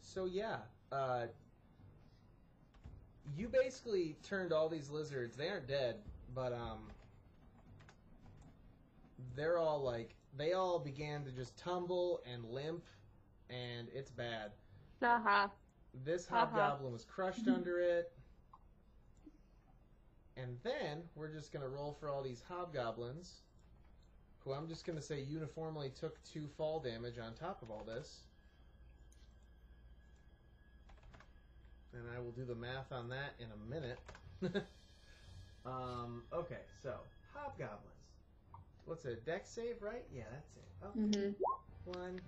so 0.00 0.24
yeah, 0.26 0.58
uh, 0.92 1.26
you 3.36 3.48
basically 3.48 4.16
turned 4.22 4.52
all 4.52 4.68
these 4.68 4.90
lizards. 4.90 5.36
They 5.36 5.48
aren't 5.48 5.66
dead, 5.66 5.96
but 6.34 6.52
um, 6.52 6.90
they're 9.34 9.58
all 9.58 9.82
like 9.82 10.14
they 10.36 10.52
all 10.52 10.78
began 10.78 11.24
to 11.24 11.30
just 11.30 11.56
tumble 11.56 12.20
and 12.30 12.44
limp, 12.44 12.84
and 13.50 13.88
it's 13.92 14.10
bad. 14.10 14.52
Uh-huh. 15.02 15.48
This 16.04 16.26
Uh-huh. 16.30 16.36
hobgoblin 16.36 16.92
was 16.92 17.04
crushed 17.04 17.48
under 17.48 17.80
it. 17.80 18.12
And 20.36 20.58
then 20.62 21.02
we're 21.14 21.32
just 21.32 21.52
gonna 21.52 21.68
roll 21.68 21.92
for 21.92 22.08
all 22.08 22.22
these 22.22 22.42
hobgoblins 22.42 23.42
who 24.44 24.52
I'm 24.52 24.68
just 24.68 24.84
going 24.86 24.96
to 24.96 25.02
say 25.04 25.20
uniformly 25.22 25.90
took 25.90 26.22
two 26.22 26.46
fall 26.46 26.78
damage 26.78 27.18
on 27.18 27.34
top 27.34 27.62
of 27.62 27.70
all 27.70 27.82
this. 27.84 28.20
And 31.92 32.08
I 32.16 32.20
will 32.20 32.30
do 32.30 32.44
the 32.44 32.54
math 32.54 32.92
on 32.92 33.08
that 33.08 33.34
in 33.40 33.50
a 33.50 33.56
minute. 33.68 33.98
um, 35.66 36.22
okay, 36.32 36.60
so 36.80 36.94
hobgoblins. 37.34 37.95
What's 38.86 39.04
a 39.04 39.14
Dex 39.14 39.50
save, 39.50 39.82
right? 39.82 40.04
Yeah, 40.14 40.22
that's 40.32 40.56
it. 40.56 40.86
Okay. 40.86 41.18
Mm-hmm. 41.18 42.00
One, 42.00 42.20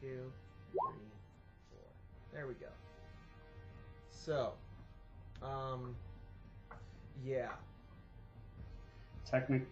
two, 0.00 0.32
three, 0.72 1.06
four. 1.70 1.88
There 2.32 2.46
we 2.46 2.54
go. 2.54 2.66
So, 4.10 4.52
um, 5.42 5.94
yeah, 7.24 7.50
Technic. 9.30 9.62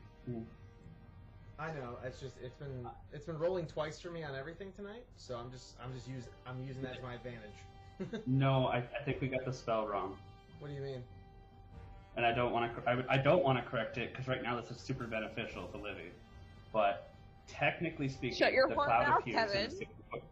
I 1.58 1.72
know. 1.72 1.98
It's 2.04 2.20
just 2.20 2.36
it's 2.40 2.54
been 2.54 2.86
it's 3.12 3.24
been 3.24 3.38
rolling 3.38 3.66
twice 3.66 3.98
for 3.98 4.10
me 4.10 4.22
on 4.22 4.36
everything 4.36 4.70
tonight, 4.72 5.04
so 5.16 5.36
I'm 5.36 5.50
just 5.50 5.74
I'm 5.82 5.92
just 5.92 6.06
using 6.08 6.30
I'm 6.46 6.62
using 6.62 6.82
that 6.82 6.96
to 6.96 7.02
my 7.02 7.14
advantage. 7.14 8.22
No, 8.28 8.66
I, 8.68 8.76
I 8.76 9.02
think 9.04 9.20
we 9.20 9.26
got 9.26 9.44
the 9.44 9.52
spell 9.52 9.88
wrong, 9.88 10.16
what 10.60 10.68
do 10.68 10.74
you 10.74 10.80
mean? 10.82 11.02
and 12.16 12.24
I 12.24 12.32
don't 12.32 12.52
want 12.52 12.74
to. 12.76 12.88
I, 12.88 13.14
I 13.14 13.16
don't 13.16 13.42
want 13.42 13.58
to 13.58 13.68
correct 13.68 13.98
it 13.98 14.12
because 14.12 14.28
right 14.28 14.42
now 14.42 14.60
this 14.60 14.70
is 14.70 14.76
super 14.80 15.04
beneficial 15.04 15.66
to 15.66 15.78
Livy, 15.78 16.10
but 16.78 17.10
technically 17.48 18.08
speaking, 18.08 18.38
Shut 18.38 18.52
your 18.52 18.68
the 18.68 18.74
cloud 18.76 19.08
mouth, 19.08 19.20
appears 19.22 19.50
in 19.52 19.58
a 19.66 19.70
60 19.70 19.86
foot, 20.12 20.22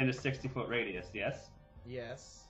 in 0.00 0.08
a 0.08 0.12
sixty 0.12 0.48
foot 0.48 0.68
radius. 0.70 1.08
Yes, 1.12 1.50
Yes, 1.84 2.44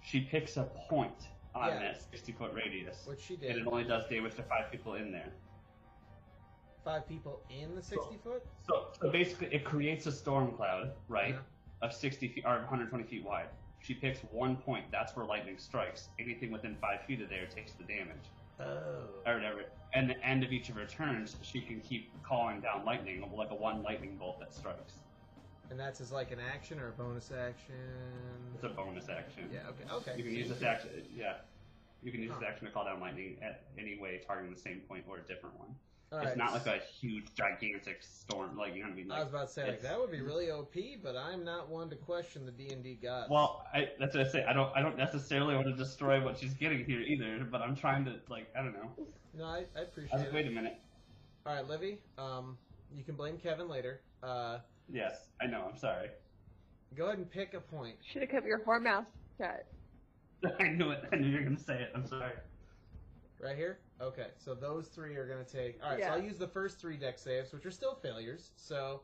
she 0.00 0.20
picks 0.20 0.56
a 0.56 0.62
point 0.88 1.28
on 1.56 1.68
Yeah. 1.70 1.78
that 1.80 2.00
sixty 2.00 2.30
foot 2.30 2.52
radius, 2.54 3.04
which 3.08 3.20
she 3.20 3.36
did. 3.36 3.50
and 3.50 3.58
it 3.62 3.66
only 3.66 3.82
does 3.82 4.08
damage 4.08 4.36
to 4.36 4.44
five 4.44 4.70
people 4.70 4.94
in 4.94 5.10
there. 5.10 5.32
Five 6.84 7.08
people 7.08 7.40
in 7.50 7.74
the 7.74 7.82
sixty 7.82 8.16
foot. 8.22 8.46
So, 8.68 8.86
so 9.00 9.10
basically, 9.10 9.48
it 9.52 9.64
creates 9.64 10.06
a 10.06 10.12
storm 10.12 10.52
cloud, 10.52 10.92
right, 11.08 11.34
Yeah. 11.34 11.40
of 11.82 11.92
60 11.92 12.28
feet 12.28 12.44
or 12.46 12.58
120 12.60 13.02
feet 13.04 13.24
wide. 13.24 13.48
She 13.80 13.94
picks 13.94 14.20
one 14.30 14.56
point. 14.56 14.84
That's 14.92 15.16
where 15.16 15.26
lightning 15.26 15.58
strikes. 15.58 16.08
Anything 16.20 16.52
within 16.52 16.76
five 16.76 17.02
feet 17.06 17.20
of 17.22 17.28
there 17.28 17.46
takes 17.46 17.72
the 17.72 17.84
damage, 17.84 18.26
Oh. 18.60 18.64
or 19.26 19.34
whatever. 19.34 19.64
And 19.94 20.10
the 20.10 20.22
end 20.24 20.44
of 20.44 20.52
each 20.52 20.68
of 20.68 20.74
her 20.76 20.84
turns, 20.84 21.36
she 21.42 21.60
can 21.60 21.80
keep 21.80 22.10
calling 22.22 22.60
down 22.60 22.84
lightning, 22.84 23.24
like 23.34 23.50
a 23.50 23.54
one 23.54 23.82
lightning 23.82 24.16
bolt 24.16 24.38
that 24.40 24.52
strikes. 24.54 24.94
And 25.70 25.78
that's 25.78 26.00
as 26.00 26.12
like 26.12 26.30
an 26.30 26.38
action 26.40 26.78
or 26.80 26.88
a 26.88 26.92
bonus 26.92 27.30
action. 27.30 27.74
It's 28.54 28.64
a 28.64 28.68
bonus 28.68 29.08
action. 29.08 29.48
Yeah. 29.52 29.60
Okay. 29.68 29.94
Okay. 30.10 30.18
You 30.18 30.24
can 30.24 30.34
use 30.34 30.48
this 30.48 30.62
action. 30.62 30.90
Yeah. 31.14 31.34
You 32.02 32.10
can 32.12 32.22
use 32.22 32.32
Huh. 32.32 32.40
this 32.40 32.48
action 32.48 32.66
to 32.66 32.72
call 32.72 32.84
down 32.84 33.00
lightning 33.00 33.36
at 33.42 33.64
any 33.78 33.98
way, 33.98 34.20
targeting 34.26 34.52
the 34.54 34.60
same 34.60 34.80
point 34.88 35.04
or 35.08 35.16
a 35.18 35.22
different 35.22 35.58
one. 35.58 35.74
All 36.10 36.20
it's 36.20 36.28
right. 36.28 36.36
not 36.38 36.52
like 36.54 36.66
a 36.66 36.78
huge, 37.00 37.26
gigantic 37.34 38.02
storm. 38.02 38.56
Like 38.56 38.74
you 38.74 38.80
know 38.82 38.88
what 38.88 38.94
I 38.94 38.96
mean? 38.96 39.10
I 39.12 39.20
was 39.20 39.28
about 39.28 39.48
to 39.48 39.52
say 39.52 39.68
like 39.68 39.82
that 39.82 39.98
would 39.98 40.10
be 40.10 40.20
really 40.22 40.50
OP, 40.50 40.74
but 41.02 41.16
I'm 41.16 41.44
not 41.44 41.68
one 41.68 41.90
to 41.90 41.96
question 41.96 42.46
the 42.46 42.52
D 42.52 42.68
and 42.72 42.82
D 42.82 42.94
gods. 43.02 43.28
Well, 43.30 43.64
I, 43.74 43.88
that's 43.98 44.14
what 44.14 44.26
I 44.26 44.30
say. 44.30 44.44
I 44.44 44.52
don't. 44.54 44.74
I 44.74 44.80
don't 44.80 44.96
necessarily 44.96 45.54
want 45.54 45.66
to 45.66 45.74
destroy 45.76 46.22
what 46.24 46.38
she's 46.38 46.54
getting 46.54 46.84
here 46.84 47.00
either. 47.00 47.44
But 47.50 47.60
I'm 47.60 47.76
trying 47.76 48.04
to 48.06 48.16
like. 48.30 48.48
I 48.58 48.62
don't 48.62 48.72
know. 48.72 48.90
no, 49.36 49.44
I, 49.44 49.64
I 49.76 49.80
I 49.80 49.82
appreciate 49.82 50.12
was, 50.18 50.22
it. 50.28 50.32
wait 50.32 50.46
a 50.46 50.50
minute. 50.50 50.78
All 51.44 51.54
right, 51.54 51.66
Livy. 51.68 51.98
Um, 52.16 52.56
you 52.94 53.04
can 53.04 53.14
blame 53.14 53.36
Kevin 53.36 53.68
later. 53.68 54.00
Uh, 54.22 54.58
Yes, 54.90 55.28
I 55.42 55.46
know. 55.46 55.66
I'm 55.70 55.76
sorry. 55.76 56.08
go 56.96 57.06
ahead 57.06 57.18
and 57.18 57.30
pick 57.30 57.52
a 57.52 57.60
point. 57.60 57.96
Should 58.02 58.22
have 58.22 58.30
kept 58.30 58.46
your 58.46 58.60
whore 58.60 58.82
mouth 58.82 59.04
shut. 59.38 59.66
I 60.60 60.68
knew 60.68 60.90
it. 60.90 61.04
I 61.12 61.16
knew 61.16 61.28
you 61.28 61.36
were 61.38 61.44
gonna 61.44 61.58
say 61.58 61.82
it. 61.82 61.90
I'm 61.94 62.06
sorry. 62.06 62.32
Right 63.40 63.56
here? 63.56 63.78
Okay, 64.00 64.28
so 64.36 64.54
those 64.54 64.88
three 64.88 65.16
are 65.16 65.26
going 65.26 65.44
to 65.44 65.50
take. 65.50 65.82
Alright, 65.82 66.00
Yeah. 66.00 66.08
so 66.08 66.12
I'll 66.14 66.22
use 66.22 66.38
the 66.38 66.48
first 66.48 66.80
three 66.80 66.96
Dex 66.96 67.22
saves, 67.22 67.52
which 67.52 67.66
are 67.66 67.70
still 67.70 67.94
failures. 67.94 68.50
So 68.56 69.02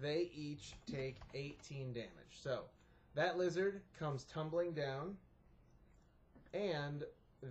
they 0.00 0.30
each 0.34 0.74
take 0.90 1.16
18 1.34 1.92
damage. 1.92 2.10
So 2.30 2.62
that 3.14 3.36
lizard 3.36 3.82
comes 3.98 4.24
tumbling 4.24 4.72
down, 4.72 5.16
and 6.54 7.04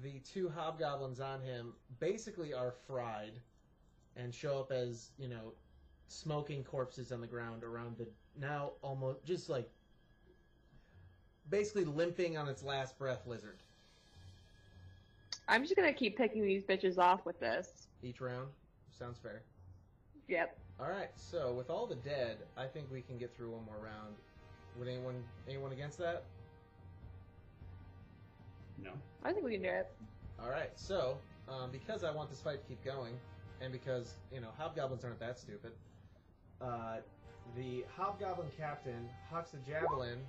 the 0.04 0.20
two 0.20 0.50
hobgoblins 0.50 1.20
on 1.20 1.42
him 1.42 1.74
basically 2.00 2.54
are 2.54 2.72
fried 2.88 3.34
and 4.16 4.34
show 4.34 4.60
up 4.60 4.72
as, 4.72 5.12
you 5.18 5.28
know, 5.28 5.54
smoking 6.08 6.64
corpses 6.64 7.12
on 7.12 7.22
the 7.22 7.28
ground 7.28 7.64
around 7.64 7.98
the 7.98 8.08
now 8.40 8.72
almost 8.82 9.24
just 9.24 9.48
like 9.48 9.70
basically 11.50 11.86
limping 11.86 12.36
on 12.36 12.48
its 12.48 12.64
last 12.64 12.98
breath 12.98 13.28
lizard 13.28 13.62
I'm 15.50 15.64
just 15.64 15.76
gonna 15.76 15.94
keep 15.94 16.16
picking 16.16 16.44
these 16.46 16.64
bitches 16.64 17.00
off 17.00 17.26
with 17.26 17.40
this. 17.40 17.88
each 18.04 18.22
round. 18.22 18.48
Sounds 18.92 19.18
fair. 19.18 19.42
Yep. 20.28 20.56
All 20.80 20.88
right, 20.88 21.10
so 21.16 21.54
with 21.54 21.72
all 21.72 21.88
the 21.88 21.96
dead, 21.96 22.38
I 22.56 22.68
think 22.68 22.86
we 22.92 23.02
can 23.02 23.18
get 23.18 23.36
through 23.36 23.52
one 23.52 23.66
more 23.66 23.84
round. 23.84 24.16
Would 24.78 24.88
anyone 24.88 25.24
anyone 25.48 25.72
against 25.72 25.98
that? 25.98 26.24
No. 28.82 28.92
I 29.24 29.34
think 29.34 29.44
we 29.44 29.54
can 29.54 29.64
do 29.64 29.70
it. 29.70 29.92
All 30.42 30.52
right, 30.52 30.70
so 30.76 31.18
um, 31.50 31.72
because 31.72 32.04
I 32.04 32.12
want 32.12 32.30
this 32.30 32.42
fight 32.42 32.62
to 32.62 32.68
keep 32.68 32.86
going, 32.86 33.16
and 33.60 33.72
because 33.74 34.14
you 34.32 34.42
know 34.42 34.50
hobgoblins 34.56 35.04
aren't 35.04 35.20
that 35.20 35.40
stupid, 35.40 35.72
uh, 36.62 36.98
the 37.58 37.84
hobgoblin 37.98 38.50
captain 38.56 39.10
hucks 39.32 39.54
a 39.56 39.70
javelin 39.70 40.20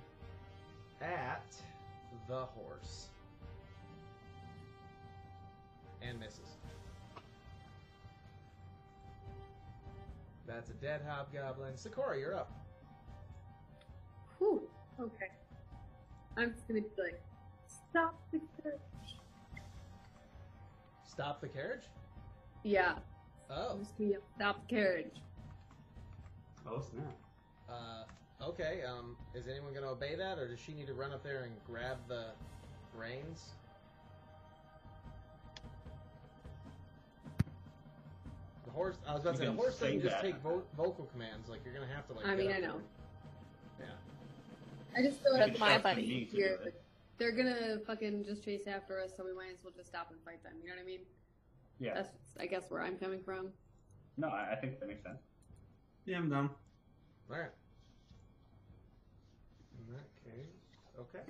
at 0.99 1.45
the 2.27 2.45
horse 2.45 3.10
and 6.01 6.19
misses. 6.19 6.57
That's 10.47 10.69
a 10.69 10.73
dead 10.73 11.01
hobgoblin. 11.07 11.77
Sakura, 11.77 12.19
you're 12.19 12.35
up. 12.35 12.51
Whew. 14.37 14.67
Okay. 14.99 15.31
I'm 16.37 16.53
just 16.53 16.67
gonna 16.67 16.81
be 16.81 16.87
like, 16.97 17.21
stop 17.67 18.19
the 18.31 18.39
carriage. 18.61 18.79
Stop 21.07 21.41
the 21.41 21.47
carriage. 21.47 21.85
Yeah. 22.63 22.95
Oh, 23.49 23.69
I'm 23.73 23.79
just 23.79 23.97
gonna 23.97 24.11
yell, 24.11 24.21
stop 24.35 24.67
the 24.67 24.75
carriage. 24.75 25.21
Oh 26.65 26.81
snap. 26.81 27.15
Uh, 27.69 28.03
okay. 28.43 28.81
Um, 28.87 29.15
is 29.33 29.47
anyone 29.47 29.73
going 29.73 29.85
to 29.85 29.91
obey 29.91 30.15
that, 30.15 30.37
or 30.37 30.47
does 30.47 30.59
she 30.59 30.73
need 30.73 30.87
to 30.87 30.93
run 30.93 31.11
up 31.11 31.23
there 31.23 31.43
and 31.43 31.53
grab 31.65 31.97
the 32.07 32.27
reins? 32.95 33.53
Horse. 38.71 38.97
I 39.07 39.13
was 39.13 39.21
about 39.21 39.31
to 39.33 39.37
say 39.37 39.45
the 39.45 39.51
can 39.51 39.57
horse 39.57 39.77
say 39.77 39.95
doesn't 39.95 40.09
just 40.09 40.21
take 40.21 40.35
vo- 40.41 40.63
vocal 40.77 41.05
commands. 41.11 41.49
Like 41.49 41.61
you're 41.65 41.73
going 41.73 41.87
to 41.87 41.93
have 41.93 42.07
to 42.07 42.13
like. 42.13 42.25
I 42.25 42.29
get 42.35 42.37
mean, 42.37 42.47
up 42.49 42.55
I 42.55 42.59
there. 42.61 42.69
know. 42.69 42.81
Yeah. 43.79 43.85
I 44.97 45.01
just 45.01 45.21
feel 45.23 45.33
like 45.33 45.47
That's 45.47 45.59
my 45.59 45.77
buddy. 45.77 46.01
me 46.07 46.25
to 46.25 46.31
do 46.31 46.37
You're, 46.37 46.49
it. 46.55 46.81
they're 47.17 47.31
gonna 47.31 47.79
fucking 47.87 48.25
just 48.25 48.43
chase 48.43 48.67
after 48.67 48.99
us, 48.99 49.11
so 49.15 49.23
we 49.23 49.33
might 49.33 49.51
as 49.53 49.63
well 49.63 49.73
just 49.75 49.87
stop 49.89 50.09
and 50.11 50.19
fight 50.25 50.43
them. 50.43 50.53
You 50.61 50.69
know 50.69 50.75
what 50.75 50.81
I 50.83 50.85
mean? 50.85 50.99
Yeah. 51.79 51.93
That's 51.95 52.09
I 52.39 52.45
guess 52.45 52.63
where 52.69 52.81
I'm 52.81 52.97
coming 52.97 53.21
from. 53.23 53.49
No, 54.17 54.27
I, 54.27 54.51
I 54.51 54.55
think 54.55 54.79
that 54.79 54.87
makes 54.89 55.03
sense. 55.03 55.19
Yeah, 56.05 56.17
I'm 56.17 56.29
done. 56.29 56.49
All 57.31 57.37
right. 57.37 57.49
In 59.87 59.93
that 59.93 60.09
case, 60.25 60.51
okay. 60.99 61.23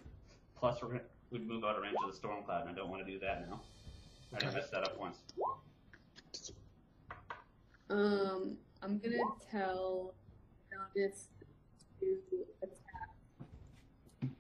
Plus, 0.58 0.82
we're 0.82 0.88
gonna 0.90 1.02
we'd 1.30 1.48
move 1.48 1.64
out 1.64 1.76
of 1.76 1.84
range 1.84 1.96
of 2.04 2.12
the 2.12 2.18
storm 2.18 2.44
cloud, 2.44 2.62
and 2.62 2.72
I 2.72 2.74
don't 2.74 2.90
want 2.90 3.06
to 3.06 3.12
do 3.12 3.20
that 3.20 3.48
now. 3.50 3.62
I 4.34 4.38
already 4.44 4.58
messed 4.58 4.72
that 4.72 4.84
up 4.86 4.98
once. 5.00 5.18
Um, 7.92 8.56
I'm 8.82 9.00
gonna 9.00 9.18
tell 9.52 10.14
Jonas 10.72 11.28
to 12.00 12.18
attack 12.64 14.32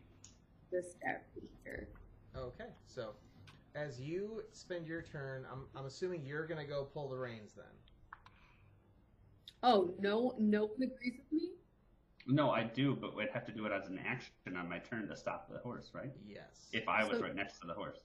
this 0.71 0.95
guy 1.03 1.17
here. 1.65 1.89
Okay. 2.35 2.69
So, 2.87 3.11
as 3.75 3.99
you 3.99 4.43
spend 4.53 4.87
your 4.87 5.01
turn, 5.01 5.45
I'm 5.51 5.65
I'm 5.75 5.85
assuming 5.85 6.25
you're 6.25 6.47
going 6.47 6.61
to 6.65 6.65
go 6.65 6.85
pull 6.85 7.09
the 7.09 7.17
reins 7.17 7.51
then. 7.55 7.65
Oh 9.63 9.93
no, 9.99 10.33
no 10.39 10.67
one 10.67 10.81
agrees 10.83 11.19
with 11.29 11.41
me. 11.41 11.49
No, 12.27 12.51
I 12.51 12.63
do, 12.63 12.95
but 12.95 13.15
we'd 13.17 13.29
have 13.33 13.45
to 13.47 13.51
do 13.51 13.65
it 13.65 13.73
as 13.73 13.87
an 13.89 13.99
action 14.07 14.31
on 14.57 14.69
my 14.69 14.79
turn 14.79 15.09
to 15.09 15.15
stop 15.17 15.49
the 15.51 15.57
horse, 15.59 15.91
right? 15.93 16.11
Yes. 16.25 16.69
If 16.71 16.87
I 16.87 17.03
was 17.03 17.17
So- 17.17 17.23
right 17.25 17.35
next 17.35 17.59
to 17.59 17.67
the 17.67 17.73
horse. 17.73 17.99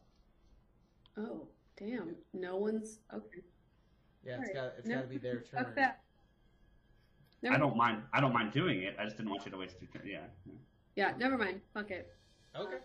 Oh 1.16 1.46
damn, 1.78 2.16
no 2.34 2.56
one's 2.56 2.98
okay. 3.14 3.42
Yeah, 4.26 4.40
it's 4.40 4.50
Alright. 4.50 4.54
got 4.54 4.72
it's 4.78 4.88
Never 4.88 5.02
got 5.02 5.08
to 5.08 5.14
be 5.14 5.18
their 5.18 5.40
turn. 5.54 5.72
that. 5.76 6.00
Never 7.42 7.54
I 7.54 7.58
don't 7.58 7.76
mind. 7.76 8.02
I 8.12 8.20
don't 8.20 8.32
mind 8.32 8.52
doing 8.52 8.82
it. 8.82 8.96
I 8.98 9.04
just 9.04 9.16
didn't 9.16 9.30
want 9.30 9.44
you 9.44 9.52
to 9.52 9.58
waste 9.58 9.76
your 9.80 9.90
turn. 9.90 10.02
Yeah. 10.04 10.20
yeah. 10.46 10.52
Yeah, 10.96 11.12
never 11.18 11.36
mind. 11.38 11.60
Fuck 11.74 11.90
it. 11.90 12.12
Okay. 12.56 12.78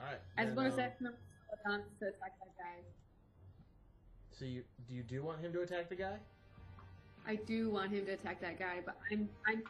All 0.00 0.06
right. 0.06 0.18
As 0.36 0.44
a 0.44 0.46
then, 0.48 0.54
bonus 0.56 0.74
um, 0.74 0.80
action, 0.80 1.06
I'm 1.06 1.12
gonna 1.12 1.62
tell 1.64 1.72
Jonas 1.72 1.86
to 2.00 2.06
attack 2.08 2.32
that 2.40 2.58
guy. 2.58 2.82
So 4.30 4.44
you 4.44 4.64
do 4.88 4.94
you 4.94 5.02
do 5.02 5.22
want 5.22 5.40
him 5.40 5.52
to 5.52 5.62
attack 5.62 5.88
the 5.88 5.94
guy? 5.94 6.16
I 7.26 7.36
do 7.36 7.70
want 7.70 7.92
him 7.92 8.04
to 8.06 8.12
attack 8.12 8.40
that 8.40 8.58
guy, 8.58 8.80
but 8.84 8.96
I'm 9.10 9.28
I'm 9.46 9.62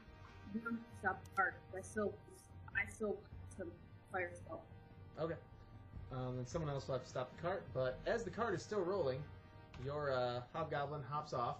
I'm 0.55 0.61
gonna 0.65 0.77
stop 1.01 1.23
the 1.23 1.31
cart. 1.37 1.55
I 1.77 1.83
still 1.83 2.15
I 2.75 2.91
still 2.91 3.09
want 3.09 3.19
to 3.59 3.67
fire 4.11 4.31
spell. 4.35 4.63
Okay. 5.21 5.35
Um, 6.11 6.37
then 6.37 6.47
someone 6.47 6.71
else 6.71 6.89
will 6.89 6.95
have 6.95 7.05
to 7.05 7.09
stop 7.09 7.35
the 7.37 7.43
cart. 7.43 7.63
But 7.75 7.99
as 8.07 8.25
the 8.25 8.31
cart 8.31 8.55
is 8.55 8.63
still 8.63 8.81
rolling, 8.81 9.23
your 9.85 10.13
uh, 10.13 10.41
hobgoblin 10.53 11.03
hops 11.09 11.33
off 11.33 11.57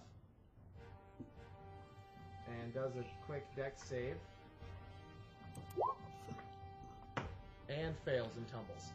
and 2.61 2.73
does 2.73 2.95
a 2.95 3.03
quick 3.25 3.45
dex 3.55 3.81
save. 3.83 4.15
And 7.69 7.95
fails 8.05 8.31
and 8.37 8.47
tumbles. 8.49 8.91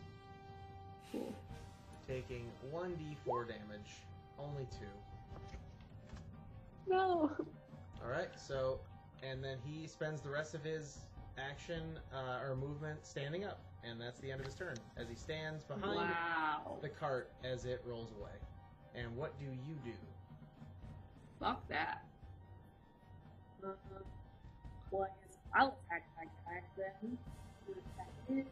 Cool. 1.10 1.34
Taking 2.06 2.44
1d4 2.72 3.48
damage. 3.48 3.90
Only 4.38 4.66
two. 4.70 4.86
No. 6.86 7.30
Alright, 8.04 8.28
so. 8.38 8.80
And 9.22 9.42
then 9.42 9.56
he 9.64 9.86
spends 9.88 10.20
the 10.20 10.28
rest 10.30 10.54
of 10.54 10.62
his 10.62 10.98
action 11.38 11.98
uh, 12.14 12.40
or 12.46 12.54
movement 12.54 13.04
standing 13.04 13.44
up. 13.44 13.60
And 13.84 14.00
that's 14.00 14.20
the 14.20 14.30
end 14.30 14.40
of 14.40 14.46
his 14.46 14.54
turn. 14.54 14.76
As 14.96 15.08
he 15.08 15.14
stands 15.16 15.64
behind 15.64 15.96
Wow. 16.10 16.76
the 16.80 16.88
cart 16.88 17.30
as 17.42 17.64
it 17.64 17.82
rolls 17.84 18.12
away. 18.20 18.30
And 18.94 19.16
what 19.16 19.38
do 19.38 19.44
you 19.44 19.76
do? 19.84 19.92
Fuck 21.40 21.68
that. 21.68 22.02
Uh, 23.64 23.68
well, 24.90 25.02
I 25.04 25.26
guess 25.26 25.38
I'll 25.54 25.78
attack 25.86 26.04
that 26.16 26.28
guy 26.46 26.62
then. 26.76 27.18
I'm 27.68 27.74
attack 27.74 28.12
it. 28.30 28.46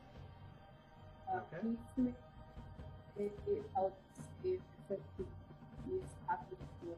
Uh, 1.29 1.39
Okay. 1.39 1.57
Can 1.65 1.79
you 1.97 2.15
make 3.19 3.33
a 3.47 3.57
intelligence 3.57 4.29
save 4.43 4.61
if 4.91 4.99
it 5.19 5.27
use 5.89 6.03
half 6.29 6.41
of 6.53 6.59
the? 6.83 6.95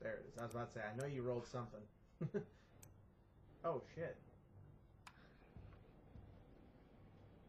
There 0.00 0.12
it 0.14 0.26
is. 0.32 0.38
I 0.38 0.42
was 0.44 0.52
about 0.52 0.72
to 0.74 0.78
say, 0.80 0.84
I 0.92 0.96
know 0.96 1.06
you 1.06 1.22
rolled 1.22 1.46
something. 1.46 1.80
oh, 3.64 3.82
shit. 3.94 4.16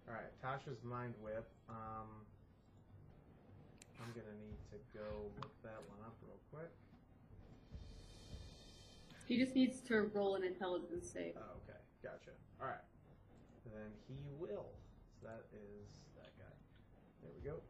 Alright, 0.07 0.33
Tasha's 0.43 0.83
Mind 0.83 1.13
Whip. 1.21 1.47
Um, 1.69 2.09
I'm 4.01 4.09
gonna 4.15 4.37
need 4.41 4.57
to 4.71 4.77
go 4.97 5.29
look 5.37 5.53
that 5.61 5.77
one 5.87 5.99
up 6.05 6.15
real 6.25 6.39
quick. 6.51 6.71
He 9.27 9.37
just 9.37 9.53
needs 9.53 9.81
to 9.81 10.09
roll 10.15 10.35
an 10.35 10.43
intelligence 10.43 11.07
save. 11.13 11.33
Oh, 11.37 11.61
okay. 11.61 11.77
Gotcha. 12.01 12.31
Alright. 12.59 12.81
Then 13.65 13.93
he 14.07 14.17
will. 14.39 14.73
So 15.21 15.27
that 15.27 15.45
is 15.53 15.93
that 16.17 16.33
guy. 16.39 16.55
There 17.21 17.31
we 17.37 17.47
go. 17.47 17.61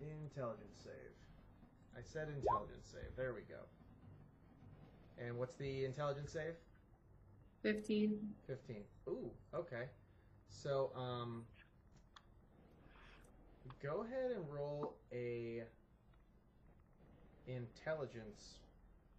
Intelligence 0.00 0.78
save. 0.84 1.10
I 1.96 2.02
said 2.06 2.28
intelligence 2.28 2.86
save. 2.92 3.10
There 3.16 3.34
we 3.34 3.42
go. 3.42 3.66
And 5.18 5.36
what's 5.36 5.56
the 5.56 5.84
intelligence 5.84 6.32
save? 6.32 6.54
15. 7.62 8.18
15. 8.46 8.76
Ooh, 9.08 9.30
okay. 9.54 9.84
So, 10.48 10.90
um, 10.96 11.44
go 13.82 14.04
ahead 14.04 14.32
and 14.36 14.44
roll 14.50 14.94
a 15.12 15.62
intelligence 17.46 18.58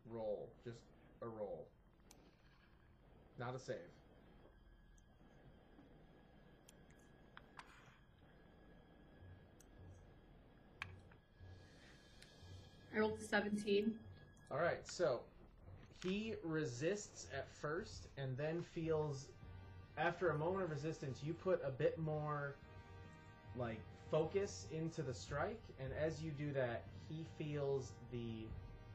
roll. 0.09 0.49
Just 0.63 0.79
a 1.21 1.27
roll. 1.27 1.67
Not 3.39 3.55
a 3.55 3.59
save. 3.59 3.77
I 12.93 12.99
rolled 12.99 13.19
a 13.19 13.23
17. 13.23 13.93
All 14.51 14.59
right, 14.59 14.85
so 14.85 15.21
he 16.03 16.33
resists 16.43 17.27
at 17.35 17.49
first 17.51 18.07
and 18.17 18.35
then 18.37 18.61
feels 18.61 19.27
after 19.97 20.29
a 20.29 20.37
moment 20.37 20.63
of 20.63 20.71
resistance 20.71 21.19
you 21.23 21.33
put 21.33 21.61
a 21.65 21.69
bit 21.69 21.97
more 21.99 22.55
like 23.55 23.79
focus 24.09 24.67
into 24.71 25.01
the 25.01 25.13
strike. 25.13 25.59
And 25.79 25.89
as 26.03 26.21
you 26.21 26.31
do 26.31 26.51
that 26.53 26.83
he 27.09 27.25
feels 27.37 27.91
the 28.11 28.45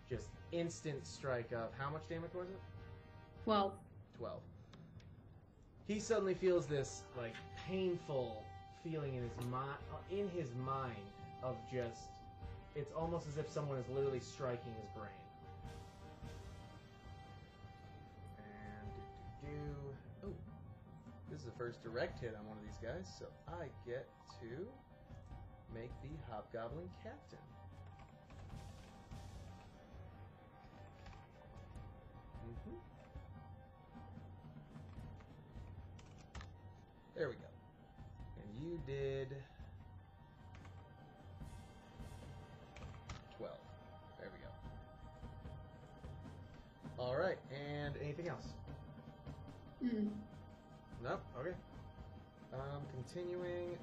just 0.09 0.29
instant 0.53 1.07
strike 1.07 1.53
of 1.53 1.71
how 1.79 1.91
much 1.91 2.09
damage 2.09 2.33
was 2.35 2.49
it? 2.49 2.61
12. 3.45 3.73
12 4.19 4.41
he 5.87 6.01
suddenly 6.01 6.35
feels 6.35 6.67
this 6.67 7.03
like 7.17 7.35
painful 7.69 8.43
feeling 8.83 9.15
in 9.15 9.23
his 9.23 9.47
mind 9.51 9.77
in 10.11 10.29
his 10.31 10.49
mind 10.65 10.97
of 11.43 11.57
just 11.71 12.09
it's 12.75 12.93
almost 12.93 13.27
as 13.29 13.39
if 13.39 13.49
someone 13.51 13.79
is 13.79 13.85
literally 13.95 14.21
striking 14.21 14.73
his 14.81 14.91
brain 14.91 15.11
this 21.37 21.45
is 21.45 21.53
the 21.53 21.59
first 21.59 21.83
direct 21.83 22.19
hit 22.19 22.35
on 22.39 22.47
one 22.49 22.57
of 22.57 22.65
these 22.65 22.79
guys 22.83 23.07
so 23.19 23.27
i 23.49 23.67
get 23.87 24.09
to 24.41 24.67
make 25.75 25.91
the 26.03 26.09
hobgoblin 26.31 26.89
captain 27.03 27.39
hmm 32.65 32.79
There 37.15 37.29
we 37.29 37.35
go. 37.35 37.41
And 38.43 38.49
you 38.63 38.81
did 38.87 39.37
12. 43.39 43.53
There 44.19 44.31
we 44.33 44.39
go. 44.39 44.49
All 47.03 47.17
right, 47.17 47.39
and 47.51 47.97
anything 48.03 48.29
else? 48.29 48.55
Hmm. 49.83 50.09
Nope. 51.09 51.21
Okay. 51.39 51.55
Um, 52.53 52.83
continuing. 52.93 53.79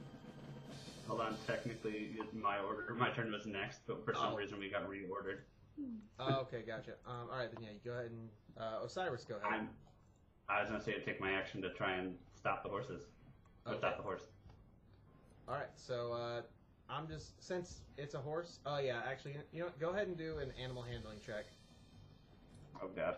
Hold 1.08 1.22
on, 1.22 1.38
technically 1.48 2.18
my 2.34 2.60
order, 2.60 2.94
my 2.98 3.12
turn 3.12 3.32
was 3.32 3.46
next, 3.46 3.80
but 3.88 4.04
for 4.04 4.14
some 4.14 4.34
Oh. 4.34 4.36
reason 4.36 4.60
we 4.60 4.70
got 4.70 4.88
reordered. 4.90 5.40
Oh, 6.20 6.42
okay, 6.42 6.62
gotcha. 6.62 6.92
Um, 7.06 7.30
all 7.32 7.38
right, 7.38 7.50
then 7.54 7.64
yeah, 7.64 7.72
you 7.72 7.80
go 7.84 7.92
ahead 7.92 8.12
and 8.12 8.30
uh, 8.58 8.84
Osiris, 8.86 9.24
go 9.26 9.36
ahead. 9.38 9.48
I'm, 9.52 9.70
I 10.50 10.62
was 10.62 10.70
gonna 10.70 10.84
say 10.84 10.94
to 10.94 11.02
take 11.04 11.20
my 11.22 11.32
action 11.32 11.62
to 11.62 11.70
try 11.74 11.94
and 11.94 12.16
stop 12.36 12.64
the 12.64 12.70
horses. 12.70 13.04
Okay. 13.68 13.78
stop 13.78 13.98
the 13.98 14.04
horse. 14.04 14.28
All 15.48 15.56
right, 15.56 15.70
so 15.76 16.12
uh, 16.14 16.42
I'm 16.90 17.08
just 17.08 17.42
since 17.42 17.82
it's 17.98 18.14
a 18.16 18.20
horse. 18.20 18.60
Oh 18.66 18.80
yeah, 18.80 19.02
actually, 19.08 19.36
you 19.54 19.60
know, 19.60 19.66
what? 19.66 19.80
go 19.80 19.90
ahead 19.92 20.08
and 20.08 20.18
do 20.18 20.38
an 20.40 20.52
animal 20.62 20.84
handling 20.84 21.20
check 21.26 21.46
Oh 22.82 22.88
god. 22.96 23.18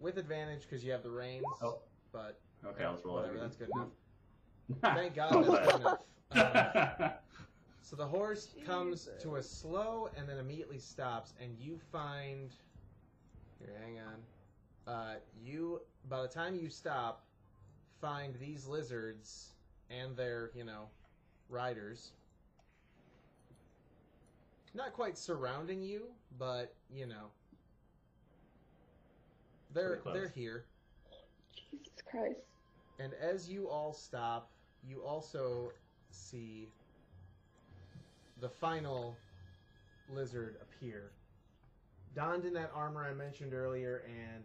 with 0.00 0.18
advantage 0.18 0.62
because 0.62 0.84
you 0.84 0.90
have 0.92 1.02
the 1.04 1.10
reins. 1.10 1.44
Oh. 1.62 1.78
But 2.12 2.38
Okay, 2.66 2.84
I'll 2.84 2.92
just 2.94 3.04
roll 3.04 3.16
whatever, 3.16 3.38
that's 3.40 3.56
good 3.56 3.68
enough. 3.74 3.88
Thank 4.96 5.14
God 5.14 5.44
that's 5.44 5.72
good 5.72 5.80
enough. 5.80 6.00
Um, 7.02 7.10
So 7.82 7.96
the 7.96 8.06
horse 8.06 8.54
comes 8.64 9.10
to 9.20 9.36
a 9.36 9.42
slow 9.42 10.08
and 10.16 10.26
then 10.26 10.38
immediately 10.38 10.78
stops, 10.78 11.34
and 11.40 11.54
you 11.58 11.78
find. 11.92 12.50
Here, 13.58 13.74
hang 13.84 13.98
on. 14.00 14.92
Uh, 14.92 15.14
you, 15.44 15.82
by 16.08 16.22
the 16.22 16.28
time 16.28 16.56
you 16.56 16.70
stop, 16.70 17.24
find 18.00 18.34
these 18.36 18.66
lizards 18.66 19.52
and 19.90 20.16
their, 20.16 20.50
you 20.54 20.64
know, 20.64 20.88
riders. 21.50 22.12
Not 24.74 24.92
quite 24.94 25.16
surrounding 25.16 25.82
you, 25.82 26.04
but, 26.38 26.74
you 26.90 27.06
know. 27.06 27.28
They're, 29.72 29.88
Pretty 29.96 30.02
close. 30.02 30.14
they're 30.14 30.28
here. 30.34 30.64
Jesus 31.70 31.92
Christ. 32.10 32.40
And 32.98 33.12
as 33.14 33.48
you 33.48 33.68
all 33.68 33.92
stop, 33.92 34.50
you 34.88 35.02
also 35.02 35.72
see 36.10 36.68
the 38.40 38.48
final 38.48 39.16
lizard 40.08 40.56
appear. 40.62 41.10
Donned 42.14 42.44
in 42.44 42.52
that 42.54 42.70
armor 42.74 43.04
I 43.04 43.12
mentioned 43.12 43.52
earlier 43.54 44.02
and 44.06 44.44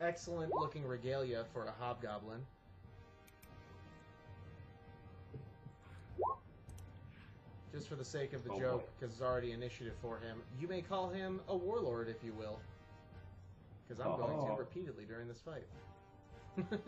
excellent 0.00 0.52
looking 0.54 0.86
regalia 0.86 1.44
for 1.52 1.66
a 1.66 1.72
hobgoblin. 1.72 2.40
Just 7.72 7.88
for 7.88 7.96
the 7.96 8.04
sake 8.04 8.32
of 8.32 8.44
the 8.44 8.52
Oh, 8.52 8.60
joke, 8.60 8.88
because 8.98 9.12
it's 9.12 9.22
already 9.22 9.52
initiative 9.52 9.94
for 10.00 10.18
him, 10.18 10.40
you 10.60 10.68
may 10.68 10.80
call 10.80 11.10
him 11.10 11.40
a 11.48 11.56
warlord 11.56 12.08
if 12.08 12.22
you 12.24 12.32
will. 12.32 12.58
Because 13.86 14.00
I'm 14.00 14.16
going 14.16 14.46
to 14.46 14.52
Oh. 14.52 14.56
repeatedly 14.56 15.04
during 15.04 15.28
this 15.28 15.40
fight. 15.40 15.66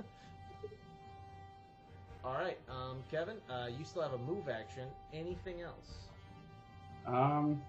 All 2.27 2.35
right, 2.35 2.59
um, 2.69 3.05
Kevin, 3.09 3.36
uh, 3.48 3.69
you 3.69 3.85
still 3.85 4.03
have 4.03 4.12
a 4.12 4.19
move 4.19 4.48
action. 4.48 4.89
Anything 5.12 5.62
else? 5.62 6.09
um, 7.07 7.62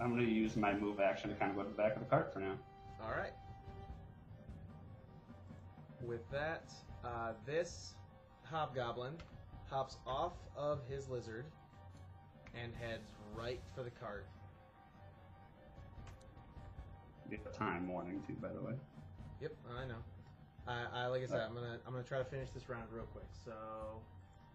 I'm 0.00 0.08
gonna 0.08 0.22
use 0.22 0.56
my 0.56 0.72
move 0.72 0.98
action 0.98 1.28
to 1.28 1.36
kind 1.36 1.50
of 1.50 1.58
go 1.58 1.64
to 1.64 1.68
the 1.68 1.74
back 1.74 1.94
of 1.94 2.00
the 2.00 2.06
cart 2.06 2.32
for 2.32 2.40
now. 2.40 2.54
All 3.02 3.10
right. 3.10 3.34
With 6.00 6.28
that, 6.30 6.72
uh, 7.04 7.32
this 7.44 7.96
hobgoblin 8.44 9.12
hops 9.68 9.98
off 10.06 10.32
of 10.56 10.80
his 10.88 11.10
lizard 11.10 11.44
and 12.54 12.72
heads 12.74 13.10
right 13.36 13.60
for 13.74 13.82
the 13.82 13.90
cart. 13.90 14.26
The 17.28 17.36
time 17.50 17.88
warning 17.88 18.22
too, 18.26 18.36
by 18.40 18.48
the 18.48 18.62
way. 18.62 18.72
Yep, 19.42 19.52
I 19.78 19.86
know. 19.86 20.02
I, 20.66 20.84
I 20.94 21.06
like 21.06 21.22
I 21.22 21.26
said, 21.26 21.42
I'm 21.48 21.54
gonna 21.54 21.78
I'm 21.86 21.92
gonna 21.92 22.04
try 22.04 22.18
to 22.18 22.24
finish 22.24 22.50
this 22.50 22.68
round 22.68 22.84
real 22.92 23.04
quick. 23.06 23.26
So, 23.44 23.52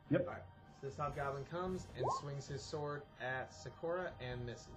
Yep. 0.10 0.22
all 0.28 0.34
right. 0.34 0.44
So 0.82 0.88
this 0.88 0.98
hobgoblin 0.98 1.46
comes 1.46 1.88
and 1.98 2.06
swings 2.20 2.48
his 2.48 2.62
sword 2.62 3.04
at 3.22 3.54
Sakura 3.54 4.12
and 4.22 4.46
misses. 4.46 4.68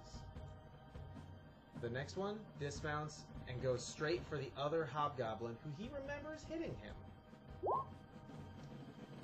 The 1.81 1.89
next 1.89 2.17
one 2.17 2.37
dismounts 2.59 3.23
and 3.47 3.61
goes 3.61 3.85
straight 3.85 4.21
for 4.29 4.37
the 4.37 4.51
other 4.57 4.85
hobgoblin, 4.85 5.55
who 5.63 5.83
he 5.83 5.89
remembers 5.89 6.43
hitting 6.49 6.75
him. 6.81 6.95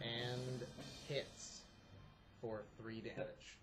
And 0.02 0.64
hits 1.08 1.62
for 2.42 2.64
three 2.78 3.02
damage. 3.02 3.58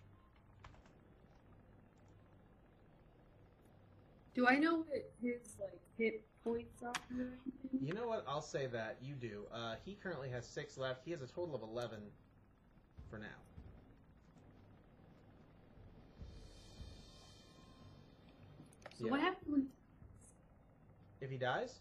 Do 4.35 4.47
I 4.48 4.56
know 4.56 4.78
what 4.78 5.10
his 5.20 5.56
like 5.60 5.81
hit 5.98 6.24
points 6.44 6.82
are? 6.82 6.93
or 7.19 7.23
anything? 7.44 7.81
You 7.86 7.94
know 7.94 8.06
what? 8.06 8.24
I'll 8.28 8.43
say 8.43 8.66
that. 8.69 8.98
You 9.02 9.14
do. 9.14 9.47
Uh, 9.52 9.74
he 9.85 9.94
currently 9.94 10.28
has 10.31 10.47
six 10.47 10.77
left. 10.78 11.02
He 11.05 11.10
has 11.10 11.23
a 11.23 11.27
total 11.27 11.55
of 11.55 11.62
11 11.62 11.98
for 13.10 13.19
now. 13.19 13.27
So 18.98 19.06
Yeah. 19.06 19.10
what 19.10 19.20
happens 19.20 19.48
when? 19.48 19.69
If 21.20 21.31
he 21.31 21.39
dies, 21.39 21.81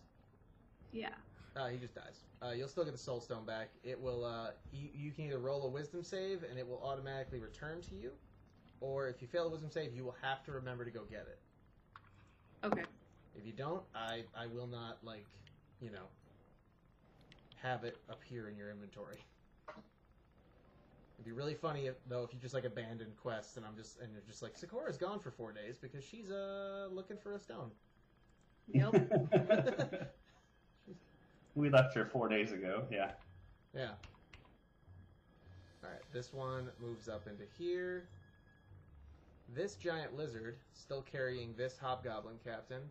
Yeah. 0.92 1.16
uh, 1.56 1.68
he 1.68 1.78
just 1.78 1.96
dies. 1.96 2.24
Uh, 2.42 2.52
you'll 2.52 2.68
still 2.68 2.84
get 2.84 2.92
the 2.92 2.98
soul 2.98 3.20
stone 3.22 3.46
back. 3.46 3.70
It 3.84 4.00
will. 4.00 4.24
Uh, 4.24 4.52
you, 4.72 4.90
you 4.94 5.12
can 5.12 5.26
either 5.26 5.40
roll 5.40 5.66
a 5.66 5.70
wisdom 5.70 6.04
save 6.04 6.44
and 6.44 6.58
it 6.58 6.68
will 6.68 6.82
automatically 6.84 7.40
return 7.40 7.82
to 7.82 7.96
you, 7.96 8.12
or 8.80 9.08
if 9.10 9.22
you 9.22 9.28
fail 9.28 9.48
a 9.48 9.50
wisdom 9.50 9.70
save, 9.70 9.94
you 9.94 10.04
will 10.04 10.16
have 10.22 10.44
to 10.46 10.52
remember 10.52 10.86
to 10.86 10.92
go 10.92 11.04
get 11.06 11.28
it. 11.28 11.40
Okay. 12.64 12.84
If 13.38 13.46
you 13.46 13.54
don't, 13.54 13.84
I 13.96 14.24
I 14.38 14.48
will 14.48 14.68
not 14.68 14.98
like, 15.04 15.26
you 15.80 15.90
know, 15.90 16.08
have 17.62 17.84
it 17.84 17.98
appear 18.10 18.50
in 18.50 18.58
your 18.58 18.70
inventory. 18.70 19.18
It'd 19.68 21.26
be 21.26 21.32
really 21.32 21.54
funny 21.54 21.86
if, 21.86 21.96
though 22.10 22.24
if 22.24 22.34
you 22.34 22.40
just 22.40 22.56
like 22.56 22.66
abandon 22.66 23.10
quests 23.22 23.58
and 23.58 23.66
I'm 23.66 23.76
just 23.76 24.00
and 24.02 24.12
you're 24.12 24.24
just 24.28 24.42
like 24.42 24.58
Sakura's 24.58 24.98
gone 24.98 25.20
for 25.20 25.30
four 25.30 25.52
days 25.52 25.78
because 25.78 26.04
she's 26.04 26.32
uh 26.32 26.88
looking 26.92 27.18
for 27.18 27.36
a 27.36 27.40
stone. 27.40 27.72
Yep. 28.74 28.94
we 31.56 31.70
left 31.70 31.94
here 31.94 32.06
four 32.06 32.28
days 32.28 32.52
ago. 32.52 32.84
Yeah. 32.92 33.12
Yeah. 33.76 33.92
All 35.84 35.90
right, 35.90 36.02
this 36.14 36.34
one 36.34 36.70
moves 36.80 37.10
up 37.10 37.28
into 37.28 37.44
here. 37.58 38.08
This 39.54 39.76
giant 39.76 40.16
lizard, 40.16 40.58
still 40.74 41.02
carrying 41.02 41.54
this 41.58 41.78
hobgoblin 41.78 42.36
captain, 42.44 42.82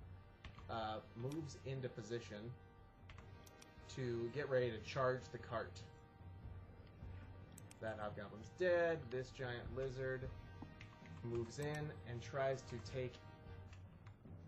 uh, 0.71 0.97
moves 1.17 1.59
into 1.67 1.89
position 1.89 2.39
to 3.97 4.31
get 4.35 4.49
ready 4.49 4.71
to 4.71 4.79
charge 4.79 5.21
the 5.33 5.39
cart. 5.39 5.73
That 7.81 7.99
hobgoblin's 7.99 8.51
dead. 8.59 8.99
This 9.11 9.31
giant 9.31 9.65
lizard 9.77 10.29
moves 11.25 11.59
in 11.59 11.91
and 12.09 12.21
tries 12.23 12.63
to 12.63 12.93
take 12.93 13.15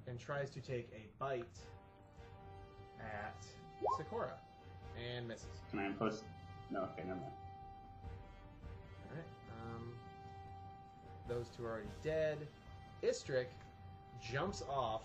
and 0.06 0.18
tries 0.18 0.50
to 0.50 0.60
take 0.60 0.88
a 0.94 1.06
bite 1.18 1.44
at 3.00 3.36
Sakura 3.96 4.34
and 4.96 5.26
misses. 5.26 5.46
Can 5.70 5.80
I 5.80 5.86
impose? 5.86 6.22
No. 6.70 6.80
Okay. 6.80 7.02
Never 7.06 7.20
mind. 7.20 7.32
Alright. 9.08 9.26
Um, 9.60 9.92
those 11.28 11.46
two 11.56 11.64
are 11.64 11.70
already 11.70 11.88
dead. 12.02 12.38
Istrick 13.02 13.46
jumps 14.20 14.62
off 14.68 15.02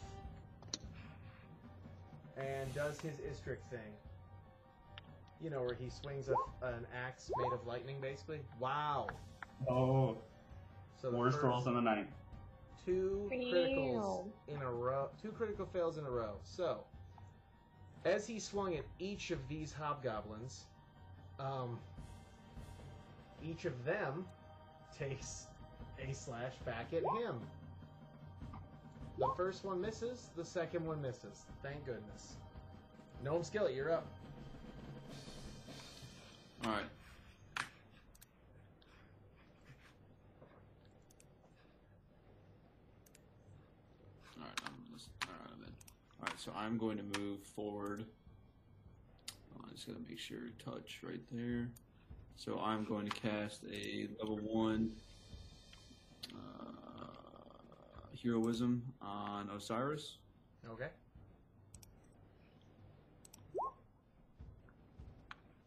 and 2.39 2.73
does 2.73 2.99
his 2.99 3.15
Istrick 3.18 3.59
thing. 3.69 3.93
You 5.41 5.49
know, 5.49 5.61
where 5.61 5.76
he 5.80 5.89
swings 5.89 6.30
a, 6.30 6.65
an 6.65 6.85
axe 7.05 7.30
made 7.38 7.53
of 7.53 7.65
lightning, 7.68 7.97
basically. 8.01 8.39
Wow. 8.59 9.07
Oh, 9.69 10.18
So 10.99 11.11
worst 11.11 11.41
rolls 11.41 11.68
in 11.68 11.76
the 11.76 11.81
night. 11.81 12.07
two 12.85 13.27
criticals 13.31 14.26
in 14.47 14.61
a 14.61 14.72
row. 14.72 15.09
Two 15.22 15.31
critical 15.31 15.65
fails 15.65 15.97
in 15.97 16.05
a 16.05 16.09
row. 16.09 16.38
So, 16.43 16.80
as 18.05 18.26
he 18.26 18.39
swung 18.39 18.76
at 18.76 18.85
each 18.99 19.30
of 19.31 19.39
these 19.47 19.72
hobgoblins, 19.72 20.65
um, 21.39 21.80
each 23.43 23.65
of 23.65 23.85
them 23.85 24.26
takes 24.97 25.45
a 25.99 26.14
slash 26.14 26.53
back 26.65 26.93
at 26.93 27.03
him. 27.22 27.39
The 29.18 29.27
first 29.35 29.65
one 29.65 29.81
misses, 29.81 30.27
the 30.35 30.45
second 30.45 30.85
one 30.85 31.02
misses. 31.02 31.45
Thank 31.64 31.85
goodness. 31.85 32.34
Gnome 33.23 33.44
Skillet, 33.44 33.73
you're 33.73 33.91
up. 33.91 34.06
Alright. 36.64 36.84
Alright, 44.38 44.61
I'm 44.65 44.73
just, 44.94 45.10
alright, 45.23 45.57
I'm. 45.65 45.73
Alright, 46.22 46.39
so 46.39 46.52
I'm 46.56 46.77
going 46.77 46.98
to 46.98 47.19
move 47.19 47.39
forward. 47.39 48.06
I 49.60 49.72
just 49.72 49.88
gotta 49.88 49.99
make 50.07 50.19
sure 50.19 50.38
touch 50.64 50.99
right 51.02 51.22
there. 51.31 51.68
So 52.35 52.60
I'm 52.60 52.85
going 52.85 53.07
to 53.07 53.19
cast 53.19 53.64
a 53.72 54.07
level 54.19 54.38
one 54.38 54.91
uh, 56.35 56.66
heroism 58.23 58.84
on 59.02 59.49
Osiris. 59.56 60.18
Okay. 60.69 60.89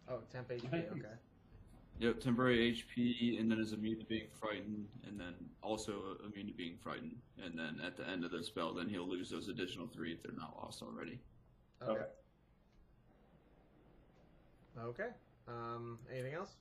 Oh, 0.08 0.18
temp 0.32 0.48
HP, 0.48 0.66
okay. 0.90 1.06
Yep, 2.00 2.20
temporary 2.20 2.72
HP, 2.72 3.38
and 3.38 3.50
then 3.50 3.60
is 3.60 3.72
immune 3.72 3.98
to 3.98 4.04
being 4.06 4.26
frightened, 4.40 4.86
and 5.06 5.20
then 5.20 5.34
also 5.62 6.16
immune 6.26 6.46
to 6.46 6.52
being 6.52 6.76
frightened. 6.82 7.16
And 7.44 7.56
then 7.56 7.80
at 7.84 7.96
the 7.96 8.08
end 8.08 8.24
of 8.24 8.30
the 8.30 8.42
spell, 8.42 8.74
then 8.74 8.88
he'll 8.88 9.08
lose 9.08 9.30
those 9.30 9.48
additional 9.48 9.86
three 9.86 10.12
if 10.12 10.22
they're 10.22 10.32
not 10.32 10.56
lost 10.56 10.82
already. 10.82 11.18
Okay. 11.82 11.92
Okay. 11.92 12.04
Okay. 14.82 15.08
Um, 15.46 15.98
anything 16.10 16.34
else? 16.34 16.54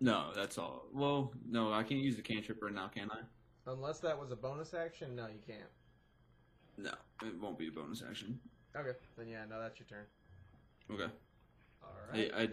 No, 0.00 0.30
that's 0.34 0.58
all. 0.58 0.84
Well, 0.92 1.32
no, 1.48 1.72
I 1.72 1.82
can't 1.82 2.02
use 2.02 2.16
the 2.16 2.22
cantrip 2.22 2.62
right 2.62 2.74
now, 2.74 2.88
can 2.88 3.10
I? 3.10 3.20
Unless 3.66 4.00
that 4.00 4.18
was 4.18 4.30
a 4.30 4.36
bonus 4.36 4.74
action, 4.74 5.16
no, 5.16 5.26
you 5.26 5.40
can't. 5.46 5.68
No, 6.78 6.92
it 7.26 7.40
won't 7.40 7.58
be 7.58 7.68
a 7.68 7.70
bonus 7.70 8.02
action. 8.08 8.38
Okay, 8.76 8.92
then 9.16 9.28
yeah, 9.28 9.44
no, 9.48 9.60
that's 9.60 9.78
your 9.78 9.86
turn. 9.86 10.04
Okay. 10.90 11.12
All 11.82 11.90
Hey. 12.12 12.30
I. 12.36 12.48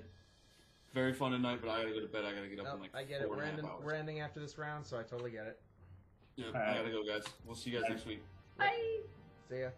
Very 0.94 1.12
fun 1.14 1.32
tonight, 1.32 1.60
but 1.60 1.72
I 1.72 1.82
gotta 1.82 1.94
go 1.94 2.02
to 2.02 2.08
bed. 2.08 2.24
I 2.24 2.34
gotta 2.34 2.48
get 2.48 2.60
up 2.60 2.66
Nope, 2.66 2.76
in 2.76 2.82
like 2.82 2.96
I 2.96 3.04
get 3.04 3.22
it. 3.22 3.30
We're 3.30 3.38
and 3.38 3.44
a 3.44 3.46
half 3.46 3.60
ending, 3.60 3.72
we're 3.84 3.94
ending 3.94 4.20
after 4.20 4.40
this 4.40 4.60
round, 4.60 4.86
so 4.86 5.00
I 5.00 5.02
totally 5.02 5.32
get 5.32 5.48
it. 5.48 5.60
Yep, 6.36 6.54
Alright. 6.54 6.70
I 6.70 6.78
gotta 6.78 6.92
go, 6.92 7.04
guys. 7.04 7.24
We'll 7.46 7.56
see 7.56 7.72
you 7.72 7.80
guys 7.80 7.90
next 7.90 8.06
week. 8.06 8.22
Bye. 8.58 9.00
See 9.50 9.62
ya. 9.62 9.70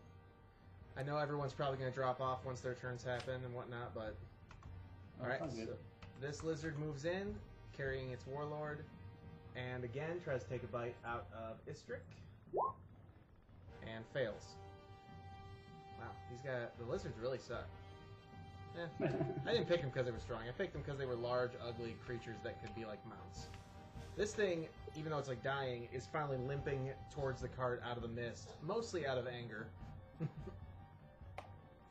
I 0.98 1.04
know 1.04 1.18
everyone's 1.18 1.54
probably 1.54 1.78
going 1.78 1.92
to 1.92 1.96
drop 1.96 2.22
off 2.22 2.46
once 2.46 2.62
their 2.62 2.74
turns 2.74 3.04
happen 3.04 3.42
and 3.44 3.54
whatnot, 3.54 3.94
but 3.94 4.16
oh, 5.20 5.24
all 5.24 5.30
right. 5.30 5.40
Sounds 5.40 5.56
good. 5.56 5.68
So 5.68 5.76
this 6.22 6.44
lizard 6.44 6.80
moves 6.80 7.06
in, 7.06 7.36
carrying 7.76 8.12
its 8.12 8.26
warlord, 8.26 8.84
and 9.56 9.84
again 9.84 10.20
tries 10.24 10.44
to 10.44 10.50
take 10.50 10.64
a 10.64 10.68
bite 10.68 10.96
out 11.06 11.28
of 11.34 11.58
Istrick, 11.72 12.04
and 13.84 14.04
fails. 14.14 14.56
Wow, 16.00 16.08
these 16.30 16.42
guys, 16.42 16.68
the 16.80 16.86
lizards 16.86 17.18
really 17.22 17.38
suck. 17.38 17.68
Eh, 18.78 19.08
I 19.48 19.52
didn't 19.52 19.68
pick 19.68 19.82
them 19.82 19.90
because 19.90 20.06
they 20.06 20.12
were 20.12 20.20
strong. 20.20 20.42
I 20.48 20.52
picked 20.52 20.74
them 20.74 20.82
because 20.82 21.00
they 21.00 21.06
were 21.06 21.16
large, 21.16 21.52
ugly 21.66 21.96
creatures 22.06 22.38
that 22.44 22.62
could 22.62 22.76
be 22.76 22.86
like 22.86 23.00
mounts. 23.08 23.48
This 24.18 24.34
thing, 24.34 24.68
even 24.98 25.12
though 25.12 25.18
it's 25.18 25.28
like 25.28 25.44
dying, 25.44 25.88
is 25.94 26.08
finally 26.12 26.38
limping 26.38 26.90
towards 27.14 27.42
the 27.42 27.50
cart 27.50 27.82
out 27.90 27.98
of 27.98 28.04
the 28.04 28.10
mist, 28.10 28.52
mostly 28.62 29.06
out 29.06 29.18
of 29.18 29.28
anger. 29.28 29.68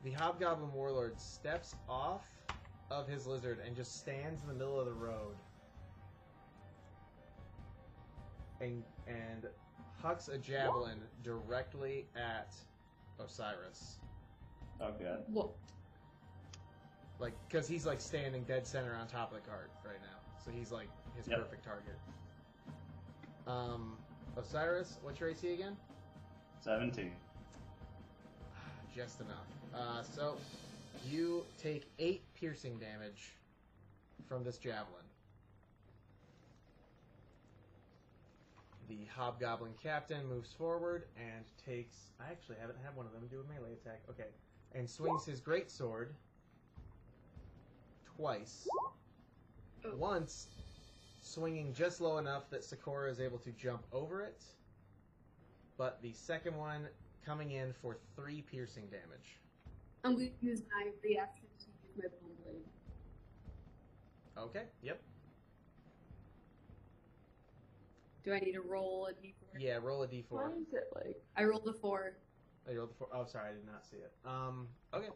the 0.03 0.11
hobgoblin 0.11 0.71
warlord 0.73 1.19
steps 1.19 1.75
off 1.87 2.21
of 2.91 3.07
his 3.07 3.25
lizard 3.25 3.59
and 3.65 3.75
just 3.75 3.99
stands 3.99 4.41
in 4.41 4.47
the 4.47 4.53
middle 4.53 4.79
of 4.79 4.85
the 4.85 4.93
road 4.93 5.35
and 8.65 8.83
and 9.07 9.45
hucks 10.01 10.27
a 10.27 10.37
javelin 10.37 10.99
directly 11.23 12.05
at 12.15 12.53
Osiris. 13.19 13.97
Oh, 14.81 14.91
good. 14.97 15.19
Whoa. 15.27 15.51
Like, 17.19 17.33
because 17.47 17.67
he's 17.67 17.85
like 17.85 18.01
standing 18.01 18.43
dead 18.43 18.67
center 18.67 18.93
on 18.93 19.07
top 19.07 19.31
of 19.33 19.41
the 19.41 19.47
cart 19.47 19.71
right 19.85 20.01
now. 20.01 20.17
So 20.43 20.51
he's 20.51 20.71
like 20.71 20.89
his 21.15 21.27
Yep. 21.27 21.39
perfect 21.39 21.63
target. 21.63 21.95
Um, 23.47 23.97
Osiris, 24.37 24.97
what's 25.01 25.19
your 25.19 25.29
AC 25.29 25.53
again? 25.53 25.77
17. 26.61 27.11
Just 28.93 29.21
enough. 29.21 29.47
Uh, 29.73 30.01
so 30.03 30.35
you 31.09 31.45
take 31.61 31.89
eight 31.99 32.21
piercing 32.35 32.77
damage 32.79 33.31
from 34.27 34.43
this 34.43 34.57
javelin. 34.57 35.04
The 38.87 39.05
hobgoblin 39.15 39.73
captain 39.81 40.27
moves 40.27 40.53
forward 40.53 41.05
and 41.17 41.43
takes. 41.65 42.11
I 42.19 42.31
actually 42.31 42.57
haven't 42.59 42.77
had 42.83 42.95
one 42.95 43.05
of 43.05 43.13
them 43.13 43.27
do 43.29 43.39
a 43.41 43.53
melee 43.53 43.73
attack. 43.73 44.01
Okay, 44.09 44.29
and 44.73 44.89
swings 44.89 45.25
his 45.25 45.39
great 45.39 45.71
sword 45.71 46.13
twice. 48.15 48.67
Oh. 49.85 49.95
Once 49.97 50.47
swinging 51.21 51.73
just 51.73 52.01
low 52.01 52.17
enough 52.17 52.49
that 52.49 52.63
Sakura 52.63 53.09
is 53.09 53.19
able 53.19 53.39
to 53.39 53.51
jump 53.51 53.83
over 53.91 54.23
it. 54.23 54.43
But 55.77 56.01
the 56.01 56.13
second 56.13 56.55
one 56.55 56.87
coming 57.25 57.51
in 57.51 57.73
for 57.73 57.97
three 58.15 58.41
piercing 58.41 58.85
damage. 58.85 59.39
I'm 60.03 60.15
going 60.15 60.31
to 60.39 60.45
use 60.45 60.61
my 60.71 60.91
reaction 61.03 61.47
to 61.59 61.65
use 61.65 61.97
my 61.97 62.03
bone 62.03 62.35
blade. 62.43 62.63
Okay, 64.37 64.65
yep. 64.83 65.01
Do 68.25 68.33
I 68.33 68.39
need 68.39 68.53
to 68.53 68.61
roll 68.61 69.07
a 69.09 69.13
d4? 69.13 69.59
Yeah, 69.59 69.77
roll 69.81 70.01
a 70.01 70.07
Why 70.07 70.13
d4. 70.41 70.61
is 70.61 70.73
it 70.73 70.87
like? 70.95 71.21
I 71.37 71.43
rolled 71.43 71.67
a 71.67 71.73
four. 71.73 72.17
Oh, 72.67 72.71
you 72.71 72.79
rolled 72.79 72.89
the 72.89 72.95
four. 72.95 73.07
Oh, 73.13 73.25
sorry, 73.25 73.49
I 73.49 73.53
did 73.53 73.65
not 73.65 73.85
see 73.85 73.97
it. 73.97 74.11
Um, 74.25 74.67
okay. 74.93 75.09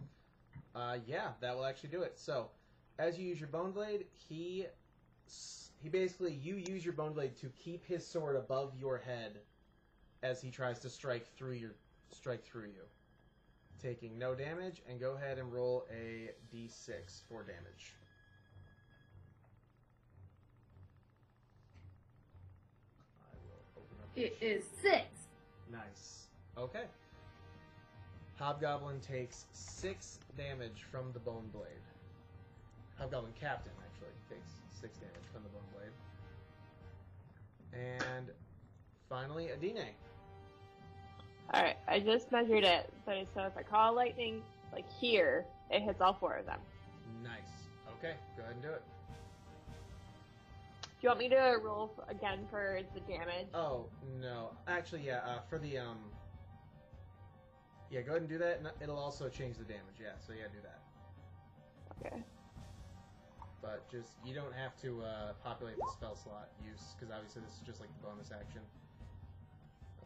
Uh, 0.75 0.97
yeah, 1.07 1.29
that 1.41 1.55
will 1.55 1.65
actually 1.65 1.89
do 1.89 2.03
it. 2.03 2.19
So, 2.19 2.49
as 2.99 3.17
you 3.17 3.25
use 3.27 3.39
your 3.39 3.49
bone 3.49 3.71
blade, 3.71 4.05
he 4.27 4.67
he 5.81 5.89
basically 5.89 6.33
you 6.33 6.55
use 6.55 6.85
your 6.85 6.93
bone 6.93 7.13
blade 7.13 7.35
to 7.37 7.47
keep 7.49 7.83
his 7.85 8.05
sword 8.05 8.35
above 8.35 8.73
your 8.77 8.97
head 8.97 9.39
as 10.21 10.41
he 10.41 10.51
tries 10.51 10.77
to 10.79 10.89
strike 10.89 11.25
through 11.35 11.53
your 11.53 11.75
strike 12.11 12.43
through 12.43 12.65
you, 12.65 12.83
taking 13.81 14.19
no 14.19 14.35
damage. 14.35 14.83
And 14.87 14.99
go 14.99 15.13
ahead 15.15 15.39
and 15.39 15.51
roll 15.51 15.87
a 15.91 16.29
d6 16.55 17.21
for 17.27 17.41
damage. 17.43 17.93
I 23.21 23.35
will 23.47 23.63
open 23.77 23.97
up. 23.98 23.98
It 24.15 24.37
the 24.39 24.45
is 24.45 24.63
six. 24.81 25.05
Nice. 25.71 26.27
Okay. 26.57 26.83
Hobgoblin 28.37 28.99
takes 29.01 29.45
six 29.51 30.19
damage 30.37 30.85
from 30.91 31.11
the 31.13 31.19
bone 31.19 31.49
blade. 31.53 31.83
Hobgoblin 32.97 33.33
Captain 33.39 33.71
actually 33.85 34.09
takes 34.29 34.51
six 34.81 34.97
damage 34.97 35.27
from 35.31 35.43
the 35.43 35.49
bone 35.49 35.61
blade. 35.73 35.91
And 37.73 38.31
finally, 39.09 39.51
Adina. 39.51 39.85
Alright, 41.53 41.77
I 41.87 41.99
just 41.99 42.31
measured 42.31 42.63
it. 42.63 42.89
So, 43.05 43.23
so 43.33 43.41
if 43.41 43.57
I 43.57 43.63
call 43.63 43.93
lightning, 43.93 44.41
like 44.71 44.85
here, 44.99 45.45
it 45.71 45.81
hits 45.81 45.99
all 46.01 46.13
four 46.13 46.35
of 46.35 46.45
them. 46.45 46.59
Nice. 47.23 47.31
Okay, 47.97 48.15
go 48.37 48.43
ahead 48.43 48.53
and 48.53 48.61
do 48.61 48.69
it. 48.69 48.83
Do 50.99 51.05
you 51.07 51.09
want 51.11 51.19
me 51.19 51.29
to 51.29 51.55
roll 51.63 51.95
f- 51.97 52.09
again 52.09 52.39
for 52.49 52.81
the 52.93 52.99
damage? 52.99 53.47
Oh 53.53 53.85
no, 54.19 54.51
actually, 54.67 55.03
yeah. 55.05 55.19
Uh, 55.25 55.39
for 55.49 55.57
the 55.57 55.77
um, 55.77 55.97
yeah, 57.89 58.01
go 58.01 58.11
ahead 58.11 58.21
and 58.21 58.29
do 58.29 58.37
that. 58.39 58.59
and 58.59 58.67
It'll 58.81 58.99
also 58.99 59.29
change 59.29 59.57
the 59.57 59.63
damage. 59.63 59.95
Yeah, 60.01 60.19
so 60.19 60.33
yeah, 60.33 60.47
do 60.51 60.59
that. 60.61 60.81
Okay. 62.05 62.23
But 63.61 63.89
just 63.89 64.11
you 64.25 64.35
don't 64.35 64.53
have 64.53 64.75
to 64.81 65.01
uh, 65.03 65.33
populate 65.41 65.77
the 65.77 65.89
spell 65.93 66.17
slot 66.17 66.49
use 66.65 66.95
because 66.99 67.13
obviously 67.15 67.43
this 67.43 67.53
is 67.55 67.61
just 67.65 67.79
like 67.79 67.89
the 68.01 68.07
bonus 68.07 68.31
action. 68.31 68.61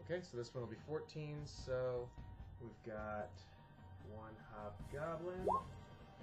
Okay, 0.06 0.22
so 0.22 0.38
this 0.38 0.54
one 0.54 0.62
will 0.64 0.70
be 0.70 0.82
14. 0.88 1.38
So 1.46 2.08
we've 2.62 2.70
got 2.86 3.32
one 4.14 4.34
hobgoblin, 4.54 5.42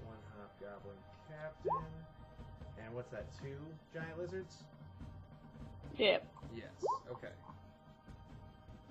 one 0.07 0.23
hobgoblin 0.39 0.99
captain, 1.27 1.91
and 2.85 2.95
what's 2.95 3.11
that? 3.11 3.27
Two 3.43 3.57
giant 3.93 4.19
lizards. 4.19 4.57
Yep. 5.99 6.27
Yes. 6.55 6.71
Okay. 7.11 7.33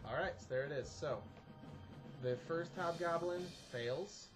All 0.05 0.15
right. 0.15 0.33
So 0.39 0.45
there 0.49 0.65
it 0.65 0.71
is. 0.71 0.89
So 0.89 1.19
the 2.23 2.37
first 2.47 2.71
hobgoblin 2.75 3.45
fails, 3.71 4.27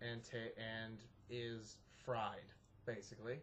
and 0.00 0.22
ta- 0.22 0.52
and 0.58 0.98
is 1.30 1.76
fried 2.04 2.40
basically. 2.86 3.36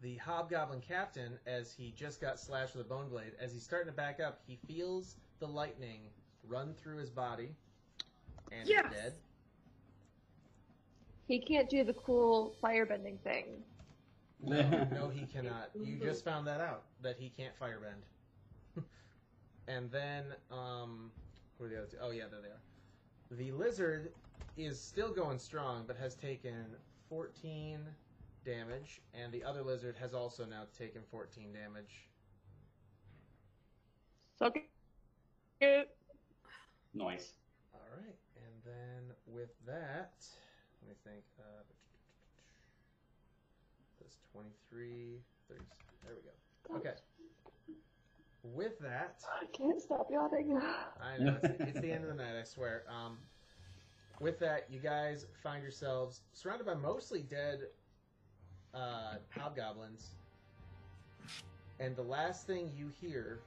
The 0.00 0.16
hobgoblin 0.16 0.80
captain, 0.80 1.38
as 1.46 1.72
he 1.72 1.92
just 1.96 2.20
got 2.20 2.38
slashed 2.38 2.76
with 2.76 2.86
a 2.86 2.88
bone 2.88 3.08
blade, 3.08 3.32
as 3.40 3.52
he's 3.52 3.64
starting 3.64 3.90
to 3.90 3.96
back 3.96 4.20
up, 4.20 4.40
he 4.46 4.56
feels 4.68 5.16
the 5.40 5.46
lightning 5.46 6.02
run 6.46 6.72
through 6.74 6.98
his 6.98 7.10
body, 7.10 7.48
and 8.52 8.68
Yes! 8.68 8.84
he's 8.92 9.02
dead. 9.02 9.12
He 11.28 11.38
can't 11.38 11.68
do 11.68 11.84
the 11.84 11.92
cool 11.92 12.56
firebending 12.64 13.20
thing. 13.20 13.62
No, 14.42 14.62
no, 14.92 15.08
he 15.10 15.26
cannot. 15.26 15.68
You 15.74 15.96
just 15.96 16.24
found 16.24 16.46
that 16.46 16.60
out 16.60 16.84
that 17.02 17.16
he 17.18 17.28
can't 17.28 17.52
firebend. 17.60 18.02
and 19.68 19.90
then, 19.90 20.24
um, 20.50 21.10
who 21.58 21.66
are 21.66 21.68
the 21.68 21.76
other 21.76 21.86
two? 21.86 21.96
Oh 22.02 22.10
yeah, 22.10 22.24
there 22.30 22.40
they 22.40 22.48
are. 22.48 23.38
The 23.38 23.52
lizard 23.52 24.12
is 24.56 24.80
still 24.80 25.12
going 25.12 25.38
strong, 25.38 25.84
but 25.86 25.98
has 25.98 26.14
taken 26.14 26.64
14 27.10 27.80
damage, 28.46 29.02
and 29.12 29.30
the 29.30 29.44
other 29.44 29.62
lizard 29.62 29.96
has 30.00 30.14
also 30.14 30.46
now 30.46 30.62
taken 30.78 31.02
14 31.10 31.52
damage. 31.52 32.08
So 34.38 34.50
good. 35.60 35.88
Noise. 36.94 37.34
All 37.74 37.80
right, 37.98 38.16
and 38.36 38.62
then 38.64 39.14
with 39.26 39.50
that, 39.66 40.24
let 40.88 40.96
me 40.96 41.12
think. 41.12 41.24
Uh, 41.38 41.62
that's 44.00 44.16
23, 44.32 45.18
30. 45.48 45.60
There 46.04 46.14
we 46.14 46.22
go. 46.22 46.78
Okay. 46.78 46.96
With 48.42 48.78
that, 48.78 49.20
I 49.40 49.44
can't 49.56 49.80
stop 49.80 50.08
yawning. 50.10 50.58
I 51.02 51.22
know 51.22 51.36
it's, 51.42 51.60
it's 51.60 51.80
the 51.80 51.92
end 51.92 52.04
of 52.04 52.10
the 52.10 52.22
night. 52.22 52.38
I 52.40 52.44
swear. 52.44 52.84
Um, 52.88 53.18
with 54.20 54.38
that, 54.40 54.66
you 54.70 54.80
guys 54.80 55.26
find 55.42 55.62
yourselves 55.62 56.22
surrounded 56.32 56.66
by 56.66 56.74
mostly 56.74 57.20
dead 57.20 57.60
uh, 58.72 59.16
hobgoblins, 59.30 60.14
and 61.80 61.94
the 61.94 62.02
last 62.02 62.46
thing 62.46 62.70
you 62.74 62.90
hear, 63.00 63.40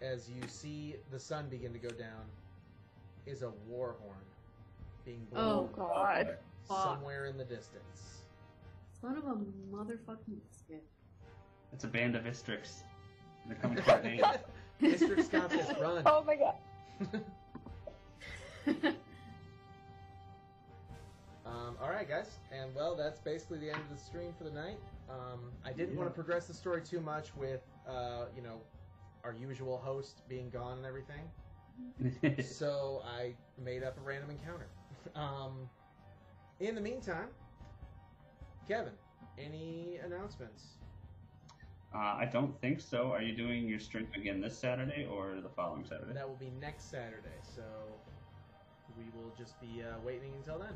as 0.00 0.28
you 0.28 0.48
see 0.48 0.96
the 1.12 1.18
sun 1.18 1.48
begin 1.48 1.72
to 1.72 1.78
go 1.78 1.90
down, 1.90 2.24
is 3.26 3.42
a 3.42 3.50
war 3.68 3.96
horn 4.02 4.24
being 5.04 5.26
Oh, 5.34 5.68
blown 5.74 5.88
God. 5.88 6.36
Fuck. 6.68 6.82
somewhere 6.84 7.26
in 7.26 7.36
the 7.36 7.44
distance. 7.44 8.22
Son 9.00 9.16
of 9.16 9.24
a 9.24 9.36
motherfucking 9.74 10.38
biscuit. 10.48 10.84
It's 11.72 11.84
a 11.84 11.88
band 11.88 12.14
of 12.16 12.24
Istrix. 12.24 12.82
They're 13.46 13.56
coming 13.56 13.82
for 13.82 13.92
our 13.92 14.02
name. 14.02 14.22
District 14.80 15.22
Scoutfish, 15.32 15.80
run! 15.80 16.02
Oh 16.06 16.22
my 16.24 16.36
god. 16.36 17.24
Um, 21.44 21.76
all 21.82 21.90
right, 21.90 22.08
guys, 22.08 22.38
and 22.52 22.74
well, 22.74 22.94
that's 22.94 23.18
basically 23.20 23.58
the 23.58 23.68
end 23.68 23.80
of 23.80 23.90
the 23.96 24.02
stream 24.02 24.32
for 24.38 24.44
the 24.44 24.50
night. 24.50 24.78
Um, 25.10 25.50
I 25.66 25.72
didn't 25.72 25.96
want 25.96 26.08
to 26.08 26.14
progress 26.14 26.46
the 26.46 26.54
story 26.54 26.80
too 26.82 27.00
much 27.00 27.34
with, 27.36 27.60
uh, 27.86 28.26
you 28.34 28.42
know, 28.42 28.60
our 29.24 29.34
usual 29.34 29.76
host 29.76 30.22
being 30.28 30.48
gone 30.50 30.78
and 30.78 30.86
everything, 30.86 32.44
so 32.44 33.02
I 33.04 33.34
made 33.62 33.82
up 33.82 33.98
a 33.98 34.00
random 34.00 34.30
encounter. 34.30 34.66
Um, 35.14 35.68
in 36.60 36.74
the 36.74 36.80
meantime, 36.80 37.28
Kevin, 38.68 38.92
any 39.38 39.98
announcements? 40.04 40.64
uh, 41.94 41.98
I 41.98 42.28
don't 42.32 42.58
think 42.60 42.80
so. 42.80 43.12
Are 43.12 43.22
you 43.22 43.36
doing 43.36 43.68
your 43.68 43.78
stream 43.78 44.08
again 44.14 44.40
this 44.40 44.58
Saturday 44.58 45.06
or 45.10 45.40
the 45.42 45.48
following 45.48 45.84
Saturday? 45.84 46.12
That 46.14 46.28
will 46.28 46.36
be 46.36 46.50
next 46.60 46.90
Saturday, 46.90 47.38
so 47.54 47.62
we 48.96 49.04
will 49.16 49.32
just 49.36 49.60
be 49.60 49.82
uh, 49.82 49.98
waiting 50.04 50.32
until 50.38 50.58
then. 50.58 50.74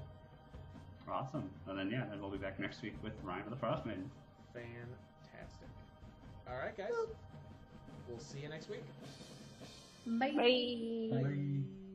Awesome. 1.08 1.48
And 1.68 1.78
then 1.78 1.90
yeah, 1.90 2.04
then 2.10 2.20
we'll 2.20 2.30
be 2.30 2.38
back 2.38 2.58
next 2.58 2.82
week 2.82 2.94
with 3.02 3.12
Rime 3.22 3.44
of 3.44 3.50
the 3.50 3.56
Frost 3.56 3.86
Maiden. 3.86 4.10
Fantastic. 4.52 5.68
All 6.48 6.56
right, 6.56 6.76
guys, 6.76 6.90
we'll 8.08 8.18
see 8.18 8.40
you 8.40 8.48
next 8.48 8.68
week. 8.68 8.82
Bye. 10.06 10.32
Bye. 10.36 11.22
Bye. 11.22 11.85